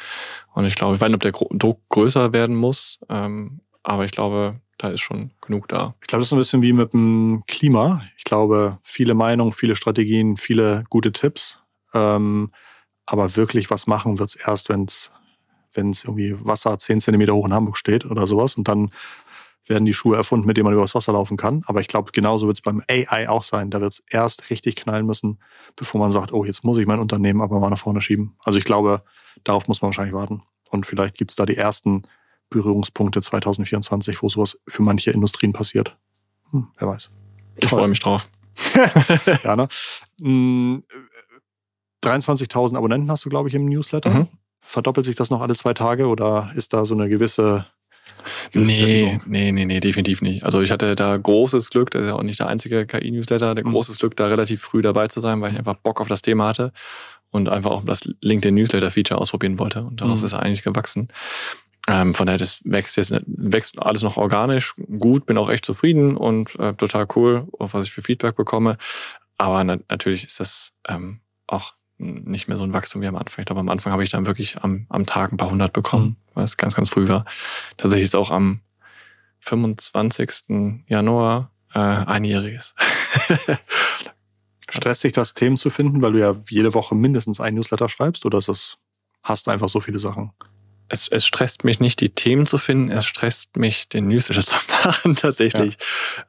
Und 0.54 0.66
ich 0.66 0.76
glaube, 0.76 0.96
ich 0.96 1.02
weiß 1.02 1.10
nicht, 1.10 1.16
ob 1.16 1.50
der 1.50 1.58
Druck 1.58 1.82
größer 1.90 2.34
werden 2.34 2.56
muss, 2.56 3.00
ähm, 3.10 3.62
aber 3.84 4.06
ich 4.06 4.12
glaube, 4.12 4.60
da 4.80 4.90
ist 4.90 5.02
schon 5.02 5.32
genug 5.42 5.68
da. 5.68 5.94
Ich 6.02 6.08
glaube, 6.08 6.22
das 6.22 6.30
ist 6.30 6.34
ein 6.34 6.40
bisschen 6.40 6.62
wie 6.62 6.74
mit 6.74 6.94
dem 6.94 7.44
Klima. 7.48 8.02
Ich 8.18 8.24
glaube, 8.24 8.80
viele 8.82 9.14
Meinungen, 9.14 9.54
viele 9.54 9.76
Strategien, 9.76 10.38
viele 10.38 10.86
gute 10.90 11.12
Tipps. 11.12 11.60
Ähm, 11.94 12.52
aber 13.06 13.36
wirklich 13.36 13.70
was 13.70 13.88
machen 13.88 14.20
wird's 14.20 14.36
erst, 14.36 14.70
wenn's 14.70 15.12
wenn's 15.74 16.04
irgendwie 16.04 16.36
Wasser 16.44 16.80
zehn 16.80 17.02
Zentimeter 17.02 17.36
hoch 17.36 17.46
in 17.46 17.54
Hamburg 17.54 17.78
steht 17.78 18.06
oder 18.06 18.26
sowas. 18.26 18.56
Und 18.56 18.68
dann 18.68 18.92
werden 19.68 19.86
die 19.86 19.94
Schuhe 19.94 20.16
erfunden, 20.16 20.48
mit 20.48 20.58
denen 20.58 20.66
man 20.66 20.74
übers 20.74 20.96
Wasser 20.96 21.14
laufen 21.14 21.38
kann. 21.38 21.62
Aber 21.68 21.82
ich 21.82 21.88
glaube, 21.88 22.12
genauso 22.12 22.48
wird's 22.48 22.62
beim 22.62 22.82
AI 22.90 23.30
auch 23.30 23.44
sein. 23.44 23.70
Da 23.70 23.82
wird's 23.82 24.02
erst 24.10 24.50
richtig 24.50 24.76
knallen 24.78 25.06
müssen, 25.06 25.40
bevor 25.76 26.00
man 26.00 26.12
sagt, 26.12 26.34
oh, 26.34 26.44
jetzt 26.44 26.64
muss 26.64 26.78
ich 26.78 26.88
mein 26.88 27.00
Unternehmen 27.00 27.42
aber 27.42 27.60
mal 27.60 27.70
nach 27.70 27.78
vorne 27.78 28.02
schieben. 28.02 28.36
Also 28.44 28.58
ich 28.58 28.66
glaube, 28.66 29.04
darauf 29.44 29.68
muss 29.68 29.82
man 29.82 29.90
wahrscheinlich 29.90 30.16
warten. 30.16 30.42
Und 30.70 30.86
vielleicht 30.86 31.16
gibt's 31.16 31.36
da 31.36 31.46
die 31.46 31.58
ersten 31.58 32.04
Berührungspunkte 32.50 33.22
2024, 33.22 34.22
wo 34.22 34.30
sowas 34.30 34.60
für 34.68 34.82
manche 34.82 35.12
Industrien 35.12 35.54
passiert. 35.54 35.98
Hm, 36.52 36.68
wer 36.78 36.88
weiß. 36.88 37.12
Ich 37.58 37.70
freue 37.70 37.88
mich 37.88 38.00
drauf. 38.00 38.28
ja, 39.44 39.56
ne? 39.56 39.68
23.000 40.20 42.70
hm, 42.70 42.76
Abonnenten 42.76 43.12
hast 43.12 43.26
du, 43.26 43.30
glaube 43.30 43.50
ich, 43.50 43.56
im 43.56 43.66
Newsletter. 43.66 44.10
Mhm. 44.10 44.28
Verdoppelt 44.62 45.06
sich 45.06 45.16
das 45.16 45.30
noch 45.30 45.42
alle 45.42 45.56
zwei 45.56 45.74
Tage 45.74 46.08
oder 46.08 46.52
ist 46.56 46.74
da 46.74 46.86
so 46.86 46.96
eine 46.96 47.10
gewisse 47.10 47.66
Nee, 48.54 49.20
nee, 49.26 49.52
nee, 49.52 49.66
nee, 49.66 49.80
definitiv 49.80 50.22
nicht. 50.22 50.44
Also 50.44 50.62
ich 50.62 50.72
hatte 50.72 50.96
da 50.96 51.16
großes 51.16 51.70
Glück, 51.70 51.92
das 51.92 52.04
ist 52.04 52.08
ja 52.08 52.16
auch 52.16 52.24
nicht 52.24 52.40
der 52.40 52.48
einzige 52.48 52.86
KI-Newsletter, 52.86 53.56
der 53.56 53.66
mhm. 53.66 53.72
großes 53.72 54.00
Glück, 54.00 54.16
da 54.16 54.28
relativ 54.28 54.62
früh 54.62 54.82
dabei 54.82 55.08
zu 55.08 55.22
sein, 55.22 55.42
weil 55.42 55.54
ich 55.54 55.60
einfach 55.60 55.76
Bock 55.76 56.02
auf 56.02 56.08
das 56.08 56.22
Thema 56.22 56.48
hatte 56.48 56.72
und 57.32 57.50
einfach 57.50 57.72
auch 57.72 57.86
das 57.86 58.10
LinkedIn 58.22 58.56
Newsletter-Feature 58.56 59.20
ausprobieren 59.20 59.60
wollte. 59.60 59.84
Und 59.84 60.02
daraus 60.02 60.22
mhm. 60.22 60.26
ist 60.26 60.34
er 60.34 60.42
eigentlich 60.42 60.64
gewachsen. 60.64 61.10
Ähm, 61.90 62.14
von 62.14 62.28
daher, 62.28 62.38
das 62.38 62.62
wächst 62.66 62.98
jetzt 62.98 63.14
wächst 63.26 63.82
alles 63.82 64.04
noch 64.04 64.18
organisch 64.18 64.76
gut, 65.00 65.26
bin 65.26 65.40
auch 65.40 65.50
echt 65.50 65.66
zufrieden 65.66 66.16
und 66.16 66.56
äh, 66.60 66.74
total 66.76 67.08
cool, 67.16 67.48
was 67.58 67.88
ich 67.88 67.92
für 67.92 68.04
Feedback 68.04 68.36
bekomme. 68.36 68.78
Aber 69.38 69.64
na 69.64 69.80
natürlich 69.90 70.24
ist 70.24 70.40
das 70.40 70.74
ähm, 70.88 71.22
auch 71.48 71.74
nicht 71.98 72.48
mehr 72.48 72.58
so 72.58 72.64
ein 72.64 72.74
Wachstum 72.74 73.02
wie 73.02 73.08
am 73.08 73.16
Anfang. 73.16 73.42
Ich 73.42 73.48
glaube, 73.48 73.62
am 73.62 73.70
Anfang 73.70 73.92
habe 73.92 74.04
ich 74.04 74.12
dann 74.12 74.28
wirklich 74.28 74.58
am, 74.62 74.86
am 74.90 75.08
Tag 75.08 75.32
ein 75.32 75.38
paar 75.38 75.50
hundert 75.50 75.74
bekommen, 75.74 76.06
mhm. 76.06 76.16
was 76.36 76.58
ganz, 76.58 76.76
ganz 76.76 76.90
früh 76.90 77.08
war. 77.08 77.26
Tatsächlich 77.78 78.06
ist 78.06 78.16
auch 78.16 78.30
am 78.30 78.62
25. 79.40 80.84
Januar 80.88 81.52
äh, 81.74 81.80
einjähriges. 81.80 82.76
Stresst 84.70 85.04
dich 85.04 85.14
das, 85.14 85.34
Themen 85.34 85.58
zu 85.58 85.72
finden, 85.72 86.04
weil 86.04 86.12
du 86.12 86.20
ja 86.20 86.36
jede 86.50 86.76
Woche 86.76 86.94
mindestens 86.94 87.42
ein 87.42 87.56
Newsletter 87.56 87.90
schreibst 87.90 88.26
oder 88.26 88.38
ist 88.38 88.48
das, 88.48 88.78
hast 89.24 89.48
du 89.48 89.52
einfach 89.52 89.70
so 89.70 89.80
viele 89.80 89.98
Sachen? 89.98 90.32
Es, 90.90 91.08
es 91.08 91.26
stresst 91.26 91.64
mich 91.64 91.80
nicht, 91.80 92.02
die 92.02 92.10
Themen 92.10 92.46
zu 92.46 92.58
finden, 92.58 92.92
es 92.92 93.06
stresst 93.06 93.58
mich, 93.58 93.90
den 93.90 94.08
Newsletter 94.08 94.42
zu 94.44 94.58
machen, 94.84 95.16
tatsächlich. 95.16 95.78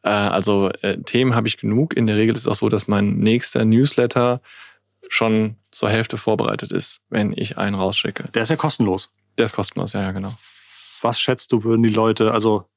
Ja. 0.05 0.29
Äh, 0.29 0.31
also 0.31 0.71
äh, 0.83 1.03
Themen 1.03 1.35
habe 1.35 1.49
ich 1.49 1.57
genug. 1.57 1.97
In 1.97 2.07
der 2.07 2.17
Regel 2.17 2.35
ist 2.35 2.43
es 2.43 2.47
auch 2.47 2.55
so, 2.55 2.69
dass 2.69 2.87
mein 2.87 3.19
nächster 3.19 3.65
Newsletter 3.65 4.41
schon 5.09 5.57
zur 5.71 5.91
Hälfte 5.91 6.17
vorbereitet 6.17 6.73
ist, 6.73 7.03
wenn 7.09 7.33
ich 7.37 7.59
einen 7.59 7.75
rausschicke. 7.75 8.29
Der 8.35 8.43
ist 8.43 8.51
ja 8.51 8.57
kostenlos. 8.57 9.11
Der 9.39 9.47
ist 9.47 9.55
kostenlos, 9.55 9.95
ja, 9.95 10.03
ja, 10.03 10.13
genau. 10.13 10.37
Was 11.01 11.19
schätzt 11.19 11.51
du, 11.53 11.65
würden 11.65 11.83
die 11.83 11.89
Leute, 11.89 12.33
also 12.33 12.69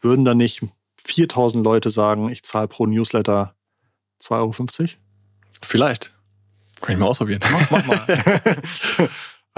würden 0.00 0.24
da 0.24 0.34
nicht 0.34 0.62
4000 1.04 1.64
Leute 1.64 1.90
sagen, 1.90 2.28
ich 2.28 2.42
zahle 2.42 2.68
pro 2.68 2.86
Newsletter 2.86 3.54
2,50 4.20 4.30
Euro? 4.80 4.90
Vielleicht. 5.62 6.12
Kann 6.80 6.94
ich 6.94 6.98
mal 6.98 7.06
ausprobieren. 7.06 7.40
Mach, 7.50 7.70
mach 7.70 7.86
mal. 7.86 8.06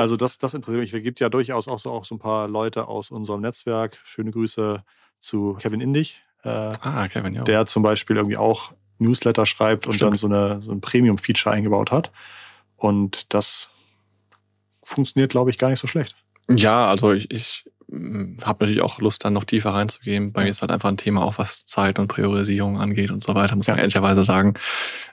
also 0.00 0.16
das, 0.16 0.38
das 0.38 0.54
interessiert 0.54 0.82
mich. 0.82 0.94
Es 0.94 1.02
gibt 1.02 1.20
ja 1.20 1.28
durchaus 1.28 1.68
auch 1.68 1.78
so, 1.78 1.90
auch 1.90 2.04
so 2.04 2.14
ein 2.14 2.18
paar 2.18 2.48
Leute 2.48 2.88
aus 2.88 3.10
unserem 3.10 3.40
Netzwerk. 3.40 3.98
Schöne 4.04 4.30
Grüße 4.30 4.82
zu 5.18 5.56
Kevin 5.60 5.80
Indig. 5.80 6.22
Äh, 6.42 6.48
ah, 6.48 7.08
Kevin, 7.08 7.34
ja. 7.34 7.44
Der 7.44 7.66
zum 7.66 7.82
Beispiel 7.82 8.16
irgendwie 8.16 8.36
auch 8.36 8.72
Newsletter 8.98 9.46
schreibt 9.46 9.86
und 9.86 9.94
Stimmt. 9.94 10.12
dann 10.12 10.18
so, 10.18 10.26
eine, 10.26 10.62
so 10.62 10.72
ein 10.72 10.80
Premium-Feature 10.80 11.54
eingebaut 11.54 11.90
hat. 11.90 12.10
Und 12.76 13.32
das 13.34 13.70
funktioniert, 14.82 15.30
glaube 15.30 15.50
ich, 15.50 15.58
gar 15.58 15.68
nicht 15.68 15.80
so 15.80 15.86
schlecht. 15.86 16.16
Ja, 16.48 16.88
also 16.88 17.12
ich, 17.12 17.30
ich 17.30 17.64
hm, 17.90 18.38
habe 18.42 18.64
natürlich 18.64 18.82
auch 18.82 18.98
Lust, 19.00 19.24
dann 19.24 19.34
noch 19.34 19.44
tiefer 19.44 19.70
reinzugehen. 19.70 20.32
Bei 20.32 20.44
mir 20.44 20.50
ist 20.50 20.62
halt 20.62 20.72
einfach 20.72 20.88
ein 20.88 20.96
Thema, 20.96 21.22
auch 21.24 21.38
was 21.38 21.66
Zeit 21.66 21.98
und 21.98 22.08
Priorisierung 22.08 22.80
angeht 22.80 23.10
und 23.10 23.22
so 23.22 23.34
weiter, 23.34 23.54
muss 23.56 23.68
man 23.68 23.76
ja. 23.76 23.82
ehrlicherweise 23.82 24.24
sagen. 24.24 24.54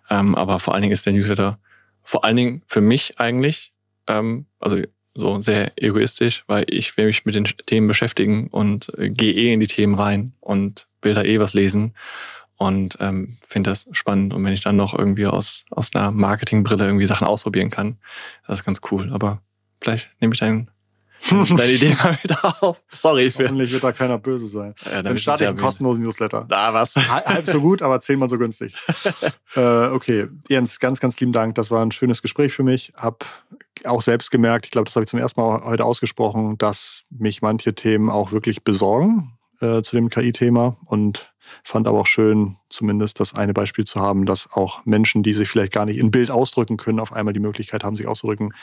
Ähm, 0.10 0.36
aber 0.36 0.60
vor 0.60 0.74
allen 0.74 0.82
Dingen 0.82 0.94
ist 0.94 1.06
der 1.06 1.14
Newsletter 1.14 1.60
vor 2.08 2.24
allen 2.24 2.38
Dingen 2.38 2.62
für 2.68 2.80
mich 2.80 3.20
eigentlich, 3.20 3.74
ähm, 4.08 4.46
also 4.60 4.82
so 5.14 5.42
sehr 5.42 5.72
egoistisch, 5.76 6.44
weil 6.48 6.66
ich 6.70 6.96
will 6.96 7.08
mich 7.08 7.26
mit 7.26 7.36
den 7.36 7.46
Themen 7.66 7.88
beschäftigen 7.88 8.48
und 8.48 8.92
äh, 8.98 9.10
gehe 9.10 9.34
eh 9.34 9.54
in 9.54 9.60
die 9.60 9.68
Themen 9.68 9.96
rein 9.96 10.34
und 10.40 10.88
will 11.02 11.16
da 11.16 11.24
eh 11.24 11.40
was 11.40 11.54
lesen 11.54 11.94
und 12.58 12.98
ähm, 13.00 13.38
finde 13.48 13.72
das 13.72 13.88
spannend. 13.92 14.34
Und 14.34 14.44
wenn 14.44 14.54
ich 14.54 14.62
dann 14.62 14.76
noch 14.76 14.98
irgendwie 14.98 15.26
aus, 15.26 15.66
aus 15.72 15.94
einer 15.94 16.12
Marketingbrille 16.12 16.86
irgendwie 16.86 17.06
Sachen 17.06 17.28
ausprobieren 17.28 17.70
kann, 17.70 17.98
das 18.46 18.60
ist 18.60 18.66
ganz 18.66 18.82
cool. 18.92 19.12
Aber 19.12 19.42
vielleicht 19.82 20.10
nehme 20.20 20.34
ich 20.34 20.40
dann 20.40 20.70
deine 21.30 21.72
Idee 21.72 21.94
mal 21.96 22.18
wieder 22.22 22.64
auf. 22.64 22.82
Sorry. 22.92 23.32
Für 23.32 23.46
Hoffentlich 23.46 23.72
wird 23.72 23.84
da 23.84 23.92
keiner 23.92 24.18
böse 24.18 24.48
sein. 24.48 24.76
Ja, 24.86 24.92
dann, 24.92 25.06
dann 25.06 25.18
starte 25.18 25.44
ich 25.44 25.50
einen 25.50 25.58
kostenlosen 25.58 26.04
Newsletter. 26.04 26.46
Da 26.48 26.74
was. 26.74 26.96
Halb 26.96 27.46
so 27.46 27.62
gut, 27.62 27.82
aber 27.82 28.00
zehnmal 28.02 28.30
so 28.30 28.38
günstig. 28.38 28.76
äh, 29.56 29.88
okay, 29.88 30.28
Jens, 30.48 30.80
ganz, 30.80 31.00
ganz 31.00 31.20
lieben 31.20 31.34
Dank. 31.34 31.56
Das 31.56 31.72
war 31.72 31.84
ein 31.84 31.92
schönes 31.92 32.22
Gespräch 32.22 32.54
für 32.54 32.64
mich. 32.64 32.94
Hab 32.96 33.26
auch 33.86 34.02
selbst 34.02 34.32
gemerkt, 34.32 34.66
ich 34.66 34.72
glaube, 34.72 34.86
das 34.86 34.96
habe 34.96 35.04
ich 35.04 35.10
zum 35.10 35.20
ersten 35.20 35.40
Mal 35.40 35.64
heute 35.64 35.86
ausgesprochen, 35.86 36.58
dass 36.58 37.04
mich 37.10 37.42
manche 37.42 37.76
Themen 37.76 38.10
auch 38.10 38.32
wirklich 38.32 38.64
besorgen 38.64 39.38
äh, 39.62 39.82
zu 39.82 39.96
dem 39.96 40.10
KI-Thema 40.10 40.78
und 40.86 41.32
fand 41.64 41.88
aber 41.88 42.00
auch 42.00 42.06
schön, 42.06 42.58
zumindest 42.70 43.20
das 43.20 43.34
eine 43.34 43.54
Beispiel 43.54 43.86
zu 43.86 44.00
haben, 44.00 44.26
dass 44.26 44.52
auch 44.52 44.86
Menschen, 44.86 45.24
die 45.24 45.34
sich 45.34 45.50
vielleicht 45.50 45.74
gar 45.74 45.86
nicht 45.86 45.98
in 45.98 46.12
Bild 46.12 46.32
ausdrücken 46.32 46.78
können, 46.78 47.00
auf 47.00 47.14
einmal 47.14 47.34
die 47.34 47.40
Möglichkeit 47.40 47.84
haben, 47.84 47.96
sich 47.96 48.08
auszudrücken. 48.08 48.54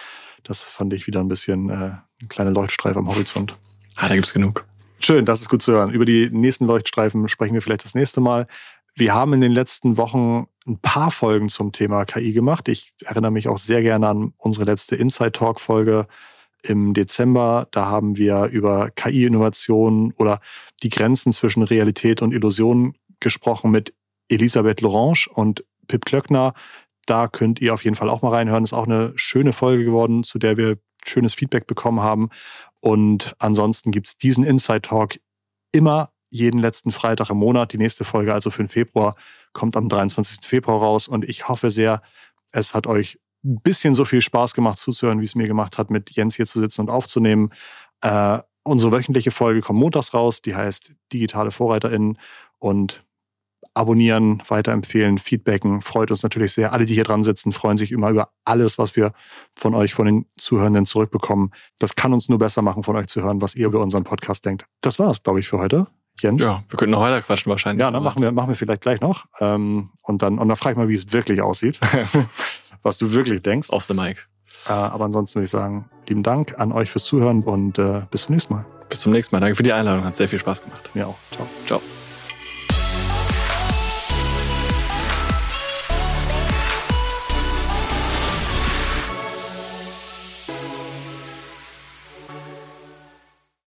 Das 0.43 0.63
fand 0.63 0.93
ich 0.93 1.07
wieder 1.07 1.21
ein 1.21 1.29
bisschen 1.29 1.71
äh, 1.71 1.93
ein 2.23 2.29
kleiner 2.29 2.51
Leuchtstreif 2.51 2.97
am 2.97 3.09
Horizont. 3.09 3.57
Ah, 3.97 4.09
da 4.09 4.15
gibt's 4.15 4.33
genug. 4.33 4.67
Schön, 5.01 5.25
das 5.25 5.41
ist 5.41 5.49
gut 5.49 5.63
zu 5.63 5.73
hören. 5.73 5.91
Über 5.91 6.05
die 6.05 6.31
nächsten 6.31 6.67
Leuchtstreifen 6.67 7.29
sprechen 7.29 7.55
wir 7.55 7.63
vielleicht 7.63 7.85
das 7.85 7.95
nächste 7.95 8.21
Mal. 8.21 8.47
Wir 8.95 9.13
haben 9.13 9.33
in 9.33 9.41
den 9.41 9.53
letzten 9.53 9.97
Wochen 9.97 10.47
ein 10.67 10.79
paar 10.79 11.11
Folgen 11.11 11.49
zum 11.49 11.73
Thema 11.73 12.05
KI 12.05 12.33
gemacht. 12.33 12.69
Ich 12.69 12.95
erinnere 13.05 13.31
mich 13.31 13.49
auch 13.49 13.59
sehr 13.59 13.83
gerne 13.83 14.09
an 14.09 14.33
unsere 14.39 14.65
letzte 14.65 14.97
Inside 14.97 15.33
Talk 15.33 15.61
Folge 15.61 16.07
im 16.65 16.95
Dezember. 16.95 17.69
Da 17.71 17.87
haben 17.87 18.17
wir 18.17 18.47
über 18.47 18.91
KI-Innovationen 18.91 20.13
oder 20.17 20.41
die 20.83 20.89
Grenzen 20.89 21.33
zwischen 21.33 21.63
Realität 21.63 22.23
und 22.23 22.33
Illusion 22.33 22.95
gesprochen 23.21 23.71
mit 23.71 23.95
Elisabeth 24.29 24.81
Lorange 24.81 25.27
und 25.33 25.65
Pip 25.87 26.05
Klöckner. 26.05 26.55
Da 27.07 27.29
könnt 27.29 27.61
ihr 27.61 27.75
auf 27.75 27.85
jeden 27.85 27.97
Fall 27.97 28.09
auch 28.09 28.23
mal 28.23 28.31
reinhören. 28.31 28.65
Ist 28.65 28.73
auch 28.73 28.87
eine 28.87 29.13
schöne 29.17 29.53
Folge 29.53 29.85
geworden, 29.85 30.25
zu 30.25 30.39
der 30.39 30.57
wir 30.57 30.79
schönes 31.05 31.35
Feedback 31.35 31.67
bekommen 31.67 32.01
haben. 32.01 32.31
Und 32.81 33.35
ansonsten 33.39 33.91
gibt's 33.91 34.17
diesen 34.17 34.45
Inside 34.45 34.83
Talk 34.83 35.19
immer 35.73 36.11
jeden 36.31 36.61
letzten 36.61 36.93
Freitag 36.93 37.31
im 37.31 37.37
Monat. 37.37 37.73
Die 37.73 37.79
nächste 37.79 38.05
Folge, 38.05 38.33
also 38.33 38.51
für 38.51 38.63
den 38.63 38.69
Februar, 38.69 39.17
kommt 39.53 39.77
am 39.77 39.89
23. 39.89 40.47
Februar 40.47 40.81
raus. 40.81 41.09
Und 41.09 41.29
ich 41.29 41.49
hoffe 41.49 41.71
sehr, 41.71 42.03
es 42.53 42.75
hat 42.75 42.87
euch 42.87 43.19
ein 43.45 43.61
bisschen 43.61 43.95
so 43.95 44.05
viel 44.05 44.21
Spaß 44.21 44.55
gemacht 44.55 44.79
zuzuhören, 44.79 45.21
wie 45.21 45.27
es 45.27 45.35
mir 45.35 45.47
gemacht 45.47 45.79
hat, 45.79 45.91
mit 45.91 46.11
Jens 46.13 46.37
hier 46.37 46.47
zu 46.47 46.59
sitzen 46.59 46.83
und 46.83 46.91
aufzunehmen. 46.91 47.51
Äh, 48.01 48.39
unsere 48.63 48.93
wöchentliche 48.93 49.31
Folge 49.31 49.61
kommt 49.61 49.79
montags 49.79 50.15
raus, 50.15 50.43
die 50.43 50.55
heißt 50.55 50.93
Digitale 51.13 51.51
VorreiterInnen 51.51 52.19
und 52.59 53.05
abonnieren, 53.75 54.43
weiterempfehlen, 54.49 55.19
feedbacken. 55.19 55.83
Freut 55.83 56.11
uns 56.11 56.23
natürlich 56.23 56.53
sehr. 56.53 56.73
Alle, 56.73 56.85
die 56.85 56.95
hier 56.95 57.05
dran 57.05 57.25
sitzen, 57.25 57.53
freuen 57.53 57.77
sich 57.77 57.93
immer 57.93 58.09
über 58.11 58.31
alles, 58.45 58.79
was 58.79 58.95
wir 58.95 59.13
von 59.55 59.75
euch, 59.75 59.95
von 59.95 60.07
den 60.07 60.27
Zuhörenden 60.37 60.87
zurückbekommen. 60.87 61.53
Das 61.79 61.97
kann 61.97 62.13
uns 62.13 62.29
nur 62.29 62.39
besser 62.39 62.63
machen, 62.63 62.85
von 62.85 62.97
euch 62.97 63.09
zu 63.09 63.23
hören, 63.23 63.43
was 63.43 63.57
ihr 63.57 63.67
über 63.67 63.81
unseren 63.81 64.05
Podcast 64.05 64.45
denkt. 64.47 64.67
Das 64.81 64.99
war's, 64.99 65.23
glaube 65.23 65.41
ich, 65.41 65.49
für 65.49 65.59
heute. 65.59 65.89
Jens? 66.21 66.43
Ja, 66.43 66.63
wir 66.69 66.77
könnten 66.77 66.93
noch 66.93 67.01
weiter 67.01 67.23
quatschen 67.23 67.51
wahrscheinlich. 67.51 67.81
Ja, 67.81 67.91
dann 67.91 68.03
machen 68.03 68.23
wir, 68.23 68.31
machen 68.31 68.49
wir 68.49 68.55
vielleicht 68.55 68.83
gleich 68.83 69.01
noch. 69.01 69.27
Ähm, 69.41 69.91
und 70.03 70.23
dann, 70.23 70.39
und 70.39 70.47
dann 70.47 70.57
frage 70.57 70.75
ich 70.75 70.79
mal, 70.79 70.89
wie 70.89 70.95
es 70.95 71.13
wirklich 71.13 71.43
aussieht. 71.43 71.81
was 72.85 72.99
du 72.99 73.13
wirklich 73.13 73.43
denkst. 73.43 73.71
Off 73.71 73.85
the 73.85 73.95
mic. 73.95 74.19
Äh, 74.67 74.73
aber 74.73 75.07
ansonsten 75.07 75.37
würde 75.37 75.47
ich 75.47 75.51
sagen, 75.51 75.91
lieben 76.09 76.23
Dank 76.23 76.59
an 76.59 76.73
euch 76.73 76.91
fürs 76.91 77.05
Zuhören 77.05 77.43
und 77.43 77.79
äh, 77.79 78.03
bis 78.11 78.23
zum 78.23 78.35
nächsten 78.35 78.55
Mal. 78.55 78.65
Bis 78.89 79.01
zum 79.01 79.13
nächsten 79.13 79.35
Mal. 79.35 79.41
Danke 79.41 79.57
für 79.57 79.63
die 79.63 79.73
Einladung. 79.73 80.05
Hat 80.05 80.17
sehr 80.17 80.29
viel 80.29 80.39
Spaß 80.39 80.63
gemacht. 80.63 80.91
Mir 80.95 81.09
auch. 81.09 81.17
Ciao. 81.33 81.47
Ciao. 81.67 81.94